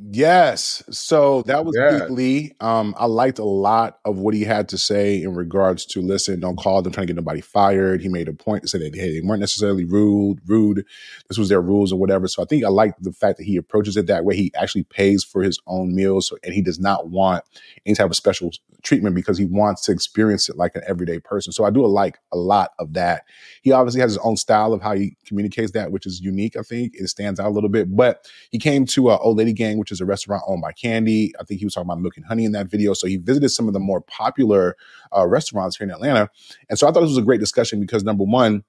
Yes. 0.01 0.81
So 0.91 1.41
that 1.43 1.65
was 1.65 1.75
Yeah. 1.77 1.99
Keith 1.99 2.09
Lee. 2.09 2.51
Um, 2.61 2.95
I 2.97 3.05
liked 3.05 3.37
a 3.37 3.43
lot 3.43 3.99
of 4.05 4.17
what 4.17 4.33
he 4.33 4.43
had 4.43 4.69
to 4.69 4.77
say 4.77 5.21
in 5.21 5.33
regards 5.35 5.85
to 5.87 6.01
listen, 6.01 6.39
don't 6.39 6.55
call 6.57 6.81
them 6.81 6.93
trying 6.93 7.07
to 7.07 7.13
get 7.13 7.17
nobody 7.17 7.41
fired. 7.41 8.01
He 8.01 8.07
made 8.07 8.29
a 8.29 8.33
point 8.33 8.61
to 8.61 8.69
say 8.69 8.79
that 8.79 8.95
hey, 8.95 9.19
they 9.19 9.27
weren't 9.27 9.41
necessarily 9.41 9.83
rude, 9.83 10.39
rude. 10.47 10.85
This 11.27 11.37
was 11.37 11.49
their 11.49 11.61
rules 11.61 11.91
or 11.91 11.99
whatever. 11.99 12.29
So 12.29 12.41
I 12.41 12.45
think 12.45 12.63
I 12.63 12.69
like 12.69 12.95
the 13.01 13.11
fact 13.11 13.39
that 13.39 13.43
he 13.43 13.57
approaches 13.57 13.97
it 13.97 14.07
that 14.07 14.23
way. 14.23 14.37
He 14.37 14.53
actually 14.55 14.83
pays 14.83 15.25
for 15.25 15.43
his 15.43 15.59
own 15.67 15.93
meals, 15.93 16.29
so, 16.29 16.37
and 16.45 16.53
he 16.53 16.61
does 16.61 16.79
not 16.79 17.09
want 17.09 17.43
any 17.85 17.95
type 17.95 18.09
of 18.09 18.15
special 18.15 18.51
treatment 18.83 19.15
because 19.15 19.37
he 19.37 19.45
wants 19.45 19.81
to 19.83 19.91
experience 19.91 20.47
it 20.47 20.55
like 20.55 20.75
an 20.75 20.81
everyday 20.87 21.19
person. 21.19 21.51
So 21.51 21.65
I 21.65 21.71
do 21.71 21.85
like 21.85 22.19
a 22.31 22.37
lot 22.37 22.71
of 22.79 22.93
that. 22.93 23.23
He 23.61 23.71
obviously 23.71 24.01
has 24.01 24.11
his 24.11 24.17
own 24.19 24.37
style 24.37 24.73
of 24.73 24.81
how 24.81 24.93
he 24.95 25.15
communicates 25.25 25.71
that, 25.71 25.91
which 25.91 26.05
is 26.05 26.19
unique. 26.21 26.55
I 26.55 26.61
think 26.61 26.93
it 26.95 27.07
stands 27.07 27.39
out 27.39 27.47
a 27.47 27.53
little 27.53 27.69
bit. 27.69 27.95
But 27.95 28.27
he 28.51 28.59
came 28.59 28.85
to 28.87 29.09
uh, 29.09 29.17
Old 29.17 29.37
Lady 29.37 29.53
Gang, 29.53 29.77
which 29.77 29.91
is 29.91 30.01
a 30.01 30.05
restaurant 30.05 30.43
owned 30.47 30.61
by 30.61 30.71
Kandi. 30.71 31.31
I 31.39 31.43
think 31.43 31.59
he 31.59 31.65
was 31.65 31.73
talking 31.73 31.87
about 31.89 32.01
Milk 32.01 32.17
and 32.17 32.25
Honey 32.25 32.45
in 32.45 32.51
that 32.53 32.67
video. 32.67 32.93
So 32.93 33.07
he 33.07 33.17
visited 33.17 33.49
some 33.49 33.67
of 33.67 33.73
the 33.73 33.79
more 33.79 34.01
popular 34.01 34.75
uh, 35.15 35.27
restaurants 35.27 35.77
here 35.77 35.85
in 35.85 35.91
Atlanta. 35.91 36.29
And 36.69 36.77
so 36.77 36.87
I 36.87 36.91
thought 36.91 37.01
this 37.01 37.09
was 37.09 37.17
a 37.17 37.23
great 37.23 37.39
discussion 37.39 37.79
because 37.79 38.03
number 38.03 38.23
one, 38.23 38.63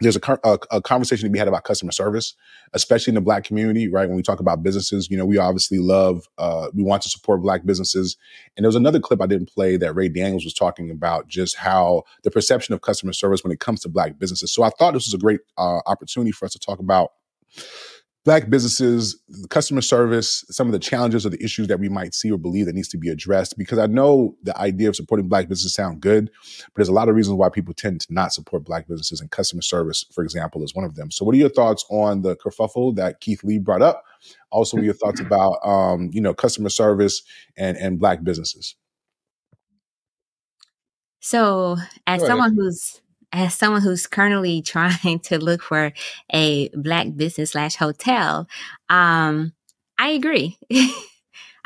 there's 0.00 0.16
a, 0.16 0.38
a, 0.44 0.58
a 0.70 0.82
conversation 0.82 1.26
to 1.26 1.32
be 1.32 1.38
had 1.38 1.48
about 1.48 1.64
customer 1.64 1.92
service, 1.92 2.34
especially 2.72 3.10
in 3.10 3.16
the 3.16 3.20
black 3.20 3.44
community, 3.44 3.88
right? 3.88 4.06
When 4.06 4.16
we 4.16 4.22
talk 4.22 4.38
about 4.38 4.62
businesses, 4.62 5.10
you 5.10 5.16
know, 5.16 5.26
we 5.26 5.38
obviously 5.38 5.78
love, 5.78 6.28
uh, 6.38 6.68
we 6.72 6.82
want 6.82 7.02
to 7.02 7.08
support 7.08 7.42
black 7.42 7.64
businesses. 7.64 8.16
And 8.56 8.64
there 8.64 8.68
was 8.68 8.76
another 8.76 9.00
clip 9.00 9.20
I 9.20 9.26
didn't 9.26 9.50
play 9.50 9.76
that 9.76 9.94
Ray 9.94 10.08
Daniels 10.08 10.44
was 10.44 10.54
talking 10.54 10.90
about 10.90 11.26
just 11.28 11.56
how 11.56 12.04
the 12.22 12.30
perception 12.30 12.74
of 12.74 12.80
customer 12.80 13.12
service 13.12 13.42
when 13.42 13.52
it 13.52 13.60
comes 13.60 13.80
to 13.80 13.88
black 13.88 14.18
businesses. 14.18 14.52
So 14.52 14.62
I 14.62 14.70
thought 14.70 14.94
this 14.94 15.06
was 15.06 15.14
a 15.14 15.18
great 15.18 15.40
uh, 15.56 15.80
opportunity 15.86 16.30
for 16.30 16.44
us 16.44 16.52
to 16.52 16.58
talk 16.58 16.78
about 16.78 17.12
black 18.28 18.50
businesses, 18.50 19.18
customer 19.48 19.80
service, 19.80 20.44
some 20.50 20.66
of 20.68 20.74
the 20.74 20.78
challenges 20.78 21.24
or 21.24 21.30
the 21.30 21.42
issues 21.42 21.66
that 21.66 21.80
we 21.80 21.88
might 21.88 22.12
see 22.12 22.30
or 22.30 22.36
believe 22.36 22.66
that 22.66 22.74
needs 22.74 22.88
to 22.88 22.98
be 22.98 23.08
addressed. 23.08 23.56
Because 23.56 23.78
I 23.78 23.86
know 23.86 24.36
the 24.42 24.54
idea 24.58 24.90
of 24.90 24.96
supporting 24.96 25.28
black 25.28 25.48
businesses 25.48 25.72
sound 25.72 26.02
good, 26.02 26.30
but 26.60 26.74
there's 26.76 26.90
a 26.90 26.92
lot 26.92 27.08
of 27.08 27.14
reasons 27.14 27.38
why 27.38 27.48
people 27.48 27.72
tend 27.72 28.02
to 28.02 28.12
not 28.12 28.34
support 28.34 28.64
black 28.64 28.86
businesses, 28.86 29.22
and 29.22 29.30
customer 29.30 29.62
service, 29.62 30.04
for 30.12 30.22
example, 30.22 30.62
is 30.62 30.74
one 30.74 30.84
of 30.84 30.94
them. 30.94 31.10
So, 31.10 31.24
what 31.24 31.34
are 31.34 31.38
your 31.38 31.48
thoughts 31.48 31.86
on 31.88 32.20
the 32.20 32.36
kerfuffle 32.36 32.94
that 32.96 33.20
Keith 33.20 33.42
Lee 33.44 33.56
brought 33.56 33.80
up? 33.80 34.04
Also, 34.50 34.76
what 34.76 34.84
your 34.84 34.92
thoughts 34.92 35.20
about 35.20 35.56
um, 35.64 36.10
you 36.12 36.20
know 36.20 36.34
customer 36.34 36.68
service 36.68 37.22
and 37.56 37.78
and 37.78 37.98
black 37.98 38.22
businesses? 38.22 38.76
So, 41.20 41.78
as 42.06 42.26
someone 42.26 42.54
who's 42.54 43.00
as 43.32 43.54
someone 43.54 43.82
who's 43.82 44.06
currently 44.06 44.62
trying 44.62 45.20
to 45.24 45.38
look 45.38 45.62
for 45.62 45.92
a 46.32 46.68
black 46.70 47.08
business 47.16 47.52
slash 47.52 47.76
hotel, 47.76 48.48
um, 48.88 49.52
I 49.98 50.10
agree. 50.10 50.58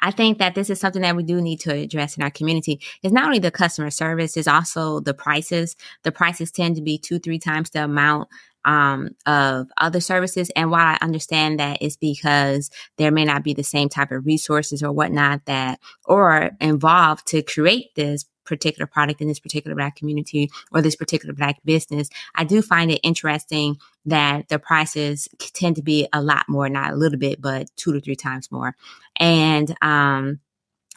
I 0.05 0.11
think 0.11 0.39
that 0.39 0.57
this 0.57 0.69
is 0.69 0.81
something 0.81 1.03
that 1.03 1.15
we 1.15 1.23
do 1.23 1.41
need 1.41 1.61
to 1.61 1.73
address 1.73 2.17
in 2.17 2.25
our 2.25 2.31
community. 2.31 2.81
It's 3.05 3.13
not 3.13 3.27
only 3.27 3.39
the 3.39 3.53
customer 3.53 3.91
service, 3.91 4.37
it's 4.37 4.49
also 4.49 4.99
the 4.99 5.15
prices. 5.15 5.77
The 6.03 6.11
prices 6.11 6.51
tend 6.51 6.75
to 6.75 6.83
be 6.83 6.99
two, 6.99 7.21
three 7.21 7.39
times 7.39 7.71
the 7.71 7.85
amount 7.85 8.29
um, 8.65 9.11
of 9.27 9.69
other 9.77 10.01
services. 10.01 10.51
And 10.57 10.71
while 10.71 10.87
I 10.87 10.99
understand 11.01 11.61
that 11.61 11.79
it's 11.81 11.97
because 11.97 12.71
there 12.99 13.13
may 13.13 13.25
not 13.25 13.45
be 13.45 13.55
the 13.55 13.63
same 13.63 13.89
type 13.89 14.11
of 14.11 14.27
resources 14.27 14.83
or 14.83 14.93
whatnot 14.93 15.47
that 15.47 15.81
or 16.05 16.51
involved 16.61 17.27
to 17.29 17.43
create 17.43 17.95
this 17.95 18.25
particular 18.45 18.87
product 18.87 19.21
in 19.21 19.29
this 19.29 19.41
particular 19.41 19.75
black 19.75 19.97
community 19.97 20.51
or 20.73 20.83
this 20.83 20.97
particular 20.97 21.35
black 21.35 21.59
business, 21.65 22.09
I 22.35 22.45
do 22.45 22.63
find 22.63 22.91
it 22.91 23.01
interesting 23.03 23.79
that 24.07 24.49
the 24.49 24.59
prices 24.59 25.29
tend 25.39 25.77
to 25.77 25.83
be 25.83 26.09
a 26.13 26.23
lot 26.23 26.49
more, 26.49 26.69
not 26.69 26.93
a 26.93 26.97
little 26.97 27.19
bit, 27.19 27.41
but 27.41 27.69
two 27.77 27.93
to 27.93 28.01
three 28.01 28.17
times 28.17 28.51
more. 28.51 28.75
And 29.17 29.75
um 29.83 30.41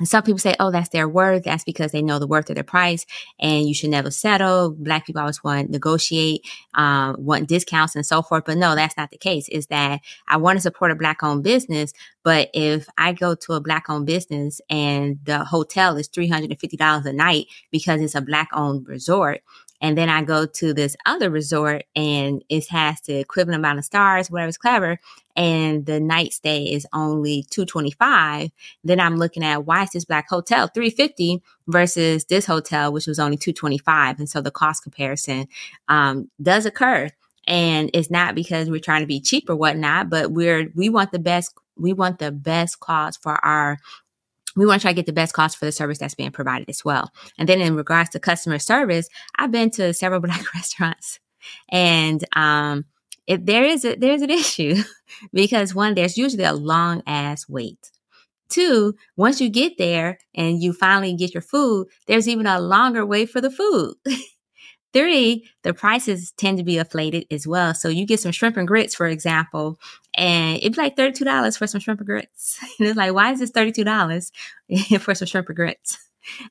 some 0.04 0.24
people 0.24 0.40
say, 0.40 0.56
oh, 0.60 0.72
that's 0.72 0.90
their 0.90 1.08
worth. 1.08 1.44
That's 1.44 1.64
because 1.64 1.94
they 1.94 2.02
know 2.02 2.20
the 2.20 2.28
worth 2.28 2.50
of 2.50 2.56
their 2.56 2.66
price 2.66 3.06
and 3.40 3.66
you 3.66 3.74
should 3.74 3.92
never 3.92 4.12
settle. 4.12 4.72
Black 4.72 5.06
people 5.06 5.22
always 5.22 5.42
want 5.42 5.68
to 5.68 5.72
negotiate, 5.72 6.46
um, 6.74 7.16
want 7.18 7.48
discounts 7.48 7.96
and 7.96 8.06
so 8.06 8.22
forth. 8.22 8.44
But 8.46 8.58
no, 8.58 8.76
that's 8.76 8.98
not 8.98 9.12
the 9.12 9.18
case. 9.18 9.48
Is 9.48 9.68
that 9.68 10.02
I 10.28 10.36
want 10.36 10.58
to 10.58 10.62
support 10.62 10.92
a 10.92 10.96
black 10.96 11.24
owned 11.24 11.44
business. 11.44 11.94
But 12.24 12.50
if 12.54 12.90
I 12.98 13.14
go 13.14 13.36
to 13.36 13.54
a 13.54 13.62
black 13.62 13.90
owned 13.90 14.06
business 14.06 14.60
and 14.70 15.20
the 15.24 15.46
hotel 15.46 15.96
is 15.96 16.10
$350 16.10 17.06
a 17.06 17.14
night 17.14 17.46
because 17.72 18.02
it's 18.02 18.16
a 18.16 18.22
black 18.22 18.50
owned 18.52 18.88
resort, 18.90 19.42
and 19.86 19.96
then 19.96 20.10
I 20.10 20.24
go 20.24 20.48
to 20.48 20.74
this 20.74 20.96
other 21.06 21.30
resort 21.30 21.84
and 21.96 22.44
it 22.50 22.68
has 22.70 23.02
the 23.02 23.18
equivalent 23.20 23.60
amount 23.60 23.78
of 23.78 23.86
stars, 23.86 24.32
whatever's 24.32 24.58
clever, 24.58 25.00
and 25.36 25.86
the 25.86 26.00
night 26.00 26.34
stay 26.34 26.64
is 26.64 26.88
only 26.92 27.46
225, 27.52 28.50
then 28.84 29.00
I'm 29.00 29.18
looking 29.18 29.44
at 29.44 29.68
why 29.68 29.84
is 29.84 29.92
this 29.92 30.04
black 30.04 30.28
hotel 30.28 30.70
350 30.70 31.40
versus 31.68 32.26
this 32.26 32.48
hotel, 32.48 32.92
which 32.92 33.06
was 33.06 33.20
only 33.20 33.38
225. 33.38 34.18
And 34.18 34.28
so 34.28 34.42
the 34.42 34.50
cost 34.50 34.82
comparison 34.82 35.48
um, 35.88 36.32
does 36.42 36.66
occur. 36.66 37.12
And 37.46 37.92
it's 37.94 38.10
not 38.10 38.34
because 38.34 38.72
we're 38.72 38.80
trying 38.80 39.02
to 39.02 39.08
be 39.08 39.22
cheap 39.22 39.52
or 39.52 39.56
whatnot, 39.56 40.10
but 40.10 40.32
we're 40.32 40.72
we 40.74 40.90
want 40.90 41.12
the 41.12 41.20
best 41.20 41.54
we 41.78 41.94
want 41.94 42.18
the 42.18 42.32
best 42.32 42.80
cost 42.80 43.22
for 43.22 43.34
our 43.46 43.78
we 44.56 44.66
want 44.66 44.82
to 44.82 44.84
try 44.86 44.92
to 44.92 44.96
get 44.96 45.06
the 45.06 45.14
best 45.14 45.34
cost 45.34 45.58
for 45.58 45.66
the 45.66 45.72
service 45.72 45.98
that's 45.98 46.16
being 46.16 46.32
provided 46.32 46.70
as 46.70 46.86
well. 46.86 47.12
And 47.38 47.50
then 47.50 47.62
in 47.62 47.76
regards 47.76 48.10
to 48.12 48.20
customer 48.20 48.60
service, 48.60 49.08
I've 49.38 49.52
been 49.52 49.72
to 49.72 49.94
several 49.94 50.20
black 50.22 50.54
restaurants 50.54 51.20
and 51.70 52.24
um 52.36 52.86
if 53.28 53.46
there 53.46 53.64
is 53.64 53.86
a 53.86 53.96
there's 53.96 54.22
an 54.22 54.30
issue 54.42 54.76
because 55.34 55.74
one, 55.74 55.96
there's 55.96 56.18
usually 56.18 56.44
a 56.44 56.54
long 56.54 57.02
ass 57.08 57.48
wait. 57.48 57.92
Two, 58.48 58.94
once 59.18 59.42
you 59.42 59.50
get 59.50 59.78
there 59.78 60.20
and 60.36 60.62
you 60.62 60.72
finally 60.72 61.16
get 61.16 61.34
your 61.34 61.42
food, 61.42 61.88
there's 62.06 62.28
even 62.30 62.46
a 62.46 62.60
longer 62.60 63.06
wait 63.06 63.30
for 63.30 63.42
the 63.42 63.50
food. 63.50 63.96
Three, 64.94 65.50
the 65.64 65.74
prices 65.74 66.32
tend 66.38 66.58
to 66.60 66.64
be 66.64 66.78
inflated 66.78 67.26
as 67.30 67.46
well. 67.46 67.74
So 67.74 67.90
you 67.90 68.06
get 68.06 68.22
some 68.22 68.32
shrimp 68.32 68.56
and 68.56 68.68
grits, 68.68 68.96
for 68.96 69.08
example, 69.08 69.78
and 70.16 70.58
it'd 70.58 70.74
be 70.74 70.82
like 70.82 70.96
$32 70.96 71.58
for 71.58 71.68
some 71.68 71.80
shrimp 71.82 72.00
and 72.00 72.08
grits. 72.08 72.60
And 72.80 72.88
it's 72.88 72.98
like, 72.98 73.14
why 73.14 73.32
is 73.32 73.40
this 73.40 73.52
$32 73.52 74.32
for 75.00 75.16
some 75.16 75.28
shrimp 75.28 75.50
and 75.50 75.56
grits? 75.56 75.98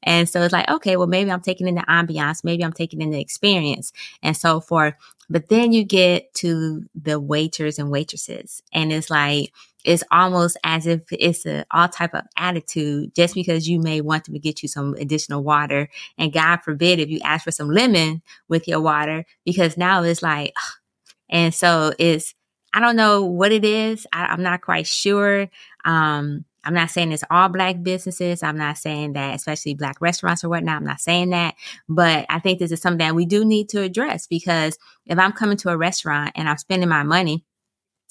And 0.02 0.28
so 0.28 0.42
it's 0.42 0.52
like, 0.52 0.68
okay, 0.70 0.96
well, 0.96 1.06
maybe 1.06 1.30
I'm 1.32 1.40
taking 1.40 1.66
in 1.66 1.74
the 1.74 1.82
ambiance, 1.82 2.44
maybe 2.44 2.64
I'm 2.64 2.72
taking 2.72 3.00
in 3.00 3.10
the 3.10 3.20
experience 3.20 3.92
and 4.22 4.36
so 4.36 4.60
forth. 4.60 4.94
But 5.28 5.48
then 5.48 5.72
you 5.72 5.84
get 5.84 6.32
to 6.34 6.84
the 6.94 7.18
waiters 7.18 7.78
and 7.78 7.90
waitresses, 7.90 8.62
and 8.72 8.92
it's 8.92 9.10
like, 9.10 9.52
it's 9.84 10.04
almost 10.10 10.56
as 10.64 10.86
if 10.86 11.02
it's 11.10 11.44
a 11.46 11.64
all 11.70 11.88
type 11.88 12.14
of 12.14 12.24
attitude 12.36 13.14
just 13.14 13.34
because 13.34 13.68
you 13.68 13.80
may 13.80 14.00
want 14.00 14.24
them 14.24 14.34
to 14.34 14.40
get 14.40 14.62
you 14.62 14.68
some 14.68 14.94
additional 14.94 15.42
water. 15.42 15.88
And 16.18 16.32
God 16.32 16.58
forbid 16.58 16.98
if 16.98 17.10
you 17.10 17.20
ask 17.22 17.44
for 17.44 17.50
some 17.50 17.70
lemon 17.70 18.22
with 18.48 18.66
your 18.66 18.80
water, 18.80 19.24
because 19.44 19.76
now 19.76 20.02
it's 20.02 20.22
like, 20.22 20.54
and 21.28 21.54
so 21.54 21.92
it's, 21.98 22.34
I 22.74 22.80
don't 22.80 22.96
know 22.96 23.24
what 23.24 23.52
it 23.52 23.64
is. 23.64 24.04
I, 24.12 24.26
I'm 24.26 24.42
not 24.42 24.60
quite 24.60 24.86
sure. 24.88 25.48
Um, 25.84 26.44
I'm 26.64 26.74
not 26.74 26.90
saying 26.90 27.12
it's 27.12 27.22
all 27.30 27.48
black 27.48 27.82
businesses. 27.82 28.42
I'm 28.42 28.58
not 28.58 28.78
saying 28.78 29.12
that, 29.12 29.36
especially 29.36 29.74
black 29.74 30.00
restaurants 30.00 30.42
or 30.42 30.48
whatnot. 30.48 30.78
I'm 30.78 30.84
not 30.84 31.00
saying 31.00 31.30
that, 31.30 31.54
but 31.88 32.26
I 32.28 32.40
think 32.40 32.58
this 32.58 32.72
is 32.72 32.80
something 32.80 32.98
that 32.98 33.14
we 33.14 33.26
do 33.26 33.44
need 33.44 33.68
to 33.70 33.82
address 33.82 34.26
because 34.26 34.76
if 35.06 35.18
I'm 35.18 35.32
coming 35.32 35.56
to 35.58 35.68
a 35.68 35.76
restaurant 35.76 36.32
and 36.34 36.48
I'm 36.48 36.58
spending 36.58 36.88
my 36.88 37.04
money 37.04 37.44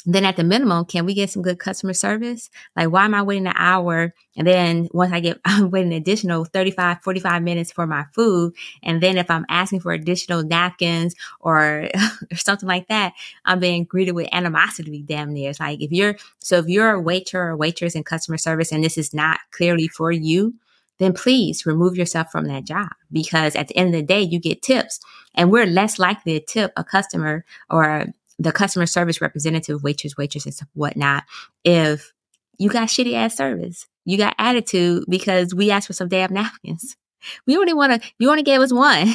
then 0.06 0.26
at 0.26 0.36
the 0.36 0.44
minimum, 0.44 0.86
can 0.86 1.06
we 1.06 1.14
get 1.14 1.30
some 1.30 1.42
good 1.42 1.60
customer 1.60 1.94
service? 1.94 2.50
Like, 2.76 2.90
why 2.90 3.06
am 3.06 3.14
I 3.14 3.22
waiting 3.22 3.48
an 3.48 3.54
hour? 3.56 4.14
And 4.36 4.46
then 4.46 4.90
once 4.92 5.14
I 5.14 5.20
get, 5.20 5.40
I'm 5.46 5.72
waiting 5.72 5.94
an 5.94 5.98
additional 5.98 6.46
35, 6.46 7.02
45 7.02 7.42
minutes 7.42 7.72
for 7.72 7.88
my 7.88 8.06
food. 8.14 8.54
And 8.84 9.02
then 9.02 9.18
if 9.18 9.32
I'm 9.32 9.46
asking 9.50 9.80
for 9.80 9.94
additional 9.94 10.44
napkins 10.44 11.16
or, 11.40 11.90
or 12.32 12.36
something 12.36 12.68
like 12.68 12.88
that, 12.90 13.14
I'm 13.46 13.60
being 13.60 13.86
greeted 13.86 14.14
with 14.14 14.28
animosity 14.34 15.04
damn 15.04 15.34
near. 15.34 15.52
It's 15.52 15.60
like, 15.60 15.82
if 15.82 15.92
you're, 15.92 16.16
so 16.40 16.58
if 16.58 16.68
you're 16.68 16.92
a 16.92 17.02
waiter 17.02 17.42
or 17.42 17.58
waitress 17.58 17.96
in 17.96 18.04
customer 18.04 18.38
service 18.38 18.72
and 18.72 18.84
this 18.84 18.98
is 18.98 19.14
not 19.14 19.40
clearly 19.52 19.88
for 19.88 20.12
you, 20.12 20.54
then 21.00 21.14
please 21.14 21.66
remove 21.66 21.98
yourself 21.98 22.32
from 22.32 22.46
that 22.46 22.66
job 22.66 22.90
because 23.12 23.56
at 23.56 23.68
the 23.68 23.76
end 23.78 23.94
of 23.94 24.02
the 24.02 24.06
day, 24.06 24.22
you 24.22 24.40
get 24.40 24.62
tips 24.62 25.00
and 25.36 25.52
we're 25.52 25.66
less 25.66 25.98
likely 25.98 26.40
to 26.40 26.46
tip 26.46 26.72
a 26.78 26.84
customer 26.84 27.46
or 27.70 28.08
the 28.44 28.52
customer 28.52 28.86
service 28.86 29.22
representative, 29.22 29.84
waitress, 29.84 30.18
waitresses, 30.18 30.64
whatnot, 30.74 31.24
if 31.64 32.14
you 32.58 32.70
got 32.70 32.90
shitty 32.90 33.14
ass 33.14 33.36
service, 33.36 33.88
you 34.06 34.18
got 34.18 34.36
attitude 34.38 35.06
because 35.10 35.56
we 35.56 35.72
asked 35.72 35.88
for 35.88 35.94
some 35.94 36.10
damn 36.10 36.34
napkins. 36.34 36.96
We 37.48 37.56
only 37.56 37.74
want 37.74 37.94
to, 38.04 38.10
you 38.20 38.30
only 38.30 38.44
gave 38.44 38.60
us 38.60 38.74
one. 38.74 39.14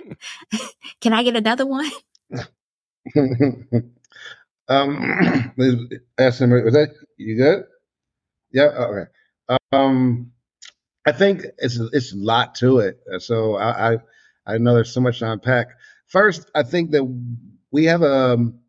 Can 1.00 1.12
I 1.12 1.24
get 1.24 1.34
another 1.34 1.66
one? 1.66 1.90
um, 4.68 5.02
him, 5.58 6.50
was 6.50 6.74
that 6.74 6.94
you 7.16 7.36
good? 7.36 7.64
Yeah. 8.52 8.66
Okay. 8.66 9.10
Um, 9.72 10.30
I 11.04 11.10
think 11.10 11.46
it's 11.58 11.80
it's 11.92 12.12
a 12.12 12.16
lot 12.16 12.54
to 12.56 12.78
it. 12.78 13.00
So 13.18 13.56
I 13.56 13.94
I, 13.94 13.98
I 14.46 14.58
know 14.58 14.74
there's 14.74 14.94
so 14.94 15.00
much 15.00 15.18
to 15.18 15.32
unpack. 15.32 15.70
First, 16.06 16.48
I 16.54 16.62
think 16.62 16.92
that 16.92 17.04
we 17.70 17.84
have 17.86 18.02
um 18.02 18.60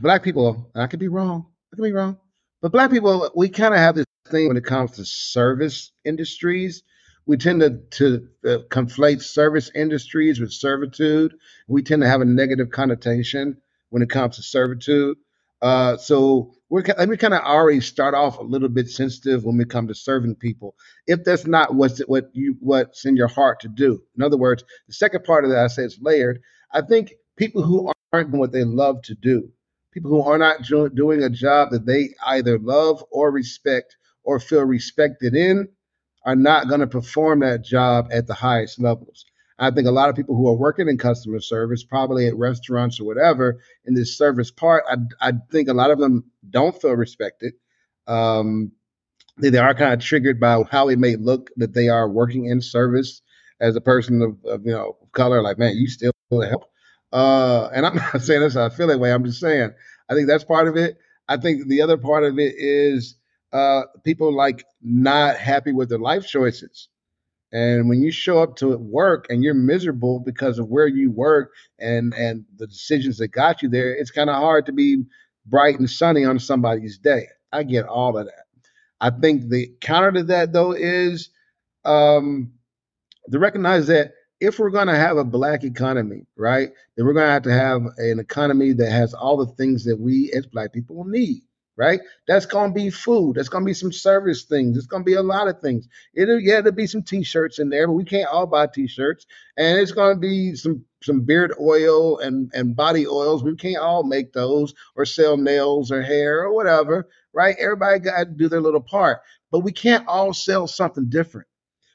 black 0.00 0.22
people. 0.22 0.70
I 0.74 0.86
could 0.86 1.00
be 1.00 1.08
wrong. 1.08 1.46
I 1.72 1.76
could 1.76 1.82
be 1.82 1.92
wrong, 1.92 2.18
but 2.62 2.72
black 2.72 2.90
people 2.90 3.30
we 3.34 3.48
kind 3.48 3.74
of 3.74 3.80
have 3.80 3.94
this 3.94 4.06
thing 4.28 4.48
when 4.48 4.56
it 4.56 4.64
comes 4.64 4.92
to 4.92 5.04
service 5.04 5.92
industries. 6.04 6.82
We 7.26 7.36
tend 7.36 7.60
to 7.60 7.80
to 7.98 8.28
uh, 8.44 8.58
conflate 8.68 9.22
service 9.22 9.70
industries 9.74 10.40
with 10.40 10.52
servitude. 10.52 11.34
We 11.68 11.82
tend 11.82 12.02
to 12.02 12.08
have 12.08 12.20
a 12.20 12.24
negative 12.24 12.70
connotation 12.70 13.56
when 13.90 14.02
it 14.02 14.10
comes 14.10 14.36
to 14.36 14.42
servitude. 14.42 15.16
Uh, 15.62 15.96
so 15.96 16.52
we're 16.68 16.82
let 16.98 17.08
me 17.08 17.16
kind 17.16 17.34
of 17.34 17.40
already 17.40 17.80
start 17.80 18.14
off 18.14 18.38
a 18.38 18.42
little 18.42 18.68
bit 18.68 18.88
sensitive 18.88 19.44
when 19.44 19.56
we 19.56 19.64
come 19.64 19.88
to 19.88 19.94
serving 19.94 20.36
people. 20.36 20.76
If 21.06 21.24
that's 21.24 21.46
not 21.46 21.74
what's 21.74 22.00
what 22.00 22.30
you 22.32 22.56
what's 22.60 23.04
in 23.04 23.16
your 23.16 23.28
heart 23.28 23.60
to 23.60 23.68
do. 23.68 24.02
In 24.16 24.22
other 24.22 24.36
words, 24.36 24.62
the 24.86 24.92
second 24.92 25.24
part 25.24 25.44
of 25.44 25.50
that 25.50 25.64
I 25.64 25.66
say 25.68 25.82
is 25.84 25.98
layered. 26.00 26.40
I 26.72 26.82
think 26.82 27.14
people 27.36 27.62
who 27.62 27.92
aren't 28.12 28.30
doing 28.30 28.40
what 28.40 28.52
they 28.52 28.64
love 28.64 29.02
to 29.02 29.14
do, 29.14 29.50
people 29.92 30.10
who 30.10 30.22
are 30.22 30.38
not 30.38 30.62
doing 30.94 31.22
a 31.22 31.30
job 31.30 31.70
that 31.70 31.86
they 31.86 32.14
either 32.26 32.58
love 32.58 33.04
or 33.10 33.30
respect 33.30 33.96
or 34.24 34.40
feel 34.40 34.62
respected 34.62 35.34
in, 35.34 35.68
are 36.24 36.36
not 36.36 36.68
going 36.68 36.80
to 36.80 36.86
perform 36.86 37.40
that 37.40 37.64
job 37.64 38.08
at 38.10 38.26
the 38.26 38.34
highest 38.34 38.80
levels. 38.80 39.24
I 39.58 39.70
think 39.70 39.86
a 39.86 39.92
lot 39.92 40.10
of 40.10 40.16
people 40.16 40.36
who 40.36 40.48
are 40.48 40.56
working 40.56 40.88
in 40.88 40.98
customer 40.98 41.40
service, 41.40 41.84
probably 41.84 42.26
at 42.26 42.36
restaurants 42.36 43.00
or 43.00 43.04
whatever, 43.04 43.60
in 43.86 43.94
this 43.94 44.18
service 44.18 44.50
part, 44.50 44.84
I, 44.88 44.96
I 45.28 45.32
think 45.50 45.68
a 45.68 45.74
lot 45.74 45.90
of 45.90 45.98
them 45.98 46.24
don't 46.50 46.78
feel 46.80 46.92
respected. 46.92 47.54
Um, 48.06 48.72
they, 49.38 49.50
they 49.50 49.58
are 49.58 49.74
kind 49.74 49.94
of 49.94 50.00
triggered 50.00 50.40
by 50.40 50.62
how 50.70 50.88
it 50.88 50.98
may 50.98 51.16
look 51.16 51.50
that 51.56 51.74
they 51.74 51.88
are 51.88 52.08
working 52.08 52.46
in 52.46 52.60
service 52.60 53.22
as 53.60 53.76
a 53.76 53.80
person 53.80 54.20
of, 54.22 54.44
of 54.44 54.66
you 54.66 54.72
know 54.72 54.96
color. 55.12 55.42
Like, 55.42 55.58
man, 55.58 55.76
you 55.76 55.88
still 55.88 56.12
help. 56.30 56.64
Uh, 57.16 57.70
and 57.74 57.86
I'm 57.86 57.96
not 58.14 58.22
saying 58.22 58.42
this, 58.42 58.56
I 58.56 58.68
feel 58.68 58.88
that 58.88 59.00
way. 59.00 59.12
I'm 59.12 59.24
just 59.24 59.40
saying, 59.40 59.72
I 60.10 60.14
think 60.14 60.28
that's 60.28 60.44
part 60.44 60.68
of 60.68 60.76
it. 60.76 60.98
I 61.28 61.38
think 61.38 61.66
the 61.68 61.82
other 61.82 61.96
part 61.96 62.24
of 62.24 62.38
it 62.38 62.54
is 62.58 63.16
uh, 63.52 63.82
people 64.04 64.36
like 64.36 64.64
not 64.82 65.36
happy 65.38 65.72
with 65.72 65.88
their 65.88 65.98
life 65.98 66.26
choices. 66.26 66.88
And 67.52 67.88
when 67.88 68.02
you 68.02 68.10
show 68.12 68.42
up 68.42 68.56
to 68.56 68.76
work 68.76 69.26
and 69.30 69.42
you're 69.42 69.54
miserable 69.54 70.20
because 70.20 70.58
of 70.58 70.68
where 70.68 70.88
you 70.88 71.10
work 71.10 71.52
and 71.78 72.12
and 72.14 72.44
the 72.58 72.66
decisions 72.66 73.18
that 73.18 73.28
got 73.28 73.62
you 73.62 73.70
there, 73.70 73.94
it's 73.94 74.10
kind 74.10 74.28
of 74.28 74.36
hard 74.36 74.66
to 74.66 74.72
be 74.72 75.04
bright 75.46 75.78
and 75.78 75.88
sunny 75.88 76.24
on 76.24 76.38
somebody's 76.38 76.98
day. 76.98 77.28
I 77.52 77.62
get 77.62 77.86
all 77.86 78.18
of 78.18 78.26
that. 78.26 78.44
I 79.00 79.10
think 79.10 79.48
the 79.48 79.68
counter 79.80 80.12
to 80.12 80.22
that 80.24 80.52
though 80.52 80.72
is 80.72 81.30
um, 81.84 82.52
to 83.30 83.38
recognize 83.38 83.86
that 83.86 84.12
if 84.40 84.58
we're 84.58 84.70
going 84.70 84.88
to 84.88 84.96
have 84.96 85.16
a 85.16 85.24
black 85.24 85.64
economy, 85.64 86.26
right, 86.36 86.70
then 86.96 87.06
we're 87.06 87.14
going 87.14 87.26
to 87.26 87.32
have 87.32 87.42
to 87.44 87.52
have 87.52 87.82
an 87.96 88.18
economy 88.18 88.72
that 88.74 88.90
has 88.90 89.14
all 89.14 89.36
the 89.38 89.52
things 89.54 89.84
that 89.84 89.98
we 89.98 90.30
as 90.36 90.46
black 90.46 90.72
people 90.72 91.04
need, 91.04 91.42
right? 91.76 92.00
That's 92.28 92.44
going 92.44 92.70
to 92.70 92.74
be 92.74 92.90
food. 92.90 93.36
That's 93.36 93.48
going 93.48 93.64
to 93.64 93.68
be 93.68 93.74
some 93.74 93.92
service 93.92 94.44
things. 94.44 94.76
It's 94.76 94.86
going 94.86 95.02
to 95.02 95.06
be 95.06 95.14
a 95.14 95.22
lot 95.22 95.48
of 95.48 95.60
things. 95.60 95.88
It'll, 96.14 96.38
yeah, 96.38 96.60
there'll 96.60 96.76
be 96.76 96.86
some 96.86 97.02
t-shirts 97.02 97.58
in 97.58 97.70
there, 97.70 97.86
but 97.86 97.94
we 97.94 98.04
can't 98.04 98.28
all 98.28 98.46
buy 98.46 98.66
t-shirts. 98.66 99.26
And 99.56 99.78
it's 99.78 99.92
going 99.92 100.14
to 100.14 100.20
be 100.20 100.54
some 100.54 100.84
some 101.02 101.20
beard 101.20 101.54
oil 101.60 102.18
and 102.18 102.50
and 102.52 102.76
body 102.76 103.06
oils. 103.06 103.42
We 103.42 103.56
can't 103.56 103.78
all 103.78 104.02
make 104.02 104.32
those 104.32 104.74
or 104.96 105.06
sell 105.06 105.36
nails 105.38 105.90
or 105.92 106.02
hair 106.02 106.42
or 106.42 106.52
whatever, 106.52 107.08
right? 107.32 107.56
Everybody 107.58 108.00
got 108.00 108.18
to 108.18 108.24
do 108.26 108.48
their 108.48 108.60
little 108.60 108.80
part, 108.82 109.20
but 109.50 109.60
we 109.60 109.72
can't 109.72 110.06
all 110.08 110.34
sell 110.34 110.66
something 110.66 111.08
different. 111.08 111.48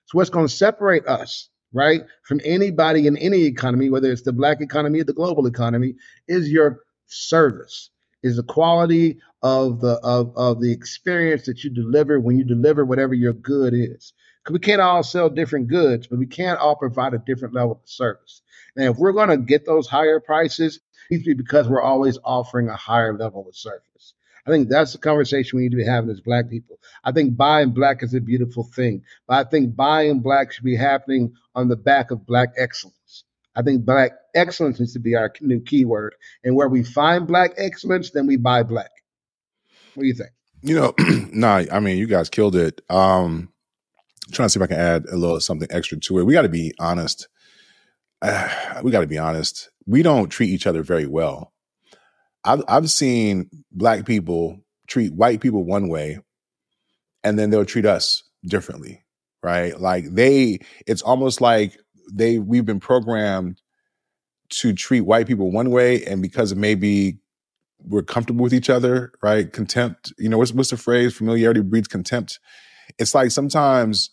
So 0.05 0.17
what's 0.17 0.29
going 0.31 0.47
to 0.47 0.53
separate 0.53 1.07
us 1.07 1.49
right, 1.73 2.01
from 2.23 2.41
anybody 2.43 3.07
in 3.07 3.17
any 3.17 3.43
economy, 3.43 3.89
whether 3.89 4.11
it's 4.11 4.23
the 4.23 4.33
black 4.33 4.61
economy 4.61 5.01
or 5.01 5.03
the 5.05 5.13
global 5.13 5.45
economy, 5.47 5.95
is 6.27 6.49
your 6.51 6.81
service. 7.07 7.89
is 8.23 8.35
the 8.37 8.43
quality 8.43 9.19
of 9.41 9.81
the 9.81 9.99
of, 10.03 10.35
of 10.37 10.61
the 10.61 10.71
experience 10.71 11.45
that 11.45 11.63
you 11.63 11.69
deliver 11.71 12.19
when 12.19 12.37
you 12.37 12.43
deliver 12.45 12.85
whatever 12.85 13.13
your 13.13 13.33
good 13.33 13.73
is. 13.73 14.13
Because 14.43 14.53
we 14.53 14.59
can't 14.59 14.81
all 14.81 15.03
sell 15.03 15.29
different 15.29 15.67
goods, 15.67 16.07
but 16.07 16.19
we 16.19 16.27
can't 16.27 16.59
all 16.59 16.75
provide 16.75 17.13
a 17.13 17.19
different 17.19 17.53
level 17.53 17.73
of 17.73 17.89
service. 17.89 18.41
And 18.75 18.85
if 18.89 18.97
we're 18.97 19.11
going 19.13 19.29
to 19.29 19.37
get 19.37 19.65
those 19.65 19.87
higher 19.87 20.19
prices, 20.19 20.77
it 20.77 20.81
needs 21.15 21.23
to 21.25 21.29
be 21.31 21.43
because 21.43 21.67
we're 21.69 21.81
always 21.81 22.17
offering 22.23 22.69
a 22.69 22.75
higher 22.75 23.17
level 23.17 23.47
of 23.47 23.55
service. 23.55 24.13
I 24.45 24.51
think 24.51 24.69
that's 24.69 24.93
the 24.93 24.97
conversation 24.97 25.57
we 25.57 25.63
need 25.63 25.71
to 25.71 25.77
be 25.77 25.85
having 25.85 26.09
as 26.09 26.21
Black 26.21 26.49
people. 26.49 26.77
I 27.03 27.11
think 27.11 27.37
buying 27.37 27.71
Black 27.71 28.03
is 28.03 28.13
a 28.13 28.21
beautiful 28.21 28.63
thing, 28.63 29.03
but 29.27 29.45
I 29.45 29.49
think 29.49 29.75
buying 29.75 30.19
Black 30.19 30.51
should 30.51 30.63
be 30.63 30.75
happening 30.75 31.33
on 31.55 31.67
the 31.67 31.75
back 31.75 32.11
of 32.11 32.25
Black 32.25 32.53
excellence. 32.57 33.23
I 33.55 33.61
think 33.61 33.85
Black 33.85 34.11
excellence 34.33 34.79
needs 34.79 34.93
to 34.93 34.99
be 34.99 35.15
our 35.15 35.31
new 35.41 35.59
keyword. 35.59 36.15
And 36.43 36.55
where 36.55 36.69
we 36.69 36.83
find 36.83 37.27
Black 37.27 37.53
excellence, 37.57 38.11
then 38.11 38.27
we 38.27 38.37
buy 38.37 38.63
Black. 38.63 38.91
What 39.93 40.03
do 40.03 40.07
you 40.07 40.13
think? 40.13 40.31
You 40.61 40.75
know, 40.75 40.93
nah, 41.31 41.63
I 41.71 41.79
mean, 41.79 41.97
you 41.97 42.07
guys 42.07 42.29
killed 42.29 42.55
it. 42.55 42.81
Um, 42.89 43.51
trying 44.31 44.45
to 44.45 44.49
see 44.49 44.59
if 44.59 44.63
I 44.63 44.67
can 44.67 44.79
add 44.79 45.05
a 45.05 45.17
little 45.17 45.39
something 45.39 45.67
extra 45.71 45.99
to 45.99 46.19
it. 46.19 46.23
We 46.23 46.33
got 46.33 46.43
to 46.43 46.49
be 46.49 46.73
honest. 46.79 47.27
Uh, 48.21 48.79
we 48.83 48.91
got 48.91 49.01
to 49.01 49.07
be 49.07 49.17
honest. 49.17 49.69
We 49.85 50.03
don't 50.03 50.29
treat 50.29 50.49
each 50.49 50.67
other 50.67 50.83
very 50.83 51.07
well. 51.07 51.50
I've 52.43 52.63
I've 52.67 52.89
seen 52.89 53.49
black 53.71 54.05
people 54.05 54.59
treat 54.87 55.13
white 55.13 55.41
people 55.41 55.63
one 55.63 55.87
way, 55.87 56.19
and 57.23 57.37
then 57.37 57.49
they'll 57.49 57.65
treat 57.65 57.85
us 57.85 58.23
differently, 58.45 59.03
right? 59.43 59.79
Like 59.79 60.05
they, 60.05 60.59
it's 60.87 61.01
almost 61.01 61.41
like 61.41 61.77
they 62.11 62.39
we've 62.39 62.65
been 62.65 62.79
programmed 62.79 63.61
to 64.49 64.73
treat 64.73 65.01
white 65.01 65.27
people 65.27 65.51
one 65.51 65.69
way, 65.69 66.03
and 66.05 66.21
because 66.21 66.55
maybe 66.55 67.19
we're 67.83 68.03
comfortable 68.03 68.43
with 68.43 68.53
each 68.53 68.69
other, 68.69 69.11
right? 69.23 69.51
Contempt, 69.51 70.13
you 70.17 70.29
know, 70.29 70.37
what's 70.37 70.53
what's 70.53 70.69
the 70.69 70.77
phrase? 70.77 71.15
Familiarity 71.15 71.61
breeds 71.61 71.87
contempt. 71.87 72.39
It's 72.97 73.15
like 73.15 73.31
sometimes 73.31 74.09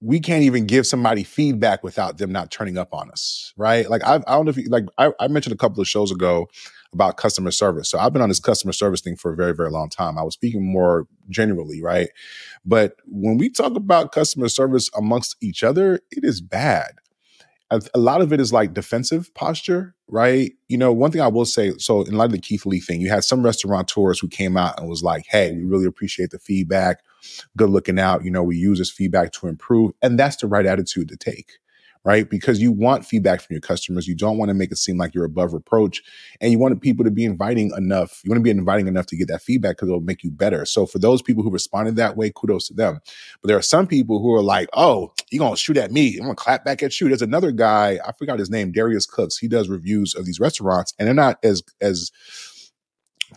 we 0.00 0.20
can't 0.20 0.42
even 0.42 0.66
give 0.66 0.86
somebody 0.86 1.24
feedback 1.24 1.82
without 1.82 2.18
them 2.18 2.30
not 2.30 2.50
turning 2.50 2.78
up 2.78 2.92
on 2.92 3.10
us, 3.10 3.52
right? 3.56 3.88
Like 3.88 4.04
I, 4.04 4.16
I 4.16 4.18
don't 4.36 4.44
know 4.44 4.50
if 4.50 4.56
you, 4.56 4.68
like 4.68 4.84
I, 4.98 5.10
I 5.18 5.28
mentioned 5.28 5.54
a 5.54 5.58
couple 5.58 5.80
of 5.80 5.88
shows 5.88 6.10
ago 6.10 6.48
about 6.96 7.18
customer 7.18 7.50
service. 7.50 7.90
So 7.90 7.98
I've 7.98 8.14
been 8.14 8.22
on 8.22 8.30
this 8.30 8.40
customer 8.40 8.72
service 8.72 9.02
thing 9.02 9.16
for 9.16 9.30
a 9.30 9.36
very, 9.36 9.54
very 9.54 9.70
long 9.70 9.90
time. 9.90 10.16
I 10.16 10.22
was 10.22 10.32
speaking 10.32 10.64
more 10.64 11.06
generally, 11.28 11.82
right? 11.82 12.08
But 12.64 12.94
when 13.04 13.36
we 13.36 13.50
talk 13.50 13.76
about 13.76 14.12
customer 14.12 14.48
service 14.48 14.88
amongst 14.96 15.36
each 15.42 15.62
other, 15.62 16.00
it 16.10 16.24
is 16.24 16.40
bad. 16.40 16.92
A, 17.70 17.98
lot 17.98 18.22
of 18.22 18.32
it 18.32 18.40
is 18.40 18.50
like 18.52 18.72
defensive 18.72 19.34
posture, 19.34 19.94
right? 20.08 20.52
You 20.68 20.78
know, 20.78 20.90
one 20.92 21.10
thing 21.10 21.20
I 21.20 21.28
will 21.28 21.44
say, 21.44 21.72
so 21.78 22.02
in 22.02 22.14
light 22.14 22.26
of 22.26 22.32
the 22.32 22.38
Keith 22.38 22.64
Lee 22.64 22.80
thing, 22.80 23.00
you 23.00 23.10
had 23.10 23.24
some 23.24 23.44
restaurateurs 23.44 24.20
who 24.20 24.28
came 24.28 24.56
out 24.56 24.78
and 24.78 24.88
was 24.88 25.02
like, 25.02 25.26
hey, 25.28 25.52
we 25.52 25.64
really 25.64 25.84
appreciate 25.84 26.30
the 26.30 26.38
feedback. 26.38 27.02
Good 27.56 27.68
looking 27.68 27.98
out. 27.98 28.24
You 28.24 28.30
know, 28.30 28.42
we 28.42 28.56
use 28.56 28.78
this 28.78 28.90
feedback 28.90 29.32
to 29.32 29.48
improve. 29.48 29.92
And 30.00 30.18
that's 30.18 30.36
the 30.36 30.46
right 30.46 30.64
attitude 30.64 31.08
to 31.08 31.16
take 31.16 31.58
right? 32.06 32.30
Because 32.30 32.60
you 32.60 32.70
want 32.70 33.04
feedback 33.04 33.40
from 33.40 33.52
your 33.52 33.60
customers. 33.60 34.06
You 34.06 34.14
don't 34.14 34.38
want 34.38 34.48
to 34.48 34.54
make 34.54 34.70
it 34.70 34.78
seem 34.78 34.96
like 34.96 35.12
you're 35.12 35.24
above 35.24 35.52
reproach. 35.52 36.04
And 36.40 36.52
you 36.52 36.58
want 36.58 36.80
people 36.80 37.04
to 37.04 37.10
be 37.10 37.24
inviting 37.24 37.72
enough. 37.76 38.20
You 38.22 38.30
want 38.30 38.38
to 38.38 38.44
be 38.44 38.50
inviting 38.50 38.86
enough 38.86 39.06
to 39.06 39.16
get 39.16 39.26
that 39.26 39.42
feedback 39.42 39.76
because 39.76 39.88
it'll 39.88 40.00
make 40.00 40.22
you 40.22 40.30
better. 40.30 40.64
So 40.64 40.86
for 40.86 41.00
those 41.00 41.20
people 41.20 41.42
who 41.42 41.50
responded 41.50 41.96
that 41.96 42.16
way, 42.16 42.30
kudos 42.32 42.68
to 42.68 42.74
them. 42.74 43.00
But 43.42 43.48
there 43.48 43.58
are 43.58 43.62
some 43.62 43.88
people 43.88 44.22
who 44.22 44.32
are 44.34 44.42
like, 44.42 44.68
oh, 44.74 45.12
you're 45.32 45.40
going 45.40 45.54
to 45.54 45.60
shoot 45.60 45.76
at 45.76 45.90
me. 45.90 46.16
I'm 46.16 46.26
going 46.26 46.36
to 46.36 46.40
clap 46.40 46.64
back 46.64 46.80
at 46.84 46.98
you. 47.00 47.08
There's 47.08 47.22
another 47.22 47.50
guy, 47.50 47.98
I 48.06 48.12
forgot 48.12 48.38
his 48.38 48.50
name, 48.50 48.70
Darius 48.70 49.06
Cooks. 49.06 49.36
He 49.36 49.48
does 49.48 49.68
reviews 49.68 50.14
of 50.14 50.26
these 50.26 50.38
restaurants 50.38 50.94
and 51.00 51.08
they're 51.08 51.14
not 51.14 51.38
as, 51.42 51.64
as, 51.80 52.12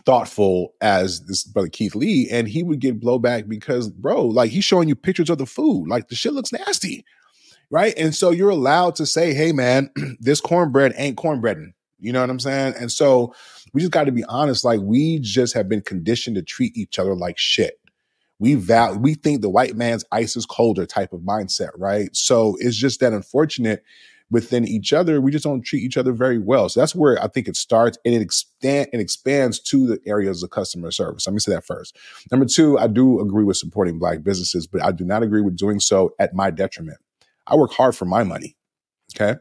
thoughtful 0.06 0.72
as 0.80 1.22
this 1.22 1.42
brother 1.42 1.68
Keith 1.68 1.96
Lee, 1.96 2.28
and 2.30 2.46
he 2.46 2.62
would 2.62 2.78
get 2.78 3.00
blowback 3.00 3.48
because, 3.48 3.90
bro, 3.90 4.24
like 4.24 4.52
he's 4.52 4.64
showing 4.64 4.88
you 4.88 4.94
pictures 4.94 5.28
of 5.28 5.38
the 5.38 5.46
food, 5.46 5.88
like 5.88 6.06
the 6.06 6.14
shit 6.14 6.32
looks 6.32 6.52
nasty 6.52 7.04
right? 7.70 7.94
And 7.96 8.14
so 8.14 8.30
you're 8.30 8.50
allowed 8.50 8.96
to 8.96 9.06
say, 9.06 9.32
hey, 9.32 9.52
man, 9.52 9.90
this 10.20 10.40
cornbread 10.40 10.94
ain't 10.96 11.16
cornbreading. 11.16 11.74
You 11.98 12.12
know 12.12 12.20
what 12.20 12.30
I'm 12.30 12.40
saying? 12.40 12.74
And 12.78 12.90
so 12.90 13.34
we 13.72 13.80
just 13.80 13.92
got 13.92 14.04
to 14.04 14.12
be 14.12 14.24
honest. 14.24 14.64
Like 14.64 14.80
we 14.80 15.18
just 15.20 15.54
have 15.54 15.68
been 15.68 15.82
conditioned 15.82 16.36
to 16.36 16.42
treat 16.42 16.76
each 16.76 16.98
other 16.98 17.14
like 17.14 17.38
shit. 17.38 17.78
We 18.38 18.54
val 18.54 18.96
we 18.98 19.14
think 19.14 19.42
the 19.42 19.50
white 19.50 19.76
man's 19.76 20.04
ice 20.10 20.34
is 20.34 20.46
colder 20.46 20.86
type 20.86 21.12
of 21.12 21.20
mindset, 21.20 21.70
right? 21.76 22.14
So 22.16 22.56
it's 22.58 22.76
just 22.76 23.00
that 23.00 23.12
unfortunate 23.12 23.84
within 24.30 24.66
each 24.66 24.92
other, 24.92 25.20
we 25.20 25.30
just 25.30 25.44
don't 25.44 25.60
treat 25.60 25.82
each 25.82 25.96
other 25.96 26.12
very 26.12 26.38
well. 26.38 26.68
So 26.68 26.80
that's 26.80 26.94
where 26.94 27.22
I 27.22 27.26
think 27.26 27.48
it 27.48 27.56
starts 27.56 27.98
and 28.04 28.14
it 28.14 28.22
expand 28.22 28.88
it 28.92 29.00
expands 29.00 29.60
to 29.60 29.86
the 29.86 30.00
areas 30.06 30.42
of 30.42 30.50
customer 30.50 30.90
service. 30.90 31.26
Let 31.26 31.34
me 31.34 31.40
say 31.40 31.52
that 31.52 31.66
first. 31.66 31.98
Number 32.30 32.46
two, 32.46 32.78
I 32.78 32.86
do 32.86 33.20
agree 33.20 33.44
with 33.44 33.58
supporting 33.58 33.98
black 33.98 34.22
businesses, 34.22 34.66
but 34.66 34.82
I 34.82 34.92
do 34.92 35.04
not 35.04 35.22
agree 35.22 35.42
with 35.42 35.56
doing 35.56 35.80
so 35.80 36.14
at 36.18 36.34
my 36.34 36.50
detriment. 36.50 36.98
I 37.50 37.56
work 37.56 37.72
hard 37.72 37.96
for 37.96 38.04
my 38.04 38.24
money. 38.24 38.56
Okay. 39.14 39.38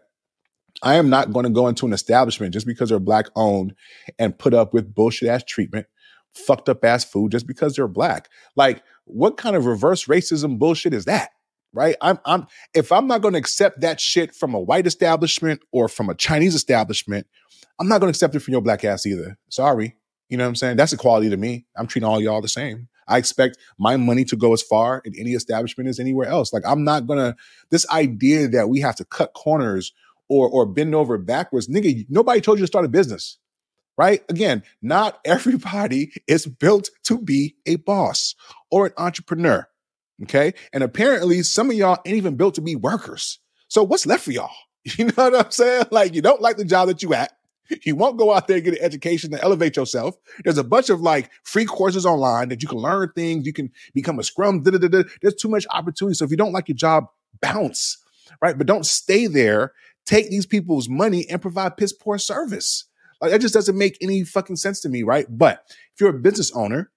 I 0.81 0.95
am 0.95 1.09
not 1.09 1.31
going 1.31 1.43
to 1.43 1.49
go 1.51 1.67
into 1.67 1.85
an 1.85 1.93
establishment 1.93 2.53
just 2.53 2.65
because 2.65 2.89
they're 2.89 2.99
black 2.99 3.27
owned 3.35 3.75
and 4.17 4.37
put 4.37 4.53
up 4.53 4.73
with 4.73 4.93
bullshit 4.93 5.29
ass 5.29 5.43
treatment, 5.43 5.87
fucked 6.33 6.69
up 6.69 6.83
ass 6.83 7.03
food 7.03 7.31
just 7.31 7.47
because 7.47 7.75
they're 7.75 7.87
black. 7.87 8.29
Like, 8.55 8.83
what 9.05 9.37
kind 9.37 9.55
of 9.55 9.65
reverse 9.65 10.05
racism 10.05 10.57
bullshit 10.57 10.93
is 10.93 11.05
that? 11.05 11.31
Right? 11.71 11.95
I'm 12.01 12.17
I'm 12.25 12.47
if 12.73 12.91
I'm 12.91 13.05
not 13.05 13.21
going 13.21 13.33
to 13.33 13.39
accept 13.39 13.81
that 13.81 14.01
shit 14.01 14.33
from 14.33 14.55
a 14.55 14.59
white 14.59 14.87
establishment 14.87 15.61
or 15.71 15.87
from 15.87 16.09
a 16.09 16.15
Chinese 16.15 16.55
establishment, 16.55 17.27
I'm 17.79 17.87
not 17.87 17.99
going 17.99 18.11
to 18.11 18.15
accept 18.15 18.33
it 18.33 18.39
from 18.39 18.53
your 18.53 18.61
black 18.61 18.83
ass 18.83 19.05
either. 19.05 19.37
Sorry. 19.49 19.95
You 20.29 20.37
know 20.37 20.45
what 20.45 20.49
I'm 20.49 20.55
saying? 20.55 20.77
That's 20.77 20.93
equality 20.93 21.29
to 21.29 21.37
me. 21.37 21.65
I'm 21.75 21.87
treating 21.87 22.07
all 22.07 22.21
y'all 22.21 22.41
the 22.41 22.47
same. 22.47 22.87
I 23.09 23.17
expect 23.17 23.57
my 23.77 23.97
money 23.97 24.23
to 24.25 24.37
go 24.37 24.53
as 24.53 24.61
far 24.61 25.01
in 25.03 25.13
any 25.19 25.31
establishment 25.31 25.89
as 25.89 25.99
anywhere 25.99 26.27
else. 26.27 26.53
Like 26.53 26.63
I'm 26.65 26.83
not 26.83 27.07
gonna 27.07 27.35
this 27.71 27.89
idea 27.89 28.47
that 28.49 28.69
we 28.69 28.79
have 28.81 28.95
to 28.97 29.05
cut 29.05 29.33
corners 29.33 29.91
or 30.29 30.47
or 30.49 30.65
bend 30.65 30.95
over 30.95 31.17
backwards, 31.17 31.67
nigga. 31.67 32.05
Nobody 32.09 32.39
told 32.39 32.59
you 32.59 32.63
to 32.63 32.67
start 32.67 32.85
a 32.85 32.89
business, 32.89 33.37
right? 33.97 34.23
Again, 34.29 34.63
not 34.81 35.19
everybody 35.25 36.11
is 36.27 36.45
built 36.45 36.89
to 37.05 37.19
be 37.19 37.55
a 37.65 37.77
boss 37.77 38.35
or 38.71 38.87
an 38.87 38.93
entrepreneur. 38.97 39.67
Okay, 40.23 40.53
and 40.73 40.83
apparently 40.83 41.43
some 41.43 41.69
of 41.69 41.75
y'all 41.75 41.99
ain't 42.05 42.17
even 42.17 42.35
built 42.35 42.55
to 42.55 42.61
be 42.61 42.75
workers. 42.75 43.39
So 43.69 43.83
what's 43.83 44.05
left 44.05 44.23
for 44.23 44.31
y'all? 44.31 44.51
You 44.97 45.05
know 45.05 45.13
what 45.15 45.35
I'm 45.35 45.51
saying? 45.51 45.85
Like 45.91 46.15
you 46.15 46.21
don't 46.21 46.41
like 46.41 46.55
the 46.57 46.65
job 46.65 46.87
that 46.87 47.03
you 47.03 47.13
at. 47.13 47.33
You 47.83 47.95
won't 47.95 48.17
go 48.17 48.33
out 48.33 48.47
there 48.47 48.57
and 48.57 48.65
get 48.65 48.73
an 48.75 48.83
education 48.83 49.31
to 49.31 49.43
elevate 49.43 49.75
yourself. 49.75 50.15
There's 50.43 50.57
a 50.57 50.63
bunch 50.63 50.89
of 50.89 51.01
like 51.01 51.31
free 51.43 51.65
courses 51.65 52.05
online 52.05 52.49
that 52.49 52.61
you 52.61 52.67
can 52.67 52.79
learn 52.79 53.11
things. 53.15 53.45
You 53.45 53.53
can 53.53 53.71
become 53.93 54.19
a 54.19 54.23
scrum. 54.23 54.63
Da, 54.63 54.71
da, 54.71 54.87
da, 54.87 55.03
There's 55.21 55.35
too 55.35 55.49
much 55.49 55.65
opportunity. 55.69 56.15
So 56.15 56.25
if 56.25 56.31
you 56.31 56.37
don't 56.37 56.51
like 56.51 56.67
your 56.67 56.75
job, 56.75 57.05
bounce, 57.41 57.97
right? 58.41 58.57
But 58.57 58.67
don't 58.67 58.85
stay 58.85 59.27
there. 59.27 59.73
Take 60.05 60.29
these 60.29 60.45
people's 60.45 60.89
money 60.89 61.27
and 61.29 61.41
provide 61.41 61.77
piss 61.77 61.93
poor 61.93 62.17
service. 62.17 62.85
Like 63.21 63.31
that 63.31 63.41
just 63.41 63.53
doesn't 63.53 63.77
make 63.77 63.97
any 64.01 64.23
fucking 64.23 64.55
sense 64.55 64.79
to 64.81 64.89
me, 64.89 65.03
right? 65.03 65.25
But 65.29 65.63
if 65.93 65.99
you're 65.99 66.09
a 66.09 66.19
business 66.19 66.51
owner 66.55 66.89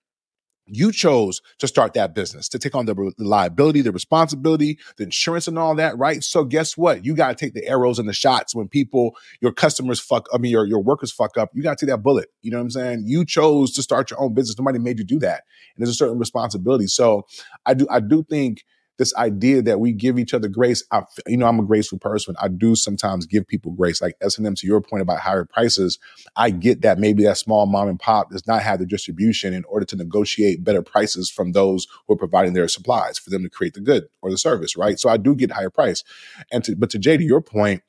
you 0.67 0.93
chose 0.93 1.43
to 1.59 1.67
start 1.67 1.95
that 1.95 2.15
business, 2.15 2.49
to 2.49 2.59
take 2.59 2.75
on 2.75 2.87
the 2.87 3.13
liability, 3.19 3.81
the 3.81 3.93
responsibility, 3.93 4.79
the 4.97 5.05
insurance, 5.05 5.49
and 5.49 5.59
all 5.59 5.75
that, 5.75 5.99
right? 5.99 6.23
So 6.23 6.45
guess 6.45 6.77
what? 6.77 7.05
You 7.05 7.15
got 7.15 7.29
to 7.29 7.35
take 7.35 7.55
the 7.55 7.67
arrows 7.67 7.99
and 7.99 8.09
the 8.09 8.13
shots 8.13 8.55
when 8.55 8.69
people, 8.69 9.17
your 9.41 9.53
customers 9.53 9.99
fuck, 10.01 10.29
I 10.33 10.39
mean, 10.39 10.53
your, 10.53 10.65
your 10.65 10.83
workers 10.83 11.13
fuck 11.13 11.37
up. 11.37 11.51
You 11.53 11.63
got 11.63 11.79
to 11.79 11.87
take 11.87 11.93
that 11.93 12.03
bullet. 12.03 12.29
You 12.43 12.53
know 12.53 12.59
what 12.59 12.65
I'm 12.65 12.71
saying? 12.71 13.05
You 13.07 13.25
chose 13.25 13.73
to 13.73 13.83
start 13.83 14.11
your 14.11 14.21
own 14.21 14.35
business. 14.35 14.59
Nobody 14.59 14.79
made 14.79 14.99
you 14.99 15.05
do 15.05 15.19
that. 15.21 15.43
And 15.75 15.85
there's 15.85 15.91
a 15.91 15.95
certain 15.95 16.19
responsibility. 16.19 16.87
So 16.87 17.27
I 17.67 17.75
do, 17.75 17.87
I 17.91 18.01
do 18.01 18.23
think 18.23 18.65
this 18.99 19.15
idea 19.17 19.63
that 19.63 19.81
we 19.81 19.93
give 19.93 20.19
each 20.19 20.35
other 20.35 20.49
grace. 20.49 20.85
I, 20.91 21.03
you 21.27 21.37
know, 21.37 21.47
I'm 21.47 21.59
a 21.59 21.65
graceful 21.65 21.99
person. 21.99 22.35
I 22.41 22.49
do 22.49 22.75
sometimes 22.75 23.27
give 23.27 23.47
people 23.47 23.73
grace. 23.73 24.03
Like 24.03 24.17
S&M, 24.21 24.55
to 24.55 24.67
your 24.67 24.81
point 24.81 25.03
about 25.03 25.21
higher 25.21 25.45
prices, 25.45 25.99
I 26.37 26.51
get 26.51 26.83
that 26.83 26.99
maybe 26.99 27.25
that 27.25 27.39
small 27.39 27.67
mom 27.67 27.89
and 27.89 27.99
pop 27.99 28.31
does 28.31 28.47
not 28.47 28.63
have 28.63 28.79
the 28.79 28.87
distribution 28.87 29.55
in 29.55 29.65
order 29.65 29.87
to 29.87 29.97
negotiate 29.97 30.63
better 30.63 30.83
prices 30.83 31.31
from 31.31 31.53
those 31.53 31.87
who 32.07 32.15
are 32.15 32.19
providing 32.19 32.53
their 32.53 32.69
supplies 32.69 33.19
for 33.19 33.31
them 33.31 33.43
to 33.43 33.51
create 33.51 33.75
the 33.75 33.81
good 33.81 34.05
or 34.21 34.31
the 34.31 34.39
service, 34.39 34.77
right? 34.77 34.99
So 34.99 35.09
I 35.09 35.17
do 35.17 35.35
get 35.35 35.51
higher 35.51 35.71
price. 35.71 36.05
And 36.51 36.63
to, 36.65 36.77
but 36.77 36.91
to 36.91 36.99
J, 36.99 37.17
to 37.17 37.25
your 37.25 37.41
point, 37.41 37.83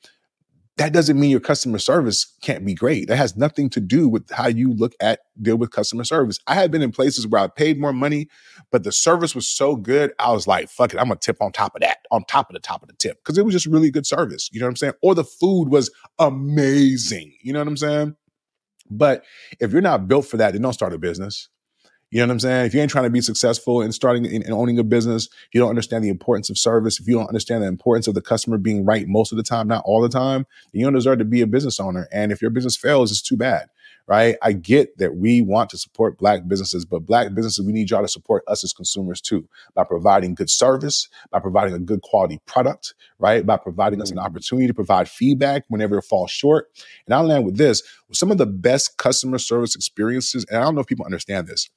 that 0.78 0.92
doesn't 0.92 1.20
mean 1.20 1.30
your 1.30 1.40
customer 1.40 1.78
service 1.78 2.36
can't 2.42 2.66
be 2.66 2.74
great. 2.74 3.08
That 3.08 3.18
has 3.18 3.38
nothing 3.38 3.70
to 3.72 3.80
do 3.80 4.10
with 4.10 4.30
how 4.32 4.48
you 4.48 4.74
look 4.74 4.94
at 5.00 5.20
deal 5.42 5.56
with 5.56 5.72
customer 5.72 6.04
service. 6.04 6.40
I 6.48 6.56
have 6.56 6.72
been 6.72 6.82
in 6.82 6.92
places 6.92 7.28
where 7.28 7.42
I 7.42 7.48
paid 7.48 7.80
more 7.80 7.94
money, 7.94 8.28
but 8.72 8.84
the 8.84 8.92
service 8.92 9.36
was 9.36 9.48
so 9.48 9.76
good, 9.76 10.14
I 10.20 10.32
was 10.32 10.48
like, 10.48 10.70
fuck 10.70 10.94
it, 10.94 11.00
I'm 11.00 11.08
gonna 11.08 11.20
tip 11.20 11.42
on 11.42 11.52
top 11.52 11.76
of 11.76 11.82
that, 11.82 12.00
on 12.12 12.24
top 12.26 12.50
of 12.50 12.56
the 12.56 12.60
top 12.60 12.82
of 12.82 12.88
the 12.88 12.96
tip. 12.96 13.24
Cause 13.24 13.38
it 13.38 13.46
was 13.46 13.54
just 13.54 13.68
really 13.68 13.92
good 13.92 14.08
service. 14.08 14.50
You 14.52 14.60
know 14.60 14.66
what 14.66 14.72
I'm 14.72 14.76
saying? 14.78 14.94
Or 15.04 15.14
the 15.14 15.24
food 15.24 15.70
was 15.70 15.92
amazing. 16.18 17.34
You 17.42 17.54
know 17.54 17.60
what 17.60 17.68
I'm 17.68 17.78
saying? 17.78 18.16
But 18.90 19.24
if 19.60 19.72
you're 19.72 19.82
not 19.82 20.08
built 20.08 20.26
for 20.26 20.38
that, 20.38 20.54
then 20.54 20.62
don't 20.62 20.74
start 20.74 20.94
a 20.94 20.98
business. 20.98 21.50
You 22.14 22.20
know 22.20 22.28
what 22.28 22.34
I'm 22.34 22.40
saying? 22.42 22.66
If 22.68 22.76
you 22.76 22.80
ain't 22.80 22.92
trying 22.92 23.06
to 23.06 23.10
be 23.10 23.22
successful 23.22 23.82
in 23.82 23.92
starting 23.92 24.28
and 24.28 24.54
owning 24.54 24.78
a 24.78 24.84
business, 24.84 25.30
you 25.52 25.60
don't 25.60 25.72
understand 25.72 26.04
the 26.04 26.10
importance 26.10 26.48
of 26.52 26.60
service. 26.60 27.00
If 27.00 27.08
you 27.08 27.16
don't 27.16 27.28
understand 27.28 27.64
the 27.64 27.68
importance 27.68 28.08
of 28.08 28.14
the 28.14 28.22
customer 28.22 28.60
being 28.60 28.86
right 28.86 29.08
most 29.08 29.32
of 29.32 29.38
the 29.38 29.44
time, 29.44 29.68
not 29.68 29.82
all 29.84 30.00
the 30.00 30.10
time, 30.10 30.46
you 30.74 30.86
don't 30.86 30.94
deserve 30.94 31.18
to 31.18 31.26
be 31.26 31.42
a 31.42 31.48
business 31.48 31.80
owner. 31.80 32.08
And 32.12 32.32
if 32.32 32.40
your 32.40 32.52
business 32.52 32.78
fails, 32.78 33.10
it's 33.10 33.24
too 33.24 33.36
bad 33.36 33.68
right? 34.08 34.36
I 34.42 34.52
get 34.54 34.98
that 34.98 35.16
we 35.16 35.42
want 35.42 35.70
to 35.72 35.78
support 35.78 36.18
black 36.18 36.48
businesses, 36.48 36.86
but 36.86 37.06
black 37.06 37.34
businesses, 37.34 37.66
we 37.66 37.72
need 37.72 37.90
y'all 37.90 38.02
to 38.02 38.08
support 38.08 38.44
us 38.48 38.64
as 38.64 38.74
consumers 38.74 39.22
too 39.22 39.48
by 39.76 39.84
providing 39.84 40.36
good 40.36 40.50
service, 40.50 41.08
by 41.32 41.40
providing 41.40 41.74
a 41.74 41.80
good 41.80 42.02
quality 42.02 42.40
product, 42.46 42.96
right? 43.20 43.46
By 43.46 43.58
providing 43.58 44.02
us 44.02 44.12
an 44.12 44.18
mm. 44.18 44.26
opportunity 44.26 44.68
to 44.68 44.74
provide 44.74 45.10
feedback 45.10 45.64
whenever 45.70 45.98
it 45.98 46.04
falls 46.04 46.32
short. 46.32 46.70
And 47.06 47.14
I'll 47.14 47.24
land 47.24 47.46
with 47.46 47.58
this 47.58 47.82
with 48.10 48.18
some 48.18 48.32
of 48.32 48.38
the 48.38 48.46
best 48.46 48.98
customer 48.98 49.38
service 49.38 49.76
experiences, 49.76 50.46
and 50.50 50.60
I 50.60 50.64
don't 50.64 50.76
know 50.76 50.82
if 50.82 50.88
people 50.88 51.06
understand 51.06 51.48
this. 51.48 51.70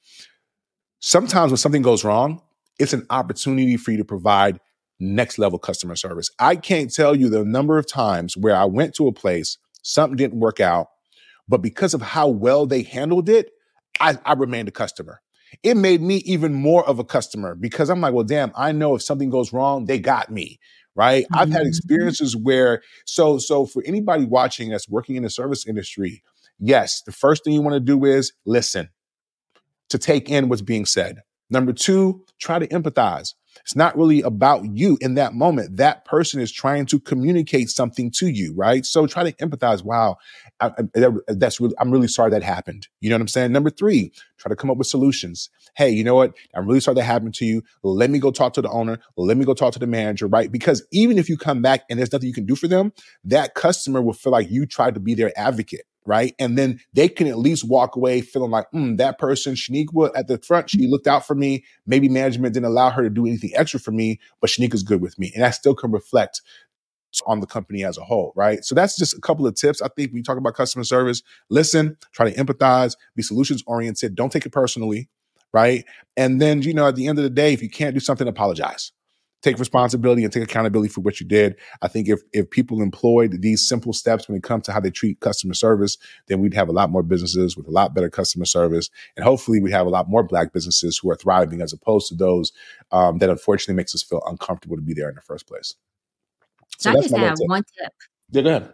Sometimes 0.99 1.51
when 1.51 1.57
something 1.57 1.81
goes 1.81 2.03
wrong, 2.03 2.41
it's 2.79 2.93
an 2.93 3.05
opportunity 3.09 3.77
for 3.77 3.91
you 3.91 3.97
to 3.97 4.05
provide 4.05 4.59
next 4.99 5.37
level 5.37 5.59
customer 5.59 5.95
service. 5.95 6.29
I 6.39 6.55
can't 6.55 6.93
tell 6.93 7.15
you 7.15 7.29
the 7.29 7.45
number 7.45 7.77
of 7.77 7.87
times 7.87 8.35
where 8.35 8.55
I 8.55 8.65
went 8.65 8.95
to 8.95 9.07
a 9.07 9.13
place, 9.13 9.57
something 9.83 10.17
didn't 10.17 10.39
work 10.39 10.59
out, 10.59 10.87
but 11.47 11.61
because 11.61 11.93
of 11.93 12.01
how 12.01 12.27
well 12.27 12.65
they 12.65 12.83
handled 12.83 13.29
it, 13.29 13.51
I, 13.99 14.17
I 14.25 14.33
remained 14.33 14.67
a 14.67 14.71
customer. 14.71 15.21
It 15.63 15.75
made 15.75 16.01
me 16.01 16.17
even 16.17 16.53
more 16.53 16.87
of 16.87 16.99
a 16.99 17.03
customer 17.03 17.55
because 17.55 17.89
I'm 17.89 18.01
like, 18.01 18.13
well, 18.13 18.25
damn, 18.25 18.51
I 18.55 18.71
know 18.73 18.95
if 18.95 19.01
something 19.01 19.29
goes 19.29 19.53
wrong, 19.53 19.85
they 19.85 19.99
got 19.99 20.31
me. 20.31 20.59
Right. 20.95 21.25
Mm-hmm. 21.25 21.35
I've 21.35 21.51
had 21.51 21.61
mm-hmm. 21.61 21.67
experiences 21.67 22.35
where, 22.35 22.81
so, 23.05 23.37
so 23.37 23.65
for 23.65 23.83
anybody 23.85 24.25
watching 24.25 24.69
that's 24.69 24.89
working 24.89 25.15
in 25.15 25.23
the 25.23 25.29
service 25.29 25.65
industry, 25.67 26.23
yes, 26.59 27.03
the 27.03 27.11
first 27.11 27.43
thing 27.43 27.53
you 27.53 27.61
want 27.61 27.75
to 27.75 27.79
do 27.79 28.03
is 28.03 28.33
listen 28.45 28.89
to 29.89 29.97
take 29.97 30.29
in 30.29 30.49
what's 30.49 30.61
being 30.61 30.85
said. 30.85 31.21
Number 31.49 31.71
two, 31.71 32.25
try 32.39 32.59
to 32.59 32.67
empathize. 32.67 33.35
It's 33.61 33.75
not 33.75 33.97
really 33.97 34.21
about 34.21 34.65
you 34.75 34.97
in 35.01 35.15
that 35.15 35.33
moment. 35.33 35.77
That 35.77 36.05
person 36.05 36.39
is 36.41 36.51
trying 36.51 36.85
to 36.87 36.99
communicate 36.99 37.69
something 37.69 38.11
to 38.11 38.27
you, 38.27 38.53
right? 38.55 38.85
So 38.85 39.07
try 39.07 39.23
to 39.23 39.31
empathize. 39.33 39.83
Wow, 39.83 40.17
I, 40.59 40.67
I, 40.67 41.09
that's 41.27 41.59
really, 41.59 41.75
I'm 41.79 41.91
really 41.91 42.07
sorry 42.07 42.31
that 42.31 42.43
happened. 42.43 42.87
You 43.01 43.09
know 43.09 43.15
what 43.15 43.21
I'm 43.21 43.27
saying? 43.27 43.51
Number 43.51 43.69
three, 43.69 44.11
try 44.37 44.49
to 44.49 44.55
come 44.55 44.69
up 44.69 44.77
with 44.77 44.87
solutions. 44.87 45.49
Hey, 45.75 45.89
you 45.89 46.03
know 46.03 46.15
what? 46.15 46.33
I'm 46.55 46.67
really 46.67 46.79
sorry 46.79 46.95
that 46.95 47.03
happened 47.03 47.35
to 47.35 47.45
you. 47.45 47.61
Let 47.83 48.09
me 48.09 48.19
go 48.19 48.31
talk 48.31 48.53
to 48.53 48.61
the 48.61 48.69
owner. 48.69 48.99
Let 49.15 49.37
me 49.37 49.45
go 49.45 49.53
talk 49.53 49.73
to 49.73 49.79
the 49.79 49.87
manager, 49.87 50.27
right? 50.27 50.51
Because 50.51 50.85
even 50.91 51.17
if 51.17 51.29
you 51.29 51.37
come 51.37 51.61
back 51.61 51.83
and 51.89 51.99
there's 51.99 52.11
nothing 52.11 52.27
you 52.27 52.33
can 52.33 52.45
do 52.45 52.55
for 52.55 52.67
them, 52.67 52.93
that 53.25 53.53
customer 53.53 54.01
will 54.01 54.13
feel 54.13 54.31
like 54.31 54.49
you 54.49 54.65
tried 54.65 54.93
to 54.95 54.99
be 54.99 55.13
their 55.13 55.31
advocate 55.37 55.83
right? 56.07 56.33
And 56.39 56.57
then 56.57 56.79
they 56.93 57.09
can 57.09 57.27
at 57.27 57.37
least 57.37 57.67
walk 57.67 57.95
away 57.95 58.21
feeling 58.21 58.49
like, 58.49 58.65
mm, 58.73 58.97
that 58.97 59.19
person, 59.19 59.53
Shaniqua 59.53 60.11
at 60.15 60.27
the 60.27 60.39
front, 60.39 60.69
she 60.69 60.87
looked 60.87 61.05
out 61.05 61.27
for 61.27 61.35
me. 61.35 61.65
Maybe 61.85 62.09
management 62.09 62.53
didn't 62.53 62.65
allow 62.65 62.89
her 62.89 63.03
to 63.03 63.09
do 63.09 63.27
anything 63.27 63.51
extra 63.55 63.79
for 63.79 63.91
me, 63.91 64.19
but 64.41 64.49
Shaniqua's 64.49 64.83
good 64.83 65.01
with 65.01 65.19
me. 65.19 65.31
And 65.35 65.43
that 65.43 65.51
still 65.51 65.75
can 65.75 65.91
reflect 65.91 66.41
on 67.25 67.41
the 67.41 67.47
company 67.47 67.83
as 67.83 67.97
a 67.97 68.03
whole, 68.03 68.31
right? 68.35 68.63
So 68.63 68.73
that's 68.73 68.97
just 68.97 69.17
a 69.17 69.21
couple 69.21 69.45
of 69.45 69.55
tips. 69.55 69.81
I 69.81 69.89
think 69.89 70.11
when 70.11 70.17
you 70.17 70.23
talk 70.23 70.37
about 70.37 70.53
customer 70.53 70.83
service, 70.83 71.23
listen, 71.49 71.97
try 72.13 72.29
to 72.29 72.37
empathize, 72.37 72.95
be 73.15 73.23
solutions 73.23 73.63
oriented, 73.67 74.15
don't 74.15 74.31
take 74.31 74.45
it 74.45 74.51
personally, 74.51 75.09
right? 75.53 75.83
And 76.15 76.41
then, 76.41 76.61
you 76.61 76.73
know, 76.73 76.87
at 76.87 76.95
the 76.95 77.07
end 77.07 77.17
of 77.17 77.23
the 77.23 77.29
day, 77.29 77.53
if 77.53 77.61
you 77.61 77.69
can't 77.69 77.93
do 77.93 77.99
something, 77.99 78.27
apologize 78.27 78.91
take 79.41 79.59
responsibility 79.59 80.23
and 80.23 80.33
take 80.33 80.43
accountability 80.43 80.89
for 80.89 81.01
what 81.01 81.19
you 81.19 81.25
did. 81.25 81.55
I 81.81 81.87
think 81.87 82.09
if 82.09 82.21
if 82.33 82.49
people 82.49 82.81
employed 82.81 83.41
these 83.41 83.67
simple 83.67 83.93
steps 83.93 84.27
when 84.27 84.37
it 84.37 84.43
comes 84.43 84.65
to 84.65 84.71
how 84.71 84.79
they 84.79 84.89
treat 84.89 85.19
customer 85.19 85.53
service, 85.53 85.97
then 86.27 86.39
we'd 86.39 86.53
have 86.53 86.69
a 86.69 86.73
lot 86.73 86.89
more 86.89 87.03
businesses 87.03 87.55
with 87.55 87.67
a 87.67 87.71
lot 87.71 87.93
better 87.93 88.09
customer 88.09 88.45
service, 88.45 88.89
and 89.15 89.23
hopefully 89.23 89.61
we 89.61 89.71
have 89.71 89.85
a 89.85 89.89
lot 89.89 90.09
more 90.09 90.23
Black 90.23 90.53
businesses 90.53 90.97
who 90.97 91.09
are 91.09 91.15
thriving 91.15 91.61
as 91.61 91.73
opposed 91.73 92.07
to 92.09 92.15
those 92.15 92.51
um, 92.91 93.19
that 93.19 93.29
unfortunately 93.29 93.75
makes 93.75 93.93
us 93.93 94.03
feel 94.03 94.21
uncomfortable 94.27 94.75
to 94.75 94.81
be 94.81 94.93
there 94.93 95.09
in 95.09 95.15
the 95.15 95.21
first 95.21 95.47
place. 95.47 95.75
So, 96.77 96.91
I 96.91 96.95
just 96.95 97.15
have 97.15 97.37
one 97.45 97.63
tip. 97.63 97.93
Yeah, 98.31 98.41
go 98.41 98.49
ahead. 98.49 98.73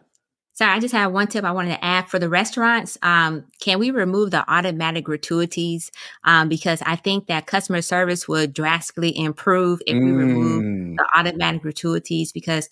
Sorry, 0.56 0.72
I 0.72 0.80
just 0.80 0.94
have 0.94 1.12
one 1.12 1.28
tip 1.28 1.44
I 1.44 1.52
wanted 1.52 1.70
to 1.76 1.84
add 1.84 2.08
for 2.10 2.20
the 2.20 2.30
restaurants. 2.30 2.96
Um, 3.02 3.46
can 3.60 3.80
we 3.80 3.90
remove 3.90 4.30
the 4.32 4.48
automatic 4.52 5.04
gratuities? 5.04 5.92
Um, 6.26 6.48
because 6.48 6.82
I 6.86 6.96
think 6.96 7.26
that 7.28 7.48
customer 7.48 7.82
service 7.82 8.28
would 8.28 8.54
drastically 8.54 9.18
improve 9.18 9.82
if 9.88 9.98
we 9.98 10.12
remove 10.12 10.64
Mm. 10.64 10.96
the 10.98 11.08
automatic 11.18 11.64
gratuities 11.64 12.32
because 12.32 12.70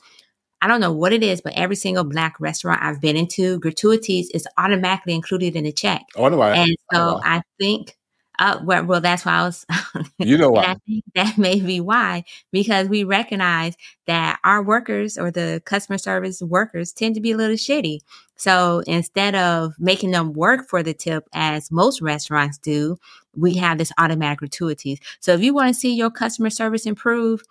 I 0.62 0.68
don't 0.68 0.80
know 0.80 0.92
what 0.94 1.12
it 1.12 1.24
is, 1.24 1.42
but 1.42 1.54
every 1.56 1.76
single 1.76 2.04
black 2.04 2.40
restaurant 2.40 2.84
I've 2.84 3.02
been 3.02 3.18
into, 3.18 3.58
gratuities 3.60 4.30
is 4.32 4.48
automatically 4.60 5.16
included 5.16 5.56
in 5.56 5.64
the 5.64 5.72
check. 5.72 6.04
Oh, 6.16 6.26
I 6.26 6.30
know 6.30 6.38
why. 6.38 6.52
And 6.52 6.76
I 6.92 6.98
know 7.00 7.16
so. 7.16 7.22
I 7.24 7.42
think, 7.60 7.98
uh, 8.42 8.60
well, 8.64 8.84
well, 8.84 9.02
that's 9.02 9.24
why 9.24 9.34
I 9.34 9.44
was, 9.44 9.68
You 10.18 10.36
know 10.36 10.50
why. 10.50 10.64
I 10.64 10.76
think 10.88 11.04
that 11.16 11.38
may 11.38 11.60
be 11.60 11.80
why, 11.80 12.24
because 12.52 12.90
we 12.90 13.04
recognize 13.04 13.76
that 14.08 14.40
our 14.44 14.64
workers 14.64 15.16
or 15.16 15.30
the 15.30 15.62
customer 15.64 16.00
service 16.00 16.42
workers 16.42 16.92
tend 16.92 17.14
to 17.16 17.22
be 17.22 17.32
a 17.32 17.38
little 17.38 17.56
shitty. 17.56 18.00
So 18.36 18.82
instead 18.88 19.36
of 19.36 19.76
making 19.78 20.10
them 20.10 20.34
work 20.34 20.68
for 20.68 20.82
the 20.82 20.96
tip 20.96 21.30
as 21.34 21.72
most 21.72 22.02
restaurants 22.02 22.58
do, 22.58 22.98
we 23.36 23.58
have 23.58 23.78
this 23.78 23.92
automatic 24.00 24.40
gratuities. 24.40 25.00
So 25.20 25.34
if 25.34 25.42
you 25.42 25.54
want 25.54 25.68
to 25.68 25.80
see 25.80 25.94
your 25.94 26.10
customer 26.10 26.50
service 26.50 26.88
improve, 26.88 27.44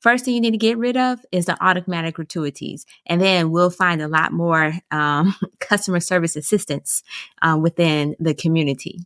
first 0.00 0.24
thing 0.24 0.34
you 0.34 0.40
need 0.40 0.52
to 0.52 0.56
get 0.56 0.78
rid 0.78 0.96
of 0.96 1.20
is 1.32 1.44
the 1.44 1.62
automatic 1.62 2.14
gratuities. 2.14 2.86
And 3.04 3.20
then 3.20 3.50
we'll 3.50 3.68
find 3.68 4.00
a 4.00 4.08
lot 4.08 4.32
more 4.32 4.72
um, 4.90 5.34
customer 5.60 6.00
service 6.00 6.34
assistance 6.34 7.02
um, 7.42 7.60
within 7.60 8.16
the 8.18 8.32
community. 8.32 9.00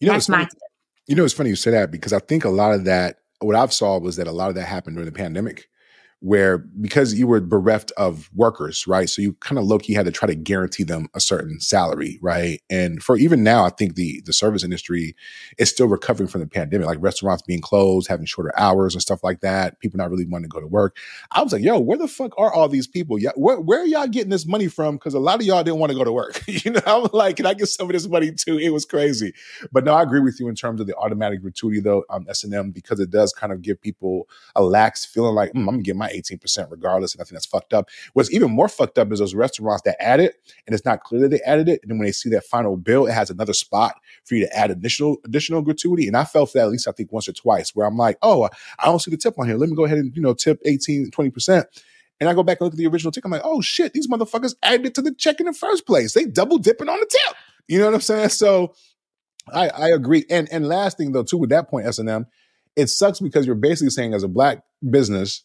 You 0.00 0.06
know, 0.06 0.12
That's 0.14 0.24
it's 0.24 0.28
my 0.28 0.48
you 1.08 1.14
know, 1.16 1.24
it's 1.24 1.34
funny 1.34 1.48
you 1.50 1.56
say 1.56 1.70
that 1.70 1.90
because 1.90 2.12
I 2.12 2.18
think 2.18 2.44
a 2.44 2.50
lot 2.50 2.74
of 2.74 2.84
that, 2.84 3.20
what 3.40 3.56
I've 3.56 3.72
saw 3.72 3.98
was 3.98 4.16
that 4.16 4.26
a 4.26 4.32
lot 4.32 4.50
of 4.50 4.54
that 4.56 4.66
happened 4.66 4.96
during 4.96 5.10
the 5.10 5.18
pandemic, 5.18 5.68
where 6.20 6.58
because 6.58 7.14
you 7.14 7.26
were 7.26 7.40
bereft 7.40 7.92
of 7.96 8.28
workers, 8.34 8.86
right? 8.86 9.08
So 9.08 9.22
you 9.22 9.34
kind 9.34 9.58
of 9.58 9.64
low 9.64 9.78
key 9.78 9.94
had 9.94 10.06
to 10.06 10.12
try 10.12 10.26
to 10.26 10.34
guarantee 10.34 10.82
them 10.82 11.08
a 11.14 11.20
certain 11.20 11.60
salary, 11.60 12.18
right? 12.20 12.60
And 12.68 13.02
for 13.02 13.16
even 13.16 13.44
now, 13.44 13.64
I 13.64 13.70
think 13.70 13.94
the 13.94 14.20
the 14.24 14.32
service 14.32 14.64
industry 14.64 15.14
is 15.58 15.70
still 15.70 15.86
recovering 15.86 16.28
from 16.28 16.40
the 16.40 16.46
pandemic, 16.46 16.86
like 16.86 16.98
restaurants 17.00 17.42
being 17.42 17.60
closed, 17.60 18.08
having 18.08 18.26
shorter 18.26 18.52
hours 18.56 18.94
and 18.94 19.02
stuff 19.02 19.22
like 19.22 19.40
that. 19.40 19.78
People 19.80 19.98
not 19.98 20.10
really 20.10 20.26
wanting 20.26 20.50
to 20.50 20.54
go 20.54 20.60
to 20.60 20.66
work. 20.66 20.96
I 21.30 21.42
was 21.42 21.52
like, 21.52 21.62
yo, 21.62 21.78
where 21.78 21.98
the 21.98 22.08
fuck 22.08 22.32
are 22.36 22.52
all 22.52 22.68
these 22.68 22.86
people? 22.86 23.18
Yeah, 23.18 23.30
where, 23.36 23.60
where 23.60 23.82
are 23.82 23.86
y'all 23.86 24.08
getting 24.08 24.30
this 24.30 24.46
money 24.46 24.66
from? 24.66 24.96
Because 24.96 25.14
a 25.14 25.20
lot 25.20 25.40
of 25.40 25.46
y'all 25.46 25.62
didn't 25.62 25.78
want 25.78 25.92
to 25.92 25.98
go 25.98 26.04
to 26.04 26.12
work. 26.12 26.42
you 26.48 26.72
know, 26.72 26.80
I'm 26.86 27.08
like, 27.12 27.36
can 27.36 27.46
I 27.46 27.54
get 27.54 27.66
some 27.66 27.88
of 27.88 27.92
this 27.92 28.08
money 28.08 28.32
too? 28.32 28.58
It 28.58 28.70
was 28.70 28.84
crazy. 28.84 29.32
But 29.70 29.84
no, 29.84 29.94
I 29.94 30.02
agree 30.02 30.20
with 30.20 30.40
you 30.40 30.48
in 30.48 30.56
terms 30.56 30.80
of 30.80 30.86
the 30.86 30.96
automatic 30.96 31.42
gratuity 31.42 31.80
though, 31.80 32.04
um, 32.10 32.26
S&M 32.28 32.72
because 32.72 32.98
it 32.98 33.10
does 33.10 33.32
kind 33.32 33.52
of 33.52 33.62
give 33.62 33.80
people 33.80 34.28
a 34.56 34.62
lax 34.62 35.04
feeling 35.04 35.34
like 35.34 35.52
mm, 35.52 35.60
I'm 35.60 35.66
gonna 35.66 35.82
get 35.82 35.96
my 35.96 36.07
18% 36.12 36.70
regardless, 36.70 37.14
and 37.14 37.20
I 37.20 37.24
think 37.24 37.32
that's 37.32 37.46
fucked 37.46 37.72
up. 37.72 37.88
What's 38.12 38.32
even 38.32 38.50
more 38.50 38.68
fucked 38.68 38.98
up 38.98 39.12
is 39.12 39.18
those 39.18 39.34
restaurants 39.34 39.82
that 39.82 40.02
add 40.02 40.20
it, 40.20 40.34
and 40.66 40.74
it's 40.74 40.84
not 40.84 41.02
clear 41.02 41.22
that 41.22 41.28
they 41.28 41.40
added 41.40 41.68
it, 41.68 41.80
and 41.82 41.90
then 41.90 41.98
when 41.98 42.06
they 42.06 42.12
see 42.12 42.30
that 42.30 42.44
final 42.44 42.76
bill, 42.76 43.06
it 43.06 43.12
has 43.12 43.30
another 43.30 43.52
spot 43.52 43.96
for 44.24 44.34
you 44.34 44.46
to 44.46 44.56
add 44.56 44.70
additional 44.70 45.18
additional 45.24 45.62
gratuity. 45.62 46.06
And 46.06 46.16
I 46.16 46.24
fell 46.24 46.46
for 46.46 46.58
that 46.58 46.64
at 46.64 46.70
least 46.70 46.88
I 46.88 46.92
think 46.92 47.12
once 47.12 47.28
or 47.28 47.32
twice, 47.32 47.74
where 47.74 47.86
I'm 47.86 47.96
like, 47.96 48.18
oh, 48.22 48.48
I 48.78 48.86
don't 48.86 49.00
see 49.00 49.10
the 49.10 49.16
tip 49.16 49.38
on 49.38 49.46
here. 49.46 49.56
Let 49.56 49.68
me 49.68 49.76
go 49.76 49.84
ahead 49.84 49.98
and 49.98 50.14
you 50.14 50.22
know 50.22 50.34
tip 50.34 50.60
18, 50.64 51.10
20%. 51.10 51.64
And 52.20 52.28
I 52.28 52.34
go 52.34 52.42
back 52.42 52.60
and 52.60 52.66
look 52.66 52.74
at 52.74 52.78
the 52.78 52.86
original 52.86 53.12
ticket. 53.12 53.26
I'm 53.26 53.30
like, 53.32 53.42
oh 53.44 53.60
shit, 53.60 53.92
these 53.92 54.08
motherfuckers 54.08 54.54
added 54.62 54.86
it 54.86 54.94
to 54.96 55.02
the 55.02 55.14
check 55.14 55.38
in 55.40 55.46
the 55.46 55.52
first 55.52 55.86
place. 55.86 56.14
They 56.14 56.24
double 56.24 56.58
dipping 56.58 56.88
on 56.88 56.98
the 56.98 57.06
tip. 57.06 57.36
You 57.68 57.78
know 57.78 57.84
what 57.86 57.94
I'm 57.94 58.00
saying? 58.00 58.30
So 58.30 58.74
I, 59.52 59.68
I 59.68 59.88
agree. 59.88 60.24
And 60.30 60.48
and 60.50 60.66
last 60.66 60.98
thing 60.98 61.12
though, 61.12 61.22
too, 61.22 61.38
with 61.38 61.50
that 61.50 61.68
point, 61.68 61.86
S&M, 61.86 62.26
it 62.76 62.88
sucks 62.88 63.20
because 63.20 63.46
you're 63.46 63.54
basically 63.54 63.90
saying 63.90 64.14
as 64.14 64.22
a 64.22 64.28
black 64.28 64.62
business 64.88 65.44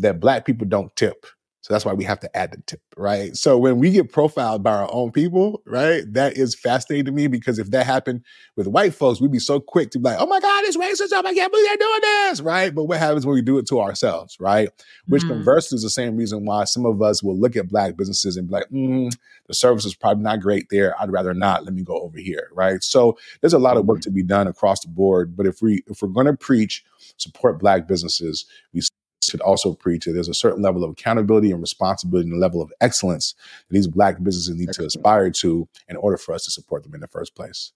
that 0.00 0.20
black 0.20 0.44
people 0.44 0.66
don't 0.66 0.94
tip. 0.96 1.26
So 1.62 1.74
that's 1.74 1.84
why 1.84 1.92
we 1.92 2.04
have 2.04 2.20
to 2.20 2.36
add 2.36 2.52
the 2.52 2.62
tip, 2.66 2.80
right? 2.96 3.36
So 3.36 3.58
when 3.58 3.78
we 3.78 3.90
get 3.90 4.10
profiled 4.10 4.62
by 4.62 4.72
our 4.72 4.88
own 4.90 5.12
people, 5.12 5.60
right, 5.66 6.10
that 6.14 6.38
is 6.38 6.54
fascinating 6.54 7.04
to 7.04 7.12
me 7.12 7.26
because 7.26 7.58
if 7.58 7.70
that 7.72 7.84
happened 7.84 8.24
with 8.56 8.66
white 8.66 8.94
folks, 8.94 9.20
we'd 9.20 9.30
be 9.30 9.38
so 9.38 9.60
quick 9.60 9.90
to 9.90 9.98
be 9.98 10.04
like, 10.04 10.16
oh 10.18 10.26
my 10.26 10.40
God, 10.40 10.64
it's 10.64 10.78
racism. 10.78 11.22
I 11.22 11.34
can't 11.34 11.52
believe 11.52 11.66
they're 11.66 11.76
doing 11.76 12.00
this, 12.00 12.40
right? 12.40 12.74
But 12.74 12.84
what 12.84 12.98
happens 12.98 13.26
when 13.26 13.34
we 13.34 13.42
do 13.42 13.58
it 13.58 13.66
to 13.68 13.80
ourselves, 13.80 14.38
right? 14.40 14.70
Which 15.06 15.24
Mhm. 15.24 15.28
conversely 15.28 15.76
is 15.76 15.82
the 15.82 15.90
same 15.90 16.16
reason 16.16 16.46
why 16.46 16.64
some 16.64 16.86
of 16.86 17.02
us 17.02 17.22
will 17.22 17.36
look 17.38 17.56
at 17.56 17.68
black 17.68 17.94
businesses 17.94 18.38
and 18.38 18.48
be 18.48 18.54
like, 18.54 18.68
mm, 18.70 19.14
the 19.46 19.54
service 19.54 19.84
is 19.84 19.94
probably 19.94 20.24
not 20.24 20.40
great 20.40 20.66
there. 20.70 20.98
I'd 20.98 21.12
rather 21.12 21.34
not. 21.34 21.64
Let 21.66 21.74
me 21.74 21.82
go 21.82 22.00
over 22.00 22.18
here, 22.18 22.48
right? 22.54 22.82
So 22.82 23.18
there's 23.42 23.52
a 23.52 23.58
lot 23.58 23.76
of 23.76 23.84
work 23.84 24.00
to 24.02 24.10
be 24.10 24.22
done 24.22 24.46
across 24.46 24.80
the 24.80 24.88
board. 24.88 25.36
But 25.36 25.46
if 25.46 25.60
we 25.60 25.82
if 25.88 26.00
we're 26.00 26.08
going 26.08 26.26
to 26.26 26.32
preach 26.34 26.84
support 27.18 27.58
black 27.58 27.86
businesses, 27.86 28.46
we 28.72 28.80
should 29.22 29.40
also 29.40 29.74
preach 29.74 30.04
that 30.04 30.12
there's 30.12 30.28
a 30.28 30.34
certain 30.34 30.62
level 30.62 30.82
of 30.84 30.90
accountability 30.90 31.50
and 31.50 31.60
responsibility 31.60 32.28
and 32.30 32.40
level 32.40 32.62
of 32.62 32.72
excellence 32.80 33.34
that 33.68 33.74
these 33.74 33.86
black 33.86 34.22
businesses 34.22 34.54
need 34.54 34.72
to 34.72 34.84
aspire 34.84 35.30
to 35.30 35.68
in 35.88 35.96
order 35.96 36.16
for 36.16 36.34
us 36.34 36.44
to 36.44 36.50
support 36.50 36.82
them 36.82 36.94
in 36.94 37.00
the 37.00 37.08
first 37.08 37.34
place. 37.34 37.72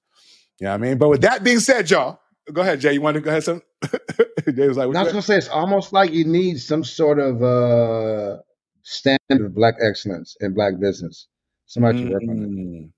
You 0.59 0.65
know 0.67 0.71
what 0.71 0.75
I 0.77 0.79
mean? 0.79 0.99
But 0.99 1.09
with 1.09 1.21
that 1.23 1.45
being 1.45 1.61
said, 1.61 1.91
y'all, 1.91 2.21
go 2.53 2.63
ahead, 2.63 2.81
J. 2.81 2.95
You 2.95 3.01
want 3.01 3.17
to 3.17 3.21
go 3.21 3.31
ahead? 3.31 3.45
Some 3.45 3.63
J 4.55 4.69
was 4.69 4.77
like, 4.77 4.85
I 4.85 5.03
was 5.03 5.13
gonna 5.13 5.23
say 5.23 5.37
it's 5.37 5.49
almost 5.49 5.93
like 5.93 6.13
you 6.13 6.25
need 6.25 6.59
some 6.61 6.85
sort 6.85 7.19
of 7.19 7.43
uh 7.43 8.39
standard 8.83 9.47
of 9.47 9.55
black 9.55 9.75
excellence 9.81 10.37
in 10.41 10.55
black 10.55 10.79
business. 10.81 11.27
Somebody 11.67 12.05
to 12.05 12.11
work 12.13 12.23
on 12.23 12.37
Mm. 12.37 12.91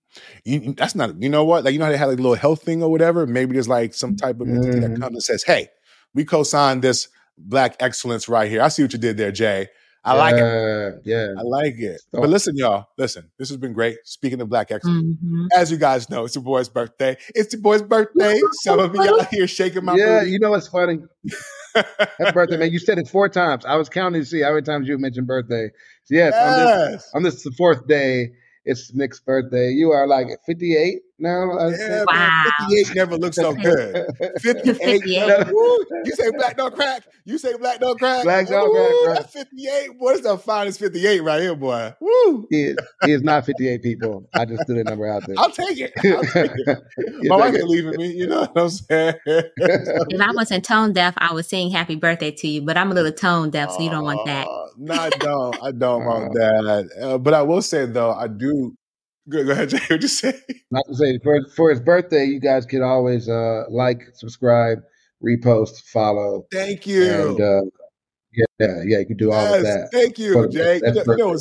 You, 0.45 0.73
that's 0.73 0.95
not. 0.95 1.21
You 1.21 1.29
know 1.29 1.45
what? 1.45 1.65
Like 1.65 1.75
you 1.75 1.79
know 1.79 1.85
how 1.85 1.91
they 1.91 1.99
had 1.99 2.07
like 2.07 2.19
a 2.19 2.23
little 2.23 2.37
health 2.37 2.63
thing 2.63 2.83
or 2.83 2.91
whatever. 2.91 3.27
Maybe 3.27 3.53
there's 3.53 3.69
like 3.69 3.93
some 3.93 4.17
type 4.17 4.41
of 4.41 4.49
entity 4.49 4.81
that 4.81 4.93
Mhm. 4.93 5.01
comes 5.01 5.15
and 5.15 5.23
says, 5.23 5.43
"Hey, 5.43 5.69
we 6.15 6.25
co-signed 6.25 6.81
this 6.83 7.09
black 7.39 7.77
excellence 7.81 8.29
right 8.29 8.51
here." 8.51 8.63
I 8.63 8.69
see 8.69 8.83
what 8.83 8.93
you 8.93 8.99
did 8.99 9.17
there, 9.17 9.33
J. 9.33 9.69
I 10.05 10.13
like 10.17 10.35
it. 10.37 11.01
Yeah, 11.05 11.17
yeah. 11.17 11.35
I 11.37 11.43
like 11.43 11.75
it. 11.79 12.01
So- 12.13 12.21
But 12.21 12.29
listen, 12.31 12.57
y'all, 12.57 12.87
listen. 12.97 13.29
This 13.41 13.49
has 13.49 13.57
been 13.57 13.73
great. 13.73 13.97
Speaking 14.05 14.41
of 14.41 14.49
black 14.49 14.71
excellence, 14.71 15.17
Mhm. 15.25 15.47
as 15.57 15.69
you 15.73 15.79
guys 15.79 16.09
know, 16.09 16.25
it's 16.25 16.37
your 16.37 16.45
boy's 16.45 16.69
birthday. 16.69 17.17
It's 17.35 17.53
your 17.53 17.61
boy's 17.61 17.83
birthday. 17.83 18.39
Some 18.63 18.79
of 18.79 18.95
you 18.95 19.01
out 19.03 19.27
here 19.35 19.49
shaking 19.49 19.85
my 19.85 19.97
yeah, 19.97 20.21
booty. 20.21 20.31
you 20.31 20.39
know 20.39 20.51
what's 20.51 20.69
funny? 20.69 21.01
Happy 21.75 22.33
birthday, 22.33 22.57
man. 22.57 22.71
You 22.73 22.79
said 22.79 22.99
it 22.99 23.09
four 23.09 23.29
times. 23.29 23.65
I 23.67 23.75
was 23.75 23.89
counting 23.89 24.23
to 24.23 24.27
see 24.27 24.41
how 24.43 24.51
many 24.51 24.63
times 24.63 24.87
you 24.89 24.97
mentioned 24.97 25.27
birthday. 25.27 25.71
So 26.05 26.15
yes, 26.15 26.35
on 26.35 26.53
this 26.61 26.91
Yes. 26.93 27.11
on 27.15 27.23
this 27.25 27.43
the 27.43 27.51
fourth 27.59 27.87
day, 27.89 28.31
it's 28.65 28.95
Nic's 28.95 29.19
birthday. 29.21 29.71
You 29.71 29.91
are 29.91 30.07
like 30.07 30.29
58 30.47 31.01
now. 31.19 31.51
I 31.59 31.71
Yeah, 31.71 32.05
Wow. 32.07 32.45
58 32.69 32.95
never 32.95 33.17
looks 33.17 33.37
so 33.37 33.55
good. 33.55 34.07
58. 34.41 34.77
58. 34.77 35.53
Woo, 35.53 35.79
you 36.05 36.13
say 36.13 36.31
black 36.31 36.57
don't 36.57 36.75
crack. 36.75 37.05
You 37.25 37.39
say 37.39 37.57
black 37.57 37.81
don't 37.81 37.99
crack. 37.99 38.25
Black 38.25 38.49
don't 38.49 38.73
crack, 38.73 39.19
Woo, 39.19 39.25
58. 39.43 39.99
Boy, 39.99 40.13
that's 40.13 40.23
the 40.27 40.39
finest 40.39 40.79
58 40.79 41.21
right 41.23 41.41
here, 41.41 41.57
boy. 41.57 41.95
Woo. 42.01 42.47
He 42.51 42.63
is, 42.65 42.77
he 43.05 43.13
is 43.13 43.23
not 43.23 43.47
58 43.47 43.83
people. 43.83 44.29
I 44.35 44.45
just 44.45 44.67
threw 44.67 44.77
that 44.77 44.85
number 44.85 45.07
out 45.07 45.27
there. 45.27 45.37
I'll 45.39 45.51
take 45.51 45.79
it. 45.79 45.93
I'll 46.05 46.23
take 46.25 46.53
it. 46.55 46.79
You 47.23 47.31
My 47.31 47.37
wife 47.37 47.53
take 47.53 47.63
ain't 47.63 47.71
leaving 47.71 47.97
me. 47.97 48.13
You 48.13 48.27
know 48.27 48.41
what 48.41 48.57
I'm 48.57 48.69
saying? 48.71 49.15
If 49.27 50.21
I 50.21 50.33
wasn't 50.33 50.65
tone 50.65 50.93
deaf, 50.93 51.15
I 51.19 51.33
would 51.33 51.47
sing 51.47 51.71
happy 51.71 51.97
birthday 51.97 52.31
to 52.31 52.49
you, 52.49 52.63
but 52.63 52.77
I'm 52.77 52.91
a 52.91 52.95
little 52.95 53.13
tone 53.13 53.51
deaf, 53.51 53.71
so 53.73 53.81
you 53.81 53.91
don't 53.91 54.05
want 54.05 54.25
that. 54.27 54.47
No, 54.77 54.95
I 54.95 55.11
don't. 55.11 55.63
I 55.63 55.73
don't 55.73 56.05
want 56.05 56.33
that. 56.35 56.91
Uh, 57.01 57.19
but 57.19 57.35
I 57.35 57.43
will 57.43 57.63
say 57.63 57.87
though, 57.87 58.13
I 58.13 58.29
do. 58.29 58.77
Go, 59.29 59.45
go 59.45 59.53
ahead, 59.53 59.69
J. 59.71 59.79
What 59.89 60.03
you 60.03 60.09
say? 60.09 60.35
Not 60.71 60.85
to 60.89 60.95
say 60.95 61.19
for 61.23 61.39
for 61.57 61.71
his 61.71 61.81
birthday, 61.81 62.25
you 62.27 62.41
guys 62.41 62.65
can 62.67 62.83
always 62.83 63.29
uh 63.29 63.65
like, 63.71 64.03
subscribe, 64.15 64.79
repost, 65.25 65.83
follow, 65.93 66.47
Thank 66.53 66.87
you. 66.87 67.05
and 67.11 67.41
uh 67.41 67.63
yeah, 68.59 68.83
yeah, 68.85 68.99
you 68.99 69.07
can 69.07 69.17
do 69.17 69.33
all 69.33 69.55
of 69.55 69.63
that. 69.63 69.89
thank 69.93 70.19
you, 70.19 70.33
for 70.35 70.47
J. 70.49 70.81
that's 70.81 70.97
You 70.97 71.05
know- 71.07 71.13
you 71.17 71.33
know, 71.33 71.39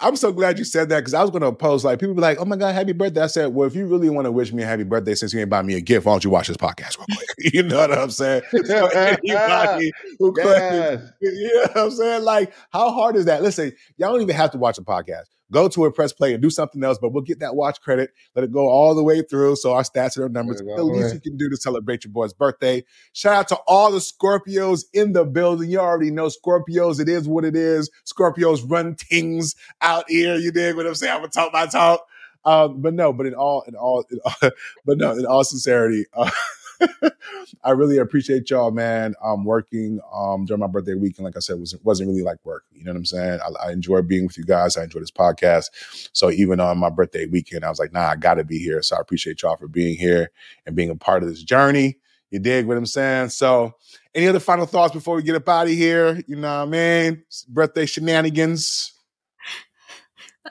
I'm 0.00 0.16
so 0.16 0.32
glad 0.32 0.58
you 0.58 0.64
said 0.64 0.88
that 0.88 0.98
because 1.00 1.14
I 1.14 1.22
was 1.22 1.30
going 1.30 1.42
to 1.44 1.52
post 1.52 1.84
like 1.84 2.00
people 2.00 2.16
be 2.16 2.20
like, 2.20 2.40
"Oh 2.40 2.44
my 2.44 2.56
god, 2.56 2.74
happy 2.74 2.92
birthday!" 2.92 3.20
I 3.20 3.26
said, 3.28 3.54
"Well, 3.54 3.68
if 3.68 3.76
you 3.76 3.86
really 3.86 4.10
want 4.10 4.24
to 4.24 4.32
wish 4.32 4.52
me 4.52 4.64
a 4.64 4.66
happy 4.66 4.82
birthday, 4.82 5.14
since 5.14 5.32
you 5.32 5.38
ain't 5.38 5.48
buy 5.50 5.62
me 5.62 5.74
a 5.74 5.80
gift, 5.80 6.04
why 6.04 6.12
don't 6.12 6.24
you 6.24 6.30
watch 6.30 6.48
this 6.48 6.56
podcast 6.56 6.98
real 6.98 7.06
quick?" 7.16 7.28
you 7.54 7.62
know 7.62 7.78
what 7.78 7.92
I'm 7.96 8.10
saying? 8.10 8.42
So 8.66 8.86
anybody 8.88 9.92
who 10.18 10.34
Yes. 10.36 11.00
you 11.20 11.52
know 11.54 11.60
what 11.60 11.76
I'm 11.76 11.90
saying? 11.92 12.24
Like, 12.24 12.52
how 12.70 12.90
hard 12.90 13.14
is 13.14 13.26
that? 13.26 13.42
Listen, 13.42 13.72
y'all 13.96 14.10
don't 14.12 14.22
even 14.22 14.34
have 14.34 14.50
to 14.50 14.58
watch 14.58 14.78
a 14.78 14.82
podcast. 14.82 15.26
Go 15.54 15.68
to 15.68 15.84
it, 15.86 15.94
press 15.94 16.12
play, 16.12 16.34
and 16.34 16.42
do 16.42 16.50
something 16.50 16.82
else. 16.82 16.98
But 17.00 17.10
we'll 17.12 17.22
get 17.22 17.38
that 17.38 17.54
watch 17.54 17.80
credit. 17.80 18.10
Let 18.34 18.44
it 18.44 18.50
go 18.52 18.68
all 18.68 18.94
the 18.96 19.04
way 19.04 19.22
through, 19.22 19.54
so 19.54 19.72
our 19.72 19.82
stats 19.84 20.16
and 20.16 20.24
our 20.24 20.28
numbers. 20.28 20.60
Let 20.60 20.64
it 20.64 20.76
go 20.76 20.76
The 20.78 20.84
least 20.84 21.10
way. 21.10 21.14
you 21.14 21.20
can 21.20 21.36
do 21.36 21.48
to 21.48 21.56
celebrate 21.56 22.04
your 22.04 22.12
boy's 22.12 22.32
birthday. 22.32 22.84
Shout 23.12 23.34
out 23.34 23.48
to 23.48 23.56
all 23.68 23.92
the 23.92 24.00
Scorpios 24.00 24.82
in 24.92 25.12
the 25.12 25.24
building. 25.24 25.70
You 25.70 25.78
already 25.78 26.10
know 26.10 26.26
Scorpios. 26.28 26.98
It 26.98 27.08
is 27.08 27.28
what 27.28 27.44
it 27.44 27.54
is. 27.54 27.88
Scorpios 28.04 28.68
run 28.68 28.96
things 28.96 29.54
out 29.80 30.06
here. 30.08 30.34
You 30.34 30.50
dig 30.50 30.74
what 30.74 30.86
I'm 30.88 30.96
saying? 30.96 31.12
I'm 31.12 31.20
gonna 31.20 31.30
talk 31.30 31.52
my 31.52 31.66
talk. 31.66 32.04
Um, 32.44 32.82
but 32.82 32.92
no, 32.92 33.12
but 33.12 33.26
in 33.26 33.34
all, 33.34 33.62
in 33.68 33.76
all, 33.76 34.04
in 34.10 34.18
all 34.24 34.50
but 34.84 34.98
no, 34.98 35.12
in 35.12 35.24
all 35.24 35.44
sincerity, 35.44 36.04
uh, 36.12 36.30
I 37.64 37.70
really 37.70 37.98
appreciate 37.98 38.50
y'all, 38.50 38.70
man. 38.70 39.14
I'm 39.22 39.44
working 39.44 40.00
um 40.12 40.44
during 40.44 40.60
my 40.60 40.66
birthday 40.66 40.94
weekend, 40.94 41.24
like 41.24 41.36
I 41.36 41.40
said, 41.40 41.58
was 41.60 41.76
wasn't 41.82 42.08
really 42.10 42.22
like 42.22 42.38
work. 42.44 42.64
You 42.72 42.84
know 42.84 42.92
what 42.92 42.98
I'm 42.98 43.04
saying? 43.04 43.40
I, 43.40 43.68
I 43.68 43.72
enjoy 43.72 44.02
being 44.02 44.26
with 44.26 44.38
you 44.38 44.44
guys. 44.44 44.76
I 44.76 44.84
enjoy 44.84 45.00
this 45.00 45.10
podcast. 45.10 45.66
So 46.12 46.30
even 46.30 46.60
on 46.60 46.78
my 46.78 46.90
birthday 46.90 47.26
weekend, 47.26 47.64
I 47.64 47.70
was 47.70 47.78
like, 47.78 47.92
nah, 47.92 48.10
I 48.10 48.16
got 48.16 48.34
to 48.34 48.44
be 48.44 48.58
here. 48.58 48.82
So 48.82 48.96
I 48.96 49.00
appreciate 49.00 49.42
y'all 49.42 49.56
for 49.56 49.68
being 49.68 49.96
here 49.96 50.30
and 50.66 50.76
being 50.76 50.90
a 50.90 50.96
part 50.96 51.22
of 51.22 51.28
this 51.28 51.42
journey. 51.42 51.98
You 52.30 52.40
dig 52.40 52.66
what 52.66 52.76
I'm 52.76 52.86
saying? 52.86 53.28
So, 53.28 53.74
any 54.12 54.26
other 54.26 54.40
final 54.40 54.66
thoughts 54.66 54.92
before 54.92 55.14
we 55.14 55.22
get 55.22 55.36
up 55.36 55.48
out 55.48 55.66
of 55.66 55.72
here? 55.72 56.20
You 56.26 56.34
know 56.34 56.64
what 56.64 56.76
I 56.76 57.10
mean? 57.10 57.22
Birthday 57.48 57.86
shenanigans. 57.86 58.93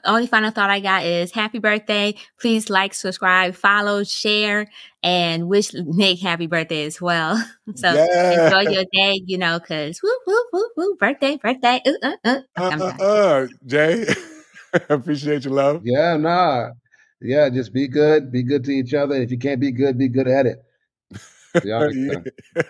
The 0.03 0.09
only 0.09 0.27
final 0.27 0.51
thought 0.51 0.69
I 0.69 0.79
got 0.79 1.05
is 1.05 1.31
happy 1.31 1.59
birthday. 1.59 2.15
Please 2.39 2.69
like, 2.69 2.93
subscribe, 2.93 3.55
follow, 3.55 4.03
share, 4.03 4.69
and 5.01 5.47
wish 5.47 5.73
Nic 5.73 6.19
happy 6.19 6.47
birthday 6.47 6.85
as 6.85 7.01
well. 7.01 7.43
So 7.75 7.93
Yeah. 7.93 8.31
enjoy 8.45 8.71
your 8.71 8.83
day, 8.93 9.21
you 9.25 9.37
know, 9.37 9.57
because 9.59 10.01
woo, 10.03 10.11
woo, 10.27 10.43
woo, 10.51 10.69
woo, 10.75 10.95
birthday, 10.99 11.37
birthday. 11.37 11.81
Uh, 11.85 11.91
uh, 12.03 12.15
uh. 12.25 12.39
Uh, 12.57 12.71
uh, 12.99 13.03
uh, 13.03 13.47
J, 13.65 14.05
appreciate 14.89 15.45
your 15.45 15.53
love. 15.53 15.81
Yeah, 15.85 16.17
nah. 16.17 16.69
Yeah, 17.21 17.49
just 17.49 17.73
be 17.73 17.87
good, 17.87 18.31
be 18.31 18.43
good 18.43 18.65
to 18.65 18.71
each 18.71 18.93
other. 18.93 19.15
If 19.15 19.31
you 19.31 19.37
can't 19.39 19.61
be 19.61 19.71
good, 19.71 19.97
be 19.97 20.09
good 20.09 20.27
at 20.27 20.45
it. 20.45 20.57
Yeah, 21.63 21.87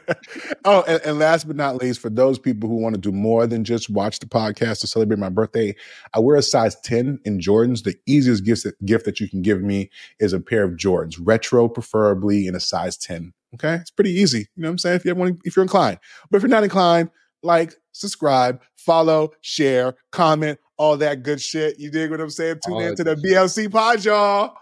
oh, 0.66 0.84
and, 0.88 1.02
and 1.06 1.20
last 1.20 1.48
but 1.48 1.56
not 1.56 1.78
least, 1.78 2.00
for 2.00 2.10
those 2.10 2.38
people 2.38 2.68
who 2.70 2.76
want 2.76 2.96
to 2.96 3.02
do 3.02 3.12
more 3.12 3.48
than 3.48 3.64
just 3.64 3.90
watch 3.90 4.20
the 4.20 4.26
podcast 4.26 4.82
to 4.82 4.88
celebrate 4.88 5.20
my 5.20 5.30
birthday, 5.30 5.74
I 6.14 6.20
wear 6.20 6.36
a 6.36 6.44
size 6.44 6.76
10 6.82 7.20
in 7.24 7.40
Jordans. 7.40 7.84
The 7.84 7.96
easiest 8.06 8.44
gift 8.44 8.64
that, 8.64 8.86
gift 8.86 9.06
that 9.06 9.20
you 9.20 9.30
can 9.30 9.42
give 9.42 9.62
me 9.62 9.90
is 10.20 10.34
a 10.34 10.40
pair 10.40 10.64
of 10.64 10.72
Jordans, 10.72 11.18
retro 11.20 11.70
preferably 11.70 12.46
in 12.46 12.56
a 12.56 12.60
size 12.60 12.98
10. 12.98 13.34
Okay. 13.56 13.76
It's 13.76 13.92
pretty 13.92 14.12
easy. 14.12 14.40
You 14.40 14.64
know 14.64 14.68
what 14.68 14.72
I'm 14.74 14.78
saying? 14.80 14.96
If 14.98 15.06
you 15.06 15.16
want, 15.16 15.40
if 15.46 15.56
you're 15.56 15.64
inclined, 15.64 16.00
but 16.30 16.38
if 16.38 16.44
you're 16.44 16.50
not 16.50 16.64
inclined, 16.64 17.10
like, 17.42 17.76
subscribe, 17.92 18.62
follow, 18.76 19.32
share, 19.42 19.96
comment, 20.12 20.60
all 20.78 20.98
that 20.98 21.24
good 21.24 21.42
shit. 21.42 21.80
You 21.80 21.92
dig 21.92 22.12
what 22.12 22.20
I'm 22.20 22.30
saying? 22.30 22.60
Tune 22.66 22.74
All 22.74 22.80
in 22.82 22.96
to 22.96 23.04
the 23.04 23.16
BLC 23.16 23.72
pod, 23.72 24.04
y'all. 24.04 24.56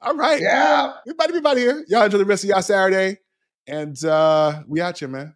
All 0.00 0.16
right. 0.16 0.40
Yeah. 0.40 0.94
We 1.06 1.12
about 1.12 1.26
to 1.26 1.32
be 1.32 1.38
about 1.38 1.56
here. 1.56 1.84
Y'all 1.88 2.02
enjoy 2.02 2.18
the 2.18 2.24
rest 2.24 2.44
of 2.44 2.50
y'all 2.50 2.62
Saturday. 2.62 3.18
And 3.66 4.02
uh 4.04 4.62
we 4.66 4.80
out 4.80 4.98
here, 4.98 5.08
man. 5.08 5.34